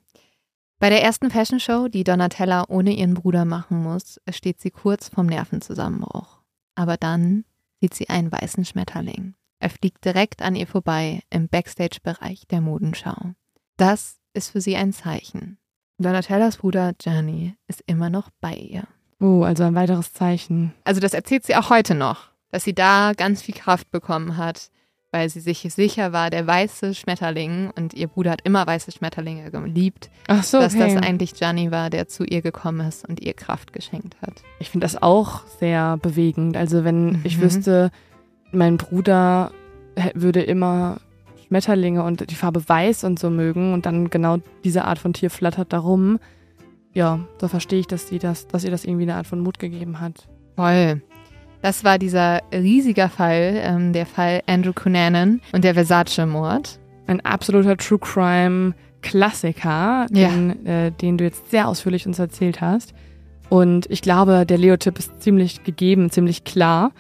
Bei 0.79 0.91
der 0.91 1.03
ersten 1.03 1.31
Fashion 1.31 1.59
Show, 1.59 1.89
die 1.89 2.05
Donatella 2.05 2.67
ohne 2.69 2.93
ihren 2.93 3.15
Bruder 3.15 3.45
machen 3.45 3.83
muss, 3.83 4.21
steht 4.31 4.61
sie 4.61 4.71
kurz 4.71 5.09
vorm 5.09 5.27
Nervenzusammenbruch. 5.27 6.39
Aber 6.77 6.97
dann 6.97 7.45
sieht 7.81 7.95
sie 7.95 8.09
einen 8.09 8.31
weißen 8.31 8.65
Schmetterling. 8.65 9.35
Er 9.59 9.71
fliegt 9.71 10.05
direkt 10.05 10.41
an 10.41 10.55
ihr 10.55 10.69
vorbei 10.69 11.23
im 11.31 11.49
Backstage-Bereich 11.49 12.47
der 12.47 12.61
Modenschau. 12.61 13.33
Das 13.77 14.19
ist 14.35 14.51
für 14.51 14.61
sie 14.61 14.77
ein 14.77 14.93
Zeichen. 14.93 15.59
Donatellas 15.99 16.59
Bruder 16.59 16.93
Gianni 16.93 17.57
ist 17.67 17.83
immer 17.87 18.09
noch 18.09 18.31
bei 18.41 18.55
ihr. 18.55 18.85
Oh, 19.19 19.43
also 19.43 19.65
ein 19.65 19.75
weiteres 19.75 20.13
Zeichen. 20.13 20.73
Also 20.85 21.01
das 21.01 21.13
erzählt 21.13 21.45
sie 21.45 21.57
auch 21.57 21.71
heute 21.71 21.97
noch, 21.97 22.29
dass 22.51 22.63
sie 22.63 22.75
da 22.75 23.15
ganz 23.17 23.43
viel 23.43 23.57
Kraft 23.57 23.91
bekommen 23.91 24.37
hat, 24.37 24.71
weil 25.11 25.29
sie 25.31 25.41
sich 25.41 25.61
sicher 25.73 26.13
war, 26.13 26.29
der 26.31 26.47
weiße 26.47 26.95
Schmetterling, 26.95 27.71
und 27.77 27.95
ihr 27.95 28.09
Bruder 28.09 28.33
hat 28.33 28.41
immer 28.45 28.67
weiße 28.67 28.93
Schmetterlinge 28.93 29.51
geliebt, 29.51 30.11
Ach 30.27 30.43
so, 30.43 30.59
dass 30.61 30.75
okay. 30.75 30.95
das 30.95 31.03
eigentlich 31.03 31.35
Gianni 31.35 31.71
war, 31.71 31.89
der 31.91 32.09
zu 32.09 32.25
ihr 32.25 32.43
gekommen 32.43 32.87
ist 32.87 33.09
und 33.09 33.21
ihr 33.21 33.33
Kraft 33.33 33.73
geschenkt 33.73 34.17
hat. 34.21 34.43
Ich 34.61 34.69
finde 34.71 34.85
das 34.85 35.01
auch 35.01 35.47
sehr 35.61 35.97
bewegend. 35.97 36.57
Also 36.57 36.85
wenn 36.85 37.21
ich 37.25 37.39
Mhm. 37.39 37.43
wüsste, 37.43 37.91
mein 38.53 38.77
Bruder 38.77 39.51
würde 40.15 40.43
immer 40.43 40.99
Schmetterlinge 41.47 42.03
und 42.03 42.31
die 42.31 42.35
Farbe 42.35 42.69
weiß 42.69 43.05
und 43.05 43.19
so 43.19 43.31
mögen 43.31 43.73
und 43.73 43.87
dann 43.87 44.11
genau 44.11 44.39
diese 44.65 44.85
Art 44.85 44.99
von 44.99 45.15
Tier 45.15 45.31
flattert 45.31 45.73
darum. 45.73 46.19
Ja, 46.93 47.21
so 47.41 47.49
verstehe 47.49 47.81
ich, 47.81 47.87
dass 47.87 48.09
sie 48.09 48.19
das, 48.19 48.47
dass 48.49 48.65
ihr 48.65 48.71
das 48.71 48.85
irgendwie 48.85 49.05
eine 49.05 49.15
Art 49.15 49.27
von 49.27 49.41
Mut 49.41 49.59
gegeben 49.59 50.01
hat. 50.01 50.29
Voll. 50.57 51.01
Das 51.63 51.83
war 51.85 51.99
dieser 51.99 52.41
riesige 52.53 53.09
Fall, 53.09 53.55
ähm, 53.63 53.93
der 53.93 54.07
Fall 54.07 54.43
Andrew 54.47 54.73
Cunanan 54.73 55.41
und 55.53 55.65
der 55.65 55.75
Versace-Mord. 55.75 56.79
Ein 57.07 57.21
absoluter 57.25 57.77
True 57.77 57.99
Crime 57.99 58.75
Klassiker, 59.03 60.07
Ja. 60.11 60.29
den, 60.29 60.67
äh, 60.67 60.93
den 60.93 61.19
du 61.19 61.25
jetzt 61.25 61.51
sehr 61.51 61.69
ausführlich 61.69 62.07
uns 62.07 62.19
erzählt 62.19 62.61
hast. 62.61 62.95
Und 63.49 63.87
ich 63.91 64.03
glaube, 64.03 64.45
der 64.47 64.59
Leo-Tipp 64.59 64.99
ist 64.99 65.23
ziemlich 65.23 65.65
gegeben, 65.65 66.11
ziemlich 66.11 66.45
klar. 66.45 66.93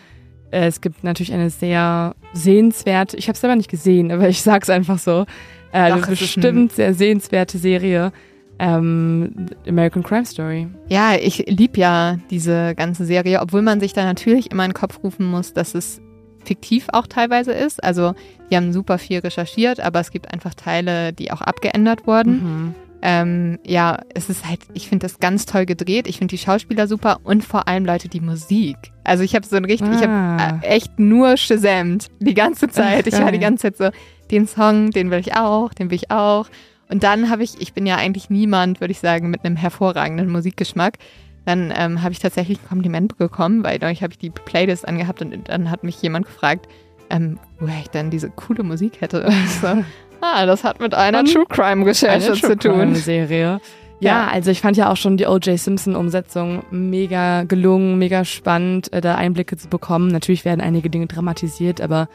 Äh, 0.51 0.67
Es 0.67 0.81
gibt 0.81 1.05
natürlich 1.05 1.33
eine 1.33 1.51
sehr 1.51 2.15
sehenswerte, 2.33 3.17
ich 3.17 3.29
habe 3.29 3.35
es 3.35 3.41
selber 3.41 3.57
nicht 3.57 3.71
gesehen, 3.71 4.11
aber 4.11 4.29
ich 4.29 4.41
sag's 4.43 4.71
einfach 4.71 4.99
so, 4.99 5.27
äh, 5.73 5.79
eine 5.79 5.97
Doch, 6.01 6.09
es 6.09 6.19
bestimmt 6.21 6.73
sehr 6.73 6.95
sehenswerte 6.95 7.59
Serie, 7.59 8.13
ähm, 8.59 9.47
American 9.67 10.03
Crime 10.03 10.25
Story. 10.25 10.69
Ja, 10.89 11.15
ich 11.15 11.45
liebe 11.49 11.79
ja 11.79 12.19
diese 12.31 12.75
ganze 12.75 13.05
Serie, 13.05 13.41
obwohl 13.41 13.63
man 13.63 13.81
sich 13.81 13.93
da 13.93 14.05
natürlich 14.05 14.51
immer 14.51 14.65
in 14.65 14.71
den 14.71 14.75
Kopf 14.77 15.01
rufen 15.03 15.27
muss, 15.27 15.53
dass 15.53 15.75
es 15.75 16.01
fiktiv 16.45 16.87
auch 16.93 17.07
teilweise 17.07 17.53
ist. 17.53 17.83
Also 17.85 18.15
die 18.51 18.57
haben 18.57 18.73
super 18.73 18.99
viel 18.99 19.19
recherchiert, 19.21 19.81
aber 19.81 20.01
es 20.01 20.11
gibt 20.11 20.33
einfach 20.33 20.55
Teile, 20.55 21.13
die 21.13 21.31
auch 21.31 21.41
abgeändert 21.43 22.07
wurden. 22.07 22.33
Mhm. 22.33 22.75
Ähm, 23.01 23.59
ja, 23.65 23.99
es 24.13 24.29
ist 24.29 24.45
halt, 24.49 24.59
ich 24.75 24.89
finde 24.89 25.07
das 25.07 25.21
ganz 25.21 25.47
toll 25.47 25.67
gedreht. 25.67 26.09
Ich 26.09 26.19
finde 26.19 26.33
die 26.33 26.39
Schauspieler 26.39 26.89
super 26.89 27.21
und 27.23 27.45
vor 27.45 27.69
allem 27.69 27.85
Leute 27.87 28.09
die 28.09 28.21
Musik. 28.21 28.77
Also 29.05 29.23
ich 29.23 29.37
habe 29.37 29.47
so 29.47 29.55
ein 29.57 29.65
richtig, 29.65 29.89
ich 30.01 30.09
Ah. 30.09 30.39
habe 30.41 30.67
echt 30.67 30.99
nur 30.99 31.37
shazamt 31.37 32.09
die 32.19 32.35
ganze 32.35 32.69
Zeit. 32.69 33.07
Ich 33.07 33.15
war 33.21 33.31
die 33.31 33.39
ganze 33.39 33.73
Zeit 33.73 33.77
so, 33.77 33.91
den 34.33 34.49
Song, 34.49 34.91
den 34.91 35.13
will 35.13 35.21
ich 35.21 35.37
auch, 35.37 35.73
den 35.75 35.91
will 35.91 35.97
ich 35.97 36.11
auch. 36.11 36.49
Und 36.91 37.03
dann 37.03 37.31
habe 37.31 37.43
ich, 37.43 37.61
ich 37.61 37.73
bin 37.75 37.87
ja 37.87 37.97
eigentlich 37.97 38.31
niemand, 38.31 38.81
würde 38.81 38.93
ich 38.93 38.99
sagen, 39.01 39.31
mit 39.31 39.45
einem 39.45 39.57
hervorragenden 39.57 40.31
Musikgeschmack. 40.31 40.99
Dann 41.45 41.73
ähm, 41.77 42.03
habe 42.03 42.13
ich 42.13 42.19
tatsächlich 42.19 42.59
ein 42.61 42.69
Kompliment 42.69 43.17
bekommen, 43.17 43.65
weil 43.65 43.79
dadurch 43.79 44.03
habe 44.03 44.13
ich 44.13 44.19
die 44.19 44.31
Playlist 44.31 44.87
angehabt 44.87 45.23
und 45.23 45.49
dann 45.49 45.71
hat 45.71 45.85
mich 45.85 46.01
jemand 46.03 46.27
gefragt, 46.27 46.67
ähm, 47.11 47.39
woher 47.59 47.81
ich 47.81 47.89
dann 47.89 48.11
diese 48.11 48.31
coole 48.31 48.63
Musik 48.63 49.01
hätte. 49.01 49.31
So, 49.61 49.67
ah, 50.21 50.47
das 50.47 50.65
hat 50.65 50.81
mit 50.81 50.95
einer 50.95 51.25
True 51.25 51.47
Crime 51.49 51.87
Recherche 51.87 52.35
zu 52.35 52.57
tun. 52.57 52.95
Serie. 52.95 53.61
Ja, 54.01 54.27
Ja. 54.27 54.29
also 54.29 54.51
ich 54.51 54.61
fand 54.61 54.77
ja 54.77 54.91
auch 54.91 54.97
schon 54.97 55.17
die 55.17 55.27
O.J. 55.27 55.59
Simpson-Umsetzung 55.59 56.63
mega 56.71 57.45
gelungen, 57.45 57.99
mega 57.99 58.25
spannend, 58.25 58.93
äh, 58.93 59.01
da 59.01 59.15
Einblicke 59.17 59.57
zu 59.57 59.69
bekommen. 59.69 60.09
Natürlich 60.09 60.45
werden 60.45 60.61
einige 60.61 60.91
Dinge 60.91 61.07
dramatisiert, 61.07 61.81
aber 61.81 62.09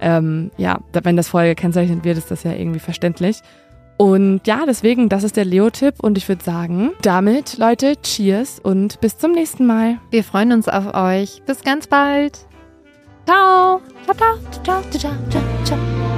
ähm, 0.00 0.50
ja, 0.56 0.78
wenn 0.92 1.16
das 1.16 1.28
vorher 1.28 1.54
gekennzeichnet 1.54 2.04
wird, 2.04 2.16
ist 2.18 2.30
das 2.30 2.42
ja 2.44 2.52
irgendwie 2.52 2.78
verständlich. 2.78 3.40
Und 4.00 4.46
ja, 4.46 4.64
deswegen, 4.66 5.10
das 5.10 5.24
ist 5.24 5.36
der 5.36 5.44
Leo-Tipp 5.44 5.96
und 6.00 6.16
ich 6.16 6.26
würde 6.26 6.42
sagen, 6.42 6.92
damit, 7.02 7.58
Leute, 7.58 8.00
cheers 8.00 8.58
und 8.58 8.98
bis 9.02 9.18
zum 9.18 9.32
nächsten 9.32 9.66
Mal. 9.66 9.98
Wir 10.10 10.24
freuen 10.24 10.52
uns 10.52 10.68
auf 10.68 10.94
euch. 10.94 11.42
Bis 11.44 11.62
ganz 11.62 11.86
bald. 11.86 12.38
Ciao. 13.26 13.82
Ciao, 14.06 14.16
ciao, 14.16 14.38
ciao, 14.64 14.82
ciao, 14.90 15.12
ciao, 15.28 15.42
ciao. 15.64 16.09